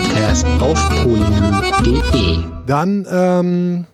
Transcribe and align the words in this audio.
Spiele-Podcast 0.00 0.46
auf 0.60 0.88
polynö.de. 1.02 2.38
Dann 2.66 3.06
ähm, 3.08 3.86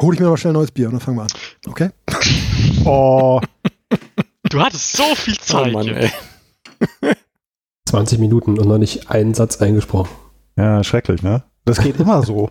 hole 0.00 0.14
ich 0.14 0.20
mir 0.20 0.28
mal 0.28 0.36
schnell 0.36 0.52
ein 0.52 0.54
neues 0.54 0.70
Bier 0.70 0.86
und 0.86 0.92
dann 0.92 1.00
fangen 1.00 1.16
wir 1.16 1.22
an. 1.22 1.28
Okay? 1.66 1.90
Oh, 2.86 3.40
Du 4.50 4.60
hattest 4.60 4.96
so 4.96 5.14
viel 5.14 5.38
Zeit. 5.38 5.68
Oh 5.68 5.72
Mann, 5.72 5.88
ey. 5.88 6.10
20 7.88 8.18
Minuten 8.18 8.58
und 8.58 8.68
noch 8.68 8.78
nicht 8.78 9.10
einen 9.10 9.32
Satz 9.34 9.60
eingesprochen. 9.60 10.10
ja, 10.56 10.84
schrecklich, 10.84 11.22
ne? 11.22 11.44
Das 11.64 11.80
geht 11.80 11.98
immer 11.98 12.22
so. 12.22 12.50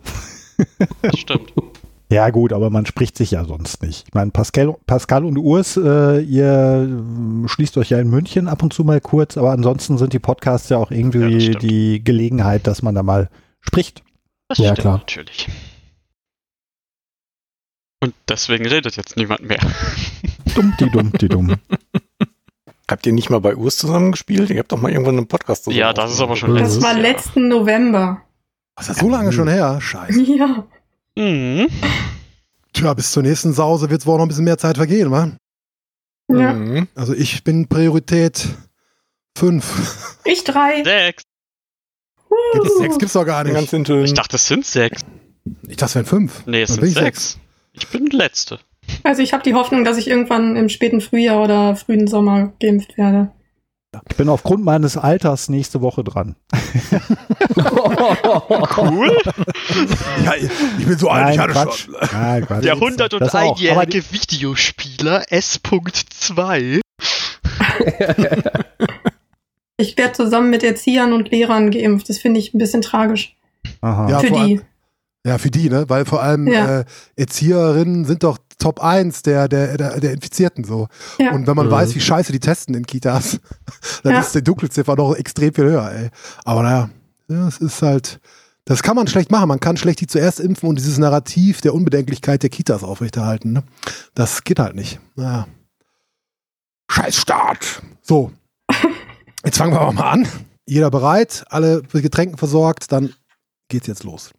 Das 1.02 1.20
stimmt. 1.20 1.53
Ja, 2.12 2.30
gut, 2.30 2.53
aber 2.53 2.70
man 2.70 2.85
spricht 2.85 3.17
sich 3.17 3.31
ja 3.31 3.43
sonst 3.45 3.81
nicht. 3.81 4.05
Ich 4.07 4.13
meine, 4.13 4.30
Pascal, 4.31 4.75
Pascal 4.85 5.25
und 5.25 5.38
Urs, 5.38 5.77
äh, 5.77 6.20
ihr 6.21 6.88
äh, 7.45 7.48
schließt 7.48 7.77
euch 7.77 7.89
ja 7.89 7.99
in 7.99 8.09
München 8.09 8.48
ab 8.48 8.61
und 8.61 8.71
zu 8.73 8.84
mal 8.84 9.02
kurz, 9.02 9.35
aber 9.38 9.52
ansonsten 9.52 9.98
sind 9.98 10.13
die 10.13 10.20
Podcasts 10.20 10.70
ja 10.70 10.77
auch 10.77 10.91
Ja, 10.91 10.97
irgendwie 10.97 11.41
stimmt. 11.41 11.61
die 11.63 12.03
Gelegenheit, 12.03 12.67
dass 12.67 12.81
man 12.84 12.94
da 12.94 13.02
mal 13.02 13.30
spricht. 13.61 14.03
Das 14.47 14.59
Ja, 14.59 14.66
stimmt 14.67 14.80
klar. 14.80 14.97
natürlich. 14.99 15.47
Und 18.03 18.13
deswegen 18.27 18.67
redet 18.67 18.95
jetzt 18.97 19.16
niemand 19.17 19.41
mehr. 19.47 19.59
Dumm, 20.56 20.73
die 20.80 20.89
dumm, 20.89 21.11
die 21.13 21.30
dumm. 21.30 21.56
Habt 22.91 23.06
ihr 23.08 23.13
nicht 23.13 23.30
mal 23.30 23.39
bei 23.39 23.56
Urs 23.56 23.78
zusammengespielt? 23.78 24.50
Ihr 24.50 24.59
habt 24.59 24.72
doch 24.72 24.80
mal 24.81 24.91
irgendwann 24.91 25.17
einen 25.17 25.28
Podcast 25.28 25.63
zusammen. 25.63 25.80
Ja, 25.80 25.94
das 25.94 26.11
ist 26.11 26.19
aber 26.19 26.35
schon 26.35 26.53
Das 26.56 26.81
war 26.81 26.91
Jahr. 26.91 27.02
letzten 27.02 27.47
November. 27.47 28.22
Was 28.75 28.89
ist 28.89 28.97
das 28.97 29.00
so 29.00 29.09
lange 29.09 29.31
schon 29.31 29.47
her? 29.47 29.80
Scheiße. 29.81 30.22
Ja. 30.38 30.67
Mhm. 31.17 31.67
Tja, 32.73 32.94
bis 32.94 33.11
zur 33.11 33.23
nächsten 33.23 33.53
Sause 33.53 33.89
wird 33.89 34.02
es 34.02 34.08
wohl 34.08 34.17
noch 34.17 34.25
ein 34.25 34.28
bisschen 34.30 34.45
mehr 34.45 34.58
Zeit 34.58 34.78
vergehen, 34.78 35.11
wa? 35.11 35.31
ja. 36.30 36.53
Mhm. 36.53 36.88
Also 36.95 37.14
ich 37.14 37.44
bin 37.44 37.67
Priorität 37.67 38.47
5. 39.38 40.17
Ich 40.25 40.44
drei. 40.44 40.84
Sechs. 40.84 41.23
Gibt's, 42.53 42.78
sechs 42.78 42.97
gibt's 42.97 43.14
doch 43.14 43.25
gar 43.25 43.44
Ganz 43.44 43.59
nicht. 43.59 43.69
hinten. 43.69 44.03
Ich 44.06 44.14
dachte, 44.14 44.38
es 44.38 44.47
sind 44.47 44.66
sechs. 44.66 45.02
Ich 45.67 45.78
dachte, 45.78 45.86
es 45.86 45.95
wären 45.95 46.06
5. 46.06 46.44
Nee, 46.47 46.61
es 46.64 46.69
Dann 46.69 46.75
sind 46.75 46.81
bin 46.81 46.89
ich 46.89 46.95
sechs. 46.95 47.38
Ich 47.73 47.88
bin 47.89 48.08
Letzte. 48.08 48.59
Also 49.03 49.22
ich 49.22 49.34
habe 49.34 49.44
die 49.44 49.53
Hoffnung, 49.53 49.84
dass 49.84 49.97
ich 49.97 50.08
irgendwann 50.08 50.56
im 50.56 50.69
späten 50.69 51.02
Frühjahr 51.02 51.41
oder 51.44 51.75
frühen 51.75 52.08
Sommer 52.08 52.53
geimpft 52.59 52.97
werde. 52.97 53.31
Ich 54.09 54.16
bin 54.17 54.27
aufgrund 54.30 54.63
meines 54.63 54.97
Alters 54.97 55.49
nächste 55.49 55.81
Woche 55.81 56.03
dran. 56.03 56.36
Cool. 58.77 59.11
Ja, 60.23 60.33
ich 60.77 60.85
bin 60.85 60.97
so 60.97 61.09
alt, 61.09 61.33
ich 61.35 61.39
hatte 61.39 61.53
Quatsch. 61.53 61.85
schon. 61.85 61.95
Nein, 62.11 62.45
Quatsch. 62.45 62.63
Der 62.63 62.75
Das 62.75 63.35
auch, 63.35 63.52
aber 63.72 63.85
die- 63.85 64.02
101-jährige 64.02 64.03
Videospieler 64.11 65.23
S.2. 65.31 66.81
Ich 69.77 69.97
werde 69.97 70.13
zusammen 70.13 70.50
mit 70.50 70.63
Erziehern 70.63 71.13
und 71.13 71.30
Lehrern 71.31 71.72
geimpft. 71.72 72.09
Das 72.09 72.17
finde 72.19 72.39
ich 72.39 72.53
ein 72.53 72.57
bisschen 72.59 72.81
tragisch. 72.81 73.35
Aha. 73.81 74.09
Ja, 74.09 74.19
Für 74.19 74.31
die. 74.31 74.61
Ja, 75.25 75.38
für 75.38 75.50
die, 75.52 75.69
ne? 75.69 75.85
Weil 75.88 76.05
vor 76.05 76.22
allem 76.22 76.47
Ja. 76.47 76.80
äh, 76.81 76.85
Erzieherinnen 77.16 78.03
sind 78.05 78.23
doch 78.23 78.38
Top 78.64 78.80
1 78.81 79.23
der, 79.23 79.47
der, 79.50 79.78
der, 79.78 80.00
der 80.00 80.14
Infizierten 80.14 80.64
so. 80.64 80.88
Ja. 81.19 81.31
Und 81.33 81.47
wenn 81.47 81.56
man 81.56 81.67
Mhm. 81.67 81.72
weiß, 81.72 81.95
wie 81.95 82.00
scheiße 82.02 82.31
die 82.31 82.39
testen 82.39 82.73
in 82.75 82.86
Kitas, 82.86 83.40
dann 84.03 84.13
Ja. 84.13 84.22
ist 84.22 84.34
die 84.34 84.44
Dunkelziffer 84.44 84.96
noch 84.96 85.13
extrem 85.16 85.53
viel 85.53 85.66
höher, 85.66 85.91
ey. 85.91 86.09
Aber 86.46 86.63
naja, 86.63 86.90
ja, 87.28 87.47
es 87.47 87.57
ist 87.57 87.81
halt. 87.81 88.19
Das 88.66 88.81
kann 88.81 88.96
man 88.96 89.07
schlecht 89.07 89.29
machen. 89.29 89.50
Man 89.50 89.59
kann 89.59 89.75
schlecht 89.75 90.00
die 90.00 90.07
zuerst 90.07 90.40
impfen 90.40 90.69
und 90.69 90.79
dieses 90.79 90.97
Narrativ 90.97 91.59
der 91.59 91.74
Unbedenklichkeit 91.74 92.41
der 92.44 92.50
Kitas 92.50 92.81
aufrechterhalten. 92.84 93.51
Ne? 93.51 93.63
Das 94.16 94.46
geht 94.46 94.59
halt 94.59 94.75
nicht. 94.75 95.01
Naja. 95.16 95.47
Scheiß 96.90 97.18
Staat. 97.18 97.81
So. 98.01 98.31
Jetzt 99.45 99.57
fangen 99.57 99.74
wir 99.74 99.81
aber 99.81 99.91
mal 99.91 100.09
an. 100.12 100.28
Jeder 100.66 100.90
bereit, 100.90 101.44
alle 101.50 101.81
mit 101.91 102.03
Getränken 102.03 102.38
versorgt, 102.38 102.90
dann 102.94 103.13
geht's 103.68 103.88
jetzt 103.88 104.06
los. 104.06 104.31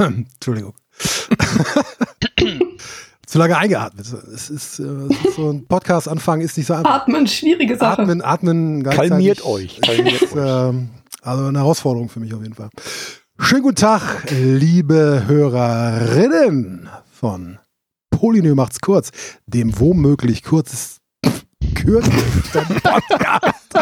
Entschuldigung. 0.34 0.74
Zu 3.26 3.38
lange 3.38 3.56
eingeatmet. 3.56 4.06
Es 4.34 4.50
ist, 4.50 4.80
äh, 4.80 4.84
es 4.84 5.24
ist 5.24 5.36
so 5.36 5.50
ein 5.50 5.66
Podcast-Anfang 5.66 6.40
ist 6.40 6.56
nicht 6.56 6.66
so 6.66 6.74
einfach. 6.74 7.02
Atmen, 7.02 7.28
schwierige 7.28 7.76
Sache. 7.76 8.02
Atmen, 8.02 8.22
atmen. 8.22 8.82
Kalmiert 8.82 9.44
euch. 9.44 9.80
Kalmiert 9.80 10.22
ist, 10.22 10.34
ähm, 10.36 10.90
also 11.22 11.44
eine 11.44 11.58
Herausforderung 11.58 12.08
für 12.08 12.18
mich 12.18 12.34
auf 12.34 12.42
jeden 12.42 12.54
Fall. 12.54 12.70
Schönen 13.38 13.62
guten 13.62 13.76
Tag, 13.76 14.24
liebe 14.30 15.24
Hörerinnen 15.26 16.88
von 17.12 17.58
Polynö 18.10 18.54
macht's 18.54 18.80
kurz, 18.80 19.12
dem 19.46 19.78
womöglich 19.78 20.42
kurzes, 20.42 20.96
kürzesten 21.74 22.80
Podcast 22.82 23.74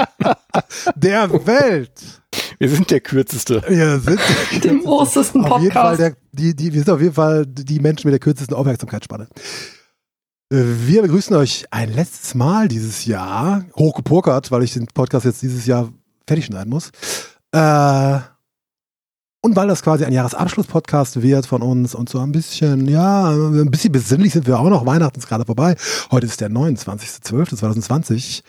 der 0.95 1.47
Welt. 1.47 2.23
Wir 2.59 2.69
sind 2.69 2.91
der 2.91 3.01
kürzeste. 3.01 3.63
Wir 3.69 4.01
sind 4.01 4.21
Dem 4.65 4.83
großesten 4.85 5.45
auf 5.45 5.61
jeden 5.63 5.73
Fall 5.73 5.97
Podcast. 5.97 6.01
der, 6.01 6.17
die, 6.33 6.57
die, 6.57 6.73
wir 6.73 6.81
sind 6.83 6.91
auf 6.93 7.01
jeden 7.01 7.15
Fall 7.15 7.47
die 7.47 7.79
Menschen 7.79 8.09
mit 8.09 8.13
der 8.13 8.21
kürzesten 8.21 8.57
Aufmerksamkeitsspanne. 8.57 9.29
Wir 10.51 11.03
begrüßen 11.03 11.37
euch 11.37 11.67
ein 11.71 11.93
letztes 11.93 12.35
Mal 12.35 12.69
dieses 12.69 13.05
Jahr, 13.05 13.65
hochgepokert, 13.77 14.51
weil 14.51 14.63
ich 14.63 14.73
den 14.73 14.87
Podcast 14.87 15.27
jetzt 15.27 15.43
dieses 15.43 15.67
Jahr 15.67 15.93
fertig 16.27 16.47
schneiden 16.47 16.71
muss. 16.71 16.91
Äh, 17.53 18.19
und 19.41 19.55
weil 19.55 19.69
das 19.69 19.83
quasi 19.83 20.05
ein 20.05 20.13
Jahresabschluss-Podcast 20.13 21.23
wird 21.23 21.47
von 21.47 21.63
uns 21.63 21.95
und 21.95 22.09
so 22.09 22.19
ein 22.19 22.33
bisschen, 22.33 22.89
ja, 22.89 23.31
ein 23.31 23.71
bisschen 23.71 23.93
besinnlich 23.93 24.33
sind 24.33 24.49
wir 24.49 24.59
auch 24.59 24.69
noch. 24.69 24.85
Weihnachten 24.85 25.21
ist 25.21 25.29
gerade 25.29 25.45
vorbei. 25.45 25.77
Heute 26.11 26.27
ist 26.27 26.41
der 26.41 26.51
29.12.2020. 26.51 28.43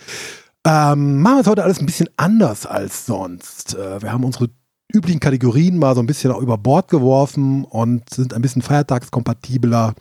Ähm, 0.65 1.21
machen 1.21 1.37
wir 1.37 1.41
es 1.41 1.47
heute 1.47 1.63
alles 1.63 1.79
ein 1.79 1.85
bisschen 1.85 2.09
anders 2.17 2.65
als 2.65 3.05
sonst. 3.05 3.75
Äh, 3.75 4.01
wir 4.01 4.11
haben 4.11 4.23
unsere 4.23 4.49
üblichen 4.91 5.19
Kategorien 5.19 5.77
mal 5.77 5.95
so 5.95 6.01
ein 6.01 6.07
bisschen 6.07 6.31
auch 6.31 6.41
über 6.41 6.57
Bord 6.57 6.89
geworfen 6.89 7.63
und 7.63 8.09
sind 8.09 8.33
ein 8.33 8.41
bisschen 8.41 8.61
feiertagskompatibler. 8.61 9.93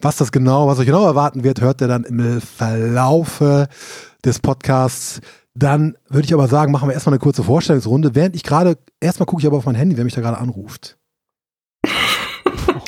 Was 0.00 0.16
das 0.16 0.32
genau, 0.32 0.66
was 0.66 0.78
euch 0.78 0.86
genau 0.86 1.06
erwarten 1.06 1.44
wird, 1.44 1.60
hört 1.60 1.80
ihr 1.80 1.88
dann 1.88 2.04
im 2.04 2.40
Verlaufe 2.40 3.68
des 4.24 4.40
Podcasts. 4.40 5.20
Dann 5.54 5.96
würde 6.08 6.26
ich 6.26 6.34
aber 6.34 6.48
sagen, 6.48 6.72
machen 6.72 6.88
wir 6.88 6.92
erstmal 6.92 7.14
eine 7.14 7.20
kurze 7.20 7.42
Vorstellungsrunde. 7.42 8.14
Während 8.14 8.36
ich 8.36 8.42
gerade, 8.42 8.76
erstmal 9.00 9.26
gucke 9.26 9.40
ich 9.40 9.46
aber 9.46 9.56
auf 9.56 9.64
mein 9.64 9.74
Handy, 9.74 9.96
wer 9.96 10.04
mich 10.04 10.14
da 10.14 10.20
gerade 10.20 10.38
anruft. 10.38 10.98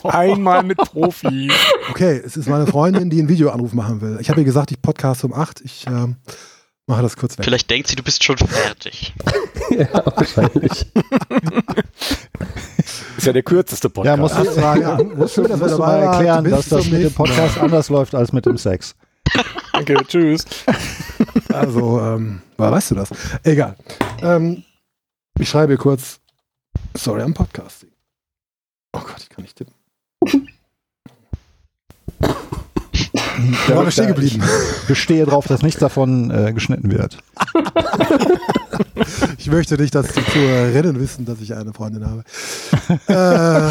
Einmal 0.05 0.63
mit 0.65 0.77
Profi. 0.77 1.51
Okay, 1.91 2.21
es 2.25 2.37
ist 2.37 2.49
meine 2.49 2.67
Freundin, 2.67 3.11
die 3.11 3.19
einen 3.21 3.29
Videoanruf 3.29 3.73
machen 3.73 4.01
will. 4.01 4.19
Ich 4.21 4.29
habe 4.29 4.41
ihr 4.41 4.45
gesagt, 4.45 4.71
ich 4.71 4.83
podcast 4.83 5.25
um 5.25 5.33
8. 5.33 5.63
Ich 5.63 5.87
ähm, 5.87 6.17
mache 6.89 7.03
das 7.03 7.17
kurz 7.17 7.39
weg. 7.39 7.45
Vielleicht 7.45 7.71
denkt 7.71 7.89
sie, 7.89 7.97
du 7.97 8.03
bist 8.03 8.23
schon 8.25 8.37
fertig. 8.39 9.15
ja, 9.71 9.89
wahrscheinlich. 10.17 10.87
Ist 13.17 13.27
ja 13.27 13.33
der 13.33 13.43
kürzeste 13.43 13.89
Ja, 13.89 14.17
Podcast. 14.17 14.19
musst 14.21 14.37
du, 14.57 14.61
Fragen, 14.61 14.83
ja. 14.83 15.03
musst 15.03 15.37
du, 15.37 15.43
Schön, 15.43 15.51
dass 15.51 15.61
musst 15.61 15.75
du 15.75 15.79
mal 15.79 16.03
erklären, 16.03 16.45
dass 16.45 16.69
das 16.69 16.87
mit 16.89 17.03
dem. 17.03 17.13
Podcast 17.13 17.59
anders 17.59 17.89
läuft 17.89 18.15
als 18.15 18.33
mit 18.33 18.47
dem 18.47 18.57
Sex. 18.59 18.95
Danke, 19.73 19.95
tschüss. 20.07 20.45
Also, 21.53 22.01
ähm, 22.01 22.41
weißt 22.57 22.93
du 22.93 22.95
das? 22.97 23.11
Egal. 23.43 23.77
Ähm, 24.23 24.65
ich 25.39 25.49
schreibe 25.49 25.77
kurz, 25.77 26.21
sorry, 26.97 27.23
am 27.23 27.35
Podcasting. 27.35 27.91
Oh 28.93 29.01
Gott, 29.01 29.19
ich 29.21 29.29
kann 29.29 29.43
nicht 29.43 29.57
tippen. 29.57 29.75
Waren 33.69 33.85
wir 33.85 33.91
stehen 33.91 34.09
geblieben? 34.09 34.43
Ich 34.83 34.87
bestehe 34.89 35.25
darauf, 35.25 35.47
dass 35.47 35.63
nichts 35.63 35.81
davon 35.81 36.31
äh, 36.31 36.53
geschnitten 36.53 36.91
wird. 36.91 37.19
Ich 39.39 39.47
möchte 39.51 39.77
nicht, 39.77 39.95
dass 39.95 40.09
die 40.09 40.25
Zuhörerinnen 40.27 41.01
wissen, 41.01 41.25
dass 41.25 41.41
ich 41.41 41.55
eine 41.55 41.73
Freundin 41.73 42.05
habe. 42.05 42.25
äh, 43.09 43.71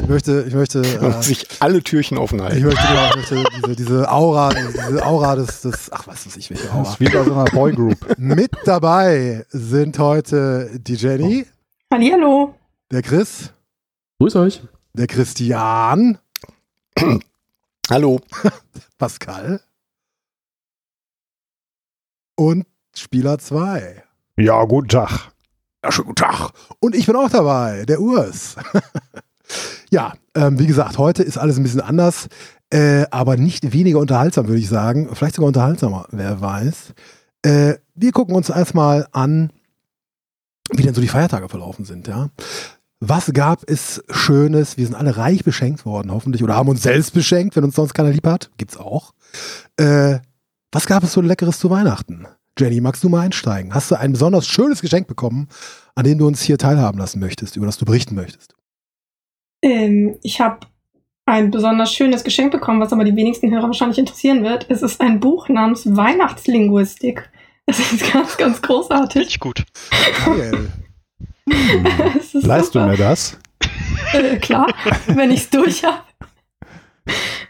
ich 0.00 0.08
möchte, 0.08 0.44
ich 0.48 0.54
möchte, 0.54 0.80
äh, 0.80 1.22
sich 1.22 1.46
alle 1.60 1.82
Türchen 1.82 2.16
offen 2.18 2.38
ich 2.38 2.44
halten. 2.44 2.64
möchte, 2.64 2.80
genau, 2.86 3.08
ich 3.10 3.16
möchte 3.16 3.44
diese, 3.56 3.76
diese 3.76 4.10
Aura, 4.10 4.50
diese 4.54 5.04
Aura 5.04 5.36
des, 5.36 5.60
des, 5.62 5.92
ach, 5.92 6.06
was 6.06 6.26
weiß 6.26 6.36
ich, 6.36 6.48
welche 6.50 6.64
Das 6.64 6.72
Aura. 6.72 6.90
ist 6.90 7.00
wie 7.00 7.08
bei 7.08 7.24
so 7.24 7.32
einer 7.32 7.44
Boygroup. 7.44 7.98
Mit 8.18 8.52
dabei 8.64 9.44
sind 9.50 9.98
heute 9.98 10.70
die 10.80 10.94
Jenny, 10.94 11.46
Hallihallo. 11.92 12.54
der 12.90 13.02
Chris, 13.02 13.50
Grüß 14.20 14.36
euch. 14.36 14.62
der 14.94 15.06
Christian, 15.08 16.18
Hallo. 17.92 18.22
Pascal 18.98 19.60
und 22.36 22.64
Spieler 22.96 23.38
2. 23.38 24.02
Ja, 24.38 24.64
guten 24.64 24.88
Tag. 24.88 25.30
Ja, 25.84 25.92
schönen 25.92 26.06
guten 26.06 26.24
Tag. 26.24 26.52
Und 26.80 26.94
ich 26.94 27.04
bin 27.04 27.16
auch 27.16 27.28
dabei, 27.28 27.84
der 27.84 28.00
Urs. 28.00 28.56
ja, 29.90 30.14
ähm, 30.34 30.58
wie 30.58 30.66
gesagt, 30.66 30.96
heute 30.96 31.22
ist 31.22 31.36
alles 31.36 31.58
ein 31.58 31.64
bisschen 31.64 31.82
anders, 31.82 32.28
äh, 32.70 33.04
aber 33.10 33.36
nicht 33.36 33.74
weniger 33.74 33.98
unterhaltsam, 33.98 34.48
würde 34.48 34.60
ich 34.60 34.70
sagen. 34.70 35.14
Vielleicht 35.14 35.34
sogar 35.34 35.48
unterhaltsamer, 35.48 36.06
wer 36.12 36.40
weiß. 36.40 36.94
Äh, 37.42 37.74
wir 37.94 38.12
gucken 38.12 38.34
uns 38.34 38.48
erstmal 38.48 39.06
an, 39.12 39.52
wie 40.70 40.82
denn 40.82 40.94
so 40.94 41.02
die 41.02 41.08
Feiertage 41.08 41.50
verlaufen 41.50 41.84
sind, 41.84 42.08
ja. 42.08 42.30
Was 43.04 43.32
gab 43.32 43.68
es 43.68 44.04
Schönes? 44.10 44.76
Wir 44.76 44.86
sind 44.86 44.94
alle 44.94 45.16
reich 45.16 45.42
beschenkt 45.42 45.84
worden, 45.84 46.12
hoffentlich. 46.12 46.44
Oder 46.44 46.54
haben 46.54 46.68
uns 46.68 46.84
selbst 46.84 47.12
beschenkt, 47.12 47.56
wenn 47.56 47.64
uns 47.64 47.74
sonst 47.74 47.94
keiner 47.94 48.10
lieb 48.10 48.24
hat. 48.24 48.52
Gibt's 48.58 48.76
auch. 48.76 49.12
Äh, 49.76 50.20
was 50.70 50.86
gab 50.86 51.02
es 51.02 51.12
so 51.12 51.20
Leckeres 51.20 51.58
zu 51.58 51.68
Weihnachten? 51.68 52.28
Jenny, 52.56 52.80
magst 52.80 53.02
du 53.02 53.08
mal 53.08 53.22
einsteigen? 53.22 53.74
Hast 53.74 53.90
du 53.90 53.96
ein 53.96 54.12
besonders 54.12 54.46
schönes 54.46 54.80
Geschenk 54.82 55.08
bekommen, 55.08 55.48
an 55.96 56.04
dem 56.04 56.16
du 56.16 56.28
uns 56.28 56.42
hier 56.42 56.58
teilhaben 56.58 56.96
lassen 56.96 57.18
möchtest, 57.18 57.56
über 57.56 57.66
das 57.66 57.76
du 57.76 57.84
berichten 57.84 58.14
möchtest? 58.14 58.54
Ähm, 59.62 60.16
ich 60.22 60.40
habe 60.40 60.60
ein 61.26 61.50
besonders 61.50 61.92
schönes 61.92 62.22
Geschenk 62.22 62.52
bekommen, 62.52 62.80
was 62.80 62.92
aber 62.92 63.02
die 63.02 63.16
wenigsten 63.16 63.50
Hörer 63.50 63.66
wahrscheinlich 63.66 63.98
interessieren 63.98 64.44
wird. 64.44 64.66
Es 64.68 64.80
ist 64.80 65.00
ein 65.00 65.18
Buch 65.18 65.48
namens 65.48 65.96
Weihnachtslinguistik. 65.96 67.28
Es 67.66 67.80
ist 67.80 68.12
ganz, 68.12 68.36
ganz 68.36 68.58
Finde 68.58 68.60
großartig. 68.60 69.26
ich 69.26 69.40
gut. 69.40 69.64
Geil. 70.24 70.68
Ist 72.18 72.46
Leist 72.46 72.74
du 72.74 72.80
super. 72.80 72.86
mir 72.92 72.96
das? 72.96 73.38
Äh, 74.14 74.36
klar, 74.38 74.66
wenn 75.06 75.30
ich 75.30 75.40
es 75.40 75.50
durch 75.50 75.84
habe. 75.84 75.98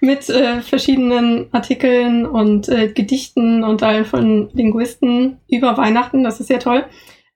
Mit 0.01 0.29
äh, 0.29 0.61
verschiedenen 0.63 1.47
Artikeln 1.53 2.25
und 2.25 2.69
äh, 2.69 2.89
Gedichten 2.93 3.65
und 3.65 3.79
Teil 3.79 4.05
von 4.05 4.49
Linguisten 4.53 5.39
über 5.51 5.77
Weihnachten. 5.77 6.23
Das 6.23 6.39
ist 6.41 6.47
sehr 6.49 6.61
toll. 6.61 6.85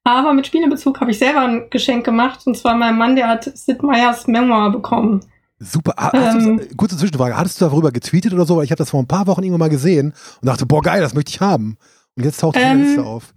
Aber 0.05 0.33
mit 0.33 0.47
Spielebezug 0.47 1.01
habe 1.01 1.11
ich 1.11 1.19
selber 1.19 1.41
ein 1.41 1.65
Geschenk 1.71 2.05
gemacht. 2.05 2.41
Und 2.47 2.57
zwar 2.57 2.77
mein 2.77 2.97
Mann, 2.97 3.17
der 3.17 3.27
hat 3.29 3.45
Sid 3.57 3.83
Meier's 3.83 4.27
Memoir 4.29 4.71
bekommen. 4.71 5.21
Super. 5.59 5.95
Hast 5.97 6.15
Ähm. 6.47 6.59
du, 6.59 6.77
kurze 6.77 6.97
Zwischenfrage. 6.97 7.37
Hattest 7.37 7.61
du 7.61 7.65
darüber 7.65 7.91
getweetet 7.91 8.33
oder 8.33 8.47
so? 8.47 8.57
Weil 8.59 8.65
ich 8.65 8.71
habe 8.71 8.79
das 8.79 8.91
vor 8.91 9.01
ein 9.01 9.09
paar 9.09 9.27
Wochen 9.27 9.43
irgendwann 9.43 9.61
mal 9.61 9.71
gesehen 9.71 10.13
und 10.41 10.47
dachte, 10.47 10.67
boah, 10.67 10.83
geil, 10.83 11.01
das 11.01 11.15
möchte 11.15 11.31
ich 11.31 11.41
haben. 11.41 11.77
Und 12.17 12.25
jetzt 12.25 12.41
taucht 12.41 12.55
der 12.57 12.71
Ähm, 12.71 12.83
Liste 12.83 13.03
auf. 13.03 13.35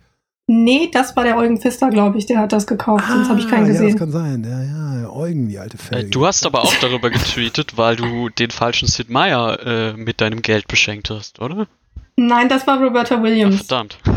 Nee, 0.52 0.90
das 0.92 1.16
war 1.16 1.24
der 1.24 1.38
Eugen 1.38 1.60
Pfister, 1.62 1.90
glaube 1.92 2.18
ich. 2.18 2.26
Der 2.26 2.40
hat 2.40 2.52
das 2.54 2.66
gekauft. 2.66 3.04
Sonst 3.08 3.30
habe 3.30 3.40
ich 3.40 3.48
keinen 3.48 3.66
Ah, 3.66 3.68
Ja, 3.68 3.74
das 3.74 3.82
gesehen. 3.82 4.00
kann 4.00 4.12
sein. 4.12 4.44
Ja, 4.44 5.02
ja, 5.04 5.10
Eugen, 5.12 5.48
die 5.48 5.60
alte 5.60 5.78
Äh, 5.78 5.80
Felge. 5.80 6.10
du 6.10 6.26
hast 6.26 6.44
aber 6.46 6.64
auch 6.64 6.74
darüber 6.82 7.12
getweetet, 7.12 7.78
weil 7.78 7.96
du 7.96 8.30
den 8.30 8.50
falschen 8.50 8.88
Sid 8.88 9.12
Meier 9.12 9.60
äh, 9.64 9.94
mit 9.94 10.22
deinem 10.22 10.42
Geld 10.42 10.68
beschenkt 10.68 11.12
hast, 11.12 11.40
oder? 11.40 11.68
Nein, 12.16 12.50
das 12.50 12.66
war 12.66 12.82
Roberta 12.82 13.16
Ach, 13.20 13.24
Williams. 13.24 13.58
verdammt. 13.58 14.00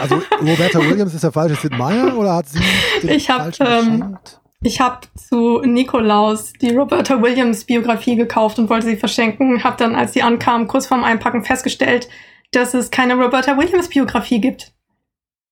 Also 0.00 0.20
Roberta 0.40 0.78
Williams 0.78 1.14
ist 1.14 1.24
der 1.24 1.32
falsche 1.32 1.56
Sid 1.56 1.76
Meier 1.76 2.16
oder 2.16 2.34
hat 2.34 2.48
sie 2.48 2.60
den 3.02 3.10
Ich 3.10 3.28
hab, 3.30 3.38
falschen 3.54 3.66
ähm, 3.66 4.00
geschenkt? 4.00 4.40
Ich 4.62 4.80
habe 4.80 4.98
zu 5.16 5.60
Nikolaus 5.62 6.52
die 6.60 6.70
Roberta 6.74 7.20
Williams 7.22 7.64
Biografie 7.64 8.16
gekauft 8.16 8.58
und 8.58 8.68
wollte 8.70 8.86
sie 8.86 8.96
verschenken. 8.96 9.64
Habe 9.64 9.76
dann, 9.78 9.94
als 9.94 10.12
sie 10.12 10.22
ankam, 10.22 10.66
kurz 10.66 10.86
vorm 10.86 11.04
Einpacken 11.04 11.44
festgestellt, 11.44 12.08
dass 12.52 12.74
es 12.74 12.90
keine 12.90 13.14
Roberta 13.14 13.56
Williams 13.58 13.88
Biografie 13.88 14.40
gibt. 14.40 14.72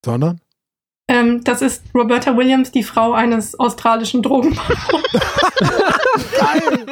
Sondern? 0.04 0.40
Ähm, 1.08 1.44
das 1.44 1.60
ist 1.62 1.82
Roberta 1.94 2.34
Williams, 2.36 2.70
die 2.72 2.82
Frau 2.82 3.12
eines 3.12 3.58
australischen 3.58 4.22
Drogen. 4.22 4.54
Geil! 6.38 6.86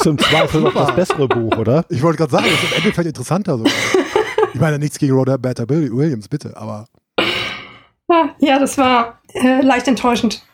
Zum 0.00 0.18
Zweifel 0.18 0.62
noch 0.62 0.74
das 0.74 0.94
bessere 0.94 1.28
Buch, 1.28 1.56
oder? 1.56 1.84
Ich 1.88 2.02
wollte 2.02 2.18
gerade 2.18 2.32
sagen, 2.32 2.44
das 2.46 2.54
ist 2.62 2.70
im 2.72 2.76
Endeffekt 2.78 3.06
interessanter 3.06 3.58
sogar. 3.58 3.72
Ich 4.54 4.60
meine 4.60 4.78
nichts 4.78 4.98
gegen 4.98 5.12
Roberta 5.14 5.68
Williams, 5.68 6.28
bitte, 6.28 6.56
aber 6.56 6.86
Ah, 8.08 8.30
ja, 8.40 8.58
das 8.58 8.76
war 8.78 9.20
äh, 9.34 9.62
leicht 9.62 9.88
enttäuschend. 9.88 10.44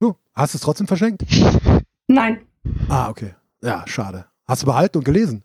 du, 0.00 0.16
hast 0.34 0.54
du 0.54 0.56
es 0.58 0.62
trotzdem 0.62 0.86
verschenkt? 0.88 1.24
Nein, 2.06 2.40
Ah, 2.88 3.08
okay. 3.10 3.34
Ja, 3.62 3.84
schade. 3.86 4.26
Hast 4.46 4.62
du 4.62 4.66
behalten 4.66 4.98
und 4.98 5.04
gelesen? 5.04 5.42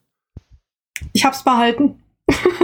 ich 1.14 1.26
hab's 1.26 1.44
behalten. 1.44 2.03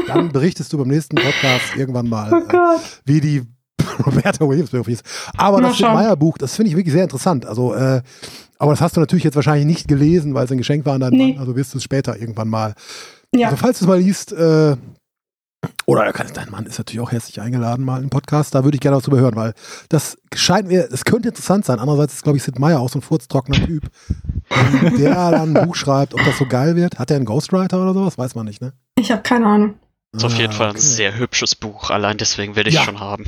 Dann 0.07 0.31
berichtest 0.31 0.71
du 0.73 0.77
beim 0.77 0.87
nächsten 0.87 1.15
Podcast 1.15 1.75
irgendwann 1.75 2.07
mal, 2.09 2.31
Oh 2.33 2.55
äh, 2.57 2.79
wie 3.05 3.21
die 3.21 3.43
Roberta 4.05 4.47
Williams 4.47 4.71
Biografie 4.71 4.93
ist. 4.93 5.03
Aber 5.37 5.61
Mal 5.61 5.69
das. 5.69 5.79
Meier 5.81 6.15
Buch, 6.15 6.37
das 6.37 6.55
finde 6.55 6.71
ich 6.71 6.77
wirklich 6.77 6.93
sehr 6.93 7.03
interessant. 7.03 7.45
Also, 7.45 7.73
äh, 7.73 8.01
aber 8.57 8.71
das 8.71 8.81
hast 8.81 8.95
du 8.95 8.99
natürlich 8.99 9.23
jetzt 9.23 9.35
wahrscheinlich 9.35 9.65
nicht 9.65 9.87
gelesen, 9.87 10.33
weil 10.33 10.45
es 10.45 10.51
ein 10.51 10.57
Geschenk 10.57 10.85
war 10.85 10.93
an 10.95 11.01
deinen 11.01 11.17
Nee. 11.17 11.31
Mann. 11.33 11.39
Also 11.39 11.55
wirst 11.55 11.73
du 11.73 11.77
es 11.77 11.83
später 11.83 12.17
irgendwann 12.17 12.49
mal. 12.49 12.73
Ja, 13.33 13.47
Also 13.49 13.57
falls 13.57 13.79
du 13.79 13.85
es 13.85 13.89
mal 13.89 13.99
liest, 13.99 14.31
äh, 14.31 14.75
oder 15.85 16.05
er 16.05 16.13
kann, 16.13 16.27
dein 16.33 16.49
Mann 16.51 16.65
ist 16.65 16.77
natürlich 16.77 17.01
auch 17.01 17.11
herzlich 17.11 17.41
eingeladen 17.41 17.83
mal 17.83 18.01
im 18.01 18.09
Podcast, 18.09 18.55
da 18.55 18.63
würde 18.63 18.75
ich 18.75 18.81
gerne 18.81 18.95
was 18.95 19.03
drüber 19.03 19.19
hören, 19.19 19.35
weil 19.35 19.53
das 19.89 20.17
scheint 20.33 20.69
mir, 20.69 20.87
es 20.89 21.03
könnte 21.03 21.27
interessant 21.29 21.65
sein. 21.65 21.79
Andererseits 21.79 22.13
ist, 22.13 22.23
glaube 22.23 22.37
ich, 22.37 22.43
Sid 22.43 22.57
Meier 22.59 22.79
auch 22.79 22.89
so 22.89 22.99
ein 22.99 23.01
furztrockener 23.01 23.65
Typ. 23.65 23.89
Der 24.97 25.31
dann 25.31 25.55
ein 25.55 25.65
Buch 25.67 25.75
schreibt, 25.75 26.13
ob 26.13 26.23
das 26.23 26.37
so 26.37 26.45
geil 26.47 26.75
wird. 26.77 26.97
Hat 26.97 27.11
er 27.11 27.17
einen 27.17 27.25
Ghostwriter 27.25 27.81
oder 27.81 27.93
sowas? 27.93 28.17
Weiß 28.17 28.35
man 28.35 28.45
nicht, 28.45 28.61
ne? 28.61 28.71
Ich 28.99 29.11
habe 29.11 29.21
keine 29.21 29.45
Ahnung. 29.45 29.75
Ist 30.11 30.23
auf 30.25 30.33
jeden 30.37 30.51
Ah, 30.53 30.55
Fall 30.55 30.67
ein 30.67 30.75
okay. 30.75 30.79
sehr 30.81 31.17
hübsches 31.17 31.55
Buch. 31.55 31.89
Allein 31.91 32.17
deswegen 32.17 32.55
will 32.55 32.67
ich 32.67 32.73
Ja. 32.73 32.81
es 32.81 32.85
schon 32.85 32.99
haben. 32.99 33.25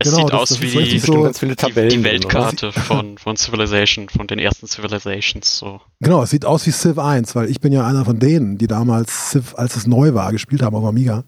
Es 0.00 0.08
Genau, 0.10 0.16
sieht 0.24 0.32
das- 0.32 0.40
aus 0.40 0.48
das 0.48 0.60
wie 0.60 0.68
so- 0.70 0.80
die, 0.80 1.88
die? 1.88 2.04
Weltkarte 2.04 2.72
von, 2.72 3.16
von 3.18 3.36
Civilization, 3.36 4.08
von 4.08 4.26
den 4.26 4.40
ersten 4.40 4.66
Civilizations. 4.66 5.56
So. 5.58 5.80
Genau, 6.00 6.22
es 6.24 6.30
sieht 6.30 6.44
aus 6.44 6.66
wie 6.66 6.72
Civ 6.72 6.98
1, 6.98 7.36
weil 7.36 7.48
ich 7.48 7.60
bin 7.60 7.72
ja 7.72 7.86
einer 7.86 8.04
von 8.04 8.18
denen, 8.18 8.58
die 8.58 8.66
damals 8.66 9.30
Civ, 9.30 9.54
als 9.56 9.76
es 9.76 9.86
neu 9.86 10.12
war, 10.14 10.32
gespielt 10.32 10.62
haben 10.62 10.74
auf 10.74 10.84
Amiga. 10.84 11.22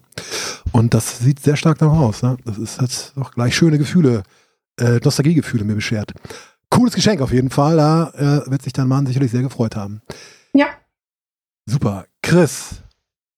Und 0.73 0.93
das 0.93 1.19
sieht 1.19 1.39
sehr 1.39 1.55
stark 1.55 1.77
danach 1.79 1.97
aus. 1.99 2.21
Ne? 2.21 2.35
Das 2.43 2.57
ist, 2.57 2.81
hat 2.81 3.13
doch 3.15 3.31
gleich 3.31 3.55
schöne 3.55 3.77
Gefühle, 3.77 4.23
äh, 4.79 4.99
Nostalgiegefühle 5.03 5.63
mir 5.63 5.75
beschert. 5.75 6.11
Cooles 6.69 6.93
Geschenk 6.93 7.21
auf 7.21 7.31
jeden 7.31 7.49
Fall. 7.49 7.77
Da 7.77 8.09
äh, 8.45 8.51
wird 8.51 8.61
sich 8.63 8.73
dein 8.73 8.89
Mann 8.89 9.05
sicherlich 9.05 9.31
sehr 9.31 9.41
gefreut 9.43 9.77
haben. 9.77 10.01
Ja. 10.53 10.67
Super. 11.65 12.05
Chris, 12.21 12.81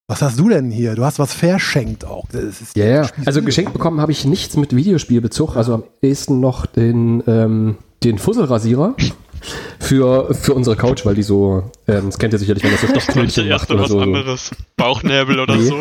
was 0.09 0.21
hast 0.21 0.37
du 0.39 0.49
denn 0.49 0.71
hier? 0.71 0.95
Du 0.95 1.05
hast 1.05 1.19
was 1.19 1.33
verschenkt 1.33 2.03
auch. 2.03 2.25
Das 2.31 2.43
ist 2.61 2.75
Ja, 2.75 2.85
ja. 2.85 3.09
Also 3.25 3.41
geschenkt 3.41 3.71
bekommen 3.73 4.01
habe 4.01 4.11
ich 4.11 4.25
nichts 4.25 4.57
mit 4.57 4.75
Videospielbezug. 4.75 5.55
Also 5.55 5.75
am 5.75 5.83
ehesten 6.01 6.39
noch 6.41 6.65
den, 6.65 7.23
ähm, 7.27 7.77
den 8.03 8.17
Fusselrasierer 8.17 8.95
für, 9.79 10.33
für 10.33 10.53
unsere 10.53 10.75
Couch, 10.75 11.05
weil 11.05 11.15
die 11.15 11.23
so, 11.23 11.63
ähm, 11.87 12.07
das 12.07 12.17
kennt 12.17 12.33
ihr 12.33 12.39
sicherlich, 12.39 12.63
wenn 12.63 12.71
das 12.71 12.81
so 12.81 12.87
Ich 12.93 13.03
Stoffknötchen 13.03 13.47
macht 13.49 13.69
oder 13.71 13.81
was 13.83 13.89
so. 13.89 13.99
anderes. 13.99 14.51
Bauchnäbel 14.75 15.39
oder 15.39 15.55
Nee. 15.55 15.67
so. 15.67 15.77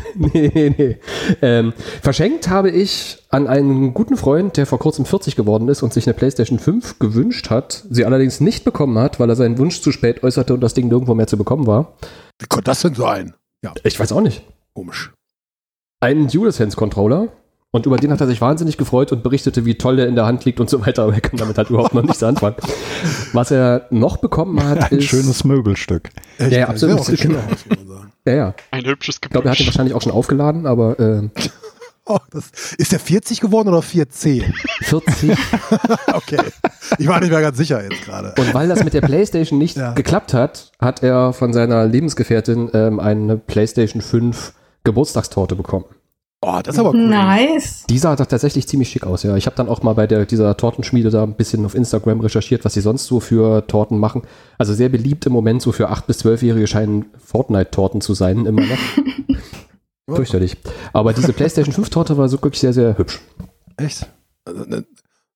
Nee, 0.14 0.50
nee, 0.54 0.74
nee. 0.76 0.96
Ähm, 1.42 1.72
verschenkt 2.02 2.48
habe 2.48 2.70
ich 2.70 3.18
an 3.30 3.46
einen 3.46 3.94
guten 3.94 4.16
Freund, 4.16 4.56
der 4.56 4.66
vor 4.66 4.78
kurzem 4.78 5.04
40 5.04 5.36
geworden 5.36 5.68
ist 5.68 5.82
und 5.82 5.92
sich 5.92 6.06
eine 6.06 6.14
PlayStation 6.14 6.58
5 6.58 6.98
gewünscht 6.98 7.50
hat, 7.50 7.84
sie 7.90 8.04
allerdings 8.04 8.40
nicht 8.40 8.64
bekommen 8.64 8.98
hat, 8.98 9.20
weil 9.20 9.28
er 9.28 9.36
seinen 9.36 9.58
Wunsch 9.58 9.80
zu 9.80 9.92
spät 9.92 10.22
äußerte 10.22 10.54
und 10.54 10.60
das 10.60 10.74
Ding 10.74 10.88
nirgendwo 10.88 11.14
mehr 11.14 11.26
zu 11.26 11.36
bekommen 11.36 11.66
war. 11.66 11.94
Wie 12.38 12.46
konnte 12.46 12.64
das 12.64 12.82
denn 12.82 12.94
sein? 12.94 13.34
Ich 13.84 13.98
weiß 13.98 14.12
auch 14.12 14.20
nicht. 14.20 14.42
Komisch. 14.74 15.12
Einen 16.00 16.28
DualSense-Controller. 16.28 17.28
Und 17.70 17.84
über 17.84 17.98
den 17.98 18.10
hat 18.10 18.20
er 18.22 18.26
sich 18.26 18.40
wahnsinnig 18.40 18.78
gefreut 18.78 19.12
und 19.12 19.22
berichtete, 19.22 19.66
wie 19.66 19.74
toll 19.76 19.96
der 19.96 20.06
in 20.08 20.14
der 20.14 20.24
Hand 20.24 20.44
liegt 20.46 20.58
und 20.58 20.70
so 20.70 20.84
weiter. 20.86 21.02
Aber 21.02 21.12
er 21.14 21.20
kann 21.20 21.36
damit 21.38 21.58
halt 21.58 21.68
überhaupt 21.68 21.92
noch 21.92 22.02
nichts 22.02 22.22
anfangen. 22.22 22.56
Was 23.34 23.50
er 23.50 23.86
noch 23.90 24.16
bekommen 24.16 24.62
hat, 24.64 24.90
Ein 24.90 24.98
ist. 24.98 25.04
schönes 25.04 25.44
Möbelstück. 25.44 26.08
Ja, 26.38 26.46
ja, 26.48 26.68
absolut. 26.68 27.04
Genau. 27.20 27.38
aus, 27.40 27.66
muss 27.68 27.78
man 27.78 27.88
sagen. 27.88 28.12
Ja, 28.26 28.32
ja. 28.34 28.54
Ein 28.70 28.84
hübsches 28.86 29.16
Ich 29.22 29.30
glaube, 29.30 29.48
er 29.48 29.50
hat 29.50 29.58
ihn 29.58 29.64
Gebüsch. 29.64 29.66
wahrscheinlich 29.74 29.94
auch 29.94 30.00
schon 30.02 30.12
aufgeladen, 30.12 30.66
aber 30.66 30.98
äh, 30.98 31.28
Oh, 32.10 32.16
das, 32.30 32.50
ist 32.78 32.92
der 32.92 33.00
40 33.00 33.38
geworden 33.42 33.68
oder 33.68 33.82
410? 33.82 34.54
40. 34.84 35.36
Okay. 36.14 36.38
Ich 36.98 37.06
war 37.06 37.20
nicht 37.20 37.28
mehr 37.30 37.42
ganz 37.42 37.58
sicher 37.58 37.82
jetzt 37.82 38.02
gerade. 38.02 38.32
Und 38.40 38.54
weil 38.54 38.66
das 38.66 38.82
mit 38.82 38.94
der 38.94 39.02
PlayStation 39.02 39.58
nicht 39.58 39.76
Ja. 39.76 39.92
geklappt 39.92 40.32
hat, 40.32 40.72
hat 40.80 41.02
er 41.02 41.34
von 41.34 41.52
seiner 41.52 41.84
Lebensgefährtin 41.84 42.70
ähm, 42.72 42.98
eine 42.98 43.36
PlayStation 43.36 44.00
5 44.00 44.54
Geburtstagstorte 44.84 45.54
bekommen. 45.54 45.84
Oh, 46.40 46.60
das 46.62 46.76
ist 46.76 46.78
aber 46.80 46.90
cool. 46.90 47.08
Nice. 47.08 47.84
Die 47.90 47.98
sah 47.98 48.14
doch 48.14 48.26
tatsächlich 48.26 48.68
ziemlich 48.68 48.88
schick 48.90 49.04
aus, 49.04 49.24
ja. 49.24 49.36
Ich 49.36 49.46
habe 49.46 49.56
dann 49.56 49.68
auch 49.68 49.82
mal 49.82 49.94
bei 49.94 50.06
der, 50.06 50.24
dieser 50.24 50.56
Tortenschmiede 50.56 51.10
da 51.10 51.24
ein 51.24 51.34
bisschen 51.34 51.64
auf 51.66 51.74
Instagram 51.74 52.20
recherchiert, 52.20 52.64
was 52.64 52.74
sie 52.74 52.80
sonst 52.80 53.06
so 53.06 53.18
für 53.18 53.66
Torten 53.66 53.98
machen. 53.98 54.22
Also 54.56 54.72
sehr 54.72 54.88
beliebt 54.88 55.26
im 55.26 55.32
Moment, 55.32 55.62
so 55.62 55.72
für 55.72 55.90
8- 55.90 56.06
bis 56.06 56.24
12-Jährige 56.24 56.68
scheinen 56.68 57.06
Fortnite-Torten 57.18 58.00
zu 58.00 58.14
sein, 58.14 58.46
immer 58.46 58.62
noch. 58.62 59.36
Fürchterlich. 60.14 60.56
Aber 60.92 61.12
diese 61.12 61.32
PlayStation 61.32 61.74
5-Torte 61.74 62.16
war 62.16 62.28
so 62.28 62.40
wirklich 62.40 62.60
sehr, 62.60 62.72
sehr 62.72 62.96
hübsch. 62.96 63.20
Echt? 63.76 64.08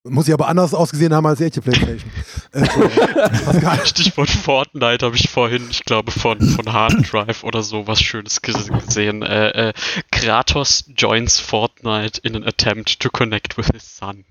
Muss 0.04 0.26
ich 0.26 0.34
aber 0.34 0.48
anders 0.48 0.74
ausgesehen 0.74 1.14
haben 1.14 1.26
als 1.26 1.38
die 1.38 1.44
echte 1.44 1.60
Playstation. 1.62 2.10
Äh. 2.52 3.86
Stichwort 3.86 4.28
Fortnite 4.28 5.06
habe 5.06 5.16
ich 5.16 5.30
vorhin, 5.30 5.68
ich 5.70 5.84
glaube, 5.84 6.10
von, 6.10 6.38
von 6.40 6.70
Hard 6.72 7.10
Drive 7.10 7.44
oder 7.44 7.62
so 7.62 7.86
was 7.86 8.02
Schönes 8.02 8.42
ges- 8.42 8.70
gesehen. 8.84 9.22
Äh, 9.22 9.68
äh, 9.68 9.72
Kratos 10.10 10.84
joins 10.96 11.38
Fortnite 11.40 12.20
in 12.24 12.36
an 12.36 12.44
attempt 12.44 13.00
to 13.00 13.08
connect 13.10 13.56
with 13.56 13.68
his 13.72 13.96
son. 13.96 14.24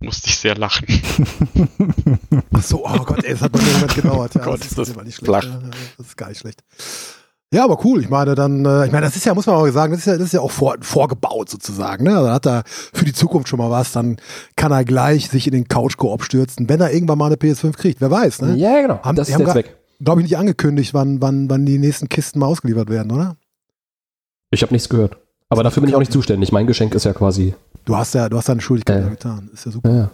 Musste 0.00 0.28
ich 0.28 0.36
sehr 0.38 0.56
lachen. 0.56 0.86
Ach 2.54 2.62
so, 2.62 2.84
oh 2.86 3.04
Gott, 3.04 3.22
ey, 3.22 3.32
das 3.34 3.42
hat 3.42 3.52
bei 3.52 3.60
mir 3.60 3.72
Moment 3.72 3.94
gedauert. 3.94 4.34
Ja, 4.40 4.42
Gott, 4.44 4.64
ist 4.64 4.76
das 4.78 4.88
immer 4.88 5.04
nicht 5.04 5.18
schlecht. 5.18 5.44
Ja, 5.44 5.60
Das 5.98 6.06
ist 6.06 6.16
gar 6.16 6.30
nicht 6.30 6.40
schlecht. 6.40 6.64
Ja, 7.52 7.64
aber 7.64 7.84
cool. 7.84 8.00
Ich 8.00 8.08
meine, 8.08 8.36
dann, 8.36 8.64
äh, 8.64 8.86
ich 8.86 8.92
meine, 8.92 9.06
das 9.06 9.16
ist 9.16 9.24
ja, 9.24 9.34
muss 9.34 9.46
man 9.46 9.56
auch 9.56 9.66
sagen, 9.70 9.92
das 9.92 10.00
ist 10.00 10.06
ja, 10.06 10.12
das 10.16 10.26
ist 10.26 10.32
ja 10.34 10.40
auch 10.40 10.52
vor, 10.52 10.76
vorgebaut 10.82 11.48
sozusagen. 11.50 12.04
Ne? 12.04 12.16
Also 12.16 12.30
hat 12.30 12.46
er 12.46 12.62
für 12.66 13.04
die 13.04 13.12
Zukunft 13.12 13.48
schon 13.48 13.58
mal 13.58 13.70
was, 13.70 13.90
dann 13.90 14.18
kann 14.54 14.70
er 14.70 14.84
gleich 14.84 15.28
sich 15.28 15.48
in 15.48 15.52
den 15.52 15.66
Couch-Koop 15.66 16.22
stürzen, 16.22 16.68
wenn 16.68 16.80
er 16.80 16.92
irgendwann 16.92 17.18
mal 17.18 17.26
eine 17.26 17.34
PS5 17.34 17.72
kriegt. 17.76 18.00
Wer 18.00 18.10
weiß, 18.10 18.42
ne? 18.42 18.54
Ja, 18.56 18.80
genau. 18.80 19.00
Haben- 19.02 19.16
das 19.16 19.28
ist 19.28 19.34
haben 19.34 19.44
der 19.44 19.52
Zweck. 19.54 19.76
Glaube 20.02 20.20
ich 20.20 20.26
nicht 20.28 20.38
angekündigt, 20.38 20.94
wann, 20.94 21.20
wann, 21.20 21.50
wann 21.50 21.66
die 21.66 21.78
nächsten 21.78 22.08
Kisten 22.08 22.38
mal 22.38 22.46
ausgeliefert 22.46 22.88
werden, 22.88 23.10
oder? 23.10 23.36
Ich 24.52 24.62
habe 24.62 24.72
nichts 24.72 24.88
gehört. 24.88 25.16
Aber 25.48 25.64
dafür 25.64 25.80
bin 25.80 25.90
ich 25.90 25.96
auch 25.96 26.00
nicht 26.00 26.12
zuständig. 26.12 26.52
Mein 26.52 26.68
Geschenk 26.68 26.94
ist 26.94 27.04
ja 27.04 27.12
quasi. 27.12 27.54
Du 27.84 27.96
hast 27.96 28.14
ja, 28.14 28.28
du 28.28 28.36
hast 28.36 28.48
deine 28.48 28.60
Schuldigkeit 28.60 28.98
Ja. 28.98 29.04
ja. 29.04 29.10
getan. 29.10 29.50
Ist 29.52 29.66
ja 29.66 29.72
super. 29.72 29.90
Ja, 29.90 29.96
ja. 29.96 30.10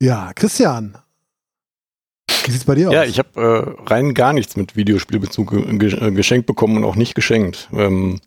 Ja, 0.00 0.32
Christian. 0.34 0.96
Wie 2.46 2.50
sieht's 2.50 2.64
bei 2.64 2.74
dir 2.74 2.88
aus? 2.88 2.94
Ja, 2.94 3.04
ich 3.04 3.18
habe 3.18 3.76
äh, 3.86 3.90
rein 3.90 4.14
gar 4.14 4.32
nichts 4.32 4.56
mit 4.56 4.76
Videospielbezug 4.76 5.78
ge 5.78 5.92
äh, 5.92 6.10
geschenkt 6.12 6.46
bekommen 6.46 6.76
und 6.76 6.84
auch 6.84 6.96
nicht 6.96 7.14
geschenkt. 7.14 7.68
Ähm, 7.72 8.20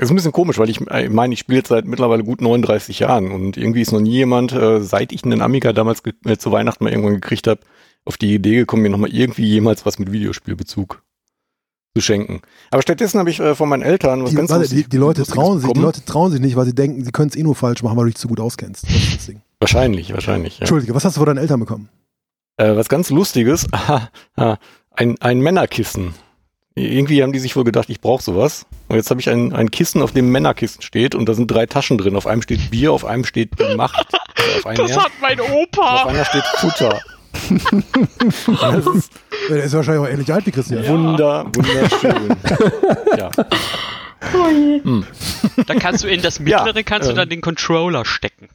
ist 0.00 0.10
ein 0.10 0.16
bisschen 0.16 0.32
komisch, 0.32 0.58
weil 0.58 0.70
ich 0.70 0.80
äh, 0.88 1.08
meine, 1.08 1.34
ich 1.34 1.40
spiele 1.40 1.58
jetzt 1.58 1.68
seit 1.68 1.84
mittlerweile 1.84 2.24
gut 2.24 2.40
39 2.40 3.00
Jahren 3.00 3.30
und 3.30 3.56
irgendwie 3.56 3.82
ist 3.82 3.92
noch 3.92 4.00
nie 4.00 4.12
jemand, 4.12 4.52
äh, 4.52 4.80
seit 4.80 5.12
ich 5.12 5.24
einen 5.24 5.42
Amiga 5.42 5.72
damals 5.72 6.02
äh, 6.24 6.36
zu 6.36 6.52
Weihnachten 6.52 6.84
mal 6.84 6.90
irgendwann 6.90 7.14
gekriegt 7.14 7.46
habe, 7.46 7.60
auf 8.04 8.16
die 8.16 8.34
Idee 8.34 8.56
gekommen, 8.56 8.82
mir 8.82 8.90
nochmal 8.90 9.12
irgendwie 9.12 9.44
jemals 9.44 9.84
was 9.84 9.98
mit 9.98 10.10
Videospielbezug 10.10 11.02
zu 11.94 12.00
schenken. 12.00 12.40
Aber 12.70 12.82
stattdessen 12.82 13.18
habe 13.18 13.30
ich 13.30 13.40
äh, 13.40 13.54
von 13.54 13.68
meinen 13.68 13.82
Eltern 13.82 14.22
was 14.22 14.30
die, 14.30 14.36
ganz 14.36 14.50
warte, 14.50 14.68
die, 14.68 14.84
die, 14.84 14.96
Leute 14.96 15.24
trauen 15.24 15.60
sich, 15.60 15.70
die. 15.70 15.80
Leute 15.80 16.04
trauen 16.04 16.32
sich 16.32 16.40
nicht, 16.40 16.56
weil 16.56 16.64
sie 16.64 16.74
denken, 16.74 17.04
sie 17.04 17.10
können 17.10 17.28
es 17.28 17.36
eh 17.36 17.42
nur 17.42 17.54
falsch 17.54 17.82
machen, 17.82 17.96
weil 17.96 18.04
du 18.04 18.10
dich 18.10 18.18
zu 18.18 18.28
gut 18.28 18.40
auskennst. 18.40 18.86
Wahrscheinlich, 19.58 20.14
wahrscheinlich. 20.14 20.54
Ja. 20.54 20.60
Entschuldige, 20.60 20.94
was 20.94 21.04
hast 21.04 21.16
du 21.16 21.20
von 21.20 21.26
deinen 21.26 21.38
Eltern 21.38 21.60
bekommen? 21.60 21.90
Äh, 22.60 22.76
was 22.76 22.88
ganz 22.90 23.08
Lustiges, 23.10 23.66
ein, 24.36 25.16
ein 25.20 25.40
Männerkissen. 25.40 26.14
Irgendwie 26.74 27.22
haben 27.22 27.32
die 27.32 27.38
sich 27.38 27.56
wohl 27.56 27.64
gedacht, 27.64 27.88
ich 27.90 28.00
brauche 28.00 28.22
sowas. 28.22 28.66
Und 28.88 28.96
jetzt 28.96 29.10
habe 29.10 29.20
ich 29.20 29.28
ein, 29.30 29.52
ein 29.54 29.70
Kissen, 29.70 30.02
auf 30.02 30.12
dem 30.12 30.30
Männerkissen 30.30 30.82
steht 30.82 31.14
und 31.14 31.26
da 31.28 31.34
sind 31.34 31.50
drei 31.50 31.66
Taschen 31.66 31.96
drin. 31.98 32.16
Auf 32.16 32.26
einem 32.26 32.42
steht 32.42 32.70
Bier, 32.70 32.92
auf 32.92 33.04
einem 33.04 33.24
steht 33.24 33.50
Macht. 33.76 34.06
Auf, 34.58 34.66
einem 34.66 34.86
Das 34.86 34.96
hat 34.96 35.12
mein 35.20 35.38
auf 35.38 35.50
Opa. 35.50 36.04
einer 36.06 36.24
steht 36.24 36.44
Futter. 36.56 37.00
das 38.60 38.86
ist 38.94 39.12
Ja, 39.48 39.54
Der 39.54 39.64
ist 39.64 39.72
wahrscheinlich 39.74 40.02
auch 40.06 40.10
ähnlich 40.10 40.32
alt 40.32 40.46
wie 40.46 40.50
Christian. 40.50 40.86
wunder, 40.86 41.44
wunderschön. 41.54 42.36
ja. 43.18 43.30
Je. 44.50 45.02
Da 45.66 45.74
kannst 45.74 46.04
du 46.04 46.08
in 46.08 46.22
das 46.22 46.38
Ja, 46.38 46.64
mittlere 46.64 46.82
kannst 46.84 47.06
du 47.08 47.10
ähm. 47.12 47.16
dann 47.16 47.28
den 47.28 47.40
Controller 47.42 48.04
stecken. 48.04 48.48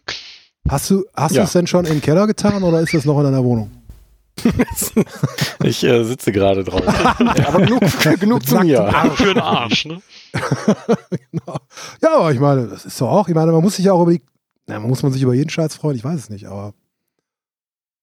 Hast 0.70 0.90
du 0.90 1.06
hast 1.16 1.34
Ja. 1.36 1.42
du 1.44 1.46
es 1.48 1.54
denn 1.54 1.68
schon 1.68 1.86
in 1.86 1.94
den 1.94 2.02
Keller 2.02 2.26
getan 2.28 2.64
oder 2.64 2.80
ist 2.80 2.94
das 2.94 3.06
noch 3.06 3.18
in 3.20 3.26
deiner 3.26 3.44
Wohnung? 3.44 3.72
Ich 5.63 5.84
äh, 5.84 6.04
sitze 6.04 6.32
gerade 6.32 6.63
drauf. 6.63 6.84
Aber 7.20 7.62
genug, 7.62 7.82
genug 8.20 8.46
zu 8.46 8.60
mir. 8.60 8.94
Für 9.15 9.34
den 9.34 9.42
Arsch, 9.42 9.86
ne? 9.86 10.01
Genau. 11.32 11.58
Ja, 12.01 12.18
aber 12.18 12.32
ich 12.34 12.39
meine, 12.39 12.68
das 12.68 12.86
ist 12.86 13.00
doch 13.00 13.10
auch, 13.10 13.27
ich 13.27 13.36
meine, 13.36 13.51
man 13.51 13.62
muss 13.62 13.77
sich 13.77 13.86
ja 13.86 13.94
auch 13.94 14.04
über 14.04 14.12
die, 14.12 14.22
na, 14.68 14.80
muss 14.80 15.01
man 15.01 15.12
sich 15.12 15.22
über 15.22 15.34
jeden 15.34 15.50
Scheiß 15.50 15.75
freuen, 15.75 15.96
ich 15.96 16.04
weiß 16.04 16.20
es 16.20 16.30
nicht, 16.30 16.46
aber 16.46 16.74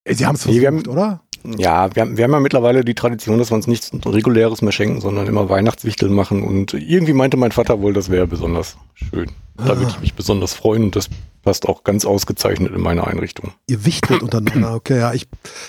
ey, 0.03 0.15
sie 0.15 0.25
haben 0.25 0.35
es 0.35 0.43
versucht, 0.43 0.87
oder? 0.87 1.21
Ja, 1.45 1.93
wir 1.93 2.01
haben, 2.01 2.17
wir 2.17 2.23
haben 2.23 2.31
ja 2.31 2.39
mittlerweile 2.39 2.85
die 2.85 2.95
Tradition, 2.95 3.37
dass 3.37 3.51
wir 3.51 3.55
uns 3.55 3.67
nichts 3.67 3.91
Reguläres 4.05 4.61
mehr 4.61 4.71
schenken, 4.71 5.01
sondern 5.01 5.27
immer 5.27 5.49
Weihnachtswichteln 5.49 6.13
machen. 6.13 6.41
Und 6.41 6.73
irgendwie 6.73 7.13
meinte 7.13 7.35
mein 7.35 7.51
Vater 7.51 7.81
wohl, 7.81 7.93
das 7.93 8.09
wäre 8.09 8.27
besonders 8.27 8.77
schön. 8.93 9.29
Da 9.57 9.77
würde 9.77 9.89
ich 9.89 9.99
mich 9.99 10.13
besonders 10.13 10.53
freuen 10.53 10.85
und 10.85 10.95
das 10.95 11.09
passt 11.43 11.67
auch 11.67 11.83
ganz 11.83 12.05
ausgezeichnet 12.05 12.73
in 12.73 12.81
meine 12.81 13.05
Einrichtung. 13.05 13.51
Ihr 13.67 13.85
wichtelt 13.85 14.23
untereinander, 14.23 14.73
okay, 14.73 14.97
ja, 14.97 15.13
ich, 15.13 15.27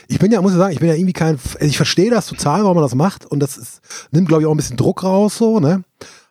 ich 0.08 0.18
bin 0.18 0.32
ja, 0.32 0.40
muss 0.40 0.52
ich 0.52 0.58
sagen, 0.58 0.72
ich 0.72 0.80
bin 0.80 0.88
ja 0.88 0.94
irgendwie 0.94 1.12
kein, 1.12 1.34
also 1.34 1.66
ich 1.66 1.76
verstehe 1.76 2.10
das 2.10 2.26
total, 2.26 2.62
warum 2.62 2.76
man 2.76 2.84
das 2.84 2.94
macht 2.94 3.26
und 3.26 3.40
das 3.40 3.56
ist, 3.58 3.80
nimmt, 4.10 4.28
glaube 4.28 4.42
ich, 4.42 4.46
auch 4.46 4.52
ein 4.52 4.56
bisschen 4.56 4.76
Druck 4.76 5.02
raus, 5.02 5.36
so, 5.36 5.60
ne? 5.60 5.84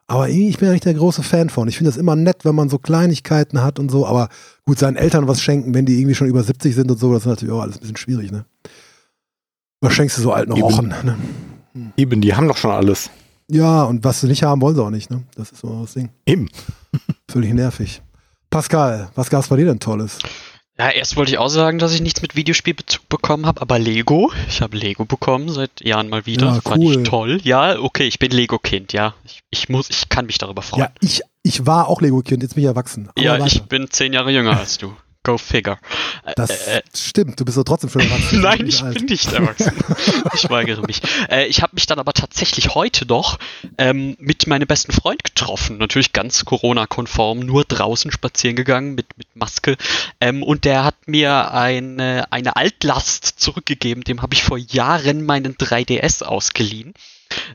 Aber 0.08 0.28
irgendwie, 0.28 0.50
ich 0.50 0.58
bin 0.58 0.68
ja 0.68 0.74
nicht 0.74 0.86
der 0.86 0.94
große 0.96 1.24
Fan 1.24 1.50
von. 1.50 1.68
Ich 1.70 1.78
finde 1.78 1.90
das 1.90 1.98
immer 1.98 2.16
nett, 2.16 2.44
wenn 2.44 2.56
man 2.56 2.70
so 2.70 2.78
Kleinigkeiten 2.78 3.62
hat 3.62 3.80
und 3.80 3.90
so, 3.90 4.06
aber 4.06 4.30
gut, 4.66 4.78
seinen 4.78 4.98
Eltern 4.98 5.28
was 5.28 5.42
schenken, 5.42 5.74
wenn 5.74 5.86
die 5.86 5.98
irgendwie 5.98 6.16
schon 6.16 6.28
über 6.28 6.44
70 6.44 6.76
sind 6.76 6.92
und 6.92 6.98
so, 6.98 7.14
das 7.14 7.24
ist 7.24 7.28
natürlich 7.28 7.54
auch 7.54 7.62
alles 7.62 7.78
ein 7.78 7.82
bisschen 7.82 7.98
schwierig, 7.98 8.32
ne? 8.32 8.46
Was 9.82 9.94
schenkst 9.94 10.18
du 10.18 10.22
so 10.22 10.32
alten. 10.32 10.54
Rochen, 10.54 10.90
ne? 10.90 11.18
Eben, 11.98 12.22
die 12.22 12.36
haben 12.36 12.48
doch 12.48 12.58
schon 12.58 12.72
alles. 12.72 13.10
Ja, 13.50 13.84
und 13.84 14.04
was 14.04 14.22
sie 14.22 14.28
nicht 14.28 14.44
haben, 14.44 14.62
wollen 14.62 14.76
sie 14.76 14.84
auch 14.84 14.90
nicht, 14.90 15.10
ne? 15.10 15.24
Das 15.36 15.52
ist 15.52 15.64
immer 15.64 15.82
das 15.82 15.94
Ding. 15.94 16.10
Eben. 16.26 16.50
Völlig 17.30 17.54
nervig. 17.54 18.02
Pascal, 18.54 19.10
was 19.16 19.32
gab's 19.32 19.48
bei 19.48 19.56
dir 19.56 19.66
denn 19.66 19.80
Tolles? 19.80 20.20
Ja, 20.78 20.90
erst 20.92 21.16
wollte 21.18 21.32
ich 21.32 21.40
auch 21.40 21.50
sagen, 21.50 21.80
dass 21.80 21.92
ich 21.92 22.02
nichts 22.02 22.22
mit 22.22 22.36
Videospielbezug 22.36 23.10
bekommen 23.10 23.48
habe, 23.48 23.60
aber 23.62 23.80
Lego. 23.80 24.32
Ich 24.48 24.62
habe 24.62 24.78
Lego 24.78 25.06
bekommen 25.06 25.50
seit 25.50 25.82
Jahren 25.82 26.08
mal 26.08 26.28
wieder. 26.28 26.46
Ja, 26.54 26.62
Fand 26.62 26.84
cool. 26.84 27.02
ich 27.02 27.10
toll. 27.10 27.40
Ja, 27.44 27.80
okay, 27.80 28.04
ich 28.04 28.20
bin 28.20 28.30
Lego-Kind, 28.32 28.94
ja. 28.94 29.16
Ich, 29.26 29.40
ich 29.50 29.70
muss, 29.70 29.90
ich 29.90 30.08
kann 30.10 30.28
mich 30.28 30.38
darüber 30.38 30.62
freuen. 30.62 30.84
Ja, 30.84 30.92
ich, 31.02 31.22
ich 31.42 31.66
war 31.66 31.88
auch 31.88 32.00
Lego-Kind, 32.00 32.44
jetzt 32.44 32.54
bin 32.54 32.64
ich 32.64 32.68
erwachsen. 32.68 33.10
Aber 33.10 33.20
Ja, 33.20 33.34
weiter. 33.34 33.48
ich 33.48 33.64
bin 33.64 33.90
zehn 33.90 34.14
Jahre 34.14 34.30
jünger 34.32 34.56
als 34.60 34.78
du. 34.78 34.96
Go 35.24 35.38
figure. 35.38 35.78
Äh, 36.26 36.34
Das 36.36 36.68
äh, 36.68 36.82
stimmt, 36.96 37.40
du 37.40 37.46
bist 37.46 37.58
doch 37.58 37.64
trotzdem 37.64 37.90
schon 37.90 38.02
erwachsen. 38.02 38.42
Nein, 38.42 38.68
ich 38.68 38.84
alt. 38.84 38.96
bin 38.96 39.06
nicht 39.06 39.32
erwachsen. 39.32 39.72
ich 40.34 40.50
weigere 40.50 40.86
mich. 40.86 41.02
Äh, 41.30 41.46
ich 41.48 41.62
habe 41.62 41.74
mich 41.76 41.86
dann 41.86 42.00
aber 42.00 42.14
tatsächlich 42.14 42.76
heute 42.76 43.06
noch 43.06 43.40
ähm, 43.78 44.18
mit 44.20 44.48
meinem 44.48 44.68
besten 44.68 44.92
Freund 44.92 45.24
getroffen. 45.24 45.78
Natürlich 45.78 46.12
ganz 46.12 46.44
Corona-konform, 46.44 47.40
nur 47.40 47.64
draußen 47.64 48.12
spazieren 48.12 48.58
gegangen 48.58 48.96
mit, 48.96 49.18
mit 49.18 49.28
Maske. 49.36 49.78
Ähm, 50.20 50.44
und 50.44 50.66
der 50.66 50.84
hat 50.84 51.08
mir 51.08 51.52
eine, 51.54 52.32
eine 52.32 52.56
Altlast 52.58 53.26
zurückgegeben. 53.26 54.04
Dem 54.04 54.22
habe 54.22 54.34
ich 54.34 54.44
vor 54.44 54.58
Jahren 54.58 55.26
meinen 55.26 55.56
3DS 55.56 56.24
ausgeliehen. 56.24 56.94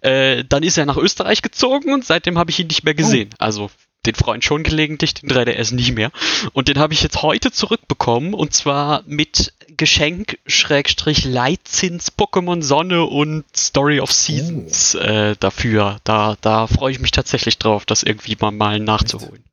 Äh, 0.01 0.45
dann 0.49 0.63
ist 0.63 0.79
er 0.79 0.87
nach 0.87 0.97
Österreich 0.97 1.43
gezogen 1.43 1.93
und 1.93 2.05
seitdem 2.05 2.39
habe 2.39 2.51
ich 2.51 2.59
ihn 2.59 2.67
nicht 2.67 2.85
mehr 2.85 2.95
gesehen. 2.95 3.31
Also 3.39 3.71
den 4.09 4.15
Freund 4.15 4.45
schon 4.45 4.63
gelegentlich, 4.63 5.15
den 5.15 5.31
3DS 5.31 5.75
nicht 5.75 5.95
mehr. 5.95 6.11
Und 6.53 6.69
den 6.69 6.79
habe 6.79 6.95
ich 6.95 7.03
jetzt 7.03 7.23
heute 7.23 7.53
zurückbekommen 7.53 8.35
und 8.35 8.55
zwar 8.55 9.03
mit 9.07 9.53
Geschenk 9.77 10.39
Schrägstrich 10.47 11.25
Leitzins 11.25 12.13
Pokémon 12.17 12.63
Sonne 12.63 13.05
und 13.05 13.45
Story 13.57 14.01
of 14.01 14.11
Seasons 14.11 14.95
äh, 14.95 15.37
dafür. 15.39 15.99
Da, 16.05 16.37
da 16.41 16.67
freue 16.67 16.93
ich 16.93 17.01
mich 17.01 17.13
tatsächlich 17.13 17.59
drauf, 17.59 17.87
das 17.87 18.03
irgendwie 18.03 18.37
mal, 18.41 18.51
mal 18.51 18.81
nachzuholen. 18.81 19.45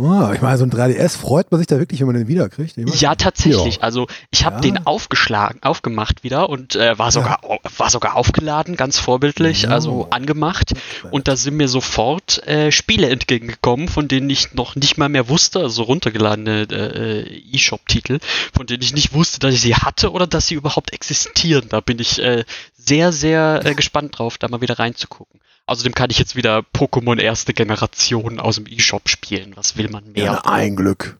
Ah, 0.00 0.32
ich 0.32 0.40
meine, 0.40 0.56
so 0.58 0.64
ein 0.64 0.70
3DS 0.70 1.16
freut 1.16 1.50
man 1.50 1.58
sich 1.58 1.66
da 1.66 1.78
wirklich, 1.78 1.98
wenn 2.00 2.06
man 2.06 2.14
den 2.16 2.28
wiederkriegt. 2.28 2.76
Ja, 2.76 3.16
tatsächlich. 3.16 3.82
Also 3.82 4.06
ich 4.30 4.44
habe 4.44 4.56
Ja. 4.56 4.60
den 4.60 4.86
aufgeschlagen, 4.86 5.62
aufgemacht 5.62 6.22
wieder 6.22 6.48
und 6.48 6.76
äh, 6.76 6.96
war 6.98 7.10
sogar 7.10 7.40
war 7.76 7.90
sogar 7.90 8.14
aufgeladen, 8.16 8.76
ganz 8.76 8.98
vorbildlich, 9.00 9.62
Ja. 9.62 9.70
also 9.70 10.08
angemacht. 10.10 10.74
Und 11.10 11.26
da 11.26 11.34
sind 11.36 11.56
mir 11.56 11.68
sofort 11.68 12.46
äh, 12.46 12.70
Spiele 12.70 13.08
entgegengekommen, 13.10 13.88
von 13.88 14.06
denen 14.08 14.30
ich 14.30 14.54
noch 14.54 14.76
nicht 14.76 14.98
mal 14.98 15.08
mehr 15.08 15.28
wusste, 15.28 15.60
also 15.60 15.82
runtergeladene 15.82 16.62
äh, 16.70 17.40
E-Shop-Titel, 17.52 18.18
von 18.54 18.66
denen 18.66 18.82
ich 18.82 18.94
nicht 18.94 19.12
wusste, 19.12 19.40
dass 19.40 19.54
ich 19.54 19.60
sie 19.60 19.74
hatte 19.74 20.12
oder 20.12 20.26
dass 20.26 20.46
sie 20.46 20.54
überhaupt 20.54 20.92
existieren. 20.92 21.66
Da 21.70 21.80
bin 21.80 21.98
ich 21.98 22.22
äh, 22.22 22.44
sehr, 22.76 23.12
sehr 23.12 23.62
äh, 23.64 23.74
gespannt 23.74 24.18
drauf, 24.18 24.38
da 24.38 24.48
mal 24.48 24.60
wieder 24.60 24.78
reinzugucken. 24.78 25.40
Außerdem 25.68 25.94
kann 25.94 26.10
ich 26.10 26.18
jetzt 26.18 26.34
wieder 26.36 26.64
Pokémon 26.74 27.20
erste 27.20 27.52
Generation 27.54 28.40
aus 28.40 28.56
dem 28.56 28.66
E-Shop 28.66 29.08
spielen. 29.08 29.52
Was 29.54 29.76
will 29.76 29.88
man 29.90 30.10
mehr? 30.12 30.24
ja, 30.24 30.40
ein 30.44 30.76
Glück. 30.76 31.18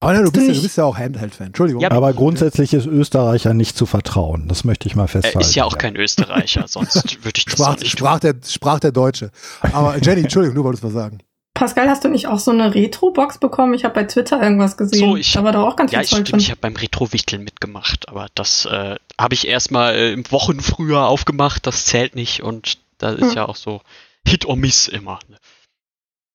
Aber 0.00 0.14
nein, 0.14 0.24
du, 0.24 0.32
bist 0.32 0.48
ja, 0.48 0.54
du 0.54 0.62
bist 0.62 0.76
ja 0.76 0.84
auch 0.84 0.98
Handheld-Fan. 0.98 1.48
Entschuldigung. 1.48 1.80
Ja, 1.82 1.90
Aber 1.92 2.12
grundsätzlich 2.12 2.74
ist 2.74 2.86
Österreicher 2.86 3.54
nicht 3.54 3.76
zu 3.76 3.86
vertrauen. 3.86 4.48
Das 4.48 4.64
möchte 4.64 4.88
ich 4.88 4.96
mal 4.96 5.06
festhalten. 5.06 5.38
Er 5.38 5.42
ist 5.42 5.54
ja 5.54 5.64
auch 5.64 5.78
kein 5.78 5.94
Österreicher, 5.96 6.64
sonst 6.66 6.96
würde 7.24 7.38
ich 7.38 7.44
das 7.44 7.54
sprach, 7.54 7.78
nicht 7.78 7.90
sprach, 7.90 8.18
der, 8.18 8.34
sprach 8.46 8.80
der 8.80 8.90
Deutsche. 8.92 9.30
Aber 9.60 9.96
Jenny, 10.02 10.22
Entschuldigung, 10.22 10.56
du 10.56 10.64
wolltest 10.64 10.82
was 10.82 10.92
sagen. 10.92 11.18
Pascal, 11.54 11.88
hast 11.88 12.02
du 12.02 12.08
nicht 12.08 12.26
auch 12.26 12.40
so 12.40 12.50
eine 12.50 12.74
Retro-Box 12.74 13.38
bekommen? 13.38 13.74
Ich 13.74 13.84
habe 13.84 13.94
bei 13.94 14.02
Twitter 14.04 14.42
irgendwas 14.42 14.76
gesehen. 14.76 14.98
So, 15.10 15.16
ich- 15.16 15.30
da 15.32 15.44
war 15.44 15.52
doch 15.52 15.68
auch 15.68 15.76
ganz 15.76 15.92
Ja, 15.92 16.00
viel 16.00 16.08
Zeug 16.08 16.26
stimmt, 16.26 16.40
ich 16.42 16.46
drin. 16.48 16.50
habe 16.56 16.60
beim 16.62 16.76
Retro-Wichteln 16.76 17.44
mitgemacht, 17.44 18.08
aber 18.08 18.26
das 18.34 18.64
äh, 18.64 18.96
habe 19.20 19.34
ich 19.34 19.46
erstmal 19.46 19.94
äh, 19.94 20.12
im 20.12 20.28
Wochen 20.32 20.58
früher 20.60 21.06
aufgemacht, 21.06 21.64
das 21.66 21.84
zählt 21.84 22.16
nicht 22.16 22.42
und 22.42 22.78
da 23.02 23.10
ist 23.12 23.30
Hm. 23.30 23.34
ja 23.34 23.48
auch 23.48 23.56
so 23.56 23.80
Hit 24.26 24.46
or 24.46 24.56
Miss 24.56 24.88
immer. 24.88 25.18
Ne? 25.28 25.36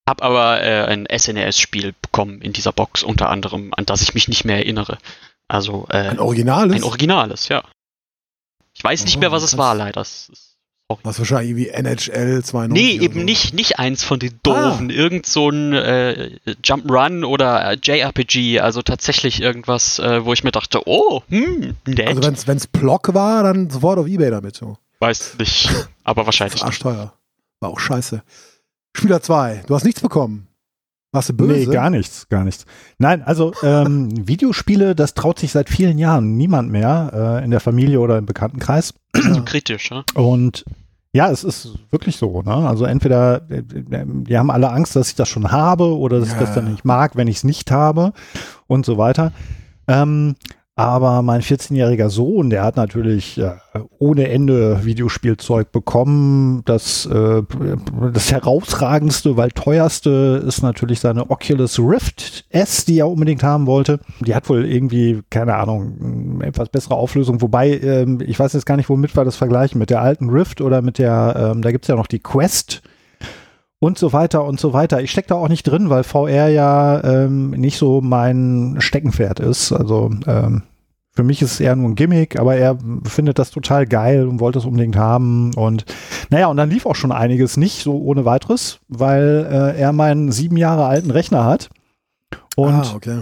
Hab 0.07 0.21
aber 0.21 0.61
äh, 0.61 0.85
ein 0.85 1.05
SNES-Spiel 1.13 1.93
bekommen 2.01 2.41
in 2.41 2.53
dieser 2.53 2.71
Box, 2.71 3.03
unter 3.03 3.29
anderem, 3.29 3.73
an 3.75 3.85
das 3.85 4.01
ich 4.01 4.13
mich 4.13 4.27
nicht 4.27 4.45
mehr 4.45 4.57
erinnere. 4.57 4.97
Also 5.49 5.87
äh, 5.89 5.97
Ein 6.09 6.19
Originales? 6.19 6.75
ein 6.75 6.83
Originales, 6.83 7.47
ja. 7.49 7.63
Ich 8.73 8.83
weiß 8.83 9.05
nicht 9.05 9.17
Oh, 9.17 9.19
mehr, 9.19 9.31
was 9.31 9.43
es 9.43 9.57
war, 9.57 9.75
leider. 9.75 9.93
Das 10.01 10.29
ist, 10.29 10.55
was 11.03 11.19
wahrscheinlich 11.19 11.49
irgendwie 11.49 11.69
NHL 11.69 12.43
92. 12.43 12.71
Nee, 12.71 13.03
eben 13.03 13.19
so. 13.19 13.25
nicht, 13.25 13.53
nicht 13.53 13.79
eins 13.79 14.03
von 14.03 14.19
den 14.19 14.39
doofen. 14.43 14.89
Irgend 14.89 15.25
so 15.25 15.49
ein 15.49 15.73
äh, 15.73 16.37
Jump'n'Run 16.63 17.25
oder 17.25 17.71
äh, 17.71 17.77
JRPG, 17.81 18.59
also 18.61 18.81
tatsächlich 18.81 19.41
irgendwas, 19.41 19.99
äh, 19.99 20.23
wo 20.23 20.31
ich 20.31 20.43
mir 20.45 20.51
dachte, 20.51 20.81
oh, 20.85 21.21
hm, 21.27 21.75
nett. 21.85 22.07
Also 22.07 22.23
wenn's, 22.23 22.47
wenn's 22.47 22.67
Block 22.67 23.13
war, 23.13 23.43
dann 23.43 23.69
sofort 23.69 23.99
auf 23.99 24.07
Ebay 24.07 24.29
damit. 24.29 24.55
So. 24.55 24.77
Weiß 24.99 25.35
nicht, 25.37 25.69
aber 26.03 26.25
wahrscheinlich 26.25 26.63
arschteuer. 26.63 27.13
War 27.59 27.69
auch 27.69 27.79
scheiße. 27.79 28.23
Spieler 28.95 29.21
2, 29.21 29.63
du 29.67 29.75
hast 29.75 29.83
nichts 29.83 30.01
bekommen. 30.01 30.47
Warst 31.11 31.29
du 31.29 31.33
böse? 31.33 31.53
Nee, 31.53 31.65
gar 31.73 31.89
nichts, 31.89 32.27
gar 32.29 32.43
nichts. 32.43 32.65
Nein, 32.97 33.21
also 33.23 33.53
ähm, 33.63 34.09
Videospiele, 34.27 34.93
das 34.95 35.13
traut 35.13 35.39
sich 35.39 35.51
seit 35.51 35.69
vielen 35.69 35.97
Jahren 35.97 36.35
niemand 36.35 36.69
mehr 36.71 37.39
äh, 37.41 37.45
in 37.45 37.51
der 37.51 37.59
Familie 37.59 37.99
oder 37.99 38.17
im 38.17 38.25
Bekanntenkreis. 38.25 38.93
So 39.15 39.43
kritisch, 39.43 39.89
ja? 39.91 40.03
Und 40.15 40.65
ja, 41.13 41.31
es 41.31 41.43
ist 41.43 41.69
wirklich 41.89 42.17
so. 42.17 42.41
Ne? 42.41 42.53
Also 42.53 42.85
entweder 42.85 43.49
äh, 43.49 43.63
die 43.65 44.37
haben 44.37 44.51
alle 44.51 44.69
Angst, 44.71 44.95
dass 44.95 45.09
ich 45.09 45.15
das 45.15 45.29
schon 45.29 45.51
habe 45.51 45.95
oder 45.97 46.19
dass 46.19 46.27
ich 46.27 46.33
Ja. 46.35 46.41
das 46.41 46.53
dann 46.53 46.71
nicht 46.71 46.83
mag, 46.85 47.15
wenn 47.15 47.27
ich 47.27 47.37
es 47.37 47.43
nicht 47.43 47.71
habe 47.71 48.11
und 48.67 48.85
so 48.85 48.97
weiter. 48.97 49.31
Ähm, 49.87 50.35
Aber 50.77 51.23
mein 51.23 51.41
14-jähriger 51.41 52.07
Sohn, 52.11 52.51
der 52.51 52.63
hat 52.63 52.75
natürlich 52.75 53.39
äh, 53.39 53.55
ohne 53.97 54.29
Ende 54.29 54.85
Videospielzeug 54.85 55.71
bekommen. 55.71 56.61
Das, 56.65 57.07
äh, 57.07 57.41
das 58.13 58.31
herausragendste, 58.31 59.37
weil 59.37 59.49
teuerste 59.49 60.43
ist 60.45 60.61
natürlich 60.61 60.99
seine 60.99 61.31
Oculus 61.31 61.79
Rift 61.79 62.45
S, 62.51 62.85
die 62.85 62.99
er 62.99 63.09
unbedingt 63.09 63.41
haben 63.41 63.65
wollte. 63.65 63.99
Die 64.19 64.35
hat 64.35 64.47
wohl 64.49 64.65
irgendwie, 64.65 65.23
keine 65.31 65.55
Ahnung, 65.55 66.41
etwas 66.41 66.69
bessere 66.69 66.93
Auflösung. 66.93 67.41
Wobei, 67.41 67.79
ähm, 67.79 68.19
ich 68.23 68.37
weiß 68.37 68.53
jetzt 68.53 68.67
gar 68.67 68.77
nicht, 68.77 68.89
womit 68.89 69.17
wir 69.17 69.25
das 69.25 69.35
vergleichen. 69.35 69.79
Mit 69.79 69.89
der 69.89 70.03
alten 70.03 70.29
Rift 70.29 70.61
oder 70.61 70.83
mit 70.83 70.99
der, 70.99 71.53
ähm, 71.55 71.63
da 71.63 71.71
gibt's 71.71 71.87
ja 71.87 71.95
noch 71.95 72.05
die 72.05 72.19
Quest 72.19 72.83
und 73.79 73.97
so 73.97 74.13
weiter 74.13 74.43
und 74.43 74.59
so 74.59 74.73
weiter. 74.73 75.01
Ich 75.01 75.11
stecke 75.11 75.29
da 75.29 75.35
auch 75.35 75.49
nicht 75.49 75.63
drin, 75.63 75.89
weil 75.89 76.03
VR 76.03 76.47
ja 76.47 77.03
ähm, 77.03 77.51
nicht 77.51 77.77
so 77.77 78.01
mein 78.01 78.75
Steckenpferd 78.79 79.39
ist. 79.39 79.71
Also 79.71 80.11
ähm, 80.25 80.63
für 81.17 81.23
mich 81.23 81.41
ist 81.41 81.53
es 81.53 81.59
eher 81.59 81.75
nur 81.75 81.89
ein 81.89 81.95
Gimmick, 81.95 82.39
aber 82.39 82.55
er 82.55 82.77
findet 83.05 83.39
das 83.39 83.49
total 83.49 83.87
geil 83.87 84.27
und 84.27 84.39
wollte 84.39 84.59
es 84.59 84.65
unbedingt 84.65 84.95
haben. 84.95 85.53
Und 85.55 85.85
naja, 86.29 86.47
und 86.47 86.57
dann 86.57 86.69
lief 86.69 86.85
auch 86.85 86.95
schon 86.95 87.11
einiges 87.11 87.57
nicht 87.57 87.83
so 87.83 87.97
ohne 87.97 88.25
weiteres, 88.25 88.79
weil 88.87 89.47
äh, 89.49 89.79
er 89.79 89.93
meinen 89.93 90.31
sieben 90.31 90.57
Jahre 90.57 90.85
alten 90.85 91.11
Rechner 91.11 91.43
hat. 91.43 91.69
Und 92.55 92.73
ah, 92.73 92.93
okay. 92.95 93.21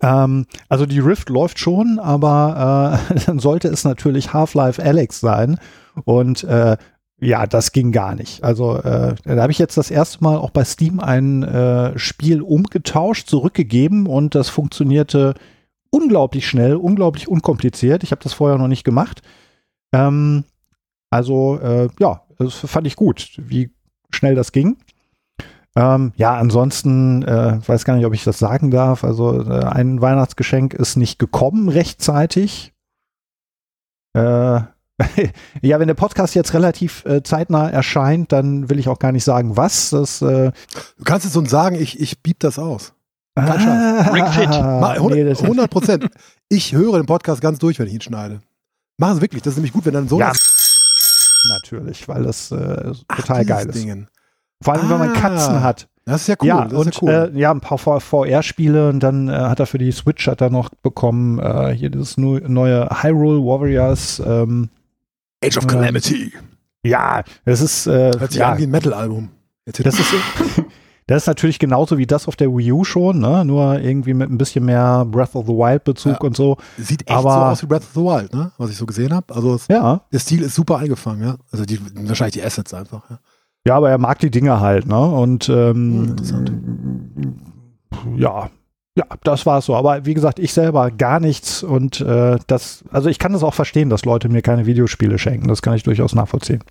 ähm, 0.00 0.46
also 0.68 0.86
die 0.86 1.00
Rift 1.00 1.28
läuft 1.28 1.58
schon, 1.58 1.98
aber 1.98 3.00
äh, 3.10 3.20
dann 3.26 3.40
sollte 3.40 3.68
es 3.68 3.84
natürlich 3.84 4.32
Half-Life 4.32 4.80
Alex 4.80 5.18
sein. 5.20 5.58
Und 6.04 6.44
äh, 6.44 6.76
ja, 7.20 7.46
das 7.46 7.72
ging 7.72 7.90
gar 7.90 8.14
nicht. 8.14 8.44
Also 8.44 8.76
äh, 8.76 9.16
da 9.24 9.42
habe 9.42 9.50
ich 9.50 9.58
jetzt 9.58 9.76
das 9.76 9.90
erste 9.90 10.22
Mal 10.22 10.36
auch 10.36 10.50
bei 10.50 10.64
Steam 10.64 11.00
ein 11.00 11.42
äh, 11.42 11.98
Spiel 11.98 12.42
umgetauscht, 12.42 13.28
zurückgegeben 13.28 14.06
und 14.06 14.34
das 14.34 14.48
funktionierte 14.48 15.34
unglaublich 15.90 16.46
schnell, 16.46 16.76
unglaublich 16.76 17.28
unkompliziert. 17.28 18.04
Ich 18.04 18.12
habe 18.12 18.22
das 18.22 18.34
vorher 18.34 18.58
noch 18.58 18.68
nicht 18.68 18.84
gemacht. 18.84 19.22
Ähm, 19.92 20.44
also 21.10 21.58
äh, 21.58 21.88
ja, 21.98 22.22
das 22.38 22.54
fand 22.54 22.86
ich 22.86 22.94
gut, 22.94 23.32
wie 23.38 23.70
schnell 24.10 24.36
das 24.36 24.52
ging. 24.52 24.76
Ähm, 25.74 26.12
ja, 26.16 26.36
ansonsten 26.36 27.22
äh, 27.22 27.60
weiß 27.66 27.84
gar 27.84 27.96
nicht, 27.96 28.06
ob 28.06 28.14
ich 28.14 28.24
das 28.24 28.38
sagen 28.38 28.70
darf. 28.70 29.02
Also 29.02 29.42
äh, 29.42 29.64
ein 29.64 30.00
Weihnachtsgeschenk 30.00 30.74
ist 30.74 30.96
nicht 30.96 31.18
gekommen 31.18 31.68
rechtzeitig. 31.68 32.72
Äh, 34.14 34.60
ja, 35.62 35.78
wenn 35.78 35.86
der 35.86 35.94
Podcast 35.94 36.34
jetzt 36.34 36.54
relativ 36.54 37.04
äh, 37.04 37.22
zeitnah 37.22 37.68
erscheint, 37.70 38.32
dann 38.32 38.68
will 38.68 38.78
ich 38.78 38.88
auch 38.88 38.98
gar 38.98 39.12
nicht 39.12 39.24
sagen, 39.24 39.56
was. 39.56 39.90
Das, 39.90 40.20
äh, 40.22 40.50
Du 40.98 41.04
kannst 41.04 41.24
es 41.26 41.36
uns 41.36 41.50
sagen, 41.50 41.76
ich, 41.76 42.00
ich 42.00 42.20
bieb 42.22 42.40
das 42.40 42.58
aus. 42.58 42.92
ah, 43.36 44.10
Ring 44.12 44.26
Fit. 44.26 44.48
Mal, 44.50 44.98
nee, 45.10 45.24
das- 45.24 45.42
100 45.42 45.70
Prozent. 45.70 46.08
Ich 46.48 46.72
höre 46.72 46.98
den 46.98 47.06
Podcast 47.06 47.40
ganz 47.40 47.58
durch, 47.58 47.78
wenn 47.78 47.86
ich 47.86 47.94
ihn 47.94 48.00
schneide. 48.00 48.40
Machen 48.98 49.16
Sie 49.16 49.20
wirklich. 49.22 49.42
Das 49.42 49.52
ist 49.52 49.56
nämlich 49.58 49.72
gut, 49.72 49.86
wenn 49.86 49.94
dann 49.94 50.08
so 50.08 50.18
Ja, 50.18 50.32
natürlich, 51.50 52.08
weil 52.08 52.24
das 52.24 52.50
äh, 52.50 52.92
total 53.14 53.44
geil 53.44 53.66
ist. 53.68 53.74
Dingen. 53.76 54.08
Vor 54.62 54.74
allem, 54.74 54.90
wenn 54.90 54.98
man 54.98 55.10
Ah. 55.10 55.20
Katzen 55.20 55.62
hat. 55.62 55.88
Das 56.04 56.22
ist 56.22 56.26
ja 56.28 56.34
cool. 56.40 56.48
ja, 56.48 56.64
das 56.64 56.72
und 56.80 56.88
ist 56.88 57.02
ja 57.02 57.02
cool. 57.26 57.32
äh, 57.34 57.38
ja, 57.38 57.50
ein 57.50 57.60
paar 57.60 57.78
VR-Spiele 58.00 58.88
und 58.88 59.00
dann 59.00 59.28
äh, 59.28 59.32
hat 59.32 59.60
er 59.60 59.66
für 59.66 59.76
die 59.78 59.92
Switch 59.92 60.26
hat 60.26 60.40
er 60.40 60.48
noch 60.50 60.70
bekommen, 60.82 61.38
äh, 61.38 61.72
hier 61.74 61.90
das 61.90 62.16
nu- 62.16 62.40
neue 62.48 62.88
Hyrule 63.02 63.40
Warriors. 63.44 64.20
Ähm, 64.26 64.70
Age 65.44 65.56
of 65.58 65.64
ähm, 65.64 65.68
Calamity. 65.70 66.32
ja, 66.82 67.22
das 67.44 67.60
ist, 67.60 67.86
äh, 67.86 68.10
Hört 68.18 68.32
sich 68.32 68.40
ja, 68.40 68.52
an 68.52 68.58
wie 68.58 68.64
ein 68.64 68.70
Metal-Album. 68.70 69.28
Das 69.66 69.78
ist, 69.98 70.14
das 71.06 71.22
ist 71.22 71.26
natürlich 71.26 71.58
genauso 71.58 71.98
wie 71.98 72.06
das 72.06 72.26
auf 72.26 72.36
der 72.36 72.48
Wii 72.48 72.72
U 72.72 72.84
schon, 72.84 73.18
ne? 73.20 73.44
nur 73.44 73.78
irgendwie 73.80 74.14
mit 74.14 74.30
ein 74.30 74.38
bisschen 74.38 74.64
mehr 74.64 75.04
Breath 75.04 75.34
of 75.34 75.46
the 75.46 75.52
Wild 75.52 75.84
Bezug 75.84 76.12
Ja. 76.14 76.20
und 76.20 76.36
so. 76.36 76.56
Sieht 76.78 77.02
echt 77.02 77.10
aber- 77.10 77.30
so 77.32 77.38
aus 77.38 77.62
wie 77.62 77.66
Breath 77.66 77.82
of 77.82 77.90
the 77.94 78.00
Wild, 78.00 78.32
ne? 78.34 78.50
was 78.58 78.70
ich 78.70 78.76
so 78.76 78.86
gesehen 78.86 79.12
habe. 79.12 79.34
Also 79.34 79.54
es, 79.54 79.68
Ja, 79.68 80.00
der 80.12 80.18
Stil 80.18 80.42
ist 80.42 80.54
super 80.54 80.78
eingefangen. 80.78 81.22
Ja? 81.22 81.36
Also 81.52 81.64
die, 81.66 81.78
wahrscheinlich 82.08 82.34
die 82.34 82.42
Assets 82.42 82.72
einfach. 82.74 83.08
Ja? 83.10 83.18
ja, 83.66 83.76
aber 83.76 83.90
er 83.90 83.98
mag 83.98 84.18
die 84.20 84.30
Dinge 84.30 84.58
halt, 84.60 84.86
ne? 84.86 84.98
Und 85.00 85.44
Hm, 85.44 86.04
interessant. 86.08 86.48
ähm, 86.50 87.36
ja, 88.16 88.50
ja, 88.98 89.04
das 89.22 89.46
war 89.46 89.58
es 89.58 89.66
so. 89.66 89.76
Aber 89.76 90.06
wie 90.06 90.14
gesagt, 90.14 90.40
ich 90.40 90.52
selber 90.52 90.90
gar 90.90 91.20
nichts 91.20 91.62
und 91.62 92.00
äh, 92.00 92.36
das, 92.48 92.82
also 92.90 93.08
ich 93.08 93.20
kann 93.20 93.32
das 93.32 93.44
auch 93.44 93.54
verstehen, 93.54 93.90
dass 93.90 94.04
Leute 94.04 94.28
mir 94.28 94.42
keine 94.42 94.66
Videospiele 94.66 95.18
schenken. 95.18 95.46
Das 95.46 95.62
kann 95.62 95.74
ich 95.74 95.84
durchaus 95.84 96.16
nachvollziehen. 96.16 96.64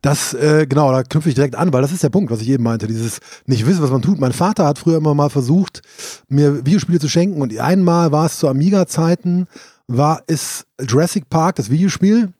Das, 0.00 0.34
äh, 0.34 0.66
genau, 0.68 0.90
da 0.90 1.04
knüpfe 1.04 1.28
ich 1.28 1.36
direkt 1.36 1.54
an, 1.54 1.72
weil 1.72 1.80
das 1.80 1.92
ist 1.92 2.02
der 2.02 2.08
Punkt, 2.08 2.32
was 2.32 2.40
ich 2.40 2.48
eben 2.48 2.64
meinte. 2.64 2.88
Dieses 2.88 3.20
nicht 3.46 3.64
wissen, 3.64 3.80
was 3.80 3.92
man 3.92 4.02
tut. 4.02 4.18
Mein 4.18 4.32
Vater 4.32 4.66
hat 4.66 4.80
früher 4.80 4.96
immer 4.96 5.14
mal 5.14 5.30
versucht, 5.30 5.82
mir 6.28 6.66
Videospiele 6.66 6.98
zu 6.98 7.08
schenken 7.08 7.40
und 7.40 7.56
einmal 7.60 8.10
war 8.10 8.26
es 8.26 8.38
zu 8.38 8.48
Amiga-Zeiten, 8.48 9.46
war 9.86 10.22
es 10.26 10.66
Jurassic 10.80 11.30
Park, 11.30 11.54
das 11.56 11.70
Videospiel. 11.70 12.32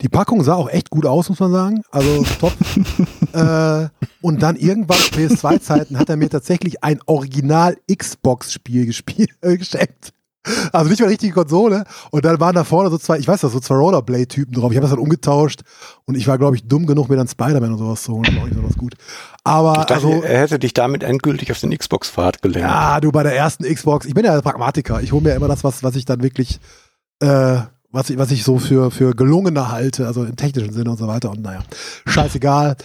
Die 0.00 0.08
Packung 0.08 0.42
sah 0.42 0.54
auch 0.54 0.70
echt 0.70 0.90
gut 0.90 1.06
aus, 1.06 1.28
muss 1.28 1.38
man 1.38 1.52
sagen. 1.52 1.82
Also 1.92 2.24
top. 2.40 2.54
äh, 3.36 3.88
und 4.22 4.42
dann 4.42 4.56
irgendwann 4.56 4.98
zu 4.98 5.10
PS2-Zeiten 5.10 5.98
hat 5.98 6.08
er 6.08 6.16
mir 6.16 6.30
tatsächlich 6.30 6.82
ein 6.82 7.00
Original-Xbox-Spiel 7.06 8.86
gespielt, 8.86 9.30
äh, 9.42 9.56
geschenkt. 9.56 10.12
Also 10.72 10.90
nicht 10.90 11.00
mal 11.00 11.08
richtige 11.08 11.32
Konsole. 11.32 11.84
Und 12.10 12.24
dann 12.24 12.38
waren 12.38 12.54
da 12.54 12.62
vorne 12.64 12.88
so 12.90 12.98
zwei, 12.98 13.18
ich 13.18 13.26
weiß 13.26 13.40
das, 13.40 13.52
so 13.52 13.60
zwei 13.60 13.74
Rollerblade-Typen 13.74 14.54
drauf. 14.54 14.70
Ich 14.70 14.76
habe 14.76 14.82
das 14.84 14.90
dann 14.90 15.00
umgetauscht 15.00 15.62
und 16.04 16.14
ich 16.14 16.28
war, 16.28 16.38
glaube 16.38 16.56
ich, 16.56 16.68
dumm 16.68 16.86
genug, 16.86 17.08
mir 17.08 17.16
dann 17.16 17.26
Spider-Man 17.28 17.72
und 17.72 17.78
sowas 17.78 18.04
zu 18.04 18.12
holen. 18.12 18.24
Das 18.24 18.36
war 18.36 18.46
besonders 18.46 18.76
gut. 18.76 18.94
Aber 19.42 19.72
Ich 19.72 19.78
dachte, 19.78 19.94
also, 19.94 20.22
er 20.22 20.40
hätte 20.40 20.58
dich 20.58 20.72
damit 20.72 21.02
endgültig 21.02 21.50
auf 21.50 21.58
den 21.58 21.76
Xbox-Pfad 21.76 22.42
gelenkt. 22.42 22.68
ja, 22.68 23.00
du 23.00 23.10
bei 23.10 23.22
der 23.24 23.36
ersten 23.36 23.64
Xbox, 23.64 24.06
ich 24.06 24.14
bin 24.14 24.24
ja 24.24 24.40
Pragmatiker. 24.40 25.02
Ich 25.02 25.12
hole 25.12 25.22
mir 25.22 25.34
immer 25.34 25.48
das, 25.48 25.64
was, 25.64 25.82
was 25.82 25.96
ich 25.96 26.04
dann 26.04 26.22
wirklich, 26.22 26.60
äh, 27.20 27.58
was 27.90 28.10
ich, 28.10 28.18
was 28.18 28.30
ich 28.30 28.44
so 28.44 28.58
für, 28.58 28.90
für 28.90 29.14
gelungener 29.14 29.72
halte, 29.72 30.06
also 30.06 30.24
im 30.24 30.36
technischen 30.36 30.72
Sinne 30.72 30.90
und 30.90 30.98
so 30.98 31.08
weiter. 31.08 31.30
Und 31.30 31.42
naja, 31.42 31.64
scheißegal. 32.06 32.76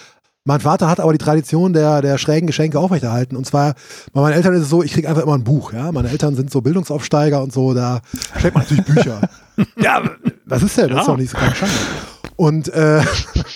Mein 0.44 0.60
Vater 0.60 0.88
hat 0.90 1.00
aber 1.00 1.12
die 1.12 1.20
Tradition 1.20 1.72
der, 1.74 2.02
der 2.02 2.18
schrägen 2.18 2.48
Geschenke 2.48 2.80
aufrechterhalten. 2.80 3.36
Und 3.36 3.46
zwar, 3.46 3.76
bei 4.12 4.22
meinen 4.22 4.34
Eltern 4.34 4.56
ist 4.56 4.64
es 4.64 4.70
so, 4.70 4.82
ich 4.82 4.92
kriege 4.94 5.08
einfach 5.08 5.22
immer 5.22 5.36
ein 5.38 5.44
Buch. 5.44 5.72
Ja? 5.72 5.92
Meine 5.92 6.10
Eltern 6.10 6.36
sind 6.36 6.50
so 6.52 6.62
Bildungsaufsteiger 6.62 7.42
und 7.44 7.54
so, 7.54 7.74
da 7.76 8.02
schenkt 8.40 8.56
man 8.56 8.64
natürlich 8.64 8.86
Bücher. 8.86 9.22
ja, 9.78 10.02
was 10.46 10.64
ist 10.64 10.78
denn? 10.78 10.90
Das 10.90 11.02
ist 11.02 11.08
Ja. 11.08 11.12
doch 11.14 11.18
nicht 11.18 11.30
so 11.30 11.38
keine 11.38 11.54
Schande. 11.56 11.76
Und, 12.38 12.70
äh, 12.70 13.04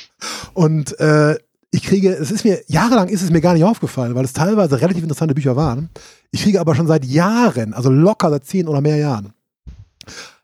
und 0.53 0.99
äh, 0.99 1.37
ich 1.71 1.81
kriege, 1.83 2.09
es 2.13 2.29
ist 2.29 2.45
mir, 2.45 2.61
jahrelang 2.67 3.07
ist 3.09 3.23
es 3.23 3.31
mir 3.31 3.41
gar 3.41 3.53
nicht 3.53 3.63
aufgefallen, 3.63 4.13
weil 4.13 4.23
es 4.23 4.33
teilweise 4.33 4.79
relativ 4.79 5.01
interessante 5.01 5.33
Bücher 5.33 5.55
waren. 5.55 5.89
Ich 6.31 6.43
kriege 6.43 6.61
aber 6.61 6.75
schon 6.75 6.85
seit 6.87 7.03
Jahren, 7.03 7.73
also 7.73 7.89
locker 7.89 8.29
seit 8.29 8.45
zehn 8.45 8.67
oder 8.67 8.81
mehr 8.81 8.97
Jahren, 8.97 9.33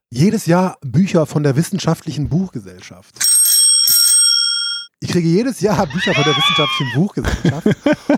jedes 0.10 0.48
Jahr 0.48 0.78
Bücher 0.82 1.26
von 1.28 1.44
der 1.44 1.56
Wissenschaftlichen 1.56 2.30
Buchgesellschaft. 2.30 3.16
Ich 5.04 5.10
kriege 5.10 5.28
jedes 5.28 5.62
Jahr 5.62 5.88
Bücher 5.88 6.14
von 6.14 6.24
der 6.24 6.38
Wissenschaftlichen 6.38 6.94
Buchgesellschaft. 6.94 7.68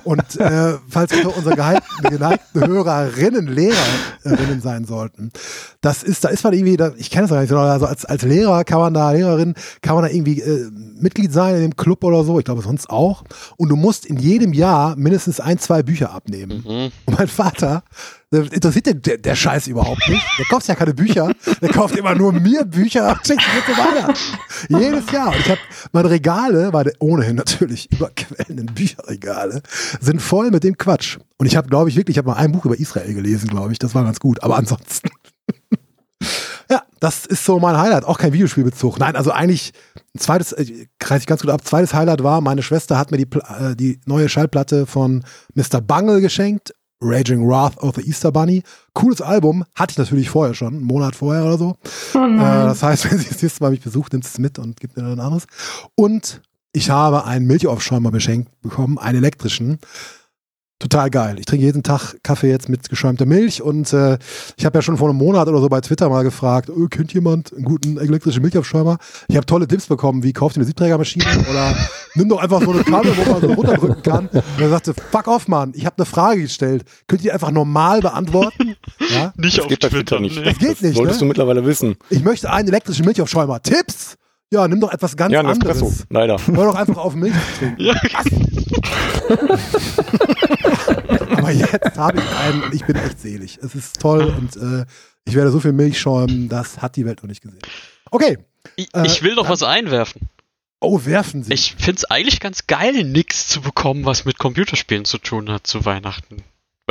Und 0.03 0.35
äh, 0.35 0.77
falls 0.89 1.13
unter 1.13 1.37
unsere 1.37 1.55
geneigten, 1.55 2.67
Hörerinnen 2.67 3.47
Lehrerinnen 3.47 4.61
sein 4.61 4.83
sollten, 4.83 5.31
das 5.83 6.01
ist, 6.01 6.23
da 6.23 6.29
ist 6.29 6.43
man 6.45 6.53
irgendwie, 6.53 6.77
da, 6.77 6.93
ich 6.97 7.11
kenne 7.11 7.23
das 7.23 7.31
gar 7.31 7.41
nicht 7.41 7.49
so, 7.49 7.57
also 7.59 7.85
als, 7.85 8.05
als 8.05 8.23
Lehrer 8.23 8.63
kann 8.63 8.79
man 8.79 8.93
da, 8.93 9.11
Lehrerin, 9.11 9.53
kann 9.81 9.95
man 9.95 10.05
da 10.05 10.09
irgendwie 10.09 10.39
äh, 10.39 10.71
Mitglied 10.71 11.33
sein 11.33 11.55
in 11.55 11.61
dem 11.61 11.75
Club 11.75 12.05
oder 12.05 12.23
so, 12.23 12.39
ich 12.39 12.45
glaube 12.45 12.61
sonst 12.61 12.89
auch. 12.89 13.25
Und 13.57 13.67
du 13.67 13.75
musst 13.75 14.05
in 14.05 14.17
jedem 14.17 14.53
Jahr 14.53 14.95
mindestens 14.95 15.41
ein, 15.41 15.59
zwei 15.59 15.83
Bücher 15.83 16.11
abnehmen. 16.13 16.63
Mhm. 16.65 16.91
Und 17.05 17.17
mein 17.17 17.27
Vater, 17.27 17.83
interessiert 18.31 18.85
den, 18.85 19.01
der, 19.01 19.17
der 19.17 19.35
Scheiß 19.35 19.67
überhaupt 19.67 20.07
nicht. 20.07 20.23
Der 20.39 20.45
kauft 20.45 20.67
ja 20.67 20.75
keine 20.75 20.93
Bücher. 20.93 21.31
Der 21.61 21.69
kauft 21.69 21.95
immer 21.95 22.15
nur 22.15 22.31
mir 22.31 22.65
Bücher 22.65 23.09
und 23.11 23.27
schickt 23.27 23.41
mir 23.53 23.73
zu 23.73 23.79
Weihnachten. 23.79 24.37
Jedes 24.69 25.11
Jahr. 25.11 25.27
Und 25.27 25.39
ich 25.39 25.49
habe 25.49 25.59
meine 25.91 26.09
Regale, 26.09 26.71
meine 26.71 26.93
ohnehin 26.99 27.35
natürlich 27.35 27.91
überquellenden 27.91 28.67
Bücherregale, 28.67 29.61
sind 29.99 30.21
voll 30.21 30.49
mit 30.49 30.63
dem 30.63 30.77
Quatsch. 30.77 31.17
Und 31.37 31.45
ich 31.45 31.55
habe, 31.55 31.67
glaube 31.67 31.89
ich, 31.89 31.95
wirklich, 31.95 32.15
ich 32.15 32.17
habe 32.17 32.29
mal 32.29 32.37
ein 32.37 32.51
Buch 32.51 32.65
über 32.65 32.79
Israel 32.79 33.13
gelesen, 33.13 33.49
glaube 33.49 33.71
ich. 33.71 33.79
Das 33.79 33.93
war 33.93 34.03
ganz 34.03 34.19
gut. 34.19 34.41
Aber 34.43 34.57
ansonsten. 34.57 35.09
Ja, 36.69 36.83
das 36.99 37.25
ist 37.25 37.45
so 37.45 37.59
mein 37.59 37.77
Highlight. 37.77 38.05
Auch 38.05 38.17
kein 38.17 38.33
Videospielbezug. 38.33 38.99
Nein, 38.99 39.15
also 39.15 39.31
eigentlich 39.31 39.73
ein 40.15 40.19
zweites, 40.19 40.51
äh, 40.53 40.87
kreise 40.99 41.21
ich 41.21 41.27
ganz 41.27 41.41
gut 41.41 41.51
ab. 41.51 41.65
Zweites 41.65 41.93
Highlight 41.93 42.23
war, 42.23 42.41
meine 42.41 42.63
Schwester 42.63 42.97
hat 42.97 43.11
mir 43.11 43.17
die, 43.17 43.27
äh, 43.59 43.75
die 43.75 43.99
neue 44.05 44.29
Schallplatte 44.29 44.85
von 44.85 45.23
Mr. 45.55 45.81
Bungle 45.81 46.21
geschenkt. 46.21 46.73
Raging 47.05 47.45
Wrath 47.47 47.77
of 47.79 47.95
the 47.95 48.01
Easter 48.01 48.31
Bunny. 48.31 48.63
Cooles 48.93 49.21
Album. 49.21 49.65
Hatte 49.75 49.91
ich 49.91 49.97
natürlich 49.97 50.29
vorher 50.29 50.53
schon, 50.53 50.75
einen 50.75 50.83
Monat 50.83 51.15
vorher 51.15 51.43
oder 51.43 51.57
so. 51.57 51.77
Oh 52.13 52.17
Äh, 52.17 52.37
das 52.37 52.81
heißt, 52.81 53.03
wenn 53.11 53.17
sie 53.17 53.29
das 53.29 53.41
nächste 53.41 53.63
Mal 53.63 53.71
mich 53.71 53.81
besucht, 53.81 54.13
nimmt 54.13 54.23
sie 54.23 54.29
es 54.29 54.39
mit 54.39 54.57
und 54.59 54.79
gibt 54.79 54.95
mir 54.95 55.03
dann 55.03 55.13
ein 55.13 55.19
anderes. 55.19 55.45
Und 55.95 56.41
ich 56.71 56.89
habe 56.89 57.25
einen 57.25 57.45
Milchaufschäumer 57.45 58.09
beschenkt 58.11 58.49
bekommen, 58.61 58.97
einen 58.97 59.19
elektrischen. 59.19 59.79
Total 60.83 61.09
geil. 61.09 61.35
Ich 61.39 61.45
trinke 61.45 61.65
jeden 61.65 61.81
Tag 61.83 62.15
Kaffee 62.23 62.49
jetzt 62.49 62.69
mit 62.69 62.89
geschäumter 62.89 63.25
Milch 63.25 63.61
und 63.61 63.91
äh, 63.93 64.17
ich 64.57 64.65
habe 64.65 64.77
ja 64.77 64.81
schon 64.81 64.97
vor 64.97 65.09
einem 65.09 65.17
Monat 65.17 65.47
oder 65.47 65.59
so 65.61 65.69
bei 65.69 65.81
Twitter 65.81 66.09
mal 66.09 66.23
gefragt, 66.23 66.69
oh, 66.69 66.87
kennt 66.87 67.13
jemand 67.13 67.53
einen 67.53 67.63
guten 67.63 67.97
elektrischen 67.97 68.41
Milchaufschäumer? 68.41 68.97
Ich 69.27 69.35
habe 69.35 69.45
tolle 69.45 69.67
Tipps 69.67 69.87
bekommen, 69.87 70.23
wie 70.23 70.33
kauft 70.33 70.55
ihr 70.55 70.59
eine 70.59 70.65
Siebträgermaschine 70.65 71.25
oder 71.49 71.75
nimm 72.15 72.29
doch 72.29 72.39
einfach 72.41 72.61
so 72.61 72.71
eine 72.71 72.83
Kanne, 72.83 73.11
wo 73.17 73.31
man 73.31 73.41
so 73.41 73.47
runterdrücken 73.53 74.03
kann. 74.03 74.27
Und 74.27 74.43
er 74.61 74.69
sagte, 74.69 74.93
fuck 75.11 75.27
off, 75.27 75.47
Mann, 75.47 75.71
ich 75.75 75.85
habe 75.85 75.95
eine 75.97 76.05
Frage 76.05 76.41
gestellt. 76.41 76.83
Könnt 77.07 77.21
ihr 77.21 77.29
die 77.29 77.31
einfach 77.31 77.51
normal 77.51 78.01
beantworten? 78.01 78.75
Ja? 79.09 79.33
Nicht 79.37 79.57
Das 79.57 79.63
auf 79.65 79.69
geht 79.69 79.79
bei 79.79 79.89
Twitter. 79.89 80.17
Twitter 80.17 80.19
nicht. 80.19 80.35
nee. 80.37 80.43
Das 80.43 80.57
geht 80.57 80.81
nicht, 80.81 80.95
Solltest 80.97 81.19
ne? 81.21 81.25
du 81.25 81.27
mittlerweile 81.29 81.65
wissen. 81.65 81.95
Ich 82.09 82.23
möchte 82.23 82.51
einen 82.51 82.67
elektrischen 82.67 83.05
Milchaufschäumer. 83.05 83.61
Tipps? 83.63 84.15
Ja, 84.53 84.67
nimm 84.67 84.79
doch 84.79 84.93
etwas 84.93 85.17
ganz 85.17 85.33
Ja, 85.33 85.39
ein 85.39 85.47
anderes. 85.47 85.77
Espresso, 85.81 86.03
leider. 86.11 86.37
Hör 86.45 86.65
doch 86.65 86.75
einfach 86.75 86.97
auf, 86.97 87.15
Milch 87.15 87.33
zu 87.33 87.57
trinken. 87.59 87.81
Ja, 87.81 87.95
Aber 91.37 91.51
jetzt 91.51 91.97
habe 91.97 92.19
ich 92.19 92.35
einen 92.37 92.61
und 92.63 92.73
ich 92.73 92.85
bin 92.85 92.95
echt 92.95 93.19
selig. 93.19 93.57
Es 93.63 93.73
ist 93.73 93.99
toll 93.99 94.31
und 94.37 94.55
äh, 94.55 94.85
ich 95.25 95.33
werde 95.33 95.49
so 95.51 95.59
viel 95.59 95.73
Milch 95.73 95.99
schäumen, 95.99 96.49
das 96.49 96.81
hat 96.83 96.95
die 96.95 97.05
Welt 97.05 97.23
noch 97.23 97.29
nicht 97.29 97.41
gesehen. 97.41 97.59
Okay. 98.11 98.37
ich, 98.75 98.93
Äh, 98.93 99.07
ich 99.07 99.23
will 99.23 99.33
noch 99.35 99.49
was 99.49 99.63
einwerfen. 99.63 100.29
Oh, 100.79 101.03
werfen 101.05 101.43
Sie. 101.43 101.51
Ich 101.53 101.75
find's 101.79 102.05
eigentlich 102.05 102.39
ganz 102.39 102.67
geil, 102.67 103.03
nix 103.05 103.47
zu 103.47 103.61
bekommen, 103.61 104.05
was 104.05 104.25
mit 104.25 104.37
Computerspielen 104.37 105.05
zu 105.05 105.17
tun 105.17 105.49
hat 105.49 105.65
zu 105.65 105.85
Weihnachten. 105.85 106.43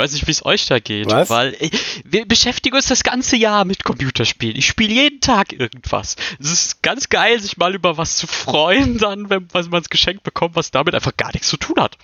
Weiß 0.03 0.13
nicht, 0.15 0.27
wie 0.27 0.33
es 0.33 0.45
euch 0.45 0.67
da 0.67 0.81
geht, 0.81 1.07
Was? 1.07 1.31
weil 1.31 1.57
wir 2.05 2.27
beschäftigen 2.27 2.75
uns 2.75 2.87
das 2.89 3.05
ganze 3.05 3.37
Jahr 3.37 3.65
mit 3.65 3.85
Computerspielen. 3.85 4.57
Ich 4.57 4.67
spiele 4.67 4.93
jeden 4.93 5.21
Tag 5.21 5.53
irgendwas. 5.53 6.17
Es 6.41 6.51
ist 6.51 6.83
ganz 6.83 7.09
geil, 7.09 7.39
sich 7.39 7.57
mal 7.57 7.73
über 7.73 7.99
was 7.99 8.17
zu 8.17 8.27
freuen, 8.27 8.99
dann, 8.99 9.31
wenn 9.31 9.47
was 9.53 9.71
man 9.71 9.81
geschenkt 9.89 10.25
bekommt, 10.25 10.57
was 10.57 10.73
damit 10.73 10.97
einfach 10.97 11.17
gar 11.17 11.31
nichts 11.33 11.49
zu 11.49 11.57
tun 11.57 11.77
hat. 11.79 11.99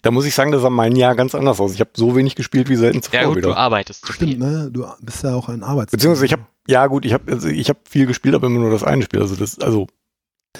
Da 0.00 0.10
muss 0.10 0.24
ich 0.24 0.34
sagen, 0.34 0.50
das 0.50 0.62
sah 0.62 0.70
mein 0.70 0.96
Jahr 0.96 1.14
ganz 1.14 1.34
anders 1.34 1.60
aus. 1.60 1.74
Ich 1.74 1.80
habe 1.80 1.90
so 1.94 2.16
wenig 2.16 2.36
gespielt 2.36 2.70
wie 2.70 2.76
selten 2.76 3.02
zuvor 3.02 3.20
Ja 3.20 3.26
gut, 3.26 3.36
du 3.36 3.48
wieder. 3.48 3.58
arbeitest 3.58 4.06
zu 4.06 4.14
Stimmt, 4.14 4.30
viel. 4.30 4.38
ne? 4.38 4.70
Du 4.72 4.86
bist 5.02 5.22
ja 5.22 5.34
auch 5.34 5.50
ein 5.50 5.62
Arbeits. 5.62 5.92
Beziehungsweise 5.92 6.24
ich 6.24 6.32
habe, 6.32 6.46
ja 6.66 6.86
gut, 6.86 7.04
ich 7.04 7.12
habe 7.12 7.30
also 7.30 7.48
ich 7.48 7.68
hab 7.68 7.86
viel 7.86 8.06
gespielt, 8.06 8.34
aber 8.34 8.46
immer 8.46 8.60
nur 8.60 8.70
das 8.70 8.82
eine 8.82 9.02
Spiel. 9.02 9.20
Also 9.20 9.36
das, 9.36 9.58
also 9.58 9.88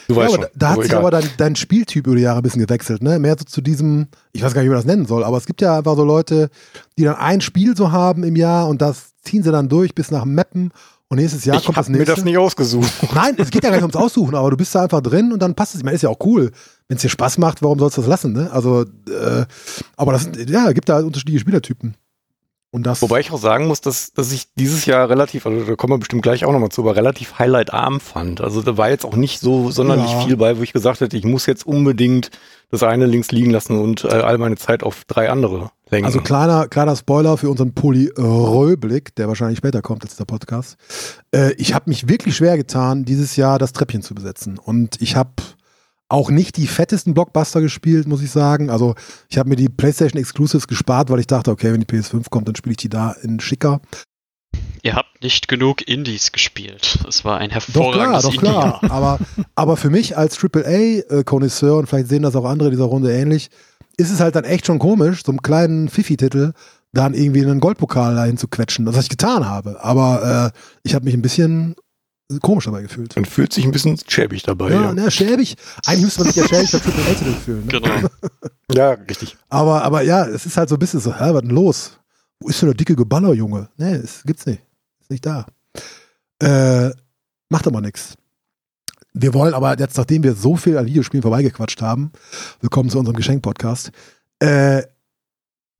du 0.09 0.14
Ja, 0.14 0.20
weißt 0.20 0.35
aber 0.35 0.42
schon. 0.44 0.53
da, 0.55 0.59
da 0.59 0.68
hat 0.70 0.76
sich 0.83 0.85
egal. 0.87 0.98
aber 1.00 1.11
dein, 1.11 1.24
dein 1.37 1.57
Spieltyp 1.57 2.07
über 2.07 2.16
die 2.16 2.22
Jahre 2.22 2.38
ein 2.40 2.42
bisschen 2.42 2.61
gewechselt, 2.62 3.03
ne? 3.03 3.18
Mehr 3.18 3.37
so 3.38 3.44
zu 3.44 3.61
diesem, 3.61 4.09
ich 4.33 4.42
weiß 4.42 4.55
gar 4.55 4.61
nicht, 4.62 4.68
wie 4.68 4.74
man 4.74 4.79
das 4.79 4.87
nennen 4.87 5.07
soll, 5.07 5.24
aber 5.24 5.37
es 5.37 5.46
gibt 5.46 5.61
ja 5.61 5.79
einfach 5.79 5.96
so 5.96 6.05
Leute, 6.05 6.50
die 6.98 7.05
dann 7.05 7.16
ein 7.16 7.40
Spiel 7.40 7.76
so 7.76 7.92
haben 7.92 8.22
im 8.24 8.37
Jahr 8.37 8.68
und 8.68 8.81
das 8.83 9.12
ziehen 9.22 9.42
sie 9.42 9.53
dann 9.53 9.68
durch 9.68 9.94
bis 9.94 10.11
nach 10.11 10.24
Meppen 10.24 10.72
und 11.09 11.18
nächstes 11.18 11.44
Jahr 11.44 11.57
ich 11.59 11.64
kommt 11.64 11.76
das 11.76 11.87
habe 11.87 11.92
mir 11.92 11.98
nächste. 11.98 12.14
das 12.16 12.24
nicht 12.24 12.38
ausgesucht. 12.38 12.90
Nein, 13.14 13.35
es 13.38 13.50
geht 13.50 13.64
ja 13.64 13.70
gar 13.70 13.76
nicht 13.76 13.83
ums 13.83 13.96
Aussuchen, 13.96 14.35
aber 14.37 14.50
du 14.50 14.57
bist 14.57 14.74
da 14.74 14.83
einfach 14.85 15.00
drin 15.00 15.33
und 15.33 15.40
dann 15.42 15.55
passt 15.57 15.74
es. 15.74 15.81
Ich 15.81 15.85
meine, 15.85 15.96
ist 15.96 16.03
ja 16.03 16.09
auch 16.09 16.20
cool. 16.24 16.53
Wenn 16.88 16.96
es 16.96 17.03
dir 17.03 17.09
Spaß 17.09 17.38
macht, 17.38 17.62
warum 17.62 17.79
sollst 17.81 17.96
du 17.96 18.00
das 18.03 18.09
lassen, 18.09 18.33
ne? 18.33 18.50
Also, 18.53 18.83
äh, 18.83 19.44
aber 19.96 20.12
das 20.12 20.29
ja, 20.48 20.70
gibt 20.72 20.88
da 20.88 21.00
unterschiedliche 21.00 21.40
Spielertypen. 21.40 21.94
Und 22.72 22.85
das. 22.85 23.02
Wobei 23.02 23.18
ich 23.18 23.33
auch 23.33 23.38
sagen 23.40 23.66
muss, 23.66 23.80
dass, 23.80 24.12
dass 24.12 24.30
ich 24.30 24.46
dieses 24.54 24.87
Jahr 24.87 25.09
relativ, 25.11 25.44
also 25.44 25.64
da 25.64 25.74
kommen 25.74 25.92
wir 25.94 25.98
bestimmt 25.98 26.22
gleich 26.22 26.44
auch 26.44 26.52
nochmal 26.52 26.68
zu, 26.68 26.83
aber 26.83 26.94
relativ 26.94 27.38
highlightarm 27.40 27.98
fand. 27.98 28.40
Also 28.40 28.62
da 28.62 28.76
war 28.76 28.90
jetzt 28.90 29.04
auch 29.04 29.16
nicht 29.16 29.40
so 29.40 29.72
sonderlich 29.72 30.11
Ja. 30.12 30.20
viel 30.20 30.37
bei, 30.37 30.56
wo 30.56 30.62
ich 30.62 30.72
gesagt 30.72 31.00
hätte, 31.00 31.16
ich 31.16 31.24
muss 31.24 31.46
jetzt 31.46 31.66
unbedingt 31.66 32.30
das 32.70 32.85
eine 32.85 33.06
links 33.06 33.33
liegen 33.33 33.50
lassen 33.50 33.76
und 33.76 34.04
äh, 34.04 34.09
all 34.09 34.38
meine 34.38 34.54
Zeit 34.56 34.85
auf 34.85 35.02
drei 35.09 35.30
andere 35.30 35.72
lenken. 35.90 36.06
Also 36.06 36.20
kleiner, 36.20 36.68
kleiner 36.68 36.94
Spoiler 36.94 37.37
für 37.37 37.50
unseren 37.50 37.74
Polyröblick, 37.74 39.14
der 39.16 39.26
wahrscheinlich 39.26 39.59
später 39.59 39.83
kommt 39.83 40.04
als 40.04 40.14
der 40.16 40.24
Podcast. 40.24 40.76
Äh, 41.35 41.52
ich 41.54 41.74
habe 41.74 41.90
mich 41.90 42.09
wirklich 42.09 42.37
schwer 42.37 42.56
getan, 42.56 43.04
dieses 43.04 43.35
Jahr 43.37 43.59
das 43.59 43.72
Treppchen 43.72 44.02
zu 44.02 44.14
besetzen. 44.14 44.59
Und 44.59 45.00
ich 45.02 45.16
habe 45.16 45.30
auch 46.11 46.31
nicht 46.31 46.57
die 46.57 46.66
fettesten 46.66 47.14
Blockbuster 47.14 47.61
gespielt, 47.61 48.07
muss 48.09 48.23
ich 48.23 48.31
sagen. 48.31 48.68
Also 48.68 48.94
ich 49.29 49.38
habe 49.38 49.49
mir 49.49 49.57
die 49.57 49.68
PlayStation 49.68 50.20
Exclusives 50.20 50.66
gespart, 50.66 51.09
weil 51.09 51.20
ich 51.20 51.27
dachte, 51.27 51.51
okay, 51.51 51.73
wenn 51.73 51.81
die 51.81 51.87
PS5 51.87 52.29
kommt, 52.31 52.49
dann 52.49 52.57
spiele 52.57 52.73
ich 52.73 52.79
die 52.79 52.88
da 52.88 53.12
in 53.23 53.40
schicker. 53.40 53.81
Ihr 54.83 54.96
habt 54.96 55.23
nicht 55.23 55.46
genug 55.46 55.87
Indies 55.87 56.33
gespielt. 56.33 56.99
Es 57.09 57.25
war 57.25 57.38
ein 57.38 57.51
Doch 57.51 57.92
klar, 57.92 58.12
hervorragendes 58.12 58.23
doch 58.23 58.37
klar. 58.37 58.81
Aber, 58.90 59.18
aber 59.55 59.77
für 59.77 59.90
mich 59.90 60.16
als 60.16 60.42
AAA-Connoisseur, 60.42 61.77
und 61.77 61.87
vielleicht 61.87 62.09
sehen 62.09 62.23
das 62.23 62.35
auch 62.35 62.44
andere 62.44 62.70
dieser 62.70 62.85
Runde 62.85 63.12
ähnlich, 63.12 63.51
ist 63.96 64.11
es 64.11 64.20
halt 64.20 64.35
dann 64.35 64.44
echt 64.44 64.66
schon 64.66 64.79
komisch, 64.79 65.23
so 65.25 65.31
einem 65.31 65.42
kleinen 65.42 65.88
Fifi-Titel 65.88 66.53
dann 66.92 67.14
irgendwie 67.14 67.42
einen 67.42 67.61
Goldpokal 67.61 68.16
dahin 68.16 68.37
zu 68.37 68.49
quetschen, 68.49 68.85
das 68.85 68.96
was 68.96 69.05
ich 69.05 69.11
getan 69.11 69.46
habe. 69.46 69.85
Aber 69.85 70.53
äh, 70.53 70.59
ich 70.83 70.94
habe 70.94 71.05
mich 71.05 71.14
ein 71.14 71.23
bisschen 71.23 71.77
komisch 72.38 72.66
dabei 72.66 72.83
gefühlt. 72.83 73.16
Man 73.16 73.25
fühlt 73.25 73.53
sich 73.53 73.64
ein 73.64 73.73
bisschen 73.73 73.99
schäbig 74.07 74.43
dabei. 74.45 74.71
Ja, 74.71 74.83
Ja, 74.83 74.93
ne, 74.93 75.11
schäbig. 75.11 75.57
Eigentlich 75.85 76.05
müsste 76.05 76.21
man 76.25 76.33
sich 76.33 76.37
ja 76.43 76.49
schäbig 76.49 76.71
bei 76.73 76.79
AAA-Titel 76.79 77.33
fühlen. 77.35 77.66
Ne? 77.66 77.81
Genau. 77.81 78.09
ja 78.73 78.90
richtig. 78.90 79.37
Aber, 79.49 79.83
aber 79.83 80.03
ja, 80.03 80.25
es 80.27 80.47
ist 80.47 80.57
halt 80.57 80.69
so 80.69 80.77
ein 80.77 80.79
bisschen 80.79 81.01
so, 81.01 81.12
hä, 81.14 81.35
was 81.35 81.43
denn 81.43 81.51
los? 81.51 81.99
Wo 82.38 82.49
ist 82.49 82.62
denn 82.62 82.69
der 82.69 82.77
dicke 82.77 82.95
Geballer, 82.97 83.33
Junge? 83.35 83.69
Nee, 83.77 83.95
es 83.95 84.23
gibt's 84.25 84.47
nicht. 84.47 84.62
Ist 85.01 85.11
nicht 85.11 85.27
da. 85.27 85.47
Äh, 86.43 86.90
macht 87.49 87.66
aber 87.66 87.81
nichts. 87.81 88.14
Wir 89.12 89.35
wollen 89.35 89.55
aber 89.55 89.77
jetzt, 89.79 89.97
nachdem 89.99 90.23
wir 90.23 90.35
so 90.35 90.57
viel 90.57 90.79
an 90.79 90.87
Videospielen 90.87 91.23
vorbeigequatscht 91.23 91.83
haben, 91.83 92.12
willkommen 92.61 92.90
zu 92.90 92.99
unserem 92.99 93.16
Geschenk-Podcast, 93.16 93.90
äh, 94.38 94.83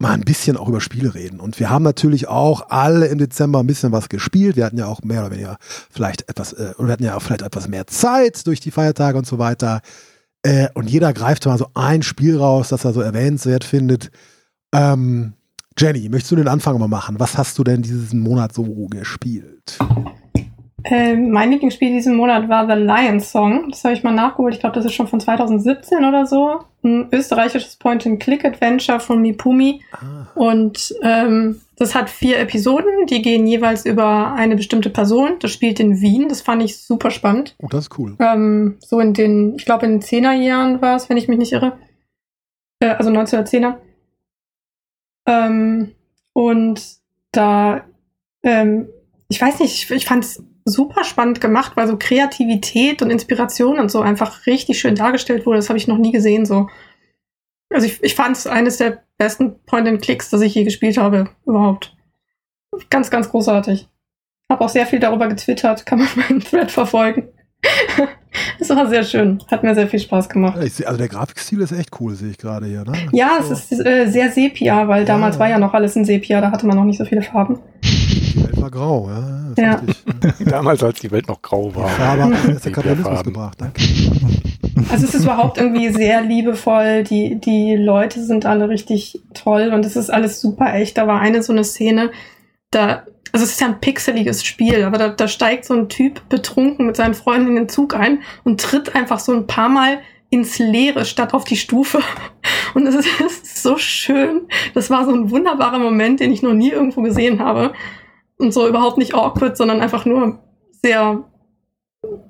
mal 0.01 0.13
ein 0.13 0.23
bisschen 0.23 0.57
auch 0.57 0.69
über 0.69 0.81
Spiele 0.81 1.15
reden. 1.15 1.41
Und 1.41 1.61
wir 1.61 1.69
haben 1.69 1.83
natürlich 1.83 2.27
auch 2.27 2.71
alle 2.71 3.07
im 3.07 3.19
Dezember 3.19 3.61
ein 3.61 3.67
bisschen 3.67 3.93
was 3.93 4.09
gespielt. 4.09 4.57
Wir 4.57 4.65
hatten 4.65 4.79
ja 4.79 4.87
auch 4.87 5.03
mehr 5.03 5.21
oder 5.21 5.31
weniger 5.31 5.59
vielleicht 5.91 6.29
etwas, 6.29 6.55
äh, 6.55 6.73
oder 6.79 6.89
wir 6.89 6.93
hatten 6.95 7.05
ja 7.05 7.17
auch 7.17 7.23
vielleicht 7.23 7.43
etwas 7.43 7.69
mehr 7.69 7.87
Zeit 7.87 8.47
durch 8.47 8.61
die 8.61 8.71
Feiertage 8.71 9.19
und 9.19 9.27
so 9.27 9.39
weiter. 9.39 9.83
Äh, 10.43 10.69
und 10.73 10.89
jeder 10.89 11.13
greift 11.13 11.45
mal 11.45 11.59
so 11.59 11.69
ein 11.75 12.03
Spiel 12.03 12.39
raus, 12.39 12.69
das 12.69 12.85
er 12.85 12.95
so 12.95 13.03
erwähnenswert 13.03 13.63
findet. 13.63 14.11
Ähm, 14.75 15.35
Jenny, 15.79 16.09
möchtest 16.09 16.33
du 16.33 16.37
den 16.37 16.49
Anfang 16.49 16.79
mal 16.79 16.89
machen? 16.89 17.21
Was 17.21 17.37
hast 17.37 17.59
du 17.59 17.65
denn 17.65 17.83
diesen 17.83 18.21
Monat 18.21 18.55
so 18.55 18.65
gespielt? 18.89 19.79
Ähm, 20.85 21.31
mein 21.31 21.51
Lieblingsspiel 21.51 21.90
diesen 21.93 22.16
Monat 22.16 22.49
war 22.49 22.66
The 22.66 22.81
Lion 22.83 23.21
Song. 23.21 23.71
Das 23.71 23.85
habe 23.85 23.95
ich 23.95 24.03
mal 24.03 24.12
nachgeholt. 24.14 24.55
Ich 24.55 24.61
glaube, 24.61 24.75
das 24.75 24.85
ist 24.85 24.95
schon 24.95 25.07
von 25.09 25.21
2017 25.21 26.05
oder 26.05 26.27
so. 26.27 26.61
Ein 26.83 27.09
österreichisches 27.12 27.77
Point-and-Click-Adventure 27.77 29.01
von 29.01 29.21
Mipumi. 29.21 29.83
Ah, 29.93 30.27
Und 30.35 30.95
ähm, 31.03 31.61
das 31.77 31.95
hat 31.95 32.09
vier 32.11 32.38
Episoden, 32.38 33.07
die 33.09 33.23
gehen 33.23 33.47
jeweils 33.47 33.85
über 33.87 34.33
eine 34.35 34.57
bestimmte 34.57 34.90
Person. 34.90 35.37
Das 35.40 35.51
spielt 35.51 35.81
in 35.81 36.01
Wien. 36.01 36.29
Das 36.29 36.40
fand 36.43 36.62
ich 36.62 36.79
super 36.79 37.11
spannend. 37.11 37.55
oh, 37.59 37.69
das 37.69 37.85
ist 37.88 37.99
cool. 37.99 38.16
Ähm, 38.19 38.77
so 38.81 39.01
in 39.01 39.12
den, 39.14 39.57
ich 39.57 39.64
glaube 39.64 39.87
in 39.87 40.01
den 40.01 40.03
10er 40.03 40.33
Jahren 40.33 40.81
war 40.81 40.97
es, 40.97 41.09
wenn 41.09 41.16
ich 41.16 41.29
mich 41.29 41.38
nicht 41.38 41.53
irre. 41.53 41.79
Äh, 42.81 42.88
also 42.90 43.11
1910er. 43.11 43.75
Ähm, 45.27 45.93
und 46.33 46.81
da, 47.33 47.85
ähm, 48.43 48.88
ich 49.29 49.40
weiß 49.40 49.61
nicht, 49.61 49.75
ich, 49.85 49.90
ich 49.90 50.07
fand 50.07 50.25
es 50.25 50.43
super 50.64 51.05
spannend 51.05 51.40
gemacht, 51.40 51.73
weil 51.77 51.87
so 51.88 51.96
Kreativität 51.99 53.03
und 53.03 53.11
Inspiration 53.11 53.79
und 53.79 53.90
so 53.90 54.01
einfach 54.01 54.46
richtig 54.46 54.79
schön 54.79 54.94
dargestellt 54.94 55.46
wurde. 55.46 55.59
Das 55.59 55.68
habe 55.68 55.79
ich 55.79 55.88
noch 55.88 55.99
nie 55.99 56.12
gesehen 56.12 56.46
so. 56.46 56.68
Also 57.73 57.87
ich, 57.87 58.03
ich 58.03 58.14
fand 58.14 58.37
es 58.37 58.46
eines 58.46 58.79
der 58.79 59.03
besten 59.16 59.61
Point-and-Clicks, 59.66 60.31
das 60.31 60.40
ich 60.40 60.55
je 60.55 60.64
gespielt 60.64 60.99
habe, 60.99 61.31
überhaupt. 61.46 61.96
Ganz, 62.88 63.11
ganz 63.11 63.31
großartig. 63.31 63.88
Habe 64.51 64.64
auch 64.64 64.68
sehr 64.68 64.87
viel 64.87 64.99
darüber 64.99 65.29
getwittert, 65.29 65.87
kann 65.87 66.01
man 66.01 66.09
meinen 66.16 66.40
Thread 66.40 66.70
verfolgen. 66.70 67.29
Es 68.61 68.70
war 68.70 68.88
sehr 68.88 69.03
schön, 69.03 69.42
hat 69.51 69.64
mir 69.64 69.75
sehr 69.75 69.88
viel 69.88 69.99
Spaß 69.99 70.29
gemacht. 70.29 70.57
Also 70.57 70.96
der 70.96 71.09
Grafikstil 71.09 71.61
ist 71.62 71.73
echt 71.73 71.90
cool, 72.01 72.14
sehe 72.14 72.31
ich 72.31 72.38
gerade 72.38 72.66
hier. 72.66 72.85
Ne? 72.85 72.92
Ja, 73.12 73.42
So, 73.42 73.53
es 73.55 73.73
ist 73.73 73.85
äh, 73.85 74.07
sehr 74.07 74.31
Sepia, 74.31 74.87
weil 74.87 75.01
Ja. 75.01 75.07
damals 75.07 75.38
war 75.40 75.49
ja 75.49 75.59
noch 75.59 75.75
alles 75.75 75.96
in 75.96 76.05
Sepia, 76.05 76.40
da 76.40 76.53
hatte 76.53 76.64
man 76.66 76.77
noch 76.77 76.85
nicht 76.85 76.99
so 76.99 77.05
viele 77.05 77.23
Farben. 77.23 77.59
War 78.61 78.70
grau, 78.70 79.09
ja. 79.09 79.51
Ist 79.51 79.59
Ja. 79.59 80.44
Damals, 80.44 80.83
als 80.83 81.01
die 81.01 81.11
Welt 81.11 81.29
noch 81.29 81.40
grau 81.40 81.75
war. 81.75 81.88
Farbe 81.88 82.37
hat 82.37 82.49
jetzt 82.49 82.64
der 82.64 82.73
Kapitalismus 82.73 83.25
gebracht. 83.25 83.59
Danke. 83.61 83.83
Also 84.90 85.07
es 85.07 85.14
ist 85.14 85.25
überhaupt 85.25 85.59
irgendwie 85.59 85.90
sehr 85.90 86.23
liebevoll, 86.23 87.05
die, 87.05 87.40
die 87.40 87.77
Leute 87.77 88.23
sind 88.23 88.46
alle 88.46 88.68
richtig 88.68 89.20
toll 89.35 89.73
und 89.75 89.85
es 89.85 89.96
ist 89.96 90.11
alles 90.11 90.40
super 90.40 90.75
echt. 90.75 90.99
Da 90.99 91.07
war 91.07 91.20
eine 91.20 91.42
so 91.42 91.53
eine 91.53 91.64
Szene, 91.64 92.11
da, 92.70 93.05
also 93.33 93.44
es 93.44 93.53
ist 93.53 93.61
ja 93.61 93.68
ein 93.68 93.81
pixeliges 93.81 94.44
Spiel, 94.44 94.85
aber 94.85 94.99
da, 94.99 95.09
da 95.09 95.29
steigt 95.29 95.64
so 95.64 95.75
ein 95.75 95.88
Typ 95.88 96.29
betrunken 96.29 96.87
mit 96.87 96.96
seinen 96.96 97.14
Freunden 97.14 97.49
in 97.49 97.57
den 97.57 97.68
Zug 97.68 97.94
ein 97.94 98.20
und 98.44 98.61
tritt 98.61 98.94
einfach 98.94 99.20
so 99.20 99.33
ein 99.33 99.46
paar 99.46 99.68
Mal 99.68 99.99
ins 100.31 100.59
Leere 100.59 101.05
statt 101.05 101.35
auf 101.35 101.44
die 101.44 101.57
Stufe. 101.57 102.01
Und 102.75 102.87
ist, 102.87 102.94
es 102.96 103.38
ist 103.42 103.62
so 103.62 103.77
schön. 103.79 104.42
Das 104.75 104.90
war 104.90 105.05
so 105.05 105.12
ein 105.12 105.31
wunderbarer 105.31 105.81
Moment, 105.81 106.20
den 106.20 106.33
ich 106.33 106.42
noch 106.42 106.53
nie 106.53 106.70
irgendwo 106.70 107.03
gesehen 107.03 107.40
habe. 107.40 107.73
Und 108.40 108.53
so 108.53 108.66
überhaupt 108.66 108.98
nicht 108.98 109.14
awkward, 109.14 109.57
sondern 109.57 109.81
einfach 109.81 110.05
nur 110.07 110.38
sehr, 110.83 111.22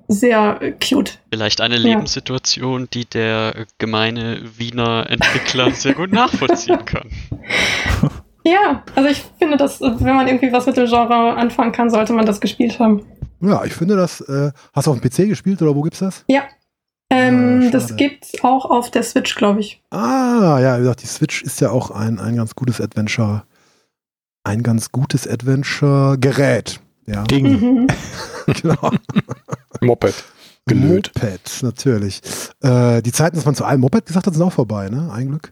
sehr 0.08 0.74
cute. 0.84 1.18
Vielleicht 1.32 1.60
eine 1.60 1.76
Ja. 1.76 1.82
Lebenssituation, 1.82 2.88
die 2.92 3.04
der 3.04 3.66
gemeine 3.78 4.40
Wiener 4.58 5.08
Entwickler 5.08 5.70
sehr 5.70 5.94
gut 5.94 6.12
nachvollziehen 6.12 6.84
kann. 6.84 7.08
Ja, 8.42 8.82
also 8.94 9.10
ich 9.10 9.22
finde, 9.38 9.58
dass, 9.58 9.82
wenn 9.82 10.16
man 10.16 10.26
irgendwie 10.26 10.50
was 10.50 10.64
mit 10.64 10.74
dem 10.78 10.86
Genre 10.86 11.34
anfangen 11.36 11.72
kann, 11.72 11.90
sollte 11.90 12.14
man 12.14 12.24
das 12.24 12.40
gespielt 12.40 12.78
haben. 12.78 13.04
Ja, 13.42 13.64
ich 13.66 13.74
finde 13.74 13.96
das. 13.96 14.22
Äh, 14.22 14.52
hast 14.72 14.86
du 14.86 14.92
auf 14.92 14.98
dem 14.98 15.06
PC 15.10 15.28
gespielt 15.28 15.60
oder 15.60 15.74
wo 15.76 15.82
gibt's 15.82 15.98
das? 15.98 16.24
Ja. 16.26 16.44
Ähm, 17.10 17.60
Ja, 17.60 17.70
das 17.70 17.96
gibt's 17.96 18.32
auch 18.42 18.64
auf 18.64 18.90
der 18.90 19.02
Switch, 19.02 19.34
glaube 19.34 19.60
ich. 19.60 19.82
Ah, 19.90 20.58
ja, 20.58 20.76
wie 20.76 20.80
gesagt, 20.80 21.02
die 21.02 21.06
Switch 21.06 21.42
ist 21.42 21.60
ja 21.60 21.70
auch 21.70 21.90
ein, 21.90 22.18
ein 22.18 22.36
ganz 22.36 22.54
gutes 22.54 22.80
Adventure, 22.80 23.42
ein 24.44 24.62
ganz 24.62 24.92
gutes 24.92 25.26
Adventure-Gerät. 25.26 26.80
Ja, 27.06 27.24
Ding. 27.24 27.60
Mhm. 27.60 27.86
genau. 28.46 28.90
Moped. 29.80 30.24
Gelöt. 30.66 31.10
Moped, 31.14 31.62
natürlich. 31.62 32.20
Äh, 32.62 33.02
die 33.02 33.12
Zeiten, 33.12 33.36
dass 33.36 33.44
man 33.44 33.54
zu 33.54 33.64
einem 33.64 33.80
Moped 33.80 34.06
gesagt 34.06 34.26
hat, 34.26 34.34
sind 34.34 34.42
auch 34.42 34.52
vorbei, 34.52 34.88
ne? 34.88 35.10
Ein 35.12 35.28
Glück. 35.28 35.50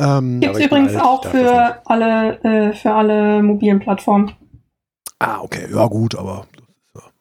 Ähm, 0.00 0.40
ich 0.42 0.52
bin 0.52 0.62
übrigens 0.62 0.94
alt, 0.94 1.04
auch 1.04 1.24
für 1.24 1.80
alle, 1.86 2.42
äh, 2.44 2.72
für 2.72 2.92
alle 2.92 3.42
mobilen 3.42 3.80
Plattformen. 3.80 4.32
ah, 5.18 5.40
okay, 5.40 5.66
ja 5.72 5.86
gut, 5.86 6.14
aber 6.14 6.46
das 6.52 7.04
ist 7.04 7.12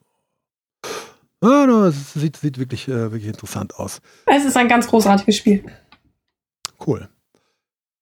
ja. 1.41 1.49
Ah, 1.49 1.65
no, 1.65 1.85
es 1.85 2.13
sieht, 2.13 2.37
sieht 2.37 2.57
wirklich, 2.59 2.87
äh, 2.87 3.11
wirklich 3.11 3.27
interessant 3.27 3.75
aus. 3.75 3.99
Es 4.25 4.45
ist 4.45 4.57
ein 4.57 4.67
ganz 4.67 4.87
großartiges 4.87 5.35
Spiel. 5.37 5.63
Cool. 6.85 7.09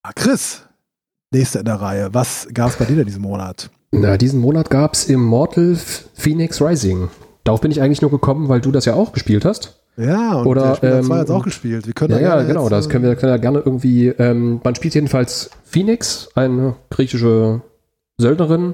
Ah, 0.02 0.12
Chris, 0.14 0.68
nächster 1.32 1.60
in 1.60 1.66
der 1.66 1.76
Reihe. 1.76 2.10
Was 2.14 2.48
gab 2.54 2.70
es 2.70 2.76
bei 2.78 2.86
dir 2.86 2.96
denn 2.96 3.06
diesen 3.06 3.22
Monat? 3.22 3.70
Na, 3.92 4.18
diesen 4.18 4.40
Monat 4.40 4.70
gab 4.70 4.94
es 4.94 5.06
Immortal 5.06 5.78
Phoenix 6.14 6.62
Rising. 6.62 7.10
Darauf 7.44 7.62
bin 7.62 7.72
ich 7.72 7.82
eigentlich 7.82 8.02
nur 8.02 8.12
gekommen, 8.12 8.50
weil 8.50 8.62
du 8.62 8.72
das 8.72 8.86
ja 8.86 8.96
auch 8.96 9.14
gespielt 9.14 9.46
hast. 9.46 9.80
Ja, 9.98 10.40
und 10.40 10.48
Oder, 10.48 10.78
der 10.82 11.00
ähm, 11.00 11.06
2 11.06 11.18
hat 11.18 11.26
es 11.26 11.32
auch 11.32 11.44
gespielt. 11.44 11.88
Wir 11.88 11.94
können 11.94 12.14
Ja, 12.14 12.20
ja, 12.20 12.36
gerne 12.36 12.48
genau, 12.48 12.64
jetzt, 12.64 12.72
das 12.72 12.88
äh, 12.88 12.90
können 12.90 13.06
wir, 13.06 13.16
können 13.16 13.32
wir 13.32 13.40
gerne 13.40 13.60
irgendwie. 13.60 14.08
Ähm, 14.08 14.60
man 14.64 14.76
spielt 14.76 14.96
jedenfalls 14.96 15.52
Phoenix, 15.64 16.30
eine 16.36 16.76
griechische 16.90 17.62
Söldnerin, 18.18 18.74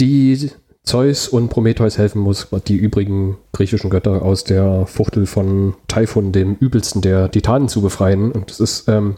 die 0.00 0.50
Zeus 0.82 1.28
und 1.28 1.48
Prometheus 1.48 1.98
helfen 1.98 2.20
muss, 2.20 2.48
die 2.66 2.76
übrigen 2.76 3.38
griechischen 3.52 3.90
Götter 3.90 4.22
aus 4.22 4.44
der 4.44 4.86
Fuchtel 4.86 5.26
von 5.26 5.74
Typhon, 5.86 6.32
dem 6.32 6.56
übelsten 6.56 7.02
der 7.02 7.30
Titanen, 7.30 7.68
zu 7.68 7.80
befreien. 7.80 8.32
Und 8.32 8.50
das 8.50 8.60
ist 8.60 8.88
ähm, 8.88 9.14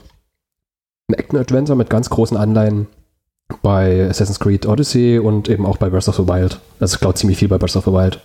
ein 1.11 1.15
Action-Adventure 1.15 1.77
mit 1.77 1.91
ganz 1.91 2.11
großen 2.11 2.37
Anleihen 2.37 2.87
bei 3.63 4.09
Assassin's 4.09 4.39
Creed 4.41 4.67
Odyssey 4.67 5.19
und 5.19 5.49
eben 5.49 5.67
auch 5.67 5.77
bei 5.77 5.91
Breath 5.91 6.09
of 6.09 6.17
the 6.17 6.27
Wild. 6.27 6.61
Also 6.79 6.95
ich 6.95 7.01
glaube 7.01 7.15
ziemlich 7.17 7.39
viel 7.39 7.49
bei 7.49 7.59
Breath 7.59 7.77
of 7.77 7.85
the 7.85 7.93
Wild. 7.93 8.21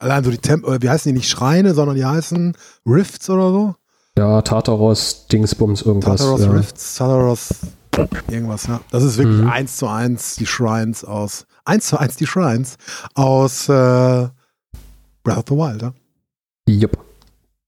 Allein 0.00 0.24
so 0.24 0.30
die 0.30 0.38
Temp, 0.38 0.66
äh, 0.66 0.82
wie 0.82 0.90
heißen 0.90 1.10
die 1.10 1.16
nicht 1.16 1.30
Schreine, 1.30 1.72
sondern 1.72 1.96
die 1.96 2.04
heißen 2.04 2.54
Rifts 2.84 3.30
oder 3.30 3.50
so? 3.50 3.74
Ja, 4.18 4.42
Tartaros, 4.42 5.28
Dingsbums, 5.28 5.82
irgendwas. 5.82 6.20
Tartaros 6.20 6.40
ja. 6.42 6.50
Rifts, 6.50 6.96
Tartaros, 6.96 7.48
irgendwas, 8.28 8.66
ja. 8.66 8.80
Das 8.90 9.02
ist 9.02 9.16
wirklich 9.16 9.40
Mhm. 9.40 9.48
eins 9.48 9.76
zu 9.76 9.86
eins 9.86 10.34
die 10.36 10.46
Shrines 10.46 11.04
aus, 11.04 11.46
eins 11.64 11.86
zu 11.86 11.98
eins 11.98 12.16
die 12.16 12.26
Shrines 12.26 12.76
aus 13.14 13.68
äh, 13.68 14.28
Breath 15.22 15.38
of 15.38 15.44
the 15.48 15.54
Wild, 15.54 15.82
ja. 15.82 15.92
Jupp. 16.68 16.98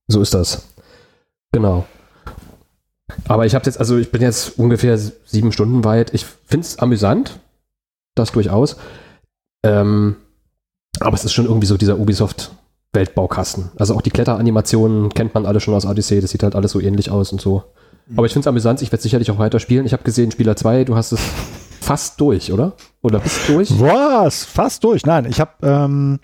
So 0.09 0.20
ist 0.20 0.35
das. 0.35 0.66
Genau. 1.53 1.87
Aber 3.29 3.47
ich 3.47 3.55
habe 3.55 3.64
jetzt, 3.66 3.79
also 3.79 3.97
ich 3.99 4.11
bin 4.11 4.23
jetzt 4.23 4.59
ungefähr 4.59 4.99
sieben 4.99 5.53
Stunden 5.53 5.85
weit. 5.85 6.12
Ich 6.14 6.25
finde 6.25 6.66
es 6.66 6.79
amüsant. 6.79 7.38
Das 8.14 8.33
durchaus. 8.33 8.77
Ähm, 9.64 10.16
aber 11.01 11.14
es 11.14 11.25
ist 11.25 11.33
schon 11.33 11.45
irgendwie 11.45 11.66
so 11.66 11.77
dieser 11.77 11.99
Ubisoft 11.99 12.53
Weltbaukasten. 12.92 13.71
Also 13.77 13.95
auch 13.95 14.01
die 14.01 14.11
Kletteranimationen 14.11 15.11
kennt 15.11 15.35
man 15.35 15.47
alle 15.47 15.61
schon 15.61 15.75
aus 15.75 15.85
Odyssey. 15.85 16.21
Das 16.21 16.31
sieht 16.31 16.42
halt 16.42 16.55
alles 16.55 16.73
so 16.73 16.81
ähnlich 16.81 17.11
aus 17.11 17.31
und 17.31 17.40
so. 17.40 17.62
Aber 18.16 18.27
ich 18.27 18.33
finde 18.33 18.45
es 18.45 18.49
amüsant. 18.49 18.83
Ich 18.83 18.92
werde 18.92 19.03
sicherlich 19.03 19.31
auch 19.31 19.38
weiter 19.38 19.61
spielen. 19.61 19.85
Ich 19.87 19.92
habe 19.92 20.05
gesehen, 20.05 20.31
Spieler 20.31 20.57
2, 20.57 20.85
du 20.85 20.97
hast 20.97 21.12
es 21.12 21.21
fast 21.81 22.21
durch, 22.21 22.53
oder? 22.53 22.73
Oder 23.03 23.19
bist 23.21 23.49
durch? 23.49 23.71
Was? 23.81 24.45
Fast 24.45 24.83
durch. 24.85 25.05
Nein, 25.05 25.27
ich 25.27 25.40
habe 25.40 25.53
ähm, 25.62 26.21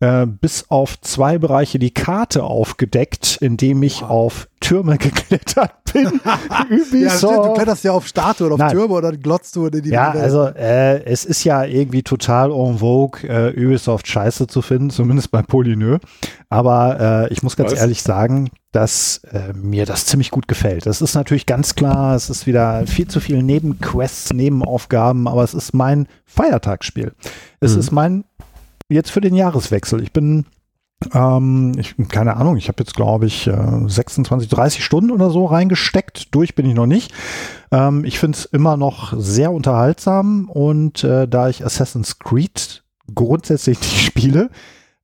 äh, 0.00 0.26
bis 0.26 0.66
auf 0.68 1.00
zwei 1.00 1.38
Bereiche 1.38 1.78
die 1.78 1.92
Karte 1.92 2.42
aufgedeckt, 2.44 3.38
indem 3.40 3.82
ich 3.82 4.02
auf 4.02 4.48
Türme 4.60 4.98
geklettert 4.98 5.72
bin. 5.92 6.20
Ja, 6.68 6.78
stimmt, 6.78 6.92
du 6.92 6.96
Ubisoft. 7.30 7.54
kletterst 7.54 7.84
ja 7.84 7.92
auf 7.92 8.06
Statue 8.06 8.46
oder 8.48 8.54
auf 8.56 8.58
Nein. 8.58 8.72
Türme 8.72 8.94
oder 8.94 9.12
glotzt 9.12 9.56
du 9.56 9.66
in 9.66 9.82
die 9.82 9.88
Ja, 9.90 10.12
Welt. 10.12 10.24
also 10.24 10.46
äh, 10.48 11.02
es 11.04 11.24
ist 11.24 11.44
ja 11.44 11.64
irgendwie 11.64 12.02
total 12.02 12.50
en 12.50 12.78
vogue, 12.78 13.22
äh, 13.26 13.52
Ubisoft 13.56 14.06
scheiße 14.06 14.46
zu 14.46 14.60
finden, 14.62 14.90
zumindest 14.90 15.30
bei 15.30 15.40
Polyneux. 15.42 16.00
Aber 16.50 17.28
äh, 17.30 17.32
ich 17.32 17.42
muss 17.42 17.56
ganz 17.56 17.72
Was? 17.72 17.78
ehrlich 17.80 18.02
sagen, 18.02 18.50
dass 18.72 19.22
äh, 19.32 19.52
mir 19.54 19.86
das 19.86 20.04
ziemlich 20.06 20.30
gut 20.30 20.48
gefällt. 20.48 20.84
Das 20.86 21.00
ist 21.00 21.14
natürlich 21.14 21.46
ganz 21.46 21.74
klar, 21.76 22.14
es 22.14 22.28
ist 22.28 22.46
wieder 22.46 22.86
viel 22.86 23.08
zu 23.08 23.20
viel 23.20 23.42
Nebenquests, 23.42 24.32
Nebenaufgaben, 24.34 25.28
aber 25.28 25.44
es 25.44 25.54
ist 25.54 25.72
mein 25.72 26.08
Feiertagsspiel. 26.26 27.12
Es 27.60 27.74
Mhm. 27.74 27.80
ist 27.80 27.90
mein 27.92 28.24
jetzt 28.88 29.10
für 29.10 29.20
den 29.20 29.34
Jahreswechsel. 29.34 30.02
Ich 30.02 30.12
bin 30.12 30.46
ähm, 31.12 31.72
ich, 31.76 31.94
keine 32.08 32.36
Ahnung, 32.36 32.56
ich 32.56 32.68
habe 32.68 32.82
jetzt, 32.82 32.94
glaube 32.94 33.26
ich, 33.26 33.46
äh, 33.46 33.80
26, 33.86 34.48
30 34.48 34.84
Stunden 34.84 35.10
oder 35.10 35.30
so 35.30 35.44
reingesteckt. 35.44 36.34
Durch 36.34 36.54
bin 36.54 36.66
ich 36.66 36.74
noch 36.74 36.86
nicht. 36.86 37.12
Ähm, 37.70 38.04
ich 38.04 38.18
finde 38.18 38.38
es 38.38 38.46
immer 38.46 38.76
noch 38.76 39.12
sehr 39.16 39.52
unterhaltsam 39.52 40.48
und 40.48 41.04
äh, 41.04 41.28
da 41.28 41.48
ich 41.48 41.64
Assassin's 41.64 42.18
Creed 42.18 42.82
grundsätzlich 43.14 43.78
nicht 43.80 44.04
spiele, 44.06 44.50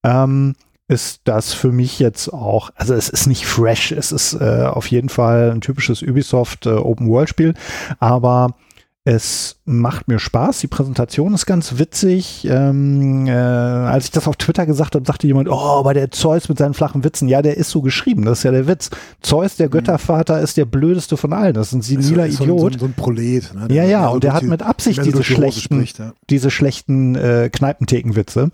ähm, 0.02 0.54
ist 0.88 1.22
das 1.24 1.52
für 1.52 1.72
mich 1.72 1.98
jetzt 1.98 2.32
auch, 2.32 2.70
also 2.74 2.94
es 2.94 3.08
ist 3.08 3.26
nicht 3.26 3.46
fresh, 3.46 3.92
es 3.92 4.12
ist 4.12 4.34
äh, 4.34 4.64
auf 4.64 4.86
jeden 4.88 5.08
Fall 5.08 5.50
ein 5.50 5.60
typisches 5.60 6.02
Ubisoft 6.02 6.66
äh, 6.66 6.70
Open 6.70 7.08
World 7.08 7.28
Spiel, 7.28 7.54
aber 7.98 8.56
es 9.04 9.56
macht 9.64 10.06
mir 10.06 10.20
Spaß. 10.20 10.60
Die 10.60 10.68
Präsentation 10.68 11.34
ist 11.34 11.44
ganz 11.44 11.78
witzig. 11.78 12.46
Ähm, 12.48 13.26
äh, 13.26 13.32
als 13.32 14.04
ich 14.04 14.10
das 14.12 14.28
auf 14.28 14.36
Twitter 14.36 14.64
gesagt 14.64 14.94
habe, 14.94 15.04
sagte 15.04 15.26
jemand, 15.26 15.48
oh, 15.48 15.56
aber 15.56 15.92
der 15.92 16.12
Zeus 16.12 16.48
mit 16.48 16.58
seinen 16.58 16.74
flachen 16.74 17.02
Witzen. 17.02 17.26
Ja, 17.26 17.42
der 17.42 17.56
ist 17.56 17.70
so 17.70 17.82
geschrieben. 17.82 18.24
Das 18.24 18.38
ist 18.38 18.44
ja 18.44 18.52
der 18.52 18.68
Witz. 18.68 18.90
Zeus, 19.20 19.56
der 19.56 19.68
Göttervater, 19.68 20.40
ist 20.40 20.56
der 20.56 20.66
blödeste 20.66 21.16
von 21.16 21.32
allen. 21.32 21.54
Das 21.54 21.68
ist 21.68 21.72
ein 21.72 21.82
seniler 21.82 22.26
Ist 22.26 22.36
so, 22.36 22.44
Idiot. 22.44 22.74
so, 22.74 22.78
so 22.78 22.84
ein 22.84 22.94
Prolet. 22.94 23.52
Ne, 23.54 23.74
Ja, 23.74 23.82
ja, 23.82 24.06
und 24.06 24.22
der 24.22 24.34
hat 24.34 24.44
mit 24.44 24.62
Absicht 24.62 25.04
diese 25.04 25.24
schlechten, 25.24 25.78
spricht, 25.78 25.98
ja. 25.98 26.12
diese 26.30 26.52
schlechten 26.52 27.16
äh, 27.16 27.50
Kneipenthekenwitze. 27.52 28.50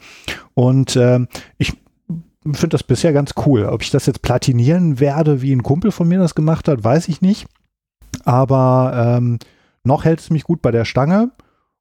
Und 0.55 0.97
ähm, 0.97 1.29
ich 1.59 1.75
finde 2.45 2.69
das 2.69 2.85
bisher 2.85 3.13
ganz 3.13 3.33
cool. 3.45 3.67
Ob 3.67 3.83
ich 3.83 3.91
das 3.91 4.07
jetzt 4.07 4.23
platinieren 4.23 4.99
werde, 4.99 5.43
wie 5.43 5.53
ein 5.53 5.63
Kumpel 5.63 5.93
von 5.93 6.09
mir 6.09 6.19
das 6.19 6.35
gemacht 6.35 6.69
hat, 6.69 6.83
weiß 6.83 7.09
ich 7.09 7.21
nicht. 7.21 7.47
Aber 8.25 9.19
ähm, 9.19 9.39
noch 9.89 10.05
hält 10.05 10.21
es 10.21 10.31
mich 10.31 10.45
gut 10.45 10.63
bei 10.63 10.71
der 10.71 10.85
Stange. 10.85 11.33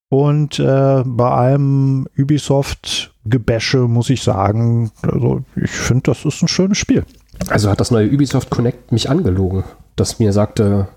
Und 0.10 0.58
äh, 0.58 1.04
bei 1.06 1.30
allem 1.30 2.08
Ubisoft-Gebäsche 2.18 3.80
muss 3.90 4.10
ich 4.10 4.24
sagen, 4.24 4.92
also 5.02 5.44
ich 5.56 5.70
finde, 5.70 6.04
das 6.04 6.24
ist 6.26 6.42
ein 6.42 6.48
schönes 6.48 6.78
Spiel. 6.78 7.06
Also 7.50 7.70
hat 7.70 7.80
das 7.80 7.92
neue 7.92 8.10
Ubisoft 8.10 8.50
Connect 8.50 8.92
mich 8.92 9.10
angelogen, 9.10 9.64
das 9.96 10.18
mir 10.20 10.32
sagte, 10.34 10.88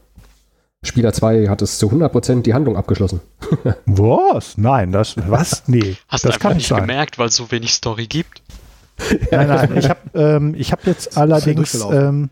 Spieler 0.82 1.12
2 1.12 1.48
hat 1.48 1.60
es 1.60 1.78
zu 1.78 1.88
100% 1.90 2.42
die 2.42 2.54
Handlung 2.54 2.76
abgeschlossen. 2.76 3.20
Was? 3.84 4.56
Nein, 4.56 4.92
das, 4.92 5.16
was? 5.28 5.64
Nee, 5.66 5.96
Hast 6.08 6.24
du 6.24 6.28
das 6.28 6.36
einfach 6.36 6.48
kann 6.48 6.56
nicht 6.56 6.68
sein. 6.68 6.80
gemerkt, 6.82 7.18
weil 7.18 7.28
es 7.28 7.36
so 7.36 7.50
wenig 7.50 7.72
Story 7.74 8.06
gibt? 8.06 8.42
Nein, 9.30 9.48
nein, 9.48 9.76
ich 9.76 9.88
habe 9.90 10.00
ähm, 10.14 10.54
ich 10.56 10.72
hab 10.72 10.86
jetzt 10.86 11.16
allerdings, 11.18 11.74
ähm, 11.90 12.30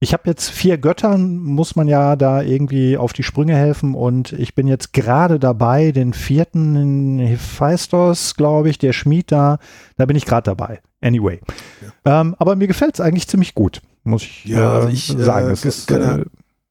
ich 0.00 0.12
habe 0.12 0.22
jetzt 0.26 0.48
vier 0.50 0.78
Göttern, 0.78 1.38
muss 1.38 1.74
man 1.74 1.88
ja 1.88 2.14
da 2.16 2.40
irgendwie 2.42 2.96
auf 2.96 3.12
die 3.12 3.22
Sprünge 3.24 3.56
helfen 3.56 3.94
und 3.94 4.32
ich 4.32 4.54
bin 4.54 4.68
jetzt 4.68 4.92
gerade 4.92 5.38
dabei, 5.40 5.90
den 5.92 6.12
vierten 6.12 7.18
Hephaistos, 7.18 8.34
glaube 8.36 8.70
ich, 8.70 8.78
der 8.78 8.92
Schmied 8.92 9.32
da, 9.32 9.58
da 9.96 10.06
bin 10.06 10.16
ich 10.16 10.24
gerade 10.24 10.44
dabei. 10.44 10.80
Anyway. 11.00 11.40
Ähm, 12.04 12.34
aber 12.38 12.56
mir 12.56 12.66
gefällt 12.68 12.94
es 12.94 13.00
eigentlich 13.00 13.26
ziemlich 13.28 13.54
gut, 13.54 13.80
muss 14.04 14.22
ich, 14.22 14.44
Ja, 14.44 14.72
also 14.72 14.88
äh, 14.88 14.92
ich, 14.92 15.14
äh, 15.18 15.22
sagen. 15.24 15.46
Kann- 15.46 15.54
ist, 15.68 15.90
ja- 15.90 16.16
äh, 16.18 16.24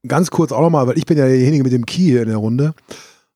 Ganz 0.06 0.30
kurz 0.30 0.52
auch 0.52 0.60
nochmal, 0.60 0.86
weil 0.86 0.96
ich 0.96 1.06
bin 1.06 1.18
ja 1.18 1.26
derjenige 1.26 1.64
mit 1.64 1.72
dem 1.72 1.84
Key 1.84 2.02
hier 2.04 2.22
in 2.22 2.28
der 2.28 2.36
Runde, 2.36 2.72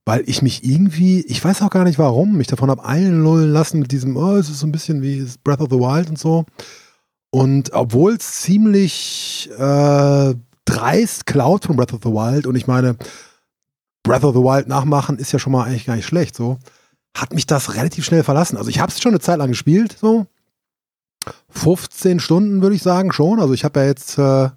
weil 0.05 0.23
ich 0.27 0.43
mich 0.43 0.65
irgendwie, 0.65 1.21
ich 1.23 1.45
weiß 1.45 1.61
auch 1.63 1.71
gar 1.71 1.83
nicht 1.85 1.99
warum, 1.99 2.37
mich 2.37 2.47
davon 2.47 2.71
habe 2.71 2.85
einlullen 2.85 3.51
lassen 3.51 3.81
mit 3.81 3.91
diesem, 3.91 4.17
oh, 4.17 4.37
es 4.37 4.49
ist 4.49 4.61
so 4.61 4.67
ein 4.67 4.73
bisschen 4.73 5.03
wie 5.03 5.27
Breath 5.43 5.61
of 5.61 5.69
the 5.71 5.77
Wild 5.79 6.09
und 6.09 6.19
so. 6.19 6.45
Und 7.35 7.73
obwohl 7.73 8.14
es 8.14 8.40
ziemlich 8.42 9.51
äh, 9.57 10.35
dreist 10.66 11.27
klaut 11.27 11.64
von 11.64 11.77
Breath 11.77 11.95
of 11.95 12.01
the 12.03 12.11
Wild 12.11 12.47
und 12.47 12.57
ich 12.57 12.66
meine, 12.66 12.97
Breath 14.03 14.25
of 14.25 14.35
the 14.35 14.42
Wild 14.42 14.68
nachmachen 14.68 15.18
ist 15.18 15.33
ja 15.33 15.38
schon 15.38 15.53
mal 15.53 15.64
eigentlich 15.64 15.87
gar 15.87 15.97
nicht 15.97 16.07
schlecht, 16.07 16.37
so, 16.37 16.59
hat 17.16 17.33
mich 17.33 17.47
das 17.47 17.75
relativ 17.75 18.05
schnell 18.05 18.23
verlassen. 18.23 18.59
Also 18.59 18.68
ich 18.68 18.81
habe 18.81 18.92
es 18.92 19.01
schon 19.01 19.12
eine 19.12 19.21
Zeit 19.21 19.38
lang 19.38 19.49
gespielt, 19.49 19.97
so. 19.99 20.27
15 21.51 22.21
Stunden 22.21 22.62
würde 22.62 22.75
ich 22.75 22.83
sagen 22.83 23.12
schon. 23.12 23.40
Also 23.40 23.55
ich 23.55 23.64
habe 23.64 23.81
ja 23.81 23.87
jetzt, 23.87 24.18
äh, 24.18 24.18
sagen 24.18 24.57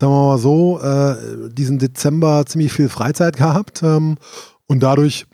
wir 0.00 0.08
mal 0.08 0.38
so, 0.38 0.80
äh, 0.80 1.50
diesen 1.50 1.78
Dezember 1.80 2.44
ziemlich 2.46 2.72
viel 2.72 2.88
Freizeit 2.88 3.36
gehabt 3.36 3.82
ähm, 3.82 4.16
und 4.66 4.80
dadurch 4.80 5.26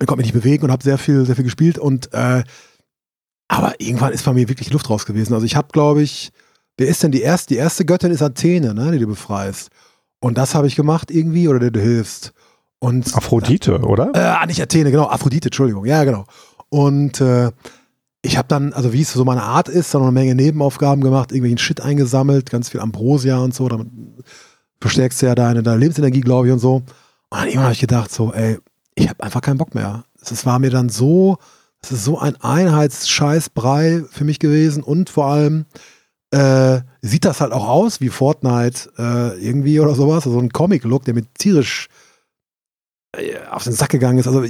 ich 0.00 0.06
konnte 0.06 0.16
mich 0.16 0.32
nicht 0.32 0.42
bewegen 0.42 0.64
und 0.64 0.70
habe 0.70 0.84
sehr 0.84 0.98
viel, 0.98 1.24
sehr 1.24 1.36
viel 1.36 1.44
gespielt 1.44 1.78
und 1.78 2.12
äh, 2.12 2.44
aber 3.48 3.80
irgendwann 3.80 4.12
ist 4.12 4.24
bei 4.24 4.32
mir 4.32 4.48
wirklich 4.48 4.70
Luft 4.70 4.90
raus 4.90 5.06
gewesen. 5.06 5.34
Also 5.34 5.46
ich 5.46 5.56
habe, 5.56 5.68
glaube 5.72 6.02
ich, 6.02 6.30
wer 6.76 6.86
ist 6.86 7.02
denn 7.02 7.12
die 7.12 7.22
erste? 7.22 7.54
Die 7.54 7.58
erste 7.58 7.84
Göttin 7.84 8.12
ist 8.12 8.22
Athene, 8.22 8.74
ne, 8.74 8.92
die 8.92 8.98
du 8.98 9.06
befreist. 9.06 9.70
Und 10.20 10.36
das 10.36 10.54
habe 10.54 10.66
ich 10.66 10.76
gemacht 10.76 11.10
irgendwie 11.10 11.48
oder 11.48 11.58
der 11.58 11.70
du 11.70 11.80
hilfst. 11.80 12.32
Und 12.80 13.16
Aphrodite, 13.16 13.80
oder? 13.80 14.12
äh, 14.14 14.18
ah, 14.18 14.46
nicht 14.46 14.62
Athene, 14.62 14.90
genau, 14.90 15.08
Aphrodite, 15.08 15.48
Entschuldigung, 15.48 15.84
ja, 15.84 16.04
genau. 16.04 16.26
Und 16.68 17.20
äh, 17.20 17.50
ich 18.22 18.36
habe 18.36 18.46
dann, 18.46 18.72
also 18.72 18.92
wie 18.92 19.00
es 19.00 19.12
so 19.12 19.24
meine 19.24 19.42
Art 19.42 19.68
ist, 19.68 19.94
dann 19.94 20.02
noch 20.02 20.08
eine 20.08 20.14
Menge 20.14 20.34
Nebenaufgaben 20.34 21.02
gemacht, 21.02 21.32
irgendwelchen 21.32 21.58
Shit 21.58 21.80
eingesammelt, 21.80 22.50
ganz 22.50 22.68
viel 22.68 22.80
Ambrosia 22.80 23.38
und 23.38 23.54
so, 23.54 23.68
damit 23.68 23.88
verstärkst 24.80 25.22
du 25.22 25.26
ja 25.26 25.34
deine, 25.34 25.62
deine 25.62 25.78
Lebensenergie, 25.78 26.20
glaube 26.20 26.48
ich, 26.48 26.52
und 26.52 26.60
so. 26.60 26.76
Und 26.76 26.86
dann 27.30 27.46
irgendwann 27.46 27.64
habe 27.64 27.74
ich 27.74 27.80
gedacht, 27.80 28.12
so, 28.12 28.32
ey, 28.32 28.58
ich 28.94 29.08
habe 29.08 29.24
einfach 29.24 29.40
keinen 29.40 29.58
Bock 29.58 29.74
mehr. 29.74 30.04
Es 30.20 30.46
war 30.46 30.58
mir 30.58 30.70
dann 30.70 30.88
so, 30.88 31.38
es 31.82 31.92
ist 31.92 32.04
so 32.04 32.18
ein 32.18 32.36
Einheitsscheißbrei 32.36 34.04
für 34.10 34.24
mich 34.24 34.38
gewesen 34.38 34.82
und 34.82 35.10
vor 35.10 35.26
allem 35.26 35.66
äh, 36.30 36.80
sieht 37.00 37.24
das 37.24 37.40
halt 37.40 37.52
auch 37.52 37.66
aus 37.66 38.00
wie 38.00 38.08
Fortnite 38.08 38.90
äh, 38.98 39.38
irgendwie 39.42 39.80
oder 39.80 39.94
sowas, 39.94 40.24
so 40.24 40.38
ein 40.38 40.52
Comic-Look, 40.52 41.04
der 41.04 41.14
mir 41.14 41.24
tierisch 41.34 41.88
äh, 43.16 43.38
auf 43.50 43.64
den 43.64 43.72
Sack 43.72 43.90
gegangen 43.90 44.18
ist. 44.18 44.26
Also 44.26 44.44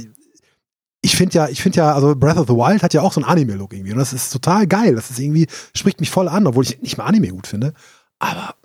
ich 1.01 1.15
finde 1.15 1.35
ja, 1.35 1.47
ich 1.47 1.61
finde 1.61 1.77
ja, 1.77 1.93
also 1.93 2.15
Breath 2.15 2.37
of 2.37 2.47
the 2.47 2.53
Wild 2.53 2.83
hat 2.83 2.93
ja 2.93 3.01
auch 3.01 3.13
so 3.13 3.21
einen 3.21 3.29
Anime-Look 3.29 3.73
irgendwie. 3.73 3.93
Und 3.93 3.99
das 3.99 4.11
ist 4.11 4.31
total 4.31 4.67
geil. 4.67 4.95
Das 4.95 5.09
ist 5.09 5.19
irgendwie, 5.19 5.47
spricht 5.73 6.01
mich 6.01 6.09
voll 6.09 6.27
an, 6.27 6.45
obwohl 6.45 6.65
ich 6.65 6.81
nicht 6.81 6.97
mal 6.97 7.05
Anime 7.05 7.29
gut 7.29 7.47
finde. 7.47 7.73
Aber 8.19 8.55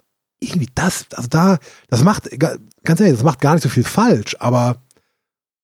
irgendwie 0.40 0.68
das, 0.74 1.06
also 1.12 1.28
da, 1.28 1.58
das 1.88 2.02
macht, 2.02 2.28
ganz 2.38 3.00
ehrlich, 3.00 3.14
das 3.14 3.24
macht 3.24 3.40
gar 3.40 3.54
nicht 3.54 3.62
so 3.62 3.68
viel 3.68 3.84
falsch, 3.84 4.36
aber 4.40 4.82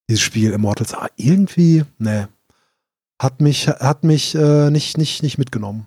dieses 0.08 0.22
Spiel 0.22 0.52
Immortals, 0.52 0.94
irgendwie, 1.16 1.84
ne, 1.98 2.28
hat 3.20 3.42
mich, 3.42 3.68
hat 3.68 4.02
mich 4.02 4.34
äh, 4.34 4.70
nicht, 4.70 4.96
nicht, 4.96 5.22
nicht 5.22 5.36
mitgenommen. 5.36 5.86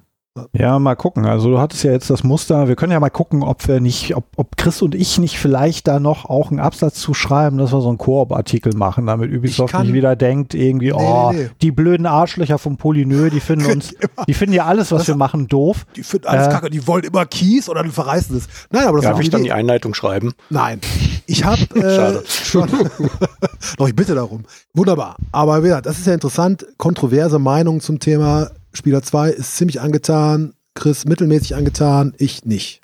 Ja, 0.51 0.79
mal 0.79 0.95
gucken. 0.95 1.27
Also 1.27 1.49
du 1.51 1.59
hattest 1.59 1.83
ja 1.83 1.91
jetzt 1.91 2.09
das 2.09 2.23
Muster. 2.23 2.67
Wir 2.67 2.75
können 2.75 2.91
ja 2.91 2.99
mal 2.99 3.11
gucken, 3.11 3.43
ob 3.43 3.67
wir 3.67 3.79
nicht, 3.79 4.15
ob, 4.15 4.25
ob 4.35 4.57
Chris 4.57 4.81
und 4.81 4.95
ich 4.95 5.19
nicht 5.19 5.37
vielleicht 5.37 5.87
da 5.87 5.99
noch 5.99 6.25
auch 6.25 6.49
einen 6.49 6.59
Absatz 6.59 6.95
zu 6.95 7.13
schreiben, 7.13 7.59
dass 7.59 7.71
wir 7.71 7.81
so 7.81 7.89
einen 7.89 7.99
Koop-Artikel 7.99 8.75
machen, 8.75 9.05
damit 9.05 9.31
Ubisoft 9.31 9.77
nicht 9.77 9.93
wieder 9.93 10.15
denkt, 10.15 10.55
irgendwie, 10.55 10.87
nee, 10.87 10.93
oh, 10.93 11.31
nee, 11.31 11.43
nee. 11.43 11.49
die 11.61 11.71
blöden 11.71 12.07
Arschlöcher 12.07 12.57
vom 12.57 12.77
Polynö, 12.77 13.29
die 13.29 13.41
finden 13.41 13.65
uns, 13.71 13.93
die 14.27 14.33
finden 14.33 14.55
ja 14.55 14.65
alles, 14.65 14.91
was 14.91 15.01
das, 15.01 15.09
wir 15.09 15.15
machen, 15.15 15.47
doof. 15.47 15.85
Die 15.95 16.03
finden 16.03 16.27
alles 16.27 16.47
äh, 16.47 16.49
kacke, 16.49 16.71
die 16.71 16.87
wollen 16.87 17.03
immer 17.03 17.27
Keys 17.27 17.69
oder 17.69 17.83
dann 17.83 17.91
verreißen 17.91 18.35
es. 18.35 18.47
Nein, 18.71 18.87
aber 18.87 18.97
das 18.97 19.05
Darf 19.05 19.19
ich 19.19 19.29
dann 19.29 19.43
die 19.43 19.51
Einleitung 19.51 19.93
schreiben? 19.93 20.33
Nein. 20.49 20.81
Ich 21.27 21.45
habe 21.45 21.61
äh, 21.75 22.27
schon. 22.27 22.69
Doch, 23.77 23.87
ich 23.87 23.95
bitte 23.95 24.15
darum. 24.15 24.45
Wunderbar. 24.73 25.15
Aber 25.31 25.59
wie 25.59 25.67
gesagt, 25.67 25.85
das 25.85 25.99
ist 25.99 26.07
ja 26.07 26.13
interessant. 26.13 26.65
Kontroverse 26.77 27.37
Meinungen 27.37 27.81
zum 27.81 27.99
Thema 27.99 28.49
Spieler 28.73 29.01
2 29.01 29.29
ist 29.29 29.55
ziemlich 29.55 29.81
angetan, 29.81 30.53
Chris 30.75 31.05
mittelmäßig 31.05 31.55
angetan, 31.55 32.13
ich 32.17 32.45
nicht. 32.45 32.81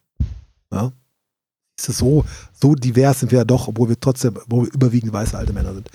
Ja? 0.71 0.91
Ist 1.77 1.89
es 1.89 1.97
so, 1.97 2.25
so 2.53 2.75
divers 2.75 3.21
sind 3.21 3.31
wir 3.31 3.39
ja 3.39 3.45
doch, 3.45 3.67
obwohl 3.67 3.89
wir 3.89 3.99
trotzdem, 3.99 4.37
obwohl 4.37 4.65
wir 4.65 4.73
überwiegend 4.73 5.13
weiße 5.13 5.37
alte 5.37 5.53
Männer 5.53 5.73
sind. 5.73 5.89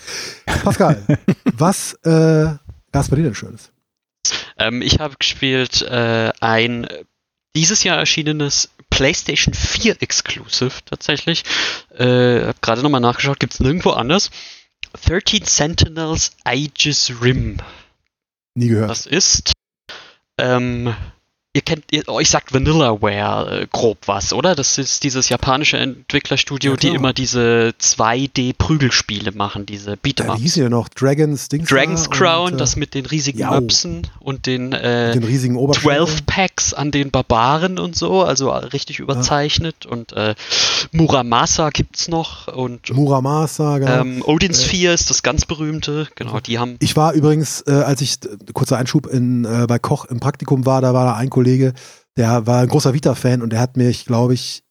Pascal, 0.46 1.02
was 1.52 1.94
äh, 2.04 2.56
gab 2.92 3.02
es 3.02 3.08
bei 3.08 3.16
dir 3.16 3.24
denn 3.24 3.34
Schönes? 3.34 3.70
Ähm, 4.58 4.82
ich 4.82 4.98
habe 4.98 5.16
gespielt 5.18 5.82
äh, 5.82 6.32
ein 6.40 6.86
dieses 7.56 7.84
Jahr 7.84 7.98
erschienenes 7.98 8.70
PlayStation 8.90 9.54
4 9.54 10.02
Exclusive 10.02 10.72
tatsächlich. 10.86 11.44
Äh, 11.96 12.46
habe 12.46 12.58
gerade 12.60 12.82
nochmal 12.82 13.00
nachgeschaut, 13.00 13.40
gibt 13.40 13.54
es 13.54 13.60
nirgendwo 13.60 13.90
anders. 13.90 14.30
13 15.06 15.44
Sentinels 15.44 16.32
Aegis 16.44 17.12
Rim. 17.20 17.58
Nie 18.54 18.68
gehört. 18.68 18.90
Das 18.90 19.06
ist 19.06 19.52
ähm, 20.38 20.94
ihr 21.54 21.62
kennt, 21.62 21.84
ihr, 21.92 22.08
euch 22.08 22.30
sagt 22.30 22.52
Vanillaware 22.52 23.62
äh, 23.62 23.66
grob 23.70 23.98
was, 24.06 24.32
oder? 24.32 24.56
Das 24.56 24.76
ist 24.76 25.04
dieses 25.04 25.28
japanische 25.28 25.78
Entwicklerstudio, 25.78 26.72
ja, 26.72 26.76
die 26.76 26.88
immer 26.88 27.12
diese 27.12 27.72
2D-Prügelspiele 27.80 29.32
machen, 29.34 29.64
diese 29.64 29.92
Beat'em 29.92 30.26
ja, 30.26 30.36
Wie 30.36 30.42
hieß 30.42 30.56
ja 30.56 30.68
noch? 30.68 30.88
Dragons 30.88 31.48
Dings 31.48 31.68
Dragons 31.68 32.10
Crown, 32.10 32.48
und, 32.48 32.54
äh, 32.54 32.56
das 32.56 32.74
mit 32.74 32.94
den 32.94 33.06
riesigen 33.06 33.38
jau. 33.38 33.52
Möpsen 33.52 34.08
und 34.18 34.46
den, 34.46 34.72
äh, 34.72 35.12
den 35.12 35.22
riesigen 35.22 35.56
12 35.72 36.26
Packs 36.26 36.74
an 36.74 36.90
den 36.90 37.12
Barbaren 37.12 37.78
und 37.78 37.96
so, 37.96 38.22
also 38.22 38.50
richtig 38.50 38.98
überzeichnet. 38.98 39.76
Ja. 39.84 39.92
Und 39.92 40.12
äh, 40.12 40.34
Muramasa 40.90 41.70
gibt's 41.70 42.08
noch 42.08 42.48
und 42.48 42.92
Muramasa, 42.92 43.78
genau. 43.78 44.00
Ähm, 44.00 44.22
Odin 44.26 44.54
Sphere 44.54 44.90
äh, 44.90 44.94
ist 44.94 45.08
das 45.08 45.22
ganz 45.22 45.44
berühmte, 45.44 46.08
genau, 46.16 46.40
die 46.40 46.58
haben. 46.58 46.76
Ich 46.80 46.96
war 46.96 47.12
übrigens, 47.12 47.62
äh, 47.68 47.70
als 47.70 48.00
ich, 48.00 48.16
kurzer 48.52 48.76
Einschub, 48.76 49.06
in, 49.06 49.44
äh, 49.44 49.66
bei 49.68 49.78
Koch 49.78 50.06
im 50.06 50.18
Praktikum 50.18 50.66
war, 50.66 50.80
da 50.80 50.92
war 50.94 51.04
da 51.04 51.14
ein 51.14 51.30
Kollege, 51.30 51.43
Kollege, 51.44 51.74
der 52.16 52.46
war 52.46 52.62
ein 52.62 52.68
großer 52.68 52.94
Vita-Fan 52.94 53.42
und 53.42 53.50
der 53.50 53.60
hat 53.60 53.76
mich, 53.76 54.06
glaube 54.06 54.32
ich, 54.32 54.62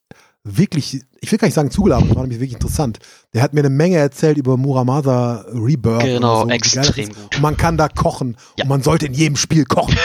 wirklich, 0.42 1.00
ich 1.20 1.30
will 1.30 1.38
gar 1.38 1.46
nicht 1.46 1.54
sagen 1.54 1.70
zugeladen, 1.70 2.08
das 2.08 2.16
war 2.16 2.22
nämlich 2.22 2.40
wirklich 2.40 2.54
interessant. 2.54 2.98
Der 3.32 3.42
hat 3.42 3.54
mir 3.54 3.60
eine 3.60 3.70
Menge 3.70 3.96
erzählt 3.96 4.36
über 4.36 4.56
Muramasa 4.56 5.44
Rebirth. 5.52 6.02
Genau, 6.02 6.42
so, 6.42 6.50
extrem 6.50 7.08
gut. 7.08 7.36
Und 7.36 7.42
man 7.42 7.56
kann 7.56 7.78
da 7.78 7.88
kochen 7.88 8.36
ja. 8.58 8.64
und 8.64 8.68
man 8.68 8.82
sollte 8.82 9.06
in 9.06 9.14
jedem 9.14 9.36
Spiel 9.36 9.64
kochen. 9.64 9.96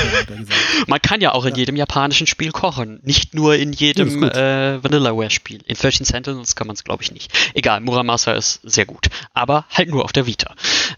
man 0.88 1.02
kann 1.02 1.22
ja 1.22 1.34
auch 1.34 1.44
in 1.44 1.56
ja. 1.56 1.58
jedem 1.58 1.76
japanischen 1.76 2.28
Spiel 2.28 2.52
kochen, 2.52 3.00
nicht 3.04 3.34
nur 3.34 3.56
in 3.56 3.74
jedem 3.74 4.24
ja, 4.24 4.76
äh, 4.76 4.84
Vanillaware-Spiel. 4.84 5.62
In 5.66 5.76
13 5.76 6.06
Sentinels 6.06 6.56
kann 6.56 6.68
man 6.68 6.76
es, 6.76 6.84
glaube 6.84 7.02
ich, 7.02 7.12
nicht. 7.12 7.34
Egal, 7.56 7.82
Muramasa 7.82 8.34
ist 8.34 8.62
sehr 8.64 8.86
gut, 8.86 9.10
aber 9.34 9.66
halt 9.72 9.90
nur 9.90 10.06
auf 10.06 10.14
der 10.14 10.28
Vita. 10.28 10.54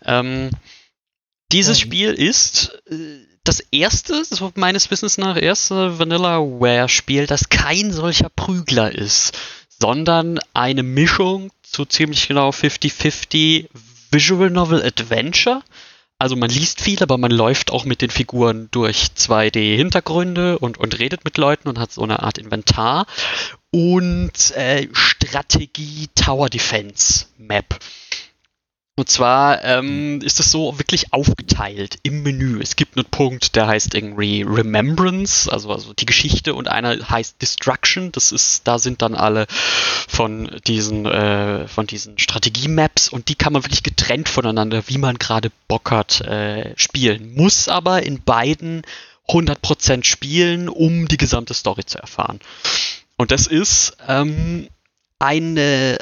Ähm, 0.06 0.50
dieses 1.52 1.80
Spiel 1.80 2.14
ist 2.14 2.78
äh, 2.90 3.31
das 3.44 3.60
erste, 3.72 4.24
so 4.24 4.52
meines 4.56 4.92
Wissens 4.92 5.18
nach, 5.18 5.36
erste 5.36 5.98
Vanillaware-Spiel, 6.00 7.28
das 7.28 7.50
kein 7.50 7.92
solcher 7.92 8.30
Prügler 8.30 8.94
ist, 8.94 9.38
sondern 9.80 10.40
eine 10.54 10.84
Mischung 10.84 11.52
zu 11.64 11.86
ziemlich 11.86 12.28
genau 12.28 12.50
50-50 12.50 13.68
Visual 14.12 14.50
Novel 14.50 14.84
Adventure. 14.84 15.64
Also 16.20 16.36
man 16.36 16.52
liest 16.52 16.82
viel, 16.82 17.02
aber 17.02 17.18
man 17.18 17.32
läuft 17.32 17.72
auch 17.72 17.84
mit 17.84 18.04
den 18.04 18.12
Figuren 18.12 18.68
durch 18.70 19.08
2D-Hintergründe 19.18 20.60
und, 20.60 20.78
und 20.78 21.00
redet 21.00 21.26
mit 21.26 21.38
Leuten 21.38 21.68
und 21.68 21.80
hat 21.80 21.92
so 21.92 22.04
eine 22.04 22.22
Art 22.22 22.38
Inventar. 22.38 23.08
Und 23.72 24.52
äh, 24.52 24.88
Strategie 24.94 26.10
Tower 26.14 26.50
Defense 26.50 27.26
Map. 27.40 27.80
Und 29.02 29.10
zwar 29.10 29.64
ähm, 29.64 30.22
ist 30.22 30.40
es 30.40 30.52
so 30.52 30.78
wirklich 30.78 31.12
aufgeteilt 31.12 31.98
im 32.04 32.22
Menü. 32.22 32.62
Es 32.62 32.76
gibt 32.76 32.96
einen 32.96 33.08
Punkt, 33.08 33.56
der 33.56 33.66
heißt 33.66 33.96
irgendwie 33.96 34.44
Remembrance, 34.44 35.52
also, 35.52 35.72
also 35.72 35.94
die 35.94 36.06
Geschichte, 36.06 36.54
und 36.54 36.68
einer 36.68 37.10
heißt 37.10 37.42
Destruction. 37.42 38.12
Das 38.12 38.32
ist, 38.32 38.68
da 38.68 38.78
sind 38.78 39.02
dann 39.02 39.16
alle 39.16 39.48
von 39.50 40.52
diesen, 40.68 41.08
äh, 41.08 41.68
von 41.68 41.88
diesen 41.88 42.20
Strategie-Maps 42.20 43.10
und 43.10 43.30
die 43.30 43.34
kann 43.34 43.54
man 43.54 43.64
wirklich 43.64 43.82
getrennt 43.82 44.30
voneinander, 44.30 44.84
wie 44.86 45.00
man 45.00 45.18
gerade 45.18 45.52
Bock 45.68 45.90
hat, 45.90 46.22
äh, 46.22 46.76
spielen. 46.78 47.34
Muss 47.34 47.70
aber 47.70 48.04
in 48.04 48.22
beiden 48.22 48.84
100% 49.28 50.06
spielen, 50.06 50.70
um 50.70 51.08
die 51.08 51.18
gesamte 51.18 51.56
Story 51.56 51.86
zu 51.86 51.98
erfahren. 51.98 52.40
Und 53.18 53.32
das 53.32 53.48
ist 53.48 53.98
ähm, 54.08 54.68
eine 55.18 55.98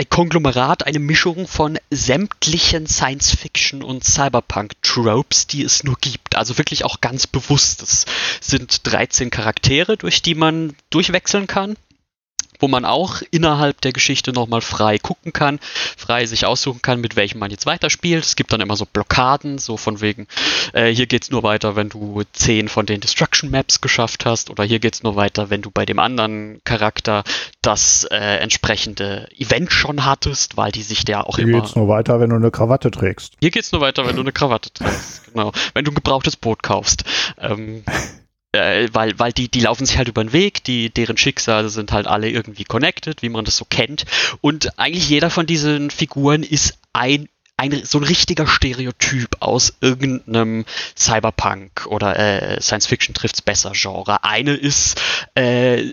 ein 0.00 0.08
Konglomerat, 0.08 0.86
eine 0.86 0.98
Mischung 0.98 1.46
von 1.46 1.78
sämtlichen 1.90 2.86
Science-Fiction- 2.86 3.82
und 3.82 4.02
Cyberpunk-Tropes, 4.02 5.46
die 5.46 5.62
es 5.62 5.84
nur 5.84 5.96
gibt. 6.00 6.36
Also 6.36 6.56
wirklich 6.56 6.86
auch 6.86 7.02
ganz 7.02 7.26
bewusst. 7.26 7.82
Es 7.82 8.06
sind 8.40 8.90
13 8.90 9.28
Charaktere, 9.28 9.98
durch 9.98 10.22
die 10.22 10.34
man 10.34 10.74
durchwechseln 10.88 11.46
kann 11.46 11.76
wo 12.60 12.68
man 12.68 12.84
auch 12.84 13.22
innerhalb 13.30 13.80
der 13.80 13.92
Geschichte 13.92 14.32
nochmal 14.32 14.60
frei 14.60 14.98
gucken 14.98 15.32
kann, 15.32 15.58
frei 15.96 16.26
sich 16.26 16.46
aussuchen 16.46 16.82
kann, 16.82 17.00
mit 17.00 17.16
welchem 17.16 17.38
man 17.38 17.50
jetzt 17.50 17.66
weiterspielt. 17.66 18.24
Es 18.24 18.36
gibt 18.36 18.52
dann 18.52 18.60
immer 18.60 18.76
so 18.76 18.86
Blockaden, 18.86 19.58
so 19.58 19.76
von 19.76 20.00
wegen, 20.00 20.26
äh, 20.72 20.88
hier 20.88 21.06
geht's 21.06 21.30
nur 21.30 21.42
weiter, 21.42 21.76
wenn 21.76 21.88
du 21.88 22.22
10 22.32 22.68
von 22.68 22.86
den 22.86 23.00
Destruction 23.00 23.50
Maps 23.50 23.80
geschafft 23.80 24.26
hast, 24.26 24.50
oder 24.50 24.64
hier 24.64 24.78
geht's 24.78 25.02
nur 25.02 25.16
weiter, 25.16 25.50
wenn 25.50 25.62
du 25.62 25.70
bei 25.70 25.86
dem 25.86 25.98
anderen 25.98 26.60
Charakter 26.64 27.24
das 27.62 28.04
äh, 28.04 28.16
entsprechende 28.16 29.28
Event 29.36 29.72
schon 29.72 30.04
hattest, 30.04 30.56
weil 30.56 30.72
die 30.72 30.82
sich 30.82 31.04
der 31.04 31.26
auch 31.26 31.36
hier 31.36 31.44
immer. 31.44 31.54
Hier 31.54 31.62
geht's 31.62 31.76
nur 31.76 31.88
weiter, 31.88 32.20
wenn 32.20 32.30
du 32.30 32.36
eine 32.36 32.50
Krawatte 32.50 32.90
trägst. 32.90 33.34
Hier 33.40 33.50
geht's 33.50 33.72
nur 33.72 33.80
weiter, 33.80 34.06
wenn 34.06 34.16
du 34.16 34.22
eine 34.22 34.32
Krawatte 34.32 34.72
trägst, 34.72 35.24
genau. 35.32 35.52
Wenn 35.74 35.84
du 35.84 35.90
ein 35.90 35.94
gebrauchtes 35.94 36.36
Boot 36.36 36.62
kaufst. 36.62 37.04
Ähm, 37.38 37.84
äh, 38.52 38.88
weil, 38.92 39.18
weil 39.18 39.32
die, 39.32 39.48
die 39.48 39.60
laufen 39.60 39.86
sich 39.86 39.96
halt 39.96 40.08
über 40.08 40.24
den 40.24 40.32
Weg, 40.32 40.64
die, 40.64 40.90
deren 40.90 41.16
Schicksale 41.16 41.68
sind 41.68 41.92
halt 41.92 42.06
alle 42.06 42.28
irgendwie 42.28 42.64
connected, 42.64 43.22
wie 43.22 43.28
man 43.28 43.44
das 43.44 43.56
so 43.56 43.64
kennt. 43.64 44.04
Und 44.40 44.78
eigentlich 44.78 45.08
jeder 45.08 45.30
von 45.30 45.46
diesen 45.46 45.90
Figuren 45.90 46.42
ist 46.42 46.78
ein 46.92 47.28
ein, 47.56 47.84
so 47.84 47.98
ein 47.98 48.04
richtiger 48.04 48.46
Stereotyp 48.46 49.36
aus 49.40 49.74
irgendeinem 49.82 50.64
Cyberpunk 50.96 51.86
oder 51.88 52.18
äh, 52.18 52.58
Science 52.62 52.86
Fiction 52.86 53.14
trifft's 53.14 53.42
besser 53.42 53.72
Genre. 53.74 54.24
Eine 54.24 54.54
ist 54.54 54.98
äh, 55.34 55.92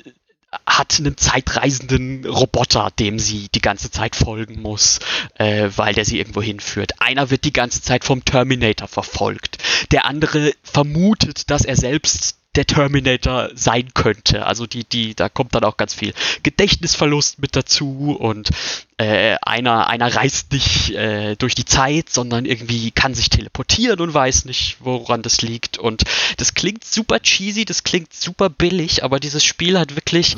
hat 0.66 0.98
einen 0.98 1.18
zeitreisenden 1.18 2.26
Roboter, 2.26 2.90
dem 2.98 3.20
sie 3.20 3.50
die 3.54 3.62
ganze 3.62 3.92
Zeit 3.92 4.16
folgen 4.16 4.62
muss, 4.62 5.00
äh, 5.36 5.70
weil 5.76 5.94
der 5.94 6.06
sie 6.06 6.20
irgendwo 6.20 6.42
hinführt. 6.42 6.94
Einer 7.00 7.30
wird 7.32 7.44
die 7.44 7.54
ganze 7.54 7.82
Zeit 7.82 8.06
vom 8.06 8.24
Terminator 8.24 8.88
verfolgt. 8.88 9.58
Der 9.92 10.06
andere 10.06 10.54
vermutet, 10.64 11.50
dass 11.50 11.66
er 11.66 11.76
selbst 11.76 12.38
der 12.58 12.66
Terminator 12.66 13.50
sein 13.56 13.94
könnte. 13.94 14.46
Also 14.46 14.66
die, 14.66 14.84
die, 14.84 15.16
da 15.16 15.30
kommt 15.30 15.56
dann 15.56 15.64
auch 15.64 15.78
ganz 15.78 15.94
viel 15.94 16.14
Gedächtnisverlust 16.44 17.40
mit 17.40 17.56
dazu 17.56 18.18
und 18.20 18.50
äh, 18.98 19.38
einer, 19.44 19.88
einer 19.88 20.14
reist 20.14 20.52
nicht 20.52 20.90
äh, 20.92 21.36
durch 21.36 21.54
die 21.56 21.66
Zeit, 21.66 22.10
sondern 22.10 22.46
irgendwie 22.46 22.92
kann 22.92 23.14
sich 23.14 23.30
teleportieren 23.30 24.00
und 24.00 24.14
weiß 24.14 24.46
nicht, 24.46 24.78
woran 24.80 25.22
das 25.22 25.42
liegt. 25.42 25.78
Und 25.78 26.04
das 26.38 26.56
klingt 26.56 26.84
super 26.84 27.20
cheesy, 27.20 27.64
das 27.64 27.84
klingt 27.84 28.14
super 28.14 28.50
billig, 28.50 29.04
aber 29.04 29.20
dieses 29.20 29.44
Spiel 29.44 29.78
hat 29.78 29.96
wirklich 29.96 30.36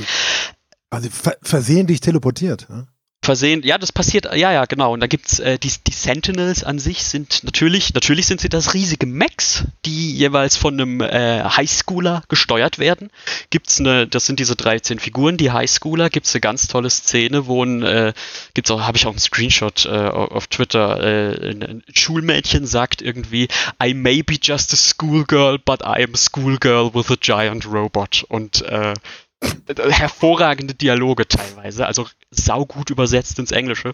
Also 0.89 1.09
ver 1.09 1.37
versehentlich 1.41 2.01
teleportiert. 2.01 2.67
Ja? 2.69 2.85
Versehen, 3.21 3.63
ja, 3.63 3.77
das 3.77 3.91
passiert, 3.91 4.25
ja, 4.33 4.51
ja, 4.51 4.65
genau. 4.65 4.93
Und 4.93 5.01
da 5.01 5.07
gibt's 5.07 5.39
äh, 5.39 5.59
die, 5.59 5.71
die 5.85 5.91
Sentinels 5.91 6.63
an 6.63 6.79
sich 6.79 7.03
sind 7.03 7.43
natürlich, 7.43 7.93
natürlich 7.93 8.27
sind 8.27 8.39
sie 8.39 8.49
das 8.49 8.73
riesige 8.73 9.05
Mechs, 9.05 9.65
die 9.85 10.15
jeweils 10.15 10.55
von 10.55 10.73
einem 10.73 11.01
äh, 11.01 11.43
Highschooler 11.43 12.23
gesteuert 12.29 12.79
werden. 12.79 13.09
Gibt's 13.49 13.79
eine, 13.79 14.07
das 14.07 14.25
sind 14.25 14.39
diese 14.39 14.55
13 14.55 14.99
Figuren, 14.99 15.37
die 15.37 15.51
Highschooler, 15.51 16.09
gibt's 16.09 16.33
eine 16.33 16.41
ganz 16.41 16.67
tolle 16.67 16.89
Szene, 16.89 17.45
wo 17.45 17.63
ein, 17.63 17.83
äh, 17.83 18.13
gibt's 18.53 18.71
auch, 18.71 18.81
habe 18.81 18.97
ich 18.97 19.05
auch 19.05 19.11
einen 19.11 19.19
Screenshot 19.19 19.85
äh, 19.85 19.89
auf 19.89 20.47
Twitter, 20.47 21.01
äh, 21.01 21.51
ein, 21.51 21.63
ein 21.63 21.83
Schulmädchen 21.93 22.65
sagt 22.65 23.01
irgendwie, 23.01 23.47
I 23.83 23.93
may 23.93 24.23
be 24.23 24.37
just 24.41 24.73
a 24.73 24.77
schoolgirl, 24.77 25.59
but 25.59 25.81
I 25.81 26.03
am 26.03 26.13
a 26.13 26.17
schoolgirl 26.17 26.93
with 26.93 27.11
a 27.11 27.17
giant 27.19 27.65
robot. 27.65 28.25
Und 28.29 28.61
äh, 28.61 28.93
hervorragende 29.77 30.75
Dialoge 30.75 31.27
teilweise, 31.27 31.85
also 31.85 32.07
saugut 32.31 32.89
übersetzt 32.89 33.39
ins 33.39 33.51
Englische. 33.51 33.91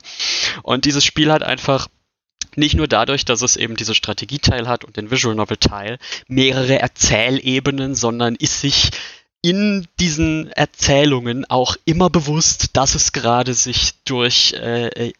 Und 0.63 0.85
dieses 0.85 1.03
Spiel 1.03 1.31
hat 1.31 1.43
einfach 1.43 1.87
nicht 2.55 2.75
nur 2.75 2.87
dadurch, 2.87 3.25
dass 3.25 3.41
es 3.41 3.57
eben 3.57 3.75
diese 3.75 3.95
Strategieteil 3.95 4.67
hat 4.67 4.85
und 4.85 4.97
den 4.97 5.11
Visual 5.11 5.35
Novel 5.35 5.57
Teil, 5.57 5.97
mehrere 6.27 6.79
Erzählebenen, 6.79 7.95
sondern 7.95 8.35
ist 8.35 8.61
sich 8.61 8.91
in 9.41 9.87
diesen 9.99 10.49
Erzählungen 10.51 11.45
auch 11.47 11.75
immer 11.85 12.09
bewusst, 12.09 12.75
dass 12.77 12.95
es 12.95 13.11
gerade 13.11 13.53
sich 13.53 13.93
durch 14.03 14.53
äh, 14.53 15.13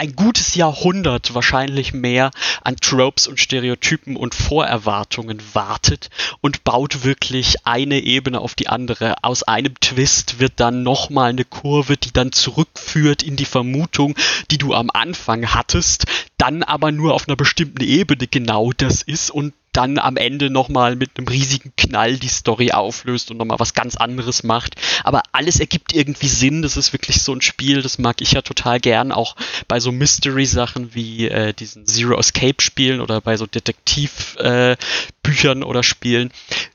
ein 0.00 0.16
gutes 0.16 0.54
Jahrhundert 0.54 1.34
wahrscheinlich 1.34 1.92
mehr 1.92 2.30
an 2.64 2.76
Tropes 2.76 3.26
und 3.26 3.38
Stereotypen 3.38 4.16
und 4.16 4.34
Vorerwartungen 4.34 5.42
wartet 5.52 6.08
und 6.40 6.64
baut 6.64 7.04
wirklich 7.04 7.66
eine 7.66 7.98
Ebene 8.00 8.40
auf 8.40 8.54
die 8.54 8.68
andere. 8.68 9.22
Aus 9.22 9.42
einem 9.42 9.74
Twist 9.78 10.38
wird 10.40 10.54
dann 10.56 10.82
nochmal 10.82 11.28
eine 11.28 11.44
Kurve, 11.44 11.98
die 11.98 12.14
dann 12.14 12.32
zurückführt 12.32 13.22
in 13.22 13.36
die 13.36 13.44
Vermutung, 13.44 14.14
die 14.50 14.56
du 14.56 14.72
am 14.72 14.88
Anfang 14.88 15.52
hattest, 15.52 16.06
dann 16.38 16.62
aber 16.62 16.92
nur 16.92 17.12
auf 17.12 17.28
einer 17.28 17.36
bestimmten 17.36 17.82
Ebene 17.82 18.26
genau 18.26 18.72
das 18.72 19.02
ist 19.02 19.30
und 19.30 19.52
dann 19.72 19.98
am 19.98 20.16
Ende 20.16 20.50
nochmal 20.50 20.96
mit 20.96 21.10
einem 21.16 21.28
riesigen 21.28 21.72
Knall 21.76 22.16
die 22.16 22.28
Story 22.28 22.72
auflöst 22.72 23.30
und 23.30 23.36
nochmal 23.36 23.60
was 23.60 23.74
ganz 23.74 23.96
anderes 23.96 24.42
macht. 24.42 24.74
Aber 25.04 25.22
alles 25.32 25.60
ergibt 25.60 25.94
irgendwie 25.94 26.28
Sinn. 26.28 26.62
Das 26.62 26.76
ist 26.76 26.92
wirklich 26.92 27.22
so 27.22 27.32
ein 27.32 27.40
Spiel, 27.40 27.82
das 27.82 27.98
mag 27.98 28.20
ich 28.20 28.32
ja 28.32 28.42
total 28.42 28.80
gern, 28.80 29.12
auch 29.12 29.36
bei 29.68 29.78
so 29.78 29.92
Mystery-Sachen 29.92 30.94
wie 30.94 31.28
äh, 31.28 31.54
diesen 31.54 31.86
Zero 31.86 32.18
Escape-Spielen 32.18 33.00
oder 33.00 33.20
bei 33.20 33.36
so 33.36 33.46
Detektiv-Büchern 33.46 35.62
äh, 35.62 35.64
oder 35.64 35.82
Spielen. 35.82 36.30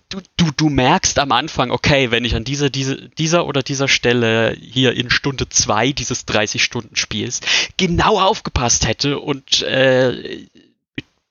Du, 0.10 0.20
du, 0.38 0.52
du 0.56 0.70
merkst 0.70 1.18
am 1.20 1.32
Anfang, 1.32 1.72
okay, 1.72 2.12
wenn 2.12 2.24
ich 2.24 2.36
an 2.36 2.44
dieser, 2.44 2.70
diese, 2.70 3.10
dieser 3.10 3.48
oder 3.48 3.64
dieser 3.64 3.88
Stelle 3.88 4.56
hier 4.60 4.94
in 4.94 5.10
Stunde 5.10 5.50
zwei 5.50 5.92
dieses 5.92 6.28
30-Stunden-Spiels 6.28 7.42
genau 7.76 8.22
aufgepasst 8.22 8.88
hätte 8.88 9.20
und 9.20 9.64
äh, 9.64 10.46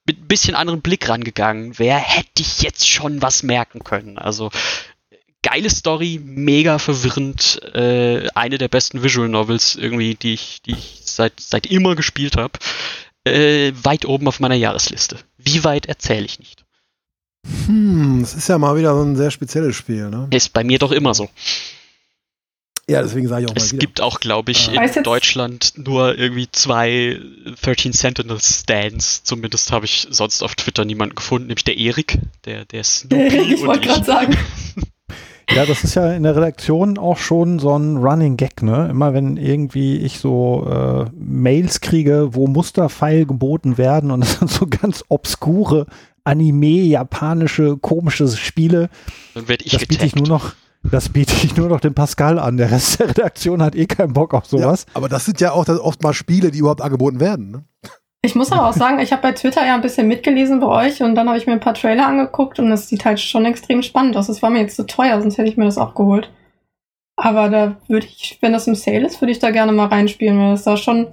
mit 0.07 0.21
ein 0.21 0.29
bisschen 0.29 0.55
anderen 0.55 0.83
Blick 0.83 1.09
rangegangen 1.09 1.79
wäre, 1.79 1.99
hätte 1.99 2.43
ich 2.43 2.63
jetzt 2.63 2.89
schon 2.89 3.23
was 3.23 3.43
merken 3.43 3.85
können. 3.85 4.19
Also 4.19 4.51
geile 5.43 5.71
Story, 5.71 6.21
mega 6.23 6.79
verwirrend, 6.79 7.61
äh, 7.75 8.29
eine 8.35 8.59
der 8.59 8.69
besten 8.69 9.03
Visual 9.03 9.29
Novels 9.29 9.77
irgendwie, 9.77 10.15
die 10.15 10.35
ich, 10.35 10.63
die 10.63 10.73
ich 10.73 11.01
seit, 11.05 11.39
seit 11.39 11.67
immer 11.67 11.95
gespielt 11.95 12.37
habe. 12.37 12.59
Äh, 13.27 13.73
weit 13.83 14.05
oben 14.05 14.29
auf 14.29 14.41
meiner 14.41 14.55
Jahresliste. 14.55 15.19
Wie 15.39 15.65
weit 15.65 15.87
erzähle 15.87 16.27
ich 16.27 16.39
nicht? 16.39 16.65
Hm, 17.67 18.19
das 18.21 18.35
ist 18.35 18.49
ja 18.49 18.59
mal 18.59 18.77
wieder 18.77 18.95
so 18.95 19.03
ein 19.03 19.17
sehr 19.17 19.31
spezielles 19.31 19.77
Spiel, 19.77 20.11
ne? 20.11 20.29
Ist 20.31 20.53
bei 20.53 20.65
mir 20.65 20.79
doch 20.79 20.93
immer 20.93 21.15
so. 21.15 21.31
Ja, 22.89 23.01
deswegen 23.03 23.29
sage 23.29 23.45
ich 23.47 23.51
auch 23.51 23.57
Es 23.57 23.67
mal 23.67 23.73
wieder. 23.73 23.81
gibt 23.81 24.01
auch, 24.03 24.21
glaube 24.21 24.53
ich, 24.53 24.69
Ah. 24.69 24.73
in 24.73 24.81
Weiß 24.81 24.95
jetzt- 24.97 25.07
Deutschland 25.07 25.73
nur 25.77 26.19
irgendwie 26.19 26.49
zwei 26.53 27.19
13 27.63 27.93
Sentinel 27.93 28.39
Stands. 28.41 29.23
Zumindest 29.25 29.73
habe 29.73 29.87
ich 29.87 30.07
sonst 30.11 30.43
auf 30.43 30.55
Twitter 30.55 30.85
niemanden 30.85 31.15
gefunden, 31.15 31.47
nämlich 31.49 31.65
der 31.65 31.79
Erik, 31.79 32.19
der, 32.45 32.65
der 32.67 32.85
Snoopy 32.85 33.37
ich 33.55 33.61
und 33.61 33.67
wollte 33.69 33.89
gerade 33.89 34.05
sagen. 34.05 34.37
Ja, 35.55 35.67
das 35.67 35.85
ist 35.85 35.95
ja 35.95 36.11
in 36.15 36.23
der 36.23 36.35
Redaktion 36.35 36.97
auch 36.97 37.19
schon 37.19 37.59
so 37.59 37.79
ein 37.79 37.99
Running 37.99 38.39
Gag, 38.39 38.63
ne? 38.63 38.89
Immer 38.91 39.13
wenn 39.13 39.37
irgendwie 39.37 39.99
ich 39.99 40.19
so 40.19 40.67
äh, 40.67 41.11
Mails 41.15 41.83
kriege, 41.83 42.31
wo 42.35 42.47
Musterpfeil 42.47 43.27
geboten 43.27 43.77
werden 43.77 44.11
und 44.11 44.21
das 44.23 44.39
sind 44.39 44.51
so 44.51 44.67
ganz 44.67 45.05
obskure 45.09 45.85
Anime, 46.25 46.81
japanische, 46.87 47.77
komische 47.77 48.27
Spiele, 48.29 48.89
Dann 49.35 49.47
werde 49.47 49.65
ich 49.67 49.73
das 49.73 49.83
biete 49.83 50.07
ich 50.07 50.13
getaggt. 50.15 50.17
nur 50.17 50.39
noch, 50.39 50.55
das 50.91 51.09
biete 51.09 51.35
ich 51.45 51.57
nur 51.57 51.69
noch 51.69 51.81
dem 51.81 51.95
Pascal 51.95 52.39
an. 52.39 52.57
Der 52.57 52.71
Rest 52.71 53.01
der 53.01 53.09
Redaktion 53.09 53.63
hat 53.63 53.75
eh 53.75 53.87
keinen 53.87 54.13
Bock 54.13 54.35
auf 54.35 54.47
sowas. 54.47 54.87
Ja, 54.89 54.97
aber 54.97 55.09
das 55.09 55.25
sind 55.25 55.41
ja 55.41 55.53
auch 55.53 55.65
dann 55.65 55.79
oft 55.79 56.03
mal 56.03 56.15
Spiele, 56.15 56.51
die 56.51 56.59
überhaupt 56.59 56.83
angeboten 56.83 57.21
werden. 57.21 57.51
Ne? 57.51 57.65
Ich 58.23 58.35
muss 58.35 58.53
aber 58.53 58.69
auch 58.69 58.73
sagen, 58.73 59.01
ich 59.01 59.13
habe 59.13 59.21
bei 59.21 59.33
Twitter 59.33 59.67
ja 59.67 59.75
ein 59.75 59.83
bisschen 59.83 60.09
mitgelesen 60.09 60.61
bei 60.61 60.67
euch 60.67 61.03
und 61.03 61.15
dann 61.15 61.29
habe 61.29 61.37
ich 61.37 61.47
mir 61.47 61.53
ein 61.53 61.61
paar 61.61 61.75
Trailer 61.75 62.07
angeguckt 62.07 62.59
und 62.59 62.71
das 62.71 62.89
sieht 62.89 63.05
halt 63.05 63.21
schon 63.21 63.45
extrem 63.45 63.83
spannend 63.83 64.17
aus. 64.17 64.31
Es 64.31 64.41
war 64.41 64.49
mir 64.49 64.61
jetzt 64.61 64.77
zu 64.77 64.87
teuer, 64.87 65.21
sonst 65.21 65.37
hätte 65.37 65.49
ich 65.49 65.59
mir 65.59 65.67
das 65.67 65.77
auch 65.77 65.95
geholt. 65.95 66.31
Aber 67.17 67.51
da 67.51 67.77
würde 67.87 68.07
ich, 68.07 68.39
wenn 68.41 68.53
das 68.53 68.67
im 68.67 68.75
Sale 68.75 69.07
ist, 69.07 69.21
würde 69.21 69.33
ich 69.33 69.41
da 69.41 69.51
gerne 69.51 69.73
mal 69.73 69.89
reinspielen, 69.89 70.39
weil 70.39 70.53
das 70.53 70.65
da 70.65 70.77
schon, 70.77 71.09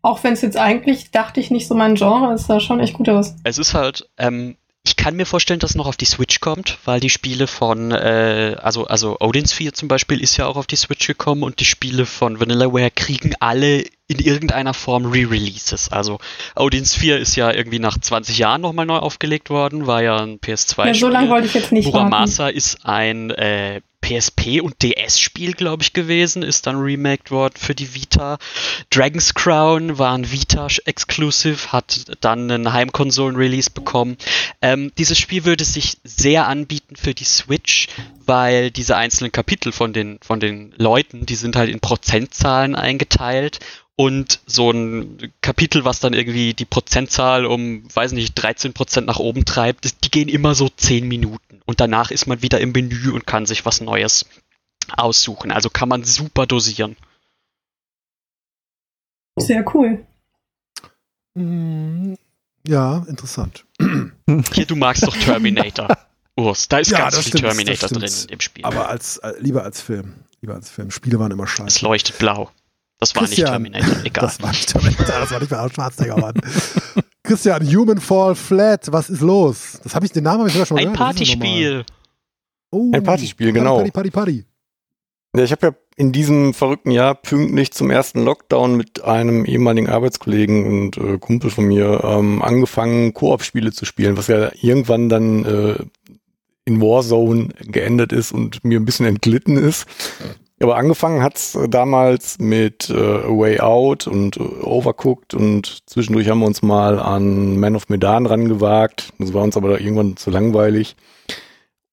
auch 0.00 0.24
wenn 0.24 0.32
es 0.32 0.40
jetzt 0.40 0.56
eigentlich, 0.56 1.10
dachte 1.10 1.38
ich, 1.38 1.50
nicht 1.50 1.68
so 1.68 1.74
mein 1.74 1.96
Genre 1.96 2.32
ist, 2.32 2.48
da 2.48 2.60
schon 2.60 2.80
echt 2.80 2.94
gut 2.94 3.08
aus. 3.08 3.36
Es 3.44 3.58
ist 3.58 3.74
halt, 3.74 4.08
ähm, 4.16 4.56
kann 5.04 5.16
mir 5.16 5.26
vorstellen, 5.26 5.60
dass 5.60 5.72
es 5.72 5.76
noch 5.76 5.86
auf 5.86 5.98
die 5.98 6.06
Switch 6.06 6.40
kommt, 6.40 6.78
weil 6.86 6.98
die 6.98 7.10
Spiele 7.10 7.46
von, 7.46 7.90
äh, 7.90 8.56
also, 8.62 8.86
also 8.86 9.18
Odin 9.20 9.46
Sphere 9.46 9.74
zum 9.74 9.86
Beispiel 9.86 10.18
ist 10.18 10.38
ja 10.38 10.46
auch 10.46 10.56
auf 10.56 10.66
die 10.66 10.76
Switch 10.76 11.06
gekommen 11.06 11.42
und 11.42 11.60
die 11.60 11.66
Spiele 11.66 12.06
von 12.06 12.40
Vanillaware 12.40 12.90
kriegen 12.90 13.34
alle 13.38 13.84
in 14.06 14.18
irgendeiner 14.18 14.72
Form 14.72 15.04
Re-Releases. 15.04 15.92
Also 15.92 16.20
Odin 16.56 16.86
Sphere 16.86 17.18
ist 17.18 17.36
ja 17.36 17.52
irgendwie 17.52 17.80
nach 17.80 18.00
20 18.00 18.38
Jahren 18.38 18.62
nochmal 18.62 18.86
neu 18.86 18.96
aufgelegt 18.96 19.50
worden, 19.50 19.86
war 19.86 20.02
ja 20.02 20.16
ein 20.16 20.40
PS2 20.40 20.86
Ja, 20.86 20.94
so 20.94 21.08
lange 21.08 21.28
wollte 21.28 21.48
ich 21.48 21.54
jetzt 21.54 21.70
nicht 21.70 21.92
warten. 21.92 22.08
Muramasa 22.08 22.48
ist 22.48 22.86
ein 22.86 23.28
äh, 23.28 23.82
PSP 24.04 24.60
und 24.60 24.82
DS-Spiel, 24.82 25.54
glaube 25.54 25.82
ich, 25.82 25.94
gewesen, 25.94 26.42
ist 26.42 26.66
dann 26.66 26.76
remaked 26.76 27.30
worden 27.30 27.54
für 27.56 27.74
die 27.74 27.94
Vita. 27.94 28.36
Dragon's 28.90 29.32
Crown 29.32 29.98
war 29.98 30.14
ein 30.14 30.30
Vita-Exclusive, 30.30 31.72
hat 31.72 32.04
dann 32.20 32.50
einen 32.50 32.72
Heimkonsolen-Release 32.72 33.70
bekommen. 33.70 34.18
Ähm, 34.60 34.92
dieses 34.98 35.18
Spiel 35.18 35.46
würde 35.46 35.64
sich 35.64 35.96
sehr 36.04 36.46
anbieten 36.46 36.96
für 36.96 37.14
die 37.14 37.24
Switch, 37.24 37.88
weil 38.26 38.70
diese 38.70 38.96
einzelnen 38.96 39.32
Kapitel 39.32 39.72
von 39.72 39.94
den, 39.94 40.18
von 40.20 40.38
den 40.38 40.74
Leuten, 40.76 41.24
die 41.24 41.36
sind 41.36 41.56
halt 41.56 41.70
in 41.70 41.80
Prozentzahlen 41.80 42.74
eingeteilt 42.74 43.60
und 43.96 44.40
so 44.46 44.70
ein 44.70 45.32
Kapitel, 45.40 45.84
was 45.84 46.00
dann 46.00 46.14
irgendwie 46.14 46.52
die 46.52 46.64
Prozentzahl 46.64 47.46
um, 47.46 47.84
weiß 47.94 48.12
nicht, 48.12 48.36
13% 48.36 49.02
nach 49.02 49.20
oben 49.20 49.44
treibt, 49.44 50.04
die 50.04 50.10
gehen 50.10 50.28
immer 50.28 50.54
so 50.54 50.68
10 50.68 51.06
Minuten. 51.06 51.60
Und 51.64 51.80
danach 51.80 52.10
ist 52.10 52.26
man 52.26 52.42
wieder 52.42 52.60
im 52.60 52.72
Menü 52.72 53.10
und 53.12 53.26
kann 53.26 53.46
sich 53.46 53.64
was 53.64 53.80
Neues 53.80 53.93
aussuchen. 54.96 55.50
Also 55.52 55.70
kann 55.70 55.88
man 55.88 56.04
super 56.04 56.46
dosieren. 56.46 56.96
Sehr 59.38 59.64
cool. 59.74 60.04
Mm, 61.34 62.14
Ja, 62.66 63.04
interessant. 63.08 63.64
Hier, 64.52 64.66
du 64.66 64.76
magst 64.76 65.02
doch 65.06 65.16
Terminator. 65.16 65.88
Urs, 66.36 66.66
da 66.68 66.78
ist 66.78 66.90
Ja, 66.90 66.98
ganz 66.98 67.14
das 67.16 67.24
viel 67.24 67.30
stimmt, 67.38 67.44
das 67.44 67.56
Terminator 67.56 67.88
drin 67.88 68.12
in 68.22 68.26
dem 68.28 68.40
Spiel. 68.40 68.64
Aber 68.64 68.88
als, 68.88 69.18
äh, 69.18 69.32
lieber 69.38 69.62
als 69.62 69.80
Film. 69.80 70.14
Lieber 70.40 70.54
als 70.54 70.70
Film. 70.70 70.90
Spiele 70.90 71.18
waren 71.18 71.30
immer 71.30 71.44
es 71.44 71.50
scheiße. 71.50 71.84
leuchtet 71.84 72.18
blau. 72.18 72.50
Das 73.00 73.14
war 73.14 73.22
Christian. 73.24 73.62
nicht 73.62 73.72
Terminator, 73.72 73.96
egal. 74.04 74.24
Das 74.24 74.40
war 74.42 74.50
nicht 74.50 74.68
Terminator, 74.68 75.06
das 75.20 75.30
war 75.30 75.40
nicht 75.40 75.50
mehr 75.50 75.68
Schwarzenegger, 75.70 76.16
Mann. 76.18 76.34
Christian, 77.22 77.66
Human 77.66 78.00
Fall 78.00 78.34
Flat, 78.34 78.90
was 78.92 79.10
ist 79.10 79.20
los? 79.20 79.80
Das 79.82 79.94
habe 79.94 80.06
ich, 80.06 80.12
den 80.12 80.24
Namen 80.24 80.40
habe 80.40 80.48
ich 80.48 80.54
sogar 80.54 80.66
schon 80.66 80.78
Ein 80.78 80.92
gehört. 80.92 80.98
Nochmal? 80.98 81.14
Partyspiel. 81.14 81.84
Oh, 82.74 82.90
Ein 82.92 83.04
Partyspiel, 83.04 83.52
Party, 83.52 83.58
genau. 83.58 83.76
Party, 83.76 83.90
Party, 83.92 84.10
Party. 84.10 84.44
Ja, 85.36 85.44
ich 85.44 85.52
habe 85.52 85.66
ja 85.68 85.74
in 85.96 86.10
diesem 86.10 86.54
verrückten 86.54 86.90
Jahr 86.90 87.14
pünktlich 87.14 87.72
zum 87.72 87.90
ersten 87.90 88.24
Lockdown 88.24 88.76
mit 88.76 89.04
einem 89.04 89.44
ehemaligen 89.44 89.88
Arbeitskollegen 89.88 90.66
und 90.66 90.96
äh, 90.96 91.18
Kumpel 91.18 91.50
von 91.50 91.66
mir 91.66 92.02
ähm, 92.02 92.42
angefangen, 92.42 93.14
Koop-Spiele 93.14 93.72
zu 93.72 93.84
spielen, 93.84 94.16
was 94.16 94.26
ja 94.26 94.50
irgendwann 94.60 95.08
dann 95.08 95.44
äh, 95.44 95.84
in 96.64 96.80
Warzone 96.80 97.50
geendet 97.60 98.12
ist 98.12 98.32
und 98.32 98.64
mir 98.64 98.80
ein 98.80 98.84
bisschen 98.84 99.06
entglitten 99.06 99.56
ist. 99.56 99.86
Aber 100.60 100.76
angefangen 100.76 101.22
hat's 101.22 101.54
äh, 101.54 101.68
damals 101.68 102.38
mit 102.38 102.90
äh, 102.90 102.94
A 102.94 103.28
Way 103.28 103.60
Out 103.60 104.06
und 104.06 104.36
äh, 104.36 104.40
Overcooked 104.40 105.34
und 105.34 105.82
zwischendurch 105.86 106.28
haben 106.28 106.40
wir 106.40 106.46
uns 106.46 106.62
mal 106.62 106.98
an 106.98 107.58
Man 107.58 107.76
of 107.76 107.88
Medan 107.88 108.26
rangewagt. 108.26 109.12
Das 109.18 109.32
war 109.32 109.42
uns 109.42 109.56
aber 109.56 109.80
irgendwann 109.80 110.16
zu 110.16 110.30
langweilig. 110.30 110.96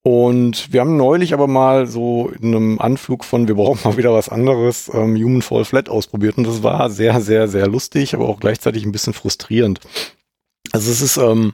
Und 0.03 0.73
wir 0.73 0.81
haben 0.81 0.97
neulich 0.97 1.33
aber 1.33 1.45
mal 1.45 1.85
so 1.85 2.29
in 2.29 2.55
einem 2.55 2.79
Anflug 2.79 3.23
von, 3.23 3.47
wir 3.47 3.55
brauchen 3.55 3.79
mal 3.83 3.97
wieder 3.97 4.13
was 4.13 4.29
anderes, 4.29 4.89
ähm, 4.93 5.15
Human 5.15 5.43
Fall 5.43 5.63
Flat 5.63 5.89
ausprobiert. 5.89 6.37
Und 6.37 6.47
das 6.47 6.63
war 6.63 6.89
sehr, 6.89 7.21
sehr, 7.21 7.47
sehr 7.47 7.67
lustig, 7.67 8.15
aber 8.15 8.27
auch 8.27 8.39
gleichzeitig 8.39 8.83
ein 8.83 8.91
bisschen 8.91 9.13
frustrierend. 9.13 9.79
Also 10.71 10.91
es 10.91 11.01
ist 11.01 11.17
ähm, 11.17 11.53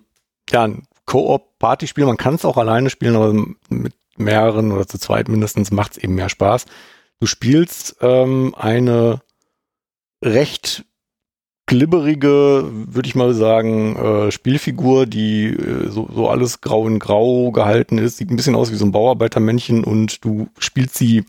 ja 0.50 0.64
ein 0.64 0.84
Koop-Partyspiel, 1.06 2.06
man 2.06 2.18
kann 2.18 2.36
es 2.36 2.46
auch 2.46 2.58
alleine 2.58 2.90
spielen, 2.90 3.16
aber 3.16 3.34
mit 3.70 3.94
mehreren 4.18 4.72
oder 4.72 4.88
zu 4.88 4.98
zweit 4.98 5.28
mindestens 5.30 5.72
macht 5.72 5.94
es 5.94 5.98
eben 5.98 6.16
mehr 6.16 6.30
Spaß. 6.30 6.66
Du 7.20 7.28
spielst 7.28 7.98
ähm, 8.02 8.54
eine 8.58 9.22
recht 10.24 10.86
glibberige, 11.68 12.70
würde 12.72 13.08
ich 13.08 13.16
mal 13.16 13.34
sagen, 13.34 13.96
äh, 13.98 14.32
Spielfigur, 14.32 15.06
die 15.06 15.48
äh, 15.48 15.90
so, 15.90 16.10
so 16.14 16.30
alles 16.30 16.62
grau 16.62 16.88
in 16.88 16.98
grau 16.98 17.52
gehalten 17.52 17.98
ist. 17.98 18.18
Sieht 18.18 18.32
ein 18.32 18.38
bisschen 18.38 18.56
aus 18.56 18.72
wie 18.72 18.76
so 18.76 18.86
ein 18.86 18.92
Bauarbeitermännchen 18.92 19.84
und 19.84 20.24
du 20.26 20.48
spielst 20.58 20.96
sie, 20.96 21.26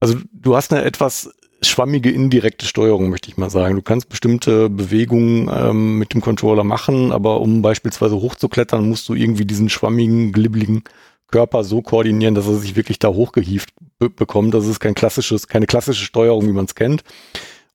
also 0.00 0.16
du 0.32 0.56
hast 0.56 0.72
eine 0.72 0.84
etwas 0.84 1.30
schwammige 1.62 2.10
indirekte 2.10 2.66
Steuerung, 2.66 3.10
möchte 3.10 3.28
ich 3.28 3.36
mal 3.36 3.50
sagen. 3.50 3.76
Du 3.76 3.82
kannst 3.82 4.08
bestimmte 4.08 4.70
Bewegungen 4.70 5.50
ähm, 5.54 5.98
mit 5.98 6.14
dem 6.14 6.20
Controller 6.20 6.64
machen, 6.64 7.12
aber 7.12 7.40
um 7.40 7.62
beispielsweise 7.62 8.16
hochzuklettern, 8.16 8.88
musst 8.88 9.08
du 9.08 9.14
irgendwie 9.14 9.44
diesen 9.44 9.68
schwammigen, 9.68 10.32
glibbeligen 10.32 10.84
Körper 11.28 11.64
so 11.64 11.82
koordinieren, 11.82 12.34
dass 12.34 12.46
er 12.46 12.54
sich 12.54 12.76
wirklich 12.76 12.98
da 12.98 13.08
hochgehieft 13.08 13.70
bekommt. 13.98 14.54
Das 14.54 14.66
ist 14.66 14.80
kein 14.80 14.94
klassisches, 14.94 15.48
keine 15.48 15.66
klassische 15.66 16.04
Steuerung, 16.04 16.46
wie 16.46 16.52
man 16.52 16.66
es 16.66 16.74
kennt. 16.74 17.02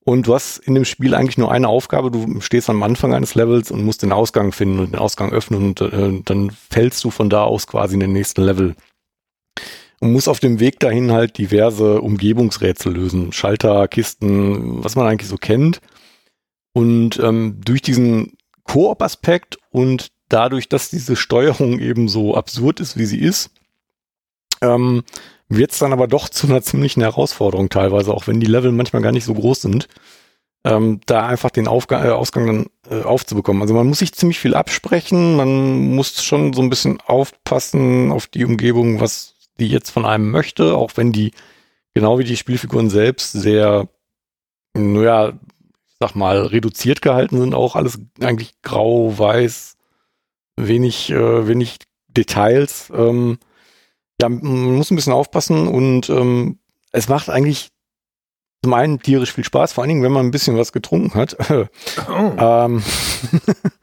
Und 0.06 0.28
du 0.28 0.34
hast 0.34 0.58
in 0.58 0.76
dem 0.76 0.86
Spiel 0.86 1.14
eigentlich 1.14 1.38
nur 1.38 1.52
eine 1.52 1.68
Aufgabe. 1.68 2.10
Du 2.10 2.42
stehst 2.42 2.70
am 2.70 2.84
Anfang 2.84 3.14
eines 3.14 3.36
Levels 3.36 3.70
und 3.70 3.84
musst 3.84 4.02
den 4.02 4.12
Ausgang 4.12 4.52
finden 4.52 4.80
und 4.80 4.94
den 4.94 5.00
Ausgang 5.00 5.32
öffnen 5.32 5.64
und 5.64 5.82
äh, 5.82 6.22
dann 6.26 6.52
fällst 6.52 7.04
du 7.04 7.12
von 7.12 7.30
da 7.30 7.44
aus 7.44 7.68
quasi 7.68 7.96
in 7.96 8.00
den 8.00 8.14
nächsten 8.14 8.42
Level. 8.42 8.76
Und 10.00 10.14
musst 10.14 10.30
auf 10.30 10.40
dem 10.40 10.62
Weg 10.62 10.80
dahin 10.80 11.12
halt 11.12 11.38
diverse 11.38 12.02
Umgebungsrätsel 12.02 12.94
lösen. 12.94 13.34
Schalter, 13.34 13.88
Kisten, 13.90 14.84
was 14.84 14.96
man 14.96 15.06
eigentlich 15.08 15.30
so 15.30 15.36
kennt. 15.36 15.82
Und 16.72 17.20
ähm, 17.20 17.60
durch 17.64 17.82
diesen 17.82 18.38
Koop-Aspekt 18.64 19.58
und 19.72 20.12
dadurch, 20.30 20.70
dass 20.70 20.90
diese 20.90 21.16
Steuerung 21.18 21.80
eben 21.80 22.08
so 22.08 22.36
absurd 22.36 22.80
ist, 22.80 22.98
wie 22.98 23.06
sie 23.06 23.20
ist, 23.20 23.52
ähm, 24.62 25.04
wird 25.50 25.72
es 25.72 25.80
dann 25.80 25.94
aber 25.94 26.08
doch 26.08 26.30
zu 26.30 26.48
einer 26.48 26.62
ziemlichen 26.62 27.02
Herausforderung 27.02 27.70
teilweise, 27.70 28.14
auch 28.14 28.28
wenn 28.28 28.40
die 28.40 28.48
Level 28.48 28.72
manchmal 28.72 29.02
gar 29.02 29.12
nicht 29.12 29.26
so 29.26 29.34
groß 29.34 29.62
sind, 29.62 29.88
ähm, 30.64 31.02
da 31.06 31.26
einfach 31.26 31.50
den 31.50 31.68
Aufga 31.68 32.06
äh, 32.06 32.12
Ausgang 32.12 32.46
dann 32.46 32.66
äh, 32.90 33.04
aufzubekommen. 33.04 33.62
Also 33.62 33.74
man 33.74 33.88
muss 33.88 34.00
sich 34.00 34.14
ziemlich 34.14 34.40
viel 34.40 34.54
absprechen, 34.56 35.36
man 35.36 35.96
muss 35.96 36.24
schon 36.24 36.54
so 36.54 36.62
ein 36.62 36.70
bisschen 36.70 37.02
aufpassen 37.02 38.12
auf 38.12 38.28
die 38.28 38.46
Umgebung, 38.46 39.00
was 39.00 39.36
die 39.60 39.68
jetzt 39.68 39.90
von 39.90 40.06
einem 40.06 40.30
möchte, 40.32 40.76
auch 40.76 40.92
wenn 40.96 41.12
die, 41.12 41.32
genau 41.94 42.20
wie 42.20 42.24
die 42.24 42.38
Spielfiguren 42.38 42.90
selbst, 42.90 43.32
sehr, 43.32 43.88
naja, 44.74 45.34
ich 45.88 45.96
sag 46.00 46.16
mal, 46.16 46.46
reduziert 46.46 47.02
gehalten 47.02 47.40
sind, 47.40 47.56
auch 47.56 47.76
alles 47.76 48.00
eigentlich 48.22 48.62
grau, 48.62 49.18
weiß, 49.18 49.78
wenig, 50.58 51.10
äh, 51.10 51.48
wenig 51.48 51.80
Details. 52.08 52.92
Ähm, 52.96 53.40
ja, 54.22 54.30
man 54.30 54.76
muss 54.76 54.92
ein 54.92 54.96
bisschen 54.96 55.14
aufpassen 55.14 55.68
und 55.68 56.10
ähm, 56.10 56.60
es 56.92 57.08
macht 57.08 57.30
eigentlich 57.30 57.70
zum 58.64 58.74
einen 58.74 59.00
tierisch 59.00 59.34
viel 59.34 59.46
Spaß, 59.46 59.74
vor 59.74 59.84
allen 59.84 59.90
Dingen, 59.90 60.04
wenn 60.04 60.12
man 60.12 60.26
ein 60.26 60.32
bisschen 60.32 60.58
was 60.58 60.74
getrunken 60.74 61.18
hat. 61.18 61.38
oh. 61.50 62.32
ähm, 62.38 62.84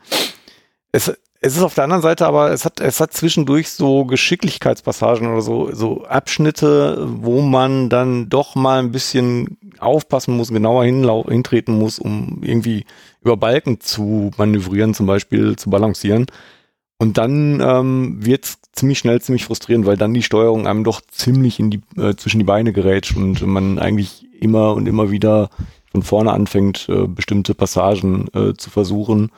es, 0.92 1.12
es 1.40 1.56
ist 1.56 1.62
auf 1.62 1.74
der 1.74 1.84
anderen 1.84 2.02
Seite 2.02 2.26
aber, 2.26 2.50
es 2.50 2.64
hat, 2.64 2.80
es 2.80 3.00
hat 3.00 3.12
zwischendurch 3.12 3.70
so 3.70 4.04
Geschicklichkeitspassagen 4.04 5.28
oder 5.28 5.42
so, 5.42 5.72
so 5.72 6.04
Abschnitte, 6.04 7.06
wo 7.08 7.40
man 7.40 7.88
dann 7.88 8.28
doch 8.28 8.54
mal 8.54 8.80
ein 8.80 8.92
bisschen 8.92 9.58
aufpassen 9.78 10.36
muss, 10.36 10.48
genauer 10.48 10.84
hintreten 10.84 11.78
muss, 11.78 11.98
um 11.98 12.40
irgendwie 12.42 12.84
über 13.22 13.36
Balken 13.36 13.80
zu 13.80 14.30
manövrieren, 14.36 14.92
zum 14.92 15.06
Beispiel 15.06 15.56
zu 15.56 15.70
balancieren. 15.70 16.26
Und 16.98 17.18
dann 17.18 17.60
ähm, 17.60 18.24
wird 18.24 18.46
ziemlich 18.72 18.98
schnell 18.98 19.20
ziemlich 19.20 19.44
frustrierend, 19.44 19.86
weil 19.86 19.98
dann 19.98 20.14
die 20.14 20.22
Steuerung 20.22 20.66
einem 20.66 20.84
doch 20.84 21.00
ziemlich 21.00 21.60
in 21.60 21.70
die, 21.70 21.82
äh, 21.98 22.14
zwischen 22.16 22.38
die 22.38 22.44
Beine 22.44 22.72
gerät 22.72 23.14
und 23.14 23.44
man 23.46 23.78
eigentlich 23.78 24.26
immer 24.40 24.74
und 24.74 24.86
immer 24.86 25.10
wieder 25.10 25.50
von 25.90 26.02
vorne 26.02 26.32
anfängt, 26.32 26.88
äh, 26.88 27.06
bestimmte 27.06 27.54
Passagen 27.54 28.28
äh, 28.34 28.54
zu 28.54 28.70
versuchen. 28.70 29.30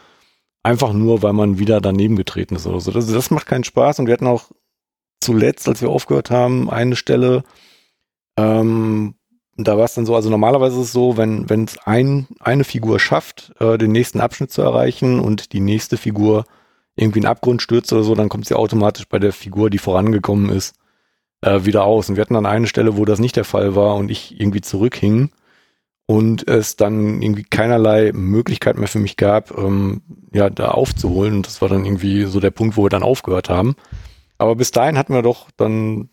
Einfach 0.62 0.92
nur, 0.92 1.22
weil 1.22 1.32
man 1.32 1.58
wieder 1.58 1.80
daneben 1.80 2.16
getreten 2.16 2.56
ist 2.56 2.66
oder 2.66 2.80
so. 2.80 2.92
Das, 2.92 3.06
das 3.06 3.30
macht 3.30 3.46
keinen 3.46 3.64
Spaß. 3.64 3.98
Und 3.98 4.06
wir 4.06 4.12
hatten 4.12 4.26
auch 4.26 4.50
zuletzt, 5.20 5.68
als 5.68 5.82
wir 5.82 5.88
aufgehört 5.88 6.30
haben, 6.30 6.70
eine 6.70 6.94
Stelle, 6.94 7.42
ähm, 8.36 9.14
da 9.56 9.76
war 9.76 9.84
es 9.84 9.94
dann 9.94 10.06
so, 10.06 10.14
also 10.14 10.30
normalerweise 10.30 10.76
ist 10.76 10.86
es 10.86 10.92
so, 10.92 11.16
wenn 11.16 11.50
wenn 11.50 11.64
es 11.64 11.78
ein, 11.78 12.28
eine 12.38 12.62
Figur 12.62 13.00
schafft, 13.00 13.52
äh, 13.58 13.76
den 13.78 13.90
nächsten 13.90 14.20
Abschnitt 14.20 14.52
zu 14.52 14.62
erreichen 14.62 15.18
und 15.18 15.52
die 15.52 15.60
nächste 15.60 15.96
Figur 15.96 16.44
irgendwie 16.98 17.20
einen 17.20 17.30
Abgrund 17.30 17.62
stürzt 17.62 17.92
oder 17.92 18.02
so, 18.02 18.14
dann 18.14 18.28
kommt 18.28 18.46
sie 18.46 18.56
automatisch 18.56 19.06
bei 19.08 19.18
der 19.18 19.32
Figur, 19.32 19.70
die 19.70 19.78
vorangekommen 19.78 20.50
ist, 20.50 20.74
äh, 21.42 21.64
wieder 21.64 21.84
aus. 21.84 22.08
Und 22.08 22.16
wir 22.16 22.22
hatten 22.22 22.34
dann 22.34 22.46
eine 22.46 22.66
Stelle, 22.66 22.96
wo 22.96 23.04
das 23.04 23.20
nicht 23.20 23.36
der 23.36 23.44
Fall 23.44 23.76
war 23.76 23.96
und 23.96 24.10
ich 24.10 24.40
irgendwie 24.40 24.60
zurückhing 24.60 25.30
und 26.06 26.48
es 26.48 26.76
dann 26.76 27.22
irgendwie 27.22 27.44
keinerlei 27.44 28.12
Möglichkeit 28.12 28.78
mehr 28.78 28.88
für 28.88 28.98
mich 28.98 29.16
gab, 29.16 29.56
ähm, 29.56 30.02
ja, 30.32 30.50
da 30.50 30.70
aufzuholen. 30.70 31.36
Und 31.36 31.46
das 31.46 31.60
war 31.62 31.68
dann 31.68 31.84
irgendwie 31.84 32.24
so 32.24 32.40
der 32.40 32.50
Punkt, 32.50 32.76
wo 32.76 32.84
wir 32.84 32.90
dann 32.90 33.02
aufgehört 33.02 33.48
haben. 33.48 33.76
Aber 34.38 34.56
bis 34.56 34.70
dahin 34.70 34.98
hatten 34.98 35.14
wir 35.14 35.22
doch 35.22 35.50
dann 35.56 36.08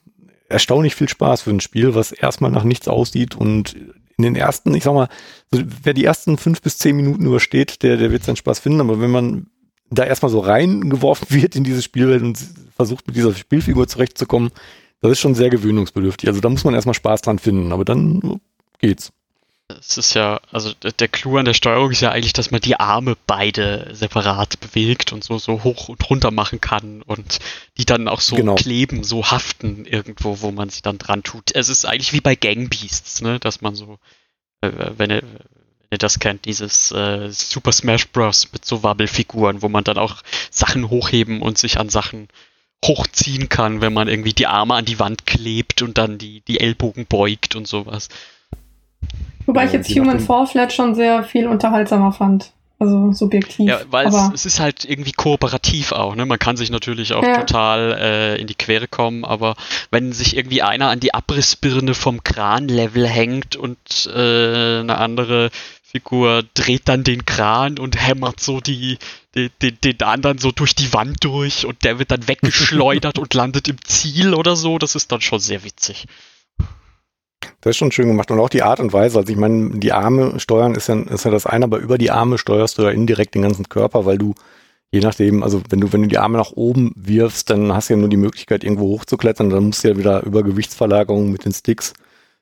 erstaunlich 0.50 0.96
viel 0.96 1.10
Spaß 1.10 1.42
für 1.42 1.52
ein 1.52 1.62
Spiel, 1.62 1.96
was 1.96 2.12
erstmal 2.12 2.52
nach 2.52 2.64
nichts 2.64 2.88
aussieht 2.88 3.36
und 3.36 3.76
in 4.18 4.24
den 4.24 4.36
ersten, 4.36 4.74
ich 4.76 4.84
sag 4.84 4.94
mal, 4.94 5.10
wer 5.52 5.94
die 5.94 6.06
ersten 6.06 6.38
fünf 6.38 6.62
bis 6.62 6.78
zehn 6.78 6.96
Minuten 6.96 7.26
übersteht, 7.26 7.84
der, 7.84 7.98
der 7.98 8.12
wird 8.12 8.24
seinen 8.24 8.38
Spaß 8.38 8.60
finden. 8.60 8.82
Aber 8.82 9.02
wenn 9.02 9.12
man 9.12 9.48
da 9.90 10.04
erstmal 10.04 10.32
so 10.32 10.40
reingeworfen 10.40 11.28
wird 11.42 11.56
in 11.56 11.64
diese 11.64 11.82
Spielwelt 11.82 12.24
und 12.24 12.40
versucht 12.76 13.08
mit 13.08 13.16
dieser 13.16 13.34
Spielfigur 13.34 13.88
zurechtzukommen, 13.88 14.52
das 15.02 15.14
ist 15.14 15.20
schon 15.20 15.36
sehr 15.36 15.50
gewöhnungsbedürftig. 15.50 16.28
Also 16.28 16.42
da 16.42 16.50
muss 16.50 16.64
man 16.64 16.74
erstmal 16.74 16.96
Spaß 16.96 17.22
dran 17.22 17.40
finden, 17.40 17.72
aber 17.72 17.86
dann 17.86 18.42
geht's. 18.80 19.12
Es 19.68 19.98
ist 19.98 20.14
ja, 20.14 20.42
also 20.52 20.74
der 20.74 21.08
Clou 21.08 21.38
an 21.38 21.46
der 21.46 21.56
Steuerung 21.56 21.90
ist 21.90 22.02
ja 22.02 22.12
eigentlich, 22.12 22.34
dass 22.34 22.52
man 22.52 22.62
die 22.62 22.80
Arme 22.80 23.18
beide 23.26 23.90
separat 23.94 24.60
bewegt 24.60 25.12
und 25.12 25.24
so, 25.24 25.40
so 25.40 25.64
hoch 25.64 25.90
und 25.90 26.08
runter 26.08 26.30
machen 26.30 26.62
kann 26.62 27.02
und 27.02 27.40
die 27.78 27.86
dann 27.86 28.08
auch 28.08 28.22
so 28.22 28.36
genau. 28.36 28.56
kleben, 28.56 29.04
so 29.04 29.26
haften 29.26 29.86
irgendwo, 29.86 30.42
wo 30.42 30.52
man 30.52 30.70
sie 30.70 30.84
dann 30.84 31.00
dran 31.00 31.24
tut. 31.24 31.56
Es 31.56 31.70
ist 31.70 31.86
eigentlich 31.86 32.14
wie 32.14 32.22
bei 32.22 32.36
Gangbeasts, 32.36 33.22
ne, 33.22 33.40
dass 33.40 33.62
man 33.62 33.74
so, 33.74 33.98
äh, 34.62 34.72
wenn, 34.98 35.10
er, 35.10 35.24
ihr 35.96 35.98
das 35.98 36.20
kennt, 36.20 36.46
dieses 36.46 36.92
äh, 36.92 37.30
Super 37.32 37.72
Smash 37.72 38.08
Bros. 38.10 38.52
mit 38.54 38.66
so 38.66 38.84
Wabbelfiguren, 38.84 39.62
wo 39.62 39.70
man 39.70 39.84
dann 39.84 39.98
auch 39.98 40.22
Sachen 40.52 40.90
hochheben 40.90 41.42
und 41.42 41.58
sich 41.58 41.80
an 41.80 41.90
Sachen 41.90 42.28
hochziehen 42.86 43.50
kann, 43.50 43.82
wenn 43.82 43.94
man 43.94 44.08
irgendwie 44.08 44.34
die 44.34 44.48
Arme 44.48 44.76
an 44.76 44.86
die 44.86 45.00
Wand 45.00 45.26
klebt 45.26 45.82
und 45.82 45.98
dann 45.98 46.18
die, 46.18 46.42
die 46.42 46.60
Ellbogen 46.60 47.06
beugt 47.08 47.56
und 47.56 47.68
sowas. 47.68 48.10
Wobei 49.46 49.66
ich 49.66 49.74
jetzt 49.74 49.90
Human 49.90 50.20
Fall 50.20 50.48
Flat 50.48 50.74
schon 50.74 50.96
sehr 50.96 51.24
viel 51.24 51.48
unterhaltsamer 51.48 52.12
fand. 52.12 52.52
Also 52.78 53.14
subjektiv. 53.14 53.70
Ja, 53.70 53.80
weil 53.90 54.08
es, 54.08 54.16
es, 54.34 54.46
ist 54.46 54.60
halt 54.60 54.84
irgendwie 54.84 55.14
kooperativ 55.14 55.94
auch. 55.94 56.14
Ne? 56.14 56.26
Man 56.26 56.40
kann 56.40 56.58
sich 56.58 56.70
natürlich 56.70 57.14
auch 57.14 57.24
ja. 57.24 57.38
total 57.38 57.98
äh, 57.98 58.42
in 58.42 58.48
die 58.48 58.56
Quere 58.56 58.90
kommen, 58.90 59.24
aber 59.24 59.56
wenn 59.92 60.12
sich 60.12 60.36
irgendwie 60.36 60.62
einer 60.62 60.90
an 60.90 61.00
die 61.00 61.14
Abrissbirne 61.14 61.94
vom 61.94 62.22
Kranlevel 62.24 63.08
hängt 63.08 63.56
und 63.56 63.78
äh, 64.14 64.80
eine 64.80 64.98
andere 64.98 65.52
Figur 65.96 66.44
dreht 66.54 66.90
dann 66.90 67.06
den 67.06 67.26
Kran 67.26 67.80
und 67.80 67.96
hämmert 67.96 68.42
so 68.42 68.60
die, 68.60 68.98
die, 69.34 69.50
die, 69.62 69.72
den 69.72 70.02
anderen 70.02 70.38
so 70.38 70.52
durch 70.52 70.76
die 70.76 70.92
Wand 70.92 71.24
durch 71.24 71.66
und 71.66 71.86
der 71.86 72.00
wird 72.00 72.12
dann 72.12 72.28
weggeschleudert 72.28 73.18
und 73.18 73.34
landet 73.34 73.70
im 73.70 73.78
Ziel 73.86 74.34
oder 74.34 74.58
so. 74.58 74.78
Das 74.78 74.96
ist 74.96 75.12
dann 75.12 75.22
schon 75.22 75.40
sehr 75.40 75.64
witzig. 75.64 76.08
Das 77.62 77.72
ist 77.72 77.78
schon 77.78 77.94
schön 77.94 78.10
gemacht 78.10 78.30
und 78.30 78.40
auch 78.40 78.50
die 78.50 78.64
Art 78.64 78.82
und 78.82 78.92
Weise. 78.92 79.20
Also 79.20 79.32
ich 79.32 79.40
meine, 79.40 79.80
die 79.80 79.94
Arme 79.94 80.40
steuern 80.40 80.76
ist 80.76 80.88
ja, 80.88 81.00
ist 81.00 81.24
ja 81.24 81.32
das 81.32 81.46
eine, 81.46 81.66
aber 81.66 81.78
über 81.78 81.98
die 81.98 82.12
Arme 82.12 82.38
steuerst 82.38 82.78
du 82.78 82.84
ja 82.84 82.90
indirekt 82.90 83.36
den 83.36 83.44
ganzen 83.44 83.70
Körper, 83.70 84.06
weil 84.06 84.18
du 84.18 84.36
je 84.92 85.00
nachdem, 85.00 85.44
also 85.44 85.62
wenn 85.70 85.80
du, 85.80 85.94
wenn 85.94 86.04
du 86.04 86.08
die 86.10 86.18
Arme 86.18 86.38
nach 86.38 86.52
oben 86.52 86.92
wirfst, 86.96 87.50
dann 87.50 87.74
hast 87.74 87.90
du 87.90 87.94
ja 87.94 88.00
nur 88.00 88.10
die 88.10 88.18
Möglichkeit, 88.18 88.64
irgendwo 88.64 88.90
hochzuklettern, 88.90 89.50
dann 89.50 89.66
musst 89.66 89.84
du 89.84 89.90
ja 89.90 89.98
wieder 89.98 90.24
über 90.24 90.44
Gewichtsverlagerung 90.44 91.32
mit 91.32 91.46
den 91.46 91.54
Sticks 91.54 91.94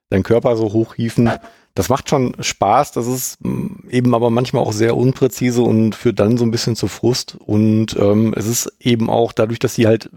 deinen 0.10 0.24
Körper 0.24 0.56
so 0.56 0.74
hochhieven. 0.74 1.32
Das 1.76 1.90
macht 1.90 2.10
schon 2.10 2.36
Spaß, 2.40 2.92
das 2.92 3.08
ist 3.08 3.44
mm, 3.44 3.90
eben 3.90 4.14
aber 4.14 4.30
manchmal 4.30 4.64
auch 4.64 4.74
sehr 4.74 4.96
unpräzise 4.96 5.62
und 5.64 5.96
führt 5.96 6.20
dann 6.20 6.38
so 6.38 6.46
ein 6.46 6.52
bisschen 6.52 6.76
zu 6.76 6.88
Frust. 6.88 7.36
Und 7.40 7.96
ähm, 7.98 8.34
es 8.36 8.48
ist 8.48 8.72
eben 8.80 9.10
auch 9.10 9.32
dadurch, 9.32 9.60
dass 9.60 9.76
sie 9.76 9.88
halt 9.88 10.10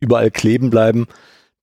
überall 0.00 0.30
kleben 0.30 0.70
bleiben, 0.70 1.06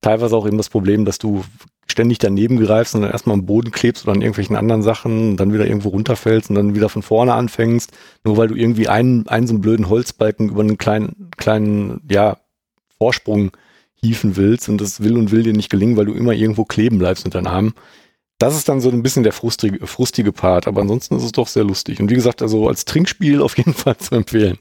teilweise 0.02 0.36
auch 0.36 0.48
eben 0.48 0.58
das 0.58 0.70
Problem, 0.70 1.06
dass 1.06 1.18
du 1.18 1.44
ständig 1.92 2.20
daneben 2.20 2.60
greifst 2.60 2.96
und 2.96 3.02
dann 3.02 3.12
erstmal 3.12 3.34
am 3.34 3.46
Boden 3.46 3.72
klebst 3.72 4.06
oder 4.06 4.14
an 4.14 4.22
irgendwelchen 4.22 4.56
anderen 4.56 4.84
Sachen, 4.84 5.38
dann 5.38 5.54
wieder 5.54 5.66
irgendwo 5.66 5.90
runterfällst 5.90 6.50
und 6.50 6.56
dann 6.56 6.76
wieder 6.76 6.88
von 6.88 7.02
vorne 7.02 7.34
anfängst, 7.34 7.92
nur 8.24 8.38
weil 8.38 8.48
du 8.48 8.56
irgendwie 8.56 8.88
einen, 8.88 9.28
einen 9.28 9.48
so 9.48 9.54
einen 9.54 9.62
blöden 9.62 9.90
Holzbalken 9.90 10.50
über 10.50 10.62
einen 10.62 10.78
kleinen, 10.78 11.32
kleinen, 11.38 12.02
ja, 12.10 12.38
Vorsprung 12.98 13.52
hieven 13.96 14.36
willst 14.36 14.70
und 14.70 14.80
das 14.80 15.02
will 15.02 15.18
und 15.18 15.32
will 15.32 15.44
dir 15.44 15.54
nicht 15.54 15.70
gelingen, 15.70 15.98
weil 15.98 16.06
du 16.06 16.14
immer 16.14 16.34
irgendwo 16.34 16.66
kleben 16.66 17.00
bleibst 17.00 17.26
mit 17.26 17.34
deinen 17.34 17.48
Armen. 17.48 17.74
Das 18.40 18.56
ist 18.56 18.70
dann 18.70 18.80
so 18.80 18.90
ein 18.90 19.04
bisschen 19.04 19.24
der 19.24 19.34
frustige, 19.34 19.86
frustige 19.86 20.32
Part, 20.32 20.66
aber 20.66 20.82
ansonsten 20.82 21.18
ist 21.18 21.24
es 21.24 21.34
doch 21.34 21.48
sehr 21.48 21.66
lustig. 21.66 22.00
Und 22.00 22.10
wie 22.10 22.16
gesagt, 22.16 22.42
also 22.42 22.68
als 22.68 22.86
Trinkspiel 22.86 23.42
auf 23.44 23.58
jeden 23.58 23.74
Fall 23.74 23.98
zu 23.98 24.16
empfehlen. 24.16 24.58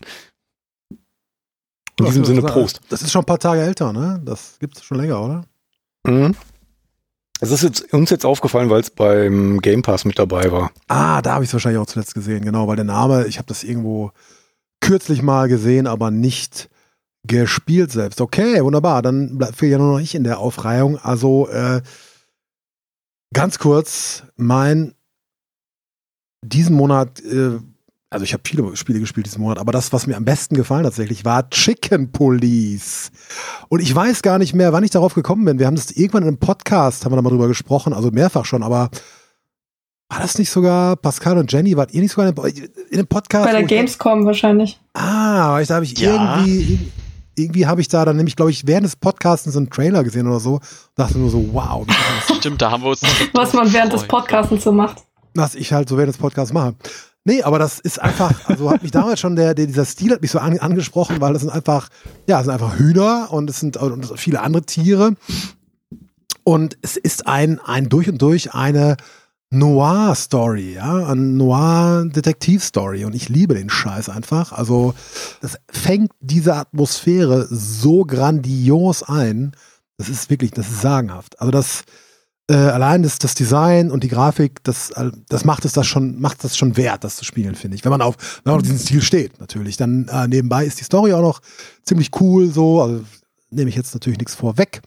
In 1.98 2.04
diesem 2.04 2.24
Sinne 2.24 2.42
Prost. 2.42 2.80
Das 2.90 3.02
ist 3.02 3.10
schon 3.10 3.22
ein 3.22 3.26
paar 3.26 3.40
Tage 3.40 3.62
älter, 3.62 3.92
ne? 3.92 4.20
Das 4.24 4.58
gibt's 4.60 4.84
schon 4.84 4.98
länger, 4.98 5.20
oder? 5.20 5.44
Mhm. 6.06 6.34
Es 7.40 7.50
ist 7.52 7.62
jetzt, 7.62 7.92
uns 7.92 8.10
jetzt 8.10 8.26
aufgefallen, 8.26 8.68
weil 8.68 8.80
es 8.80 8.90
beim 8.90 9.60
Game 9.60 9.82
Pass 9.82 10.04
mit 10.04 10.18
dabei 10.18 10.50
war. 10.50 10.72
Ah, 10.88 11.22
da 11.22 11.34
habe 11.34 11.44
ich 11.44 11.50
es 11.50 11.54
wahrscheinlich 11.54 11.80
auch 11.80 11.86
zuletzt 11.86 12.14
gesehen, 12.14 12.44
genau, 12.44 12.66
weil 12.66 12.76
der 12.76 12.84
Name, 12.84 13.26
ich 13.26 13.38
habe 13.38 13.46
das 13.46 13.62
irgendwo 13.62 14.10
kürzlich 14.80 15.22
mal 15.22 15.48
gesehen, 15.48 15.86
aber 15.86 16.10
nicht 16.10 16.68
gespielt 17.24 17.92
selbst. 17.92 18.20
Okay, 18.20 18.62
wunderbar. 18.62 19.02
Dann 19.02 19.38
bleibt 19.38 19.60
ja 19.62 19.78
nur 19.78 19.92
noch 19.92 20.00
ich 20.00 20.14
in 20.14 20.24
der 20.24 20.38
Aufreihung. 20.38 20.98
Also 20.98 21.48
äh, 21.48 21.82
ganz 23.32 23.58
kurz, 23.58 24.24
mein 24.36 24.94
diesen 26.42 26.76
Monat, 26.76 27.20
äh, 27.20 27.58
also 28.10 28.24
ich 28.24 28.32
habe 28.32 28.42
viele 28.46 28.76
Spiele 28.76 29.00
gespielt 29.00 29.26
diesen 29.26 29.42
Monat, 29.42 29.58
aber 29.58 29.72
das, 29.72 29.92
was 29.92 30.06
mir 30.06 30.16
am 30.16 30.24
besten 30.24 30.54
gefallen 30.54 30.84
tatsächlich, 30.84 31.24
war 31.24 31.50
Chicken 31.50 32.10
Police. 32.12 33.10
Und 33.68 33.80
ich 33.80 33.94
weiß 33.94 34.22
gar 34.22 34.38
nicht 34.38 34.54
mehr, 34.54 34.72
wann 34.72 34.84
ich 34.84 34.90
darauf 34.90 35.14
gekommen 35.14 35.44
bin. 35.44 35.58
Wir 35.58 35.66
haben 35.66 35.76
das 35.76 35.90
irgendwann 35.90 36.22
in 36.22 36.28
einem 36.28 36.38
Podcast, 36.38 37.04
haben 37.04 37.12
wir 37.12 37.16
da 37.16 37.22
mal 37.22 37.30
drüber 37.30 37.48
gesprochen, 37.48 37.92
also 37.92 38.10
mehrfach 38.10 38.44
schon, 38.44 38.62
aber 38.62 38.90
war 40.10 40.20
das 40.20 40.38
nicht 40.38 40.48
sogar 40.48 40.96
Pascal 40.96 41.36
und 41.36 41.52
Jenny? 41.52 41.76
Wart 41.76 41.92
ihr 41.92 42.00
nicht 42.00 42.12
sogar 42.12 42.30
in 42.30 42.38
einem, 42.38 42.54
in 42.88 42.98
einem 42.98 43.06
Podcast? 43.06 43.44
Bei 43.44 43.52
der 43.52 43.64
Gamescom 43.64 44.24
wahrscheinlich. 44.24 44.80
Ah, 44.94 45.58
ich, 45.60 45.68
da 45.68 45.74
habe 45.74 45.84
ich 45.84 45.98
Ja. 45.98 46.38
irgendwie, 46.38 46.78
irgendwie 47.38 47.66
habe 47.66 47.80
ich 47.80 47.88
da 47.88 48.04
dann 48.04 48.16
nämlich, 48.16 48.36
glaube 48.36 48.50
ich, 48.50 48.66
während 48.66 48.84
des 48.84 48.96
Podcasts 48.96 49.50
so 49.50 49.58
einen 49.58 49.70
Trailer 49.70 50.04
gesehen 50.04 50.26
oder 50.26 50.40
so. 50.40 50.60
Dachte 50.94 51.18
nur 51.18 51.30
so, 51.30 51.48
wow, 51.52 51.86
das 51.86 52.36
Stimmt, 52.38 52.62
da 52.62 52.70
haben 52.70 52.82
wir 52.82 52.90
uns. 52.90 53.02
Was 53.32 53.52
man 53.52 53.72
während 53.72 53.92
des. 53.92 54.04
Podcastens 54.04 54.64
so 54.64 54.72
macht. 54.72 55.02
was 55.34 55.54
ich 55.54 55.72
halt 55.72 55.88
so 55.88 55.96
während 55.96 56.12
des 56.12 56.18
Podcasts 56.18 56.52
mache. 56.52 56.74
Nee, 57.24 57.42
aber 57.42 57.58
das 57.58 57.78
ist 57.78 58.00
einfach, 58.00 58.32
also 58.48 58.70
hat 58.70 58.82
mich 58.82 58.90
damals 58.90 59.20
schon, 59.20 59.36
der, 59.36 59.54
der, 59.54 59.66
dieser 59.66 59.84
Stil 59.84 60.12
hat 60.12 60.22
mich 60.22 60.30
so 60.30 60.38
an, 60.38 60.58
angesprochen, 60.58 61.20
weil 61.20 61.34
das 61.34 61.42
sind 61.42 61.50
einfach, 61.50 61.88
ja, 62.26 62.38
es 62.38 62.46
sind 62.46 62.54
einfach 62.54 62.78
Hühner 62.78 63.28
und 63.30 63.50
es 63.50 63.60
sind 63.60 63.76
und 63.76 64.18
viele 64.18 64.40
andere 64.40 64.62
Tiere. 64.62 65.14
Und 66.42 66.78
es 66.80 66.96
ist 66.96 67.26
ein, 67.26 67.60
ein 67.60 67.90
durch 67.90 68.08
und 68.08 68.22
durch 68.22 68.54
eine 68.54 68.96
Noir-Story, 69.50 70.74
ja, 70.74 71.06
eine 71.06 71.22
Noir-Detektiv-Story. 71.22 73.04
Und 73.04 73.14
ich 73.14 73.28
liebe 73.28 73.54
den 73.54 73.70
Scheiß 73.70 74.08
einfach. 74.08 74.52
Also, 74.52 74.94
das 75.40 75.58
fängt 75.70 76.12
diese 76.20 76.54
Atmosphäre 76.54 77.46
so 77.50 78.04
grandios 78.04 79.02
ein. 79.02 79.52
Das 79.96 80.08
ist 80.08 80.28
wirklich, 80.28 80.50
das 80.50 80.68
ist 80.68 80.82
sagenhaft. 80.82 81.40
Also, 81.40 81.50
das, 81.50 81.84
äh, 82.50 82.56
allein 82.56 83.02
das, 83.02 83.18
das 83.18 83.34
Design 83.34 83.90
und 83.90 84.04
die 84.04 84.08
Grafik, 84.08 84.62
das, 84.64 84.92
das 85.28 85.44
macht 85.46 85.64
es 85.64 85.72
das 85.72 85.86
schon, 85.86 86.20
macht 86.20 86.44
das 86.44 86.56
schon 86.56 86.76
wert, 86.76 87.04
das 87.04 87.16
zu 87.16 87.24
spielen, 87.24 87.54
finde 87.54 87.76
ich. 87.76 87.84
Wenn 87.84 87.90
man 87.90 88.02
auf, 88.02 88.16
wenn 88.44 88.52
man 88.52 88.60
auf 88.60 88.62
diesen 88.62 88.78
Stil 88.78 89.00
steht, 89.00 89.40
natürlich. 89.40 89.78
Dann 89.78 90.08
äh, 90.08 90.28
nebenbei 90.28 90.66
ist 90.66 90.78
die 90.78 90.84
Story 90.84 91.14
auch 91.14 91.22
noch 91.22 91.40
ziemlich 91.84 92.10
cool, 92.20 92.50
so. 92.50 92.82
Also 92.82 93.02
nehme 93.50 93.70
ich 93.70 93.76
jetzt 93.76 93.94
natürlich 93.94 94.18
nichts 94.18 94.34
vorweg. 94.34 94.82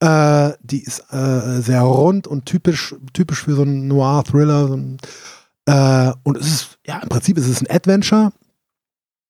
Äh, 0.00 0.52
die 0.62 0.82
ist 0.82 1.04
äh, 1.12 1.60
sehr 1.60 1.82
rund 1.82 2.26
und 2.26 2.46
typisch, 2.46 2.94
typisch 3.12 3.44
für 3.44 3.54
so 3.54 3.62
einen 3.62 3.86
Noir-Thriller. 3.86 4.68
So 4.68 4.80
äh, 5.66 6.12
und 6.22 6.38
es 6.38 6.46
ist, 6.46 6.78
ja, 6.86 6.98
im 6.98 7.08
Prinzip 7.08 7.36
ist 7.38 7.48
es 7.48 7.60
ein 7.60 7.70
Adventure. 7.70 8.32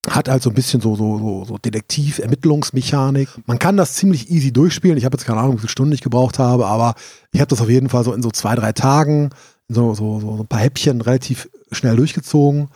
Hat 0.08 0.28
halt 0.28 0.42
so 0.42 0.50
ein 0.50 0.54
bisschen 0.54 0.80
so, 0.80 0.96
so, 0.96 1.18
so, 1.18 1.44
so 1.44 1.58
Detektiv-Ermittlungsmechanik. 1.58 3.28
Man 3.46 3.58
kann 3.58 3.76
das 3.76 3.94
ziemlich 3.94 4.30
easy 4.30 4.52
durchspielen. 4.52 4.96
Ich 4.96 5.04
habe 5.04 5.16
jetzt 5.16 5.26
keine 5.26 5.40
Ahnung, 5.40 5.56
wie 5.56 5.60
viele 5.60 5.68
Stunden 5.68 5.92
ich 5.92 6.00
gebraucht 6.00 6.38
habe, 6.38 6.66
aber 6.66 6.94
ich 7.32 7.40
habe 7.40 7.48
das 7.48 7.60
auf 7.60 7.68
jeden 7.68 7.90
Fall 7.90 8.04
so 8.04 8.14
in 8.14 8.22
so 8.22 8.30
zwei, 8.30 8.54
drei 8.54 8.72
Tagen, 8.72 9.30
so, 9.68 9.94
so, 9.94 10.20
so 10.20 10.38
ein 10.40 10.46
paar 10.46 10.60
Häppchen 10.60 11.00
relativ 11.02 11.50
schnell 11.70 11.96
durchgezogen. 11.96 12.68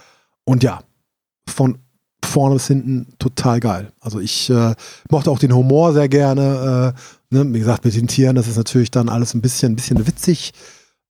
Und 0.44 0.62
ja, 0.62 0.82
von 1.48 1.78
vorne 2.22 2.56
bis 2.56 2.66
hinten 2.66 3.14
total 3.18 3.60
geil. 3.60 3.92
Also 4.00 4.20
ich 4.20 4.50
äh, 4.50 4.74
mochte 5.10 5.30
auch 5.30 5.38
den 5.38 5.54
Humor 5.54 5.92
sehr 5.92 6.08
gerne. 6.08 6.94
Äh, 6.94 7.00
ne? 7.34 7.52
Wie 7.52 7.58
gesagt, 7.58 7.84
mit 7.84 7.94
den 7.94 8.08
Tieren, 8.08 8.36
das 8.36 8.48
ist 8.48 8.56
natürlich 8.56 8.90
dann 8.90 9.08
alles 9.08 9.34
ein 9.34 9.42
bisschen, 9.42 9.72
ein 9.72 9.76
bisschen 9.76 10.06
witzig. 10.06 10.52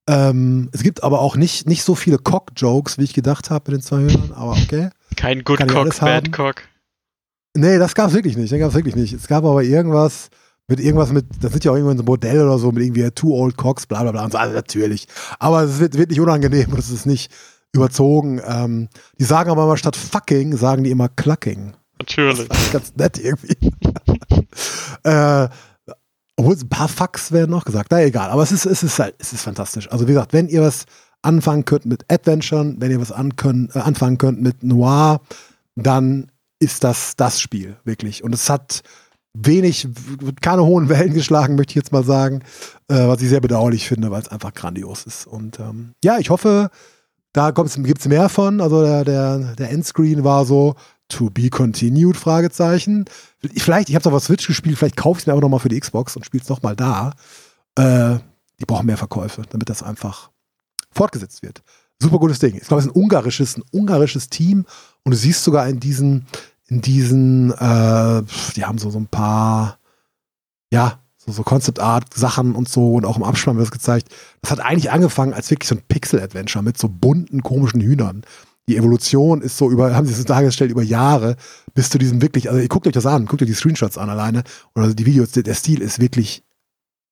Ähm, 0.08 0.68
es 0.72 0.82
gibt 0.82 1.02
aber 1.02 1.20
auch 1.20 1.36
nicht, 1.36 1.66
nicht 1.66 1.82
so 1.82 1.94
viele 1.94 2.18
Cock-Jokes, 2.18 2.98
wie 2.98 3.04
ich 3.04 3.14
gedacht 3.14 3.50
habe 3.50 3.70
mit 3.70 3.80
den 3.80 3.84
zwei 3.84 3.98
Hühnern, 3.98 4.32
aber 4.34 4.52
okay. 4.52 4.90
Kein 5.16 5.44
Good 5.44 5.58
Kann 5.58 5.68
Cock, 5.68 5.98
Bad? 6.00 6.32
Cock. 6.32 6.62
Nee, 7.56 7.78
das 7.78 7.94
gab's 7.94 8.12
wirklich 8.12 8.36
nicht. 8.36 8.52
Das 8.52 8.58
gab's 8.58 8.74
wirklich 8.74 8.96
nicht. 8.96 9.12
Es 9.12 9.28
gab 9.28 9.44
aber 9.44 9.62
irgendwas 9.62 10.28
mit 10.66 10.80
irgendwas 10.80 11.12
mit, 11.12 11.26
das 11.40 11.52
sind 11.52 11.64
ja 11.64 11.70
auch 11.70 11.76
irgendwann 11.76 11.98
so 11.98 12.02
ein 12.02 12.06
Modell 12.06 12.42
oder 12.42 12.58
so 12.58 12.72
mit 12.72 12.82
irgendwie 12.82 13.10
Two 13.10 13.34
Old 13.34 13.56
Cocks, 13.56 13.86
bla 13.86 14.02
bla 14.02 14.12
bla. 14.12 14.24
Und 14.24 14.32
so, 14.32 14.38
also 14.38 14.54
natürlich. 14.54 15.06
Aber 15.38 15.62
es 15.62 15.78
wird, 15.78 15.96
wird 15.96 16.10
nicht 16.10 16.20
unangenehm 16.20 16.68
und 16.72 16.78
es 16.78 16.90
ist 16.90 17.06
nicht 17.06 17.30
überzogen. 17.72 18.40
Ähm, 18.46 18.88
die 19.18 19.24
sagen 19.24 19.50
aber 19.50 19.64
immer 19.64 19.76
statt 19.76 19.96
fucking, 19.96 20.56
sagen 20.56 20.84
die 20.84 20.90
immer 20.90 21.08
clucking. 21.08 21.74
Natürlich. 21.98 22.48
Das 22.48 22.58
ist 22.58 22.72
ganz 22.72 22.96
nett 22.96 23.18
irgendwie. 23.18 23.56
äh, 25.04 25.48
obwohl 26.36 26.54
ein 26.54 26.68
paar 26.68 26.88
Fucks 26.88 27.32
werden 27.32 27.50
noch 27.50 27.64
gesagt. 27.64 27.88
Na 27.90 28.02
egal, 28.02 28.30
aber 28.30 28.42
es 28.42 28.52
ist, 28.52 28.66
es 28.66 28.82
ist 28.82 28.98
halt, 28.98 29.14
es 29.18 29.32
ist 29.32 29.42
fantastisch. 29.42 29.90
Also 29.90 30.06
wie 30.06 30.12
gesagt, 30.12 30.32
wenn 30.32 30.48
ihr 30.48 30.62
was 30.62 30.84
anfangen 31.22 31.64
könnt 31.64 31.86
mit 31.86 32.04
Adventuren, 32.10 32.76
wenn 32.80 32.90
ihr 32.90 33.00
was 33.00 33.12
an 33.12 33.36
können, 33.36 33.70
äh, 33.74 33.78
anfangen 33.78 34.18
könnt 34.18 34.42
mit 34.42 34.62
Noir, 34.62 35.20
dann 35.76 36.30
ist 36.58 36.84
das 36.84 37.16
das 37.16 37.40
Spiel, 37.40 37.76
wirklich. 37.84 38.24
Und 38.24 38.34
es 38.34 38.50
hat 38.50 38.82
wenig, 39.34 39.88
keine 40.40 40.64
hohen 40.64 40.88
Wellen 40.88 41.14
geschlagen, 41.14 41.56
möchte 41.56 41.72
ich 41.72 41.76
jetzt 41.76 41.92
mal 41.92 42.04
sagen, 42.04 42.40
äh, 42.88 43.06
was 43.08 43.20
ich 43.22 43.28
sehr 43.28 43.40
bedauerlich 43.40 43.88
finde, 43.88 44.10
weil 44.10 44.22
es 44.22 44.28
einfach 44.28 44.54
grandios 44.54 45.04
ist. 45.04 45.26
Und 45.26 45.58
ähm, 45.58 45.92
ja, 46.02 46.18
ich 46.18 46.30
hoffe, 46.30 46.70
da 47.32 47.50
gibt 47.50 47.98
es 48.00 48.08
mehr 48.08 48.28
von. 48.28 48.60
Also 48.60 48.82
der, 48.82 49.04
der, 49.04 49.38
der 49.54 49.70
Endscreen 49.70 50.24
war 50.24 50.44
so, 50.44 50.74
to 51.08 51.30
be 51.30 51.50
continued, 51.50 52.16
Fragezeichen. 52.16 53.04
Vielleicht, 53.56 53.88
ich 53.88 53.94
habe 53.94 54.02
es 54.02 54.06
auf 54.06 54.12
der 54.12 54.20
Switch 54.20 54.46
gespielt, 54.46 54.78
vielleicht 54.78 54.96
kaufe 54.96 55.18
ich 55.18 55.22
es 55.22 55.26
mir 55.26 55.32
aber 55.32 55.42
nochmal 55.42 55.60
für 55.60 55.68
die 55.68 55.78
Xbox 55.78 56.16
und 56.16 56.24
spiele 56.24 56.42
es 56.42 56.48
nochmal 56.48 56.76
da. 56.76 57.14
Äh, 57.76 58.18
die 58.60 58.64
brauchen 58.66 58.86
mehr 58.86 58.96
Verkäufe, 58.96 59.42
damit 59.50 59.68
das 59.68 59.82
einfach 59.82 60.30
fortgesetzt 60.92 61.42
wird. 61.42 61.62
Super 62.00 62.18
gutes 62.18 62.38
Ding. 62.38 62.54
Ich 62.54 62.68
glaube, 62.68 62.80
es 62.80 62.86
ist 62.86 62.94
ein 62.94 63.00
ungarisches, 63.00 63.56
ein 63.56 63.64
ungarisches 63.72 64.28
Team 64.28 64.66
und 65.02 65.12
du 65.12 65.16
siehst 65.16 65.44
sogar 65.44 65.68
in 65.68 65.80
diesen, 65.80 66.26
in 66.68 66.80
diesen, 66.80 67.52
äh, 67.52 68.22
die 68.56 68.64
haben 68.64 68.78
so, 68.78 68.90
so 68.90 68.98
ein 68.98 69.06
paar, 69.06 69.78
ja, 70.72 71.00
so, 71.16 71.32
so 71.32 71.42
Concept 71.42 71.80
Art 71.80 72.12
Sachen 72.14 72.54
und 72.54 72.68
so 72.68 72.94
und 72.94 73.04
auch 73.04 73.16
im 73.16 73.22
Abspann 73.22 73.56
wird 73.56 73.66
es 73.66 73.72
gezeigt. 73.72 74.08
Das 74.42 74.50
hat 74.50 74.60
eigentlich 74.60 74.90
angefangen 74.90 75.34
als 75.34 75.50
wirklich 75.50 75.68
so 75.68 75.76
ein 75.76 75.82
Pixel-Adventure 75.88 76.62
mit 76.62 76.78
so 76.78 76.88
bunten, 76.88 77.42
komischen 77.42 77.80
Hühnern. 77.80 78.22
Die 78.68 78.76
Evolution 78.76 79.42
ist 79.42 79.58
so 79.58 79.70
über, 79.70 79.94
haben 79.94 80.06
sie 80.06 80.14
es 80.14 80.24
dargestellt, 80.24 80.70
über 80.70 80.82
Jahre, 80.82 81.36
bis 81.74 81.90
zu 81.90 81.98
diesem 81.98 82.22
wirklich, 82.22 82.48
also 82.48 82.60
ihr 82.60 82.68
guckt 82.68 82.86
euch 82.86 82.94
das 82.94 83.06
an, 83.06 83.26
guckt 83.26 83.42
euch 83.42 83.48
die 83.48 83.54
Screenshots 83.54 83.98
an 83.98 84.08
alleine 84.08 84.42
oder 84.74 84.94
die 84.94 85.06
Videos, 85.06 85.32
der, 85.32 85.42
der 85.42 85.54
Stil 85.54 85.82
ist 85.82 86.00
wirklich 86.00 86.44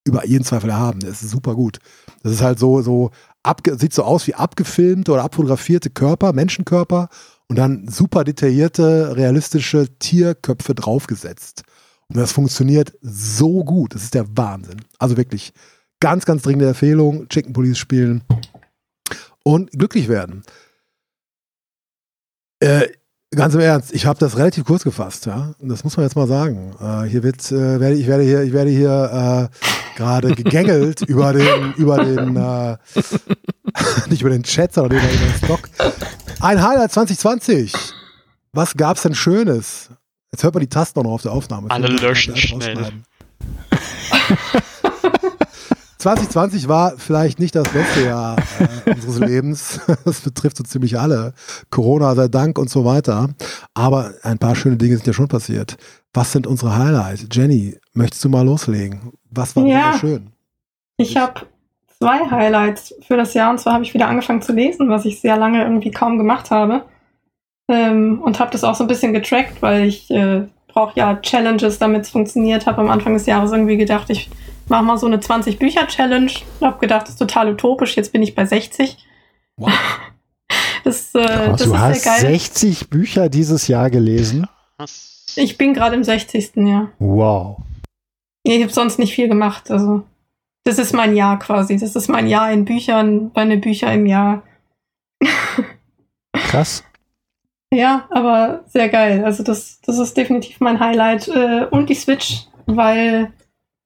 über 0.05 0.26
jeden 0.26 0.44
Zweifel 0.44 0.70
erhaben. 0.70 1.00
Der 1.00 1.11
ist 1.11 1.20
super 1.20 1.55
gut. 1.55 1.78
Das 2.22 2.32
ist 2.32 2.42
halt 2.42 2.59
so, 2.59 2.82
so 2.82 3.11
abge, 3.42 3.76
sieht 3.76 3.92
so 3.92 4.03
aus 4.03 4.26
wie 4.26 4.34
abgefilmte 4.34 5.12
oder 5.12 5.24
abfotografierte 5.24 5.90
Körper, 5.90 6.32
Menschenkörper 6.32 7.09
und 7.48 7.57
dann 7.57 7.86
super 7.88 8.24
detaillierte, 8.24 9.16
realistische 9.16 9.88
Tierköpfe 9.98 10.74
draufgesetzt. 10.74 11.62
Und 12.09 12.16
das 12.16 12.32
funktioniert 12.32 12.92
so 13.00 13.64
gut. 13.64 13.94
Das 13.94 14.03
ist 14.03 14.14
der 14.14 14.36
Wahnsinn. 14.36 14.82
Also 14.98 15.16
wirklich 15.16 15.53
ganz, 16.00 16.24
ganz 16.24 16.42
dringende 16.42 16.68
Empfehlung. 16.68 17.28
Chicken 17.28 17.53
Police 17.53 17.78
spielen 17.78 18.24
und 19.44 19.70
glücklich 19.72 20.09
werden. 20.09 20.42
Äh, 22.62 22.92
ganz 23.34 23.54
im 23.54 23.60
Ernst, 23.60 23.92
ich 23.92 24.06
habe 24.06 24.20
das 24.20 24.38
relativ 24.38 24.64
kurz 24.64 24.84
gefasst, 24.84 25.26
ja. 25.26 25.52
Das 25.58 25.82
muss 25.82 25.96
man 25.96 26.06
jetzt 26.06 26.14
mal 26.14 26.28
sagen. 26.28 26.76
Äh, 26.80 27.08
hier 27.08 27.24
wird, 27.24 27.50
äh, 27.50 27.80
werde 27.80 27.96
ich 27.96 28.06
werde 28.06 28.22
hier, 28.22 28.42
ich 28.42 28.52
werde 28.52 28.70
hier 28.70 29.50
äh, 29.50 29.96
gerade 29.96 30.32
gegängelt 30.36 31.00
über 31.08 31.32
den, 31.32 31.72
über 31.74 32.04
den, 32.04 32.36
äh, 32.36 32.76
nicht 34.10 34.20
über 34.20 34.30
den 34.30 34.44
Chat, 34.44 34.72
sondern 34.72 34.96
über 34.96 35.08
den 35.08 35.44
Stock. 35.44 35.68
Ein 36.40 36.62
Highlight 36.62 36.92
2020. 36.92 37.74
Was 38.52 38.74
gab's 38.76 39.02
denn 39.02 39.16
Schönes? 39.16 39.90
Jetzt 40.30 40.44
hört 40.44 40.54
man 40.54 40.60
die 40.60 40.68
Tasten 40.68 41.00
auch 41.00 41.04
noch 41.04 41.12
auf 41.12 41.22
der 41.22 41.32
Aufnahme. 41.32 41.68
Alle 41.68 41.88
löschen 41.88 42.36
schnell. 42.36 42.92
rausschneiden. 46.07 46.30
2020 46.30 46.68
war 46.68 46.94
vielleicht 46.98 47.38
nicht 47.40 47.55
das 47.55 47.68
beste 47.68 48.05
Jahr 48.05 48.36
äh, 48.86 48.90
unseres 48.94 49.18
Lebens. 49.18 49.80
Das 50.05 50.20
betrifft 50.20 50.57
so 50.57 50.64
ziemlich 50.64 50.98
alle. 50.98 51.32
Corona 51.70 52.14
sei 52.14 52.28
Dank 52.28 52.59
und 52.59 52.70
so 52.70 52.84
weiter. 52.84 53.30
Aber 53.74 54.12
ein 54.22 54.38
paar 54.38 54.55
schöne 54.55 54.76
Dinge 54.76 54.96
sind 54.96 55.07
ja 55.07 55.12
schon 55.12 55.28
passiert. 55.28 55.76
Was 56.14 56.32
sind 56.32 56.46
unsere 56.46 56.76
Highlights? 56.76 57.26
Jenny, 57.32 57.76
möchtest 57.94 58.24
du 58.24 58.28
mal 58.28 58.44
loslegen? 58.44 59.12
Was 59.30 59.57
war 59.57 59.64
Ja. 59.64 59.96
schön? 59.98 60.28
Ich 60.98 61.16
habe 61.16 61.42
zwei 61.98 62.18
Highlights 62.30 62.94
für 63.07 63.16
das 63.16 63.32
Jahr 63.34 63.50
und 63.50 63.59
zwar 63.59 63.74
habe 63.74 63.84
ich 63.84 63.94
wieder 63.94 64.09
angefangen 64.09 64.42
zu 64.42 64.53
lesen, 64.53 64.88
was 64.90 65.05
ich 65.05 65.20
sehr 65.20 65.36
lange 65.36 65.62
irgendwie 65.62 65.90
kaum 65.90 66.18
gemacht 66.18 66.50
habe. 66.50 66.82
Ähm, 67.68 68.20
und 68.20 68.40
habe 68.40 68.50
das 68.50 68.64
auch 68.64 68.74
so 68.74 68.84
ein 68.84 68.88
bisschen 68.88 69.12
getrackt, 69.12 69.62
weil 69.62 69.84
ich 69.86 70.11
äh, 70.11 70.42
brauche 70.68 70.98
ja 70.98 71.16
Challenges, 71.16 71.78
damit 71.78 72.03
es 72.03 72.11
funktioniert. 72.11 72.66
Habe 72.66 72.80
am 72.82 72.90
Anfang 72.90 73.14
des 73.14 73.26
Jahres 73.26 73.53
irgendwie 73.53 73.76
gedacht, 73.76 74.11
ich 74.11 74.28
mache 74.72 74.84
mal 74.84 74.96
so 74.96 75.06
eine 75.06 75.18
20-Bücher-Challenge. 75.18 76.32
Habe 76.62 76.78
gedacht, 76.80 77.02
das 77.02 77.10
ist 77.10 77.18
total 77.18 77.52
utopisch. 77.52 77.94
Jetzt 77.94 78.10
bin 78.10 78.22
ich 78.22 78.34
bei 78.34 78.44
60. 78.44 78.98
Wow. 79.56 79.70
Das, 80.84 81.14
äh, 81.14 81.22
das 81.22 81.62
du 81.62 81.72
ist 81.72 81.78
hast 81.78 82.02
sehr 82.02 82.12
geil. 82.12 82.20
60 82.32 82.90
Bücher 82.90 83.28
dieses 83.28 83.68
Jahr 83.68 83.88
gelesen. 83.88 84.48
Ich 85.36 85.56
bin 85.56 85.74
gerade 85.74 85.94
im 85.94 86.02
60. 86.02 86.56
Jahr. 86.56 86.90
Wow. 86.98 87.58
Ich 88.42 88.60
habe 88.60 88.72
sonst 88.72 88.98
nicht 88.98 89.14
viel 89.14 89.28
gemacht. 89.28 89.70
Also, 89.70 90.02
das 90.64 90.80
ist 90.80 90.92
mein 90.92 91.14
Jahr 91.14 91.38
quasi. 91.38 91.76
Das 91.76 91.94
ist 91.94 92.08
mein 92.08 92.26
Jahr 92.26 92.50
in 92.50 92.64
Büchern, 92.64 93.30
meine 93.32 93.58
Bücher 93.58 93.92
im 93.92 94.06
Jahr. 94.06 94.42
Krass. 96.32 96.82
Ja, 97.72 98.08
aber 98.10 98.64
sehr 98.66 98.88
geil. 98.88 99.24
Also, 99.24 99.44
das, 99.44 99.80
das 99.82 99.98
ist 100.00 100.16
definitiv 100.16 100.58
mein 100.58 100.80
Highlight. 100.80 101.28
Äh, 101.28 101.66
und 101.70 101.90
die 101.90 101.94
Switch, 101.94 102.48
weil, 102.66 103.32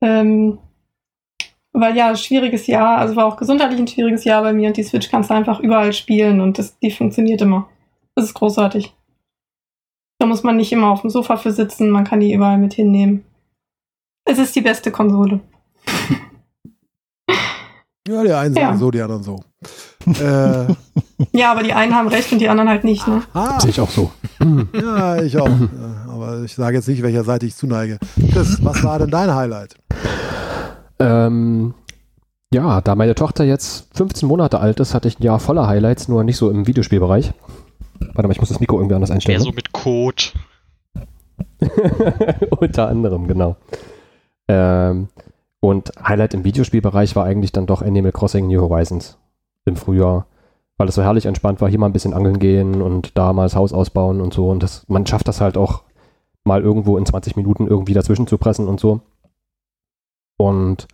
ähm, 0.00 0.58
weil 1.80 1.96
ja, 1.96 2.14
schwieriges 2.16 2.66
Jahr, 2.66 2.98
also 2.98 3.16
war 3.16 3.26
auch 3.26 3.36
gesundheitlich 3.36 3.80
ein 3.80 3.86
schwieriges 3.88 4.24
Jahr 4.24 4.42
bei 4.42 4.52
mir 4.52 4.68
und 4.68 4.76
die 4.76 4.82
Switch 4.82 5.10
kannst 5.10 5.30
du 5.30 5.34
einfach 5.34 5.60
überall 5.60 5.92
spielen 5.92 6.40
und 6.40 6.58
das, 6.58 6.78
die 6.78 6.90
funktioniert 6.90 7.40
immer. 7.42 7.68
Das 8.14 8.24
ist 8.24 8.34
großartig. 8.34 8.94
Da 10.18 10.26
muss 10.26 10.42
man 10.42 10.56
nicht 10.56 10.72
immer 10.72 10.90
auf 10.90 11.02
dem 11.02 11.10
Sofa 11.10 11.36
für 11.36 11.52
sitzen, 11.52 11.90
man 11.90 12.04
kann 12.04 12.20
die 12.20 12.32
überall 12.32 12.58
mit 12.58 12.74
hinnehmen. 12.74 13.24
Es 14.24 14.38
ist 14.38 14.56
die 14.56 14.62
beste 14.62 14.90
Konsole. 14.90 15.40
Ja, 18.08 18.22
die 18.22 18.32
einen 18.32 18.54
sagen 18.54 18.66
Ja. 18.74 18.76
so, 18.76 18.90
die 18.92 19.00
anderen 19.02 19.24
so. 19.24 19.40
äh, 20.06 20.66
Ja, 21.32 21.50
aber 21.50 21.64
die 21.64 21.72
einen 21.72 21.92
haben 21.92 22.06
recht 22.06 22.30
und 22.30 22.38
die 22.38 22.48
anderen 22.48 22.68
halt 22.68 22.84
nicht, 22.84 23.04
ne? 23.08 23.22
ah, 23.34 23.58
Sehe 23.58 23.70
ich 23.70 23.80
auch 23.80 23.90
so. 23.90 24.12
ja, 24.72 25.20
ich 25.22 25.36
auch. 25.36 25.50
Aber 26.08 26.42
ich 26.44 26.54
sage 26.54 26.76
jetzt 26.76 26.86
nicht, 26.86 27.02
welcher 27.02 27.24
Seite 27.24 27.46
ich 27.46 27.56
zuneige. 27.56 27.98
Chris, 28.32 28.64
was 28.64 28.84
war 28.84 29.00
denn 29.00 29.10
dein 29.10 29.34
Highlight? 29.34 29.74
Ähm, 30.98 31.74
ja, 32.52 32.80
da 32.80 32.94
meine 32.94 33.14
Tochter 33.14 33.44
jetzt 33.44 33.94
15 33.96 34.28
Monate 34.28 34.60
alt 34.60 34.80
ist, 34.80 34.94
hatte 34.94 35.08
ich 35.08 35.18
ein 35.18 35.22
Jahr 35.22 35.40
voller 35.40 35.66
Highlights, 35.66 36.08
nur 36.08 36.24
nicht 36.24 36.36
so 36.36 36.50
im 36.50 36.66
Videospielbereich. 36.66 37.32
Warte 38.00 38.28
mal, 38.28 38.32
ich 38.32 38.40
muss 38.40 38.48
das 38.48 38.60
Mikro 38.60 38.78
irgendwie 38.78 38.94
anders 38.94 39.10
einstellen. 39.10 39.40
so 39.40 39.52
mit 39.52 39.72
Code. 39.72 40.22
ne? 40.94 42.46
Unter 42.60 42.88
anderem, 42.88 43.26
genau. 43.26 43.56
Ähm, 44.48 45.08
und 45.60 45.92
Highlight 46.02 46.34
im 46.34 46.44
Videospielbereich 46.44 47.16
war 47.16 47.24
eigentlich 47.24 47.52
dann 47.52 47.66
doch 47.66 47.82
Animal 47.82 48.12
Crossing 48.12 48.46
New 48.46 48.60
Horizons 48.60 49.18
im 49.64 49.76
Frühjahr, 49.76 50.26
weil 50.76 50.88
es 50.88 50.94
so 50.94 51.02
herrlich 51.02 51.26
entspannt 51.26 51.60
war, 51.60 51.68
hier 51.68 51.78
mal 51.78 51.86
ein 51.86 51.92
bisschen 51.92 52.14
angeln 52.14 52.38
gehen 52.38 52.82
und 52.82 53.18
da 53.18 53.32
mal 53.32 53.44
das 53.44 53.56
Haus 53.56 53.72
ausbauen 53.72 54.20
und 54.20 54.32
so. 54.32 54.48
Und 54.48 54.62
das, 54.62 54.84
man 54.88 55.06
schafft 55.06 55.26
das 55.26 55.40
halt 55.40 55.56
auch 55.56 55.82
mal 56.44 56.62
irgendwo 56.62 56.96
in 56.96 57.06
20 57.06 57.34
Minuten 57.34 57.66
irgendwie 57.66 57.94
dazwischen 57.94 58.26
zu 58.28 58.38
pressen 58.38 58.68
und 58.68 58.78
so. 58.78 59.00
Und 60.36 60.86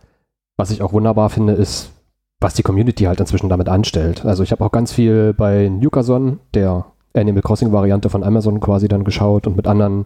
was 0.57 0.71
ich 0.71 0.81
auch 0.81 0.93
wunderbar 0.93 1.29
finde, 1.29 1.53
ist, 1.53 1.91
was 2.39 2.53
die 2.53 2.63
Community 2.63 3.05
halt 3.05 3.19
inzwischen 3.19 3.49
damit 3.49 3.69
anstellt. 3.69 4.25
Also 4.25 4.43
ich 4.43 4.51
habe 4.51 4.63
auch 4.63 4.71
ganz 4.71 4.91
viel 4.93 5.33
bei 5.33 5.69
Nukason, 5.69 6.39
der 6.53 6.85
Animal 7.13 7.41
Crossing 7.41 7.71
Variante 7.71 8.09
von 8.09 8.23
Amazon 8.23 8.59
quasi 8.59 8.87
dann 8.87 9.03
geschaut 9.03 9.47
und 9.47 9.55
mit 9.55 9.67
anderen 9.67 10.05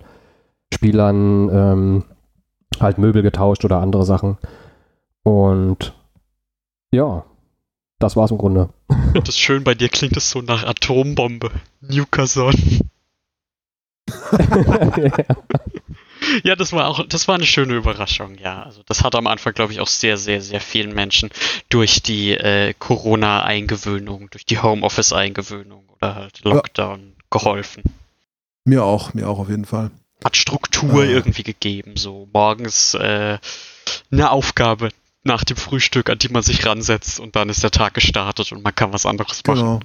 Spielern 0.74 1.50
ähm, 1.52 2.04
halt 2.80 2.98
Möbel 2.98 3.24
getauscht 3.24 3.66
oder 3.66 3.80
andere 3.80 4.06
Sachen. 4.06 4.38
Und 5.24 5.94
ja, 6.92 7.26
das 8.00 8.16
war's 8.16 8.32
im 8.32 8.38
Grunde. 8.38 8.70
Das 9.24 9.38
schön, 9.38 9.64
bei 9.64 9.74
dir 9.74 9.90
klingt 9.90 10.16
es 10.16 10.30
so 10.30 10.42
nach 10.42 10.64
Atombombe. 10.64 11.50
Newcastle. 11.82 12.52
Ja, 14.98 15.36
das 16.58 16.74
war 16.74 16.88
auch, 16.88 17.06
das 17.08 17.28
war 17.28 17.36
eine 17.36 17.46
schöne 17.46 17.76
Überraschung, 17.76 18.36
ja. 18.38 18.64
Also 18.64 18.82
das 18.86 19.04
hat 19.04 19.16
am 19.16 19.28
Anfang, 19.28 19.54
glaube 19.54 19.74
ich, 19.74 19.80
auch 19.80 19.88
sehr, 19.88 20.18
sehr, 20.18 20.42
sehr 20.42 20.62
vielen 20.62 20.94
Menschen 20.94 21.30
durch 21.70 22.02
die 22.02 22.32
äh, 22.32 22.74
Corona-Eingewöhnung, 22.78 24.30
durch 24.32 24.46
die 24.46 24.60
Homeoffice-Eingewöhnung 24.60 25.84
oder 25.90 26.16
halt 26.16 26.44
Lockdown 26.44 27.14
geholfen. 27.30 27.84
Mir 28.66 28.84
auch, 28.84 29.14
mir 29.14 29.28
auch 29.30 29.40
auf 29.40 29.50
jeden 29.50 29.66
Fall. 29.66 29.92
Hat 30.24 30.36
Struktur 30.36 31.04
Ah. 31.04 31.06
irgendwie 31.06 31.44
gegeben, 31.44 31.96
so 31.96 32.28
morgens 32.34 32.94
äh, 32.96 33.38
eine 34.12 34.32
Aufgabe 34.32 34.90
nach 35.24 35.44
dem 35.44 35.58
Frühstück, 35.58 36.10
an 36.10 36.18
die 36.18 36.30
man 36.30 36.42
sich 36.42 36.66
ransetzt 36.66 37.20
und 37.20 37.36
dann 37.36 37.50
ist 37.50 37.64
der 37.64 37.72
Tag 37.72 37.94
gestartet 37.94 38.52
und 38.52 38.64
man 38.64 38.74
kann 38.74 38.94
was 38.94 39.06
anderes 39.06 39.42
machen. 39.46 39.60
Genau. 39.60 39.80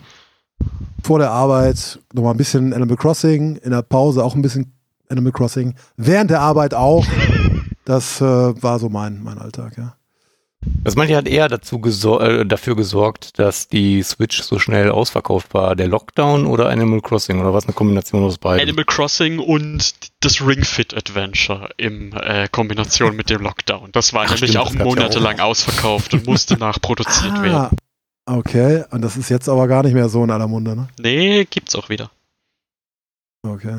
Vor 1.02 1.18
der 1.18 1.30
Arbeit 1.32 1.98
nochmal 2.12 2.34
ein 2.34 2.36
bisschen 2.36 2.72
Animal 2.72 2.96
Crossing, 2.96 3.56
in 3.56 3.70
der 3.72 3.82
Pause 3.82 4.24
auch 4.24 4.34
ein 4.36 4.42
bisschen 4.42 4.72
Animal 5.12 5.32
Crossing, 5.32 5.74
während 5.96 6.30
der 6.30 6.40
Arbeit 6.40 6.74
auch. 6.74 7.06
Das 7.84 8.20
äh, 8.20 8.24
war 8.24 8.78
so 8.78 8.88
mein, 8.88 9.24
mein 9.24 9.38
Alltag, 9.38 9.76
ja. 9.76 9.96
Das 10.84 10.94
meinte 10.94 11.16
hat 11.16 11.26
eher 11.26 11.48
dazu 11.48 11.80
gesor 11.80 12.22
äh, 12.22 12.46
dafür 12.46 12.76
gesorgt, 12.76 13.38
dass 13.38 13.68
die 13.68 14.02
Switch 14.02 14.42
so 14.42 14.60
schnell 14.60 14.90
ausverkauft 14.90 15.54
war. 15.54 15.74
Der 15.74 15.88
Lockdown 15.88 16.46
oder 16.46 16.68
Animal 16.68 17.00
Crossing 17.00 17.40
oder 17.40 17.52
was 17.52 17.64
eine 17.64 17.72
Kombination 17.72 18.22
aus 18.22 18.38
beiden? 18.38 18.62
Animal 18.62 18.84
Crossing 18.84 19.40
und 19.40 19.92
das 20.20 20.40
Ring 20.40 20.62
Fit 20.62 20.96
Adventure 20.96 21.70
in 21.76 22.12
äh, 22.12 22.48
Kombination 22.50 23.16
mit 23.16 23.30
dem 23.30 23.42
Lockdown. 23.42 23.90
Das 23.90 24.12
war 24.12 24.22
Ach, 24.22 24.34
nämlich 24.34 24.50
stimmt, 24.50 24.64
auch 24.64 24.72
gab's 24.72 24.78
ja 24.78 24.84
monatelang 24.84 25.40
ausverkauft 25.40 26.14
und 26.14 26.26
musste 26.26 26.54
nachproduziert 26.58 27.42
werden. 27.42 27.76
Ah, 28.26 28.36
okay. 28.36 28.84
Und 28.90 29.02
das 29.02 29.16
ist 29.16 29.30
jetzt 29.30 29.48
aber 29.48 29.66
gar 29.66 29.82
nicht 29.82 29.94
mehr 29.94 30.08
so 30.08 30.22
in 30.22 30.30
aller 30.30 30.46
Munde, 30.46 30.76
ne? 30.76 30.88
Nee, 31.00 31.44
gibt's 31.44 31.74
auch 31.74 31.88
wieder. 31.88 32.10
Okay. 33.44 33.78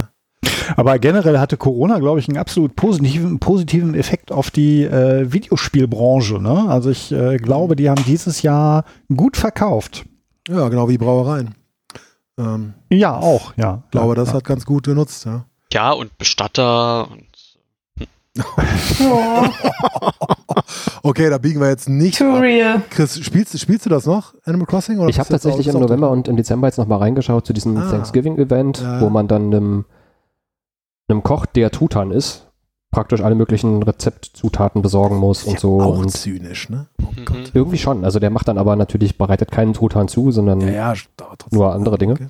Aber 0.75 0.97
generell 0.99 1.39
hatte 1.39 1.57
Corona, 1.57 1.99
glaube 1.99 2.19
ich, 2.19 2.27
einen 2.27 2.37
absolut 2.37 2.75
positiven, 2.75 3.39
positiven 3.39 3.95
Effekt 3.95 4.31
auf 4.31 4.51
die 4.51 4.83
äh, 4.83 5.31
Videospielbranche. 5.31 6.41
Ne? 6.41 6.65
Also 6.69 6.89
ich 6.89 7.11
äh, 7.11 7.37
glaube, 7.37 7.75
die 7.75 7.89
haben 7.89 8.03
dieses 8.05 8.41
Jahr 8.41 8.85
gut 9.15 9.37
verkauft. 9.37 10.05
Ja, 10.47 10.67
genau 10.69 10.89
wie 10.89 10.97
Brauereien. 10.97 11.55
Ähm, 12.37 12.73
Ja, 12.89 13.15
auch, 13.17 13.53
ja. 13.57 13.83
ich 13.85 13.91
glaube, 13.91 14.15
das 14.15 14.29
ja. 14.29 14.35
hat 14.35 14.43
ganz 14.43 14.65
gut 14.65 14.85
genutzt, 14.85 15.25
ja. 15.25 15.45
Ja, 15.71 15.91
und 15.91 16.17
Bestatter 16.17 17.07
und 17.11 17.23
Okay, 21.03 21.29
da 21.29 21.37
biegen 21.37 21.59
wir 21.59 21.67
jetzt 21.69 21.87
nicht 21.89 22.17
too 22.17 22.25
ab. 22.35 22.41
real. 22.41 22.81
Chris, 22.89 23.19
spielst, 23.23 23.59
spielst 23.59 23.85
du 23.85 23.89
das 23.89 24.05
noch, 24.05 24.33
Animal 24.45 24.65
Crossing? 24.65 24.97
Oder 24.99 25.09
Ich 25.09 25.19
habe 25.19 25.29
tatsächlich 25.29 25.67
im 25.67 25.79
November 25.79 26.09
und 26.09 26.27
im 26.27 26.35
Dezember 26.37 26.67
jetzt 26.67 26.77
nochmal 26.77 26.99
reingeschaut 26.99 27.45
zu 27.45 27.53
diesem 27.53 27.75
Ah. 27.77 27.89
Thanksgiving-Event, 27.91 28.79
Ja. 28.81 29.01
wo 29.01 29.09
man 29.09 29.27
dann 29.27 29.53
einem, 29.53 29.85
einem 31.13 31.23
Koch, 31.23 31.45
der 31.45 31.71
Tutan 31.71 32.11
ist, 32.11 32.47
praktisch 32.91 33.21
alle 33.21 33.35
möglichen 33.35 33.81
Rezeptzutaten 33.83 34.81
besorgen 34.81 35.17
muss 35.17 35.39
Ist 35.41 35.47
und 35.47 35.53
ja 35.53 35.59
so. 35.59 35.81
Auch 35.81 35.97
Und 35.97 36.09
zynisch, 36.11 36.69
ne? 36.69 36.87
Oh 37.01 37.05
Mhm. 37.19 37.25
Gott. 37.25 37.51
irgendwie 37.53 37.77
schon. 37.77 38.03
Also 38.05 38.19
der 38.19 38.29
macht 38.29 38.47
dann 38.47 38.57
aber 38.57 38.75
natürlich, 38.75 39.17
bereitet 39.17 39.51
keinen 39.51 39.73
Truthahn 39.73 40.07
zu, 40.07 40.31
sondern 40.31 40.61
Ja, 40.61 40.93
ja, 40.93 40.93
nur 41.51 41.73
andere 41.73 41.97
Dinge. 41.97 42.13
Okay. 42.13 42.27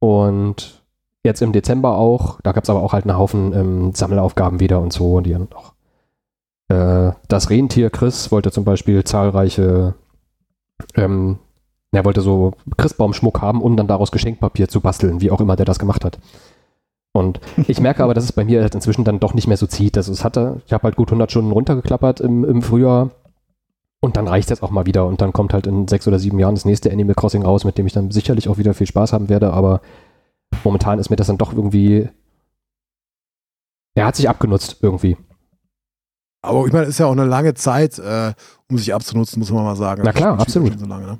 Und 0.00 0.82
jetzt 1.24 1.42
im 1.42 1.52
Dezember 1.52 1.96
auch, 1.96 2.40
da 2.42 2.52
gab 2.52 2.64
es 2.64 2.70
aber 2.70 2.82
auch 2.82 2.92
halt 2.92 3.04
einen 3.06 3.16
Haufen 3.18 3.52
ähm, 3.52 3.92
Sammelaufgaben 3.94 4.60
wieder 4.60 4.80
und 4.80 4.92
so, 4.92 5.20
die 5.20 5.32
dann 5.32 5.48
auch. 5.54 5.72
Äh, 6.68 7.12
das 7.28 7.50
Rentier 7.50 7.90
Chris 7.90 8.30
wollte 8.30 8.50
zum 8.52 8.64
Beispiel 8.64 9.02
zahlreiche, 9.04 9.94
ähm, 10.94 11.38
er 11.92 12.04
wollte 12.04 12.20
so 12.20 12.52
Christbaumschmuck 12.76 13.40
haben, 13.40 13.62
um 13.62 13.76
dann 13.76 13.86
daraus 13.88 14.12
Geschenkpapier 14.12 14.68
zu 14.68 14.80
basteln, 14.82 15.20
wie 15.22 15.30
auch 15.30 15.40
immer 15.40 15.56
der 15.56 15.64
das 15.66 15.78
gemacht 15.78 16.04
hat. 16.04 16.18
Und 17.12 17.40
ich 17.66 17.80
merke 17.80 18.04
aber, 18.04 18.14
dass 18.14 18.24
es 18.24 18.32
bei 18.32 18.44
mir 18.44 18.60
halt 18.60 18.74
inzwischen 18.74 19.04
dann 19.04 19.20
doch 19.20 19.34
nicht 19.34 19.48
mehr 19.48 19.56
so 19.56 19.66
zieht. 19.66 19.96
Also 19.96 20.12
es 20.12 20.24
hatte, 20.24 20.60
ich 20.66 20.72
habe 20.72 20.84
halt 20.84 20.96
gut 20.96 21.08
100 21.08 21.30
Stunden 21.30 21.52
runtergeklappert 21.52 22.20
im, 22.20 22.44
im 22.44 22.62
Frühjahr 22.62 23.10
und 24.00 24.16
dann 24.16 24.28
reicht 24.28 24.46
es 24.46 24.50
jetzt 24.50 24.62
auch 24.62 24.70
mal 24.70 24.86
wieder 24.86 25.06
und 25.06 25.20
dann 25.20 25.32
kommt 25.32 25.52
halt 25.52 25.66
in 25.66 25.88
sechs 25.88 26.06
oder 26.06 26.18
sieben 26.18 26.38
Jahren 26.38 26.54
das 26.54 26.64
nächste 26.64 26.92
Animal 26.92 27.14
Crossing 27.14 27.42
raus, 27.42 27.64
mit 27.64 27.78
dem 27.78 27.86
ich 27.86 27.92
dann 27.92 28.10
sicherlich 28.10 28.48
auch 28.48 28.58
wieder 28.58 28.74
viel 28.74 28.86
Spaß 28.86 29.12
haben 29.12 29.28
werde, 29.28 29.52
aber 29.52 29.80
momentan 30.62 30.98
ist 30.98 31.10
mir 31.10 31.16
das 31.16 31.26
dann 31.26 31.38
doch 31.38 31.52
irgendwie, 31.52 32.08
er 33.96 34.06
hat 34.06 34.16
sich 34.16 34.28
abgenutzt 34.28 34.78
irgendwie. 34.82 35.16
Aber 36.42 36.64
ich 36.66 36.72
meine, 36.72 36.86
ist 36.86 36.98
ja 36.98 37.06
auch 37.06 37.12
eine 37.12 37.24
lange 37.24 37.54
Zeit, 37.54 37.98
äh, 37.98 38.32
um 38.70 38.78
sich 38.78 38.94
abzunutzen, 38.94 39.40
muss 39.40 39.50
man 39.50 39.64
mal 39.64 39.74
sagen. 39.74 40.02
Na 40.04 40.12
klar, 40.12 40.36
Das 40.36 40.42
absolut. 40.46 40.78
So 40.78 40.86
lange, 40.86 41.06
ne? 41.06 41.18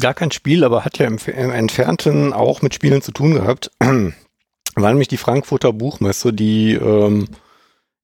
Gar 0.00 0.14
kein 0.14 0.30
Spiel, 0.30 0.62
aber 0.62 0.84
hat 0.84 0.98
ja 0.98 1.06
im, 1.06 1.18
im 1.26 1.50
Entfernten 1.50 2.32
auch 2.32 2.62
mit 2.62 2.74
Spielen 2.74 3.02
zu 3.02 3.12
tun 3.12 3.34
gehabt. 3.34 3.70
War 3.80 4.90
nämlich 4.90 5.08
die 5.08 5.16
Frankfurter 5.16 5.72
Buchmesse, 5.72 6.32
die 6.32 6.74
ähm, 6.74 7.28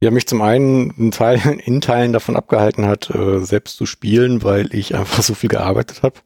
ja 0.01 0.11
mich 0.11 0.27
zum 0.27 0.43
einen 0.43 0.91
in 0.91 1.11
Teilen, 1.13 1.59
in 1.65 1.81
Teilen 1.81 2.13
davon 2.13 2.37
abgehalten 2.37 2.87
hat, 2.87 3.11
äh, 3.11 3.39
selbst 3.39 3.77
zu 3.77 3.87
spielen, 3.87 4.43
weil 4.43 4.75
ich 4.75 4.95
einfach 4.95 5.23
so 5.23 5.35
viel 5.35 5.49
gearbeitet 5.51 6.03
habe. 6.03 6.21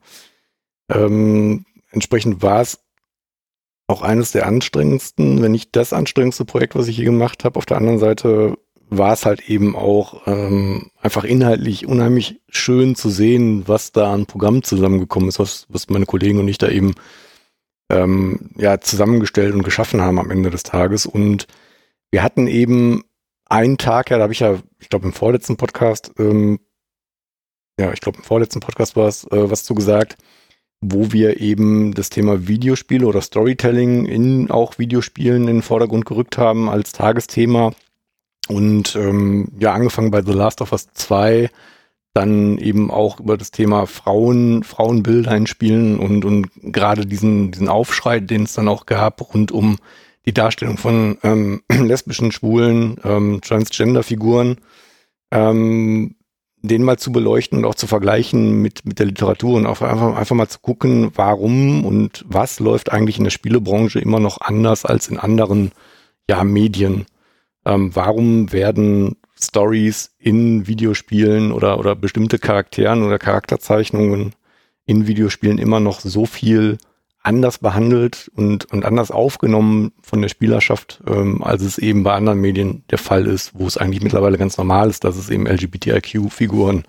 Ähm, 0.91 1.67
entsprechend 1.91 2.41
war 2.41 2.63
es 2.63 2.81
auch 3.89 4.03
eines 4.03 4.33
der 4.33 4.47
anstrengendsten, 4.47 5.43
wenn 5.43 5.53
nicht 5.53 5.77
das 5.77 5.93
anstrengendste 5.93 6.45
Projekt, 6.45 6.77
was 6.77 6.89
ich 6.89 6.97
je 6.97 7.05
gemacht 7.05 7.45
habe. 7.45 7.59
Auf 7.59 7.67
der 7.67 7.77
anderen 7.79 7.99
Seite 7.99 8.57
war 8.91 9.13
es 9.13 9.27
halt 9.27 9.49
eben 9.49 9.77
auch 9.77 10.27
ähm, 10.27 10.91
einfach 11.01 11.25
inhaltlich 11.25 11.87
unheimlich 11.87 12.41
schön 12.49 12.95
zu 12.95 13.11
sehen, 13.11 13.69
was 13.69 13.93
da 13.93 14.13
an 14.13 14.27
Programm 14.27 14.63
zusammengekommen 14.63 15.29
ist, 15.29 15.39
was, 15.39 15.67
was 15.69 15.89
meine 15.89 16.07
Kollegen 16.07 16.39
und 16.39 16.49
ich 16.49 16.59
da 16.59 16.69
eben 16.69 16.95
ähm, 17.91 18.51
ja, 18.57 18.81
zusammengestellt 18.81 19.55
und 19.55 19.63
geschaffen 19.63 20.01
haben 20.01 20.19
am 20.19 20.31
Ende 20.31 20.51
des 20.51 20.63
Tages. 20.63 21.07
Und 21.07 21.47
wir 22.11 22.23
hatten 22.23 22.47
eben 22.47 23.05
einen 23.47 23.79
Tag, 23.79 24.11
ja, 24.11 24.19
da 24.19 24.25
habe 24.25 24.33
ich 24.33 24.41
ja, 24.41 24.59
ich 24.79 24.89
glaube 24.89 25.07
im 25.07 25.13
vorletzten 25.13 25.57
Podcast, 25.57 26.13
ähm, 26.19 26.61
ja, 27.79 27.93
ich 27.93 28.01
glaube 28.01 28.19
im 28.19 28.25
vorletzten 28.25 28.61
Podcast 28.61 28.97
war 28.97 29.09
es, 29.09 29.25
äh, 29.25 29.51
was 29.51 29.65
zu 29.65 29.75
gesagt, 29.75 30.17
wo 30.81 31.13
wir 31.13 31.41
eben 31.41 31.93
das 31.93 32.11
Thema 32.11 32.47
Videospiele 32.47 33.07
oder 33.07 33.21
Storytelling 33.21 34.07
in 34.07 34.51
auch 34.51 34.79
Videospielen 34.79 35.43
in 35.43 35.57
den 35.57 35.63
Vordergrund 35.63 36.07
gerückt 36.07 36.39
haben 36.39 36.69
als 36.69 36.93
Tagesthema. 36.93 37.73
Und 38.49 38.97
ähm, 38.97 39.49
ja, 39.59 39.73
angefangen 39.73 40.11
bei 40.11 40.23
The 40.23 40.33
Last 40.33 40.61
of 40.61 40.73
Us 40.73 40.89
2, 40.93 41.51
dann 42.15 42.59
eben 42.59 42.91
auch 42.91 43.21
über 43.21 43.37
das 43.37 43.51
Thema 43.51 43.87
Frauen, 43.87 44.65
Frauenbilder 44.65 45.31
einspielen 45.31 45.99
und, 45.99 46.25
und 46.25 46.49
gerade 46.63 47.07
diesen, 47.07 47.53
diesen 47.53 47.69
Aufschrei, 47.69 48.21
den 48.21 48.45
es 48.45 48.55
dann 48.55 48.69
auch 48.69 48.87
gab, 48.87 49.35
rund 49.35 49.53
um 49.53 49.77
die 50.27 50.35
Darstellung 50.35 50.79
von 50.79 51.19
ähm, 51.23 51.63
lesbischen, 51.73 52.33
schwulen, 52.33 52.97
ähm, 53.05 53.41
Transgender-Figuren, 53.41 54.57
ähm, 55.31 56.17
den 56.61 56.83
mal 56.83 56.99
zu 56.99 57.13
beleuchten 57.13 57.59
und 57.59 57.65
auch 57.65 57.77
zu 57.77 57.87
vergleichen 57.87 58.61
mit, 58.61 58.85
mit 58.85 58.99
der 58.99 59.07
Literatur 59.07 59.57
und 59.57 59.67
auch 59.67 59.81
einfach, 59.81 60.17
einfach 60.17 60.35
mal 60.35 60.49
zu 60.49 60.59
gucken, 60.59 61.13
warum 61.15 61.85
und 61.85 62.25
was 62.27 62.59
läuft 62.59 62.91
eigentlich 62.91 63.19
in 63.19 63.25
der 63.25 63.31
Spielebranche 63.31 64.01
immer 64.01 64.19
noch 64.19 64.41
anders 64.41 64.85
als 64.85 65.09
in 65.09 65.19
anderen 65.19 65.71
ja, 66.29 66.43
Medien. 66.43 67.07
Ähm, 67.69 67.95
warum 67.95 68.51
werden 68.51 69.17
Stories 69.39 70.15
in 70.19 70.67
Videospielen 70.67 71.53
oder, 71.53 71.79
oder 71.79 71.95
bestimmte 71.95 72.39
Charakteren 72.39 73.03
oder 73.05 73.19
Charakterzeichnungen 73.19 74.35
in 74.87 75.07
Videospielen 75.07 75.59
immer 75.59 75.79
noch 75.79 76.01
so 76.01 76.25
viel 76.25 76.79
anders 77.23 77.59
behandelt 77.59 78.31
und, 78.35 78.65
und 78.73 78.87
anders 78.87 79.11
aufgenommen 79.11 79.93
von 80.01 80.23
der 80.23 80.31
Spielerschaft, 80.31 81.03
ähm, 81.07 81.43
als 81.43 81.61
es 81.61 81.77
eben 81.77 82.05
bei 82.05 82.15
anderen 82.15 82.41
Medien 82.41 82.85
der 82.91 82.97
Fall 82.97 83.27
ist, 83.27 83.53
wo 83.53 83.67
es 83.67 83.77
eigentlich 83.77 84.03
mittlerweile 84.03 84.39
ganz 84.39 84.57
normal 84.57 84.89
ist, 84.89 85.05
dass 85.05 85.17
es 85.17 85.29
eben 85.29 85.47
LGBTIQ-Figuren 85.47 86.85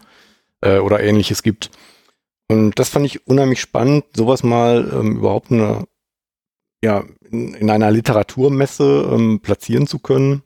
äh, 0.61 0.77
oder 0.77 1.01
ähnliches 1.01 1.43
gibt. 1.43 1.71
Und 2.47 2.79
das 2.79 2.87
fand 2.87 3.05
ich 3.05 3.27
unheimlich 3.27 3.59
spannend, 3.59 4.05
sowas 4.15 4.43
mal 4.43 4.89
ähm, 4.93 5.17
überhaupt 5.17 5.51
eine, 5.51 5.83
ja, 6.81 7.03
in, 7.29 7.53
in 7.55 7.69
einer 7.69 7.91
Literaturmesse 7.91 9.09
ähm, 9.11 9.41
platzieren 9.41 9.85
zu 9.85 9.99
können 9.99 10.41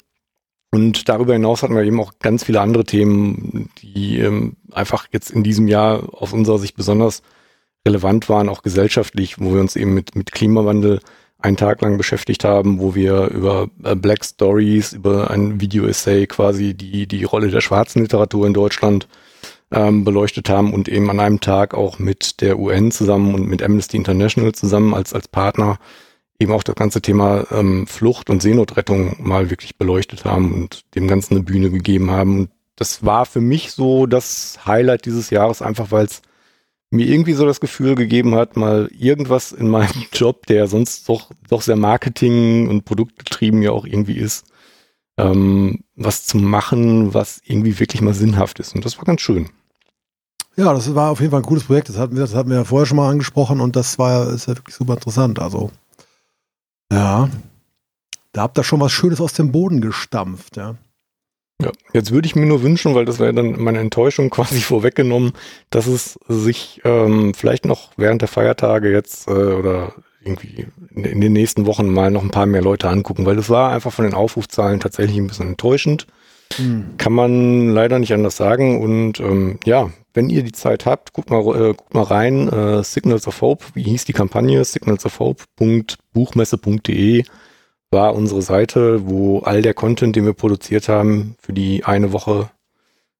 und 0.73 1.07
darüber 1.07 1.33
hinaus 1.33 1.61
hatten 1.61 1.75
wir 1.75 1.83
eben 1.83 1.99
auch 1.99 2.13
ganz 2.19 2.45
viele 2.45 2.59
andere 2.59 2.83
Themen, 2.83 3.69
die 3.83 4.17
ähm, 4.17 4.55
einfach 4.71 5.05
jetzt 5.11 5.29
in 5.29 5.43
diesem 5.43 5.67
Jahr 5.67 6.01
aus 6.19 6.33
unserer 6.33 6.57
Sicht 6.57 6.75
besonders 6.75 7.21
relevant 7.87 8.27
waren, 8.27 8.49
auch 8.49 8.63
gesellschaftlich, 8.63 9.39
wo 9.39 9.53
wir 9.53 9.61
uns 9.61 9.75
eben 9.75 9.93
mit, 9.93 10.15
mit 10.15 10.31
Klimawandel 10.31 10.99
einen 11.37 11.57
Tag 11.57 11.81
lang 11.81 11.99
beschäftigt 11.99 12.43
haben, 12.43 12.79
wo 12.79 12.95
wir 12.95 13.27
über 13.27 13.69
äh, 13.83 13.95
Black 13.95 14.25
Stories, 14.25 14.93
über 14.93 15.29
ein 15.29 15.61
Video-Essay 15.61 16.25
quasi 16.25 16.73
die, 16.73 17.05
die 17.05 17.23
Rolle 17.23 17.51
der 17.51 17.61
schwarzen 17.61 18.01
Literatur 18.01 18.47
in 18.47 18.55
Deutschland 18.55 19.07
ähm, 19.71 20.03
beleuchtet 20.03 20.49
haben 20.49 20.73
und 20.73 20.89
eben 20.89 21.07
an 21.11 21.19
einem 21.19 21.39
Tag 21.39 21.75
auch 21.75 21.99
mit 21.99 22.41
der 22.41 22.57
UN 22.57 22.89
zusammen 22.89 23.35
und 23.35 23.47
mit 23.47 23.61
Amnesty 23.61 23.97
International 23.97 24.53
zusammen 24.53 24.95
als, 24.95 25.13
als 25.13 25.27
Partner 25.27 25.77
eben 26.43 26.53
auch 26.53 26.63
das 26.63 26.75
ganze 26.75 27.01
Thema 27.01 27.45
ähm, 27.51 27.87
Flucht 27.87 28.29
und 28.29 28.41
Seenotrettung 28.41 29.15
mal 29.19 29.49
wirklich 29.49 29.77
beleuchtet 29.77 30.25
haben 30.25 30.53
und 30.53 30.83
dem 30.95 31.07
Ganzen 31.07 31.35
eine 31.35 31.43
Bühne 31.43 31.71
gegeben 31.71 32.11
haben. 32.11 32.39
Und 32.39 32.49
das 32.75 33.03
war 33.03 33.25
für 33.25 33.41
mich 33.41 33.71
so 33.71 34.05
das 34.05 34.59
Highlight 34.65 35.05
dieses 35.05 35.29
Jahres, 35.29 35.61
einfach 35.61 35.91
weil 35.91 36.05
es 36.05 36.21
mir 36.91 37.07
irgendwie 37.07 37.33
so 37.33 37.45
das 37.45 37.59
Gefühl 37.59 37.95
gegeben 37.95 38.35
hat, 38.35 38.55
mal 38.55 38.89
irgendwas 38.97 39.51
in 39.51 39.67
meinem 39.67 39.89
Job, 40.13 40.45
der 40.45 40.67
sonst 40.67 41.09
doch, 41.09 41.31
doch 41.49 41.61
sehr 41.63 41.75
Marketing 41.75 42.67
und 42.69 42.85
Produktgetrieben 42.85 43.63
ja 43.63 43.71
auch 43.71 43.85
irgendwie 43.85 44.17
ist, 44.17 44.45
ähm, 45.17 45.83
was 45.95 46.25
zu 46.25 46.37
machen, 46.37 47.13
was 47.13 47.41
irgendwie 47.45 47.79
wirklich 47.79 48.01
mal 48.01 48.13
sinnhaft 48.13 48.59
ist. 48.59 48.75
Und 48.75 48.85
das 48.85 48.97
war 48.97 49.05
ganz 49.05 49.21
schön. 49.21 49.49
Ja, 50.55 50.71
das 50.71 50.93
war 50.93 51.09
auf 51.09 51.19
jeden 51.19 51.31
Fall 51.31 51.41
ein 51.41 51.45
cooles 51.45 51.63
Projekt. 51.63 51.89
Das 51.89 51.97
hatten 51.97 52.15
wir, 52.15 52.21
das 52.21 52.35
hatten 52.35 52.49
wir 52.49 52.57
ja 52.57 52.63
vorher 52.63 52.85
schon 52.85 52.97
mal 52.97 53.09
angesprochen 53.09 53.59
und 53.59 53.75
das 53.75 53.97
war 53.97 54.31
ist 54.31 54.47
ja 54.47 54.55
wirklich 54.55 54.75
super 54.75 54.93
interessant. 54.93 55.39
Also 55.39 55.71
ja. 56.93 57.29
Da 58.31 58.41
habt 58.41 58.57
ihr 58.57 58.63
schon 58.63 58.79
was 58.79 58.91
Schönes 58.91 59.21
aus 59.21 59.33
dem 59.33 59.51
Boden 59.51 59.81
gestampft, 59.81 60.57
ja. 60.57 60.75
Ja, 61.61 61.71
jetzt 61.93 62.11
würde 62.11 62.25
ich 62.25 62.35
mir 62.35 62.45
nur 62.45 62.63
wünschen, 62.63 62.95
weil 62.95 63.05
das 63.05 63.19
wäre 63.19 63.33
dann 63.33 63.61
meine 63.61 63.79
Enttäuschung 63.79 64.29
quasi 64.31 64.59
vorweggenommen, 64.59 65.33
dass 65.69 65.87
es 65.87 66.19
sich 66.27 66.81
ähm, 66.83 67.33
vielleicht 67.33 67.65
noch 67.65 67.91
während 67.95 68.21
der 68.21 68.27
Feiertage 68.27 68.91
jetzt 68.91 69.27
äh, 69.27 69.31
oder 69.31 69.93
irgendwie 70.23 70.67
in, 70.95 71.03
in, 71.03 71.21
den 71.21 71.33
nächsten 71.33 71.65
Wochen 71.65 71.87
mal 71.87 72.09
noch 72.09 72.23
ein 72.23 72.31
paar 72.31 72.45
mehr 72.45 72.61
Leute 72.61 72.89
angucken, 72.89 73.25
weil 73.25 73.35
das 73.35 73.49
war 73.49 73.71
einfach 73.71 73.91
von 73.91 74.05
den 74.05 74.13
Aufrufzahlen 74.13 74.79
tatsächlich 74.79 75.17
ein 75.17 75.27
bisschen 75.27 75.49
enttäuschend. 75.49 76.07
Kann 76.97 77.13
man 77.13 77.69
leider 77.69 77.99
nicht 77.99 78.13
anders 78.13 78.37
sagen. 78.37 78.81
Und 78.81 79.19
ähm, 79.19 79.59
ja, 79.65 79.91
wenn 80.13 80.29
ihr 80.29 80.43
die 80.43 80.51
Zeit 80.51 80.85
habt, 80.85 81.13
guckt 81.13 81.31
mal, 81.31 81.39
äh, 81.39 81.73
guckt 81.73 81.93
mal 81.93 82.03
rein. 82.03 82.47
Äh, 82.49 82.83
Signals 82.83 83.27
of 83.27 83.41
Hope, 83.41 83.65
wie 83.73 83.83
hieß 83.83 84.05
die 84.05 84.13
Kampagne? 84.13 84.63
signalsofhope.buchmesse.de 84.63 87.25
war 87.91 88.15
unsere 88.15 88.41
Seite, 88.41 89.05
wo 89.07 89.39
all 89.39 89.61
der 89.61 89.73
Content, 89.73 90.15
den 90.15 90.25
wir 90.25 90.33
produziert 90.33 90.87
haben, 90.89 91.35
für 91.39 91.53
die 91.53 91.85
eine 91.85 92.11
Woche 92.11 92.49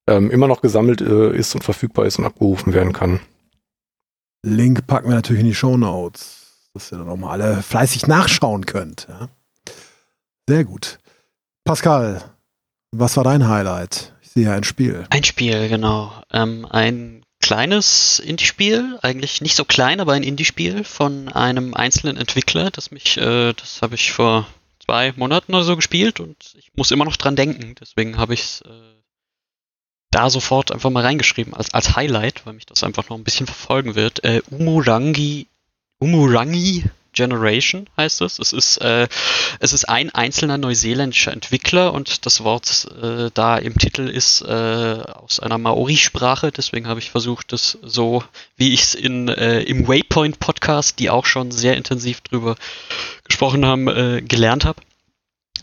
ähm, 0.08 0.32
immer 0.32 0.48
noch 0.48 0.62
gesammelt 0.62 1.02
äh, 1.02 1.36
ist 1.36 1.54
und 1.56 1.64
verfügbar 1.64 2.06
ist 2.06 2.20
und 2.20 2.26
abgerufen 2.26 2.74
werden 2.74 2.92
kann. 2.92 3.22
Link 4.44 4.86
packen 4.88 5.10
wir 5.10 5.16
natürlich 5.16 5.42
in 5.42 5.48
die 5.48 5.56
Show 5.56 5.78
Notes, 5.78 6.70
dass 6.74 6.92
ihr 6.92 6.98
dann 6.98 7.08
auch 7.08 7.16
mal 7.16 7.32
alle 7.32 7.62
fleißig 7.62 8.08
nachschauen 8.08 8.66
könnt. 8.66 9.08
Ja? 9.10 9.30
Sehr 10.50 10.66
gut. 10.66 11.00
Pascal, 11.64 12.22
was 12.94 13.18
war 13.18 13.24
dein 13.24 13.48
Highlight? 13.48 14.14
Ich 14.22 14.30
sehe 14.30 14.52
ein 14.52 14.64
Spiel. 14.64 15.06
Ein 15.10 15.24
Spiel, 15.24 15.68
genau. 15.68 16.14
Ähm, 16.32 16.66
ein 16.70 17.24
kleines 17.42 18.20
Indie-Spiel, 18.20 19.00
eigentlich 19.02 19.42
nicht 19.42 19.56
so 19.56 19.66
klein, 19.66 20.00
aber 20.00 20.14
ein 20.14 20.24
Indie-Spiel 20.24 20.84
von 20.84 21.28
einem 21.30 21.74
einzelnen 21.74 22.18
Entwickler, 22.18 22.72
das 22.72 22.92
mich, 22.92 23.18
äh, 23.18 23.54
das 23.54 23.82
habe 23.82 23.96
ich 23.96 24.14
vor 24.14 24.48
zwei 24.80 25.14
Monaten 25.16 25.54
oder 25.54 25.64
so 25.64 25.76
gespielt 25.76 26.20
und 26.20 26.38
ich 26.58 26.72
muss 26.76 26.92
immer 26.92 27.06
noch 27.06 27.18
dran 27.18 27.36
denken. 27.36 27.76
Deswegen 27.80 28.18
habe 28.18 28.34
ich 28.34 28.42
es 28.42 28.62
äh, 28.62 28.94
da 30.12 30.30
sofort 30.30 30.72
einfach 30.72 30.90
mal 30.90 31.04
reingeschrieben 31.04 31.54
als, 31.54 31.74
als 31.74 31.96
Highlight, 31.96 32.46
weil 32.46 32.54
mich 32.54 32.66
das 32.66 32.84
einfach 32.84 33.10
noch 33.10 33.18
ein 33.18 33.24
bisschen 33.24 33.48
verfolgen 33.48 33.96
wird. 33.96 34.24
Äh, 34.24 34.42
Umurangi, 34.50 35.48
Umurangi 36.00 36.86
Generation 37.14 37.88
heißt 37.96 38.22
es. 38.22 38.40
Es 38.40 38.54
ist, 38.54 38.78
äh, 38.78 39.08
es 39.60 39.74
ist 39.74 39.86
ein 39.86 40.10
einzelner 40.10 40.58
neuseeländischer 40.58 41.32
Entwickler 41.32 41.94
und 41.94 42.26
das 42.26 42.44
Wort 42.44 42.88
äh, 43.02 43.30
da 43.34 43.58
im 43.58 43.78
Titel 43.78 44.10
ist 44.10 44.42
äh, 44.42 45.04
aus 45.14 45.40
einer 45.40 45.58
Maori-Sprache. 45.58 46.52
Deswegen 46.52 46.88
habe 46.88 47.00
ich 47.00 47.12
versucht, 47.12 47.54
das 47.54 47.78
so, 47.82 48.24
wie 48.58 48.74
ich 48.74 48.82
es 48.82 48.96
in 48.96 49.30
äh, 49.30 49.62
im 49.62 49.88
Waypoint 49.88 50.40
Podcast, 50.40 51.00
die 51.00 51.10
auch 51.10 51.26
schon 51.26 51.52
sehr 51.52 51.78
intensiv 51.78 52.22
drüber 52.22 52.56
gesprochen 53.24 53.66
haben, 53.66 53.88
äh, 53.88 54.22
gelernt 54.22 54.66
habe. 54.66 54.82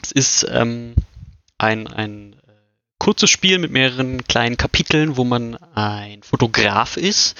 Es 0.02 0.12
ist 0.12 0.46
ähm, 0.50 0.94
ein, 1.58 1.86
ein 1.88 2.39
kurzes 3.00 3.30
Spiel 3.30 3.58
mit 3.58 3.72
mehreren 3.72 4.22
kleinen 4.28 4.56
Kapiteln, 4.56 5.16
wo 5.16 5.24
man 5.24 5.56
ein 5.74 6.22
Fotograf 6.22 6.96
ist, 6.96 7.34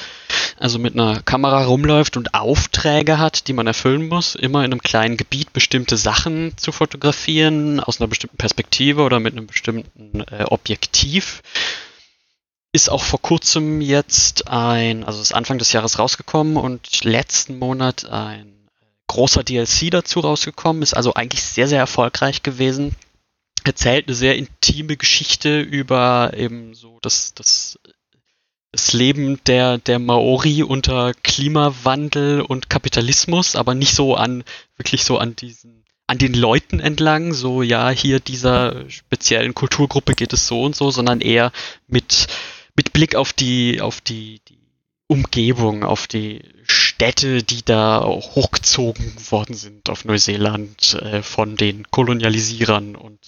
also 0.58 0.78
mit 0.78 0.94
einer 0.94 1.22
Kamera 1.22 1.64
rumläuft 1.64 2.16
und 2.16 2.34
Aufträge 2.34 3.18
hat, 3.18 3.46
die 3.46 3.52
man 3.52 3.68
erfüllen 3.68 4.08
muss, 4.08 4.34
immer 4.34 4.64
in 4.64 4.72
einem 4.72 4.80
kleinen 4.80 5.18
Gebiet 5.18 5.52
bestimmte 5.52 5.96
Sachen 5.98 6.56
zu 6.56 6.72
fotografieren, 6.72 7.78
aus 7.78 8.00
einer 8.00 8.08
bestimmten 8.08 8.38
Perspektive 8.38 9.02
oder 9.02 9.20
mit 9.20 9.34
einem 9.34 9.46
bestimmten 9.46 10.22
äh, 10.30 10.44
Objektiv. 10.44 11.42
Ist 12.72 12.90
auch 12.90 13.02
vor 13.02 13.20
kurzem 13.20 13.82
jetzt 13.82 14.48
ein, 14.48 15.04
also 15.04 15.20
ist 15.20 15.34
Anfang 15.34 15.58
des 15.58 15.72
Jahres 15.72 15.98
rausgekommen 15.98 16.56
und 16.56 17.04
letzten 17.04 17.58
Monat 17.58 18.06
ein 18.06 18.68
großer 19.08 19.44
DLC 19.44 19.90
dazu 19.90 20.20
rausgekommen, 20.20 20.82
ist 20.82 20.94
also 20.94 21.12
eigentlich 21.14 21.42
sehr, 21.42 21.68
sehr 21.68 21.80
erfolgreich 21.80 22.42
gewesen 22.42 22.96
erzählt 23.64 24.08
eine 24.08 24.14
sehr 24.14 24.36
intime 24.36 24.96
Geschichte 24.96 25.60
über 25.60 26.32
eben 26.36 26.74
so 26.74 26.98
das, 27.02 27.34
das, 27.34 27.78
das 28.72 28.92
Leben 28.92 29.40
der, 29.46 29.78
der 29.78 29.98
Maori 29.98 30.62
unter 30.62 31.14
Klimawandel 31.22 32.40
und 32.42 32.70
Kapitalismus, 32.70 33.56
aber 33.56 33.74
nicht 33.74 33.94
so 33.94 34.14
an, 34.14 34.44
wirklich 34.76 35.04
so 35.04 35.18
an 35.18 35.36
diesen, 35.36 35.84
an 36.06 36.18
den 36.18 36.34
Leuten 36.34 36.80
entlang, 36.80 37.32
so 37.32 37.62
ja, 37.62 37.90
hier 37.90 38.20
dieser 38.20 38.88
speziellen 38.90 39.54
Kulturgruppe 39.54 40.14
geht 40.14 40.32
es 40.32 40.46
so 40.46 40.62
und 40.62 40.74
so, 40.74 40.90
sondern 40.90 41.20
eher 41.20 41.52
mit, 41.86 42.26
mit 42.76 42.92
Blick 42.92 43.14
auf 43.14 43.32
die, 43.32 43.80
auf 43.80 44.00
die, 44.00 44.40
die 44.48 44.58
Umgebung, 45.06 45.84
auf 45.84 46.06
die 46.06 46.42
Städte, 47.00 47.42
die 47.42 47.64
da 47.64 48.04
hochgezogen 48.04 49.14
worden 49.30 49.54
sind 49.54 49.88
auf 49.88 50.04
Neuseeland 50.04 51.00
äh, 51.00 51.22
von 51.22 51.56
den 51.56 51.90
Kolonialisierern 51.90 52.94
und 52.94 53.18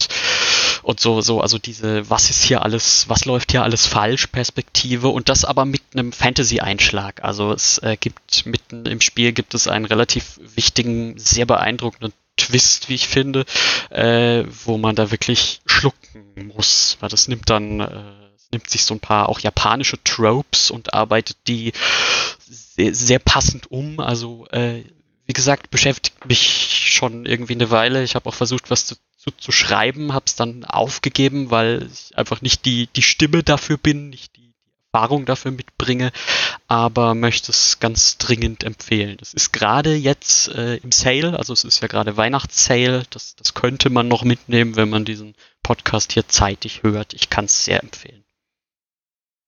und 0.83 1.01
so, 1.01 1.23
so, 1.23 1.41
also 1.41 1.57
diese, 1.59 2.11
was 2.11 2.29
ist 2.29 2.43
hier 2.43 2.63
alles, 2.63 3.09
was 3.09 3.25
läuft 3.25 3.53
hier 3.53 3.63
alles 3.63 3.87
falsch, 3.87 4.27
Perspektive 4.27 5.09
und 5.09 5.31
das 5.31 5.47
aber 5.47 5.65
mit 5.65 5.81
einem 5.95 6.13
Fantasy-Einschlag. 6.13 7.25
Also 7.25 7.53
es 7.53 7.79
äh, 7.79 7.97
gibt 7.99 8.45
mitten 8.45 8.85
im 8.85 9.01
Spiel 9.01 9.33
gibt 9.33 9.55
es 9.55 9.69
einen 9.69 9.87
relativ 9.87 10.39
wichtigen, 10.55 11.17
sehr 11.19 11.47
beeindruckenden 11.47 12.13
Twist, 12.37 12.91
wie 12.91 12.97
ich 12.97 13.09
finde, 13.09 13.47
äh, 13.89 14.45
wo 14.65 14.77
man 14.77 14.97
da 14.97 15.11
wirklich 15.11 15.63
schlucken 15.65 16.53
muss, 16.55 16.99
weil 17.01 17.09
das 17.09 17.29
nimmt 17.29 17.49
dann, 17.49 17.81
äh, 17.81 18.22
nimmt 18.53 18.69
sich 18.71 18.85
so 18.85 18.95
ein 18.95 19.01
paar 19.01 19.29
auch 19.29 19.41
japanische 19.41 20.03
Tropes 20.05 20.71
und 20.71 20.95
arbeitet 20.95 21.37
die 21.47 21.73
sehr, 22.39 22.95
sehr 22.95 23.19
passend 23.19 23.71
um. 23.71 24.01
Also 24.01 24.47
äh, 24.51 24.85
wie 25.27 25.33
gesagt, 25.33 25.71
beschäftigt 25.71 26.27
mich 26.27 26.93
schon 26.93 27.27
irgendwie 27.27 27.55
eine 27.55 27.71
Weile. 27.71 28.03
Ich 28.03 28.15
habe 28.15 28.29
auch 28.29 28.35
versucht, 28.35 28.71
was 28.71 28.87
zu, 28.87 28.97
zu, 29.17 29.31
zu 29.31 29.53
schreiben, 29.53 30.13
habe 30.13 30.25
es 30.27 30.37
dann 30.37 30.65
aufgegeben, 30.65 31.51
weil 31.51 31.89
ich 31.93 32.17
einfach 32.17 32.43
nicht 32.43 32.65
die, 32.65 32.89
die 32.95 33.03
Stimme 33.03 33.43
dafür 33.43 33.79
bin, 33.79 34.11
nicht 34.11 34.37
die, 34.37 34.43
Erfahrung 34.95 35.25
dafür 35.25 35.53
mitbringe, 35.53 36.13
aber 36.69 37.15
möchte 37.15 37.51
es 37.51 37.81
ganz 37.81 38.19
dringend 38.19 38.63
empfehlen. 38.63 39.17
Es 39.23 39.33
ist 39.33 39.51
gerade 39.53 39.95
jetzt 39.95 40.49
äh, 40.49 40.77
im 40.77 40.93
Sale, 40.93 41.39
also 41.39 41.55
es 41.55 41.65
ist 41.65 41.81
ja 41.81 41.89
gerade 41.89 42.19
Weihnachtssale, 42.19 43.05
das, 43.09 43.35
das 43.37 43.55
könnte 43.55 43.89
man 43.89 44.09
noch 44.09 44.23
mitnehmen, 44.23 44.77
wenn 44.77 44.91
man 44.91 45.07
diesen 45.07 45.35
Podcast 45.63 46.13
hier 46.13 46.29
zeitig 46.29 46.83
hört. 46.83 47.15
Ich 47.15 47.31
kann 47.31 47.47
es 47.47 47.65
sehr 47.65 47.83
empfehlen. 47.83 48.23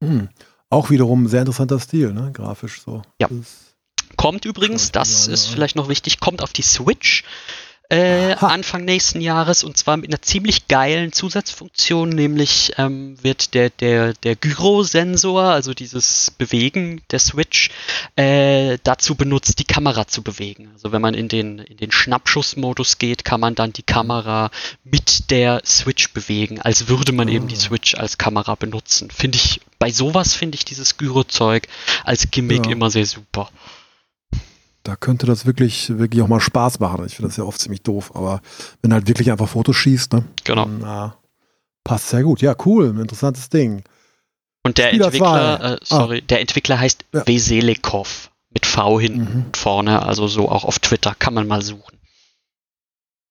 Hm. 0.02 0.28
Auch 0.70 0.90
wiederum 0.90 1.28
sehr 1.28 1.40
interessanter 1.40 1.78
Stil, 1.80 2.12
ne? 2.12 2.30
Grafisch 2.32 2.82
so. 2.82 3.02
Ja. 3.20 3.28
Das- 3.28 3.74
Kommt 4.16 4.44
übrigens, 4.44 4.92
das 4.92 5.26
ist 5.26 5.46
vielleicht 5.46 5.74
noch 5.76 5.88
wichtig, 5.88 6.20
kommt 6.20 6.40
auf 6.40 6.52
die 6.52 6.62
Switch 6.62 7.24
äh. 7.90 8.34
Anfang 8.34 8.84
nächsten 8.84 9.20
Jahres 9.20 9.62
und 9.64 9.76
zwar 9.76 9.96
mit 9.96 10.10
einer 10.10 10.22
ziemlich 10.22 10.68
geilen 10.68 11.12
Zusatzfunktion, 11.12 12.08
nämlich 12.08 12.72
ähm, 12.78 13.16
wird 13.22 13.54
der, 13.54 13.70
der, 13.70 14.12
der 14.14 14.36
Gyrosensor, 14.36 15.42
also 15.44 15.74
dieses 15.74 16.30
Bewegen 16.38 17.02
der 17.10 17.18
Switch, 17.18 17.70
äh, 18.16 18.78
dazu 18.82 19.14
benutzt, 19.14 19.58
die 19.58 19.64
Kamera 19.64 20.06
zu 20.06 20.22
bewegen. 20.22 20.70
Also 20.72 20.92
wenn 20.92 21.02
man 21.02 21.14
in 21.14 21.28
den, 21.28 21.58
in 21.58 21.76
den 21.76 21.92
Schnappschussmodus 21.92 22.98
geht, 22.98 23.24
kann 23.24 23.40
man 23.40 23.54
dann 23.54 23.72
die 23.72 23.82
Kamera 23.82 24.50
mit 24.84 25.30
der 25.30 25.62
Switch 25.64 26.12
bewegen, 26.12 26.60
als 26.60 26.88
würde 26.88 27.12
man 27.12 27.28
eben 27.28 27.48
die 27.48 27.56
Ah. 27.56 27.60
Switch 27.60 27.94
als 27.94 28.18
Kamera 28.18 28.54
benutzen. 28.54 29.10
Finde 29.10 29.36
ich, 29.36 29.60
bei 29.78 29.90
sowas 29.90 30.34
finde 30.34 30.56
ich 30.56 30.64
dieses 30.64 30.96
Gyro-Zeug 30.96 31.68
als 32.04 32.30
Gimmick 32.30 32.66
Ja. 32.66 32.72
immer 32.72 32.90
sehr 32.90 33.06
super. 33.06 33.50
Da 34.84 34.96
könnte 34.96 35.26
das 35.26 35.46
wirklich, 35.46 35.98
wirklich 35.98 36.22
auch 36.22 36.28
mal 36.28 36.40
Spaß 36.40 36.78
machen. 36.78 37.04
Ich 37.06 37.16
finde 37.16 37.28
das 37.30 37.36
ja 37.38 37.44
oft 37.44 37.58
ziemlich 37.60 37.82
doof, 37.82 38.12
aber 38.14 38.40
wenn 38.82 38.90
du 38.90 38.94
halt 38.94 39.08
wirklich 39.08 39.32
einfach 39.32 39.48
Fotos 39.48 39.76
schießt, 39.76 40.12
ne? 40.12 40.24
Genau. 40.44 40.66
Na, 40.66 41.16
passt 41.84 42.10
sehr 42.10 42.22
gut. 42.22 42.42
Ja, 42.42 42.54
cool, 42.66 42.86
interessantes 43.00 43.48
Ding. 43.48 43.82
Und 44.62 44.76
der 44.78 44.88
Spielerzahl. 44.88 45.54
Entwickler, 45.54 45.72
äh, 45.74 45.78
sorry, 45.84 46.22
der 46.22 46.40
Entwickler 46.40 46.78
heißt 46.78 47.04
Ja. 47.12 47.26
Veselikov 47.26 48.30
mit 48.50 48.66
V 48.66 49.00
hinten 49.00 49.20
Mhm. 49.38 49.44
und 49.46 49.56
vorne, 49.56 50.02
also 50.02 50.28
so 50.28 50.48
auch 50.50 50.64
auf 50.64 50.78
Twitter, 50.78 51.14
kann 51.18 51.34
man 51.34 51.48
mal 51.48 51.62
suchen. 51.62 51.98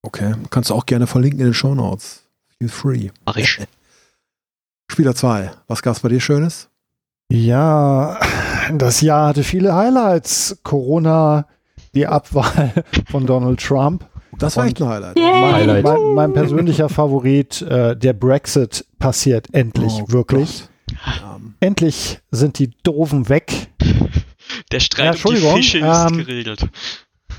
Okay, 0.01 0.33
kannst 0.49 0.69
du 0.69 0.73
auch 0.73 0.85
gerne 0.85 1.07
verlinken 1.07 1.39
in 1.39 1.47
den 1.47 1.53
Show 1.53 1.75
Notes. 1.75 2.23
Feel 2.57 2.69
free. 2.69 3.09
Mach 3.25 3.37
ich. 3.37 3.59
Spieler 4.91 5.15
2, 5.15 5.51
was 5.67 5.81
gab's 5.81 6.01
bei 6.01 6.09
dir 6.09 6.19
Schönes? 6.19 6.67
Ja, 7.33 8.19
das 8.77 9.01
Jahr 9.01 9.29
hatte 9.29 9.43
viele 9.43 9.73
Highlights. 9.73 10.59
Corona, 10.61 11.47
die 11.95 12.05
Abwahl 12.05 12.71
von 13.09 13.25
Donald 13.25 13.59
Trump. 13.59 14.05
Das 14.37 14.55
war 14.55 14.67
echt 14.67 14.79
ein 14.79 14.87
Highlight. 14.87 15.15
Mein, 15.15 15.53
Highlight. 15.55 15.83
mein, 15.83 16.13
mein 16.13 16.33
persönlicher 16.33 16.89
Favorit, 16.89 17.63
äh, 17.63 17.97
der 17.97 18.13
Brexit 18.13 18.85
passiert 18.99 19.47
endlich, 19.51 19.93
Oh 19.93 20.11
wirklich. 20.11 20.65
Gott. 20.89 21.53
Endlich 21.59 22.19
sind 22.29 22.59
die 22.59 22.69
Doofen 22.83 23.29
weg. 23.29 23.51
Der 24.71 24.77
Ja, 24.77 24.79
Streit 24.79 25.25
um 25.25 25.33
die 25.33 25.41
Fische 25.41 25.79
ist 25.79 26.11
ähm, 26.11 26.17
geregelt. 26.17 26.67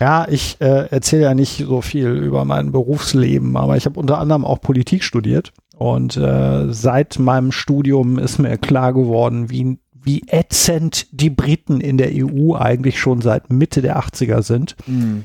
Ja, 0.01 0.27
ich 0.29 0.61
äh, 0.61 0.89
erzähle 0.89 1.23
ja 1.23 1.35
nicht 1.35 1.65
so 1.65 1.83
viel 1.83 2.09
über 2.09 2.45
mein 2.45 2.73
Berufsleben, 2.73 3.57
aber 3.57 3.77
ich 3.77 3.87
habe 3.87 4.01
unter 4.01 4.19
anderem 4.19 4.45
auch 4.45 4.61
Politik 4.61 5.05
studiert. 5.05 5.53
Und 5.77 6.17
äh, 6.17 6.73
seit 6.73 7.19
meinem 7.19 7.53
Studium 7.53 8.19
ist 8.19 8.39
mir 8.39 8.59
klar 8.59 8.93
geworden, 8.93 9.51
wie, 9.51 9.79
wie 10.05 10.23
ätzend 10.29 11.07
die 11.11 11.31
Briten 11.31 11.81
in 11.81 11.99
der 11.99 12.11
EU 12.13 12.55
eigentlich 12.55 12.99
schon 12.99 13.21
seit 13.21 13.51
Mitte 13.51 13.83
der 13.83 13.99
80er 13.99 14.43
sind. 14.43 14.77
mh. 14.87 15.23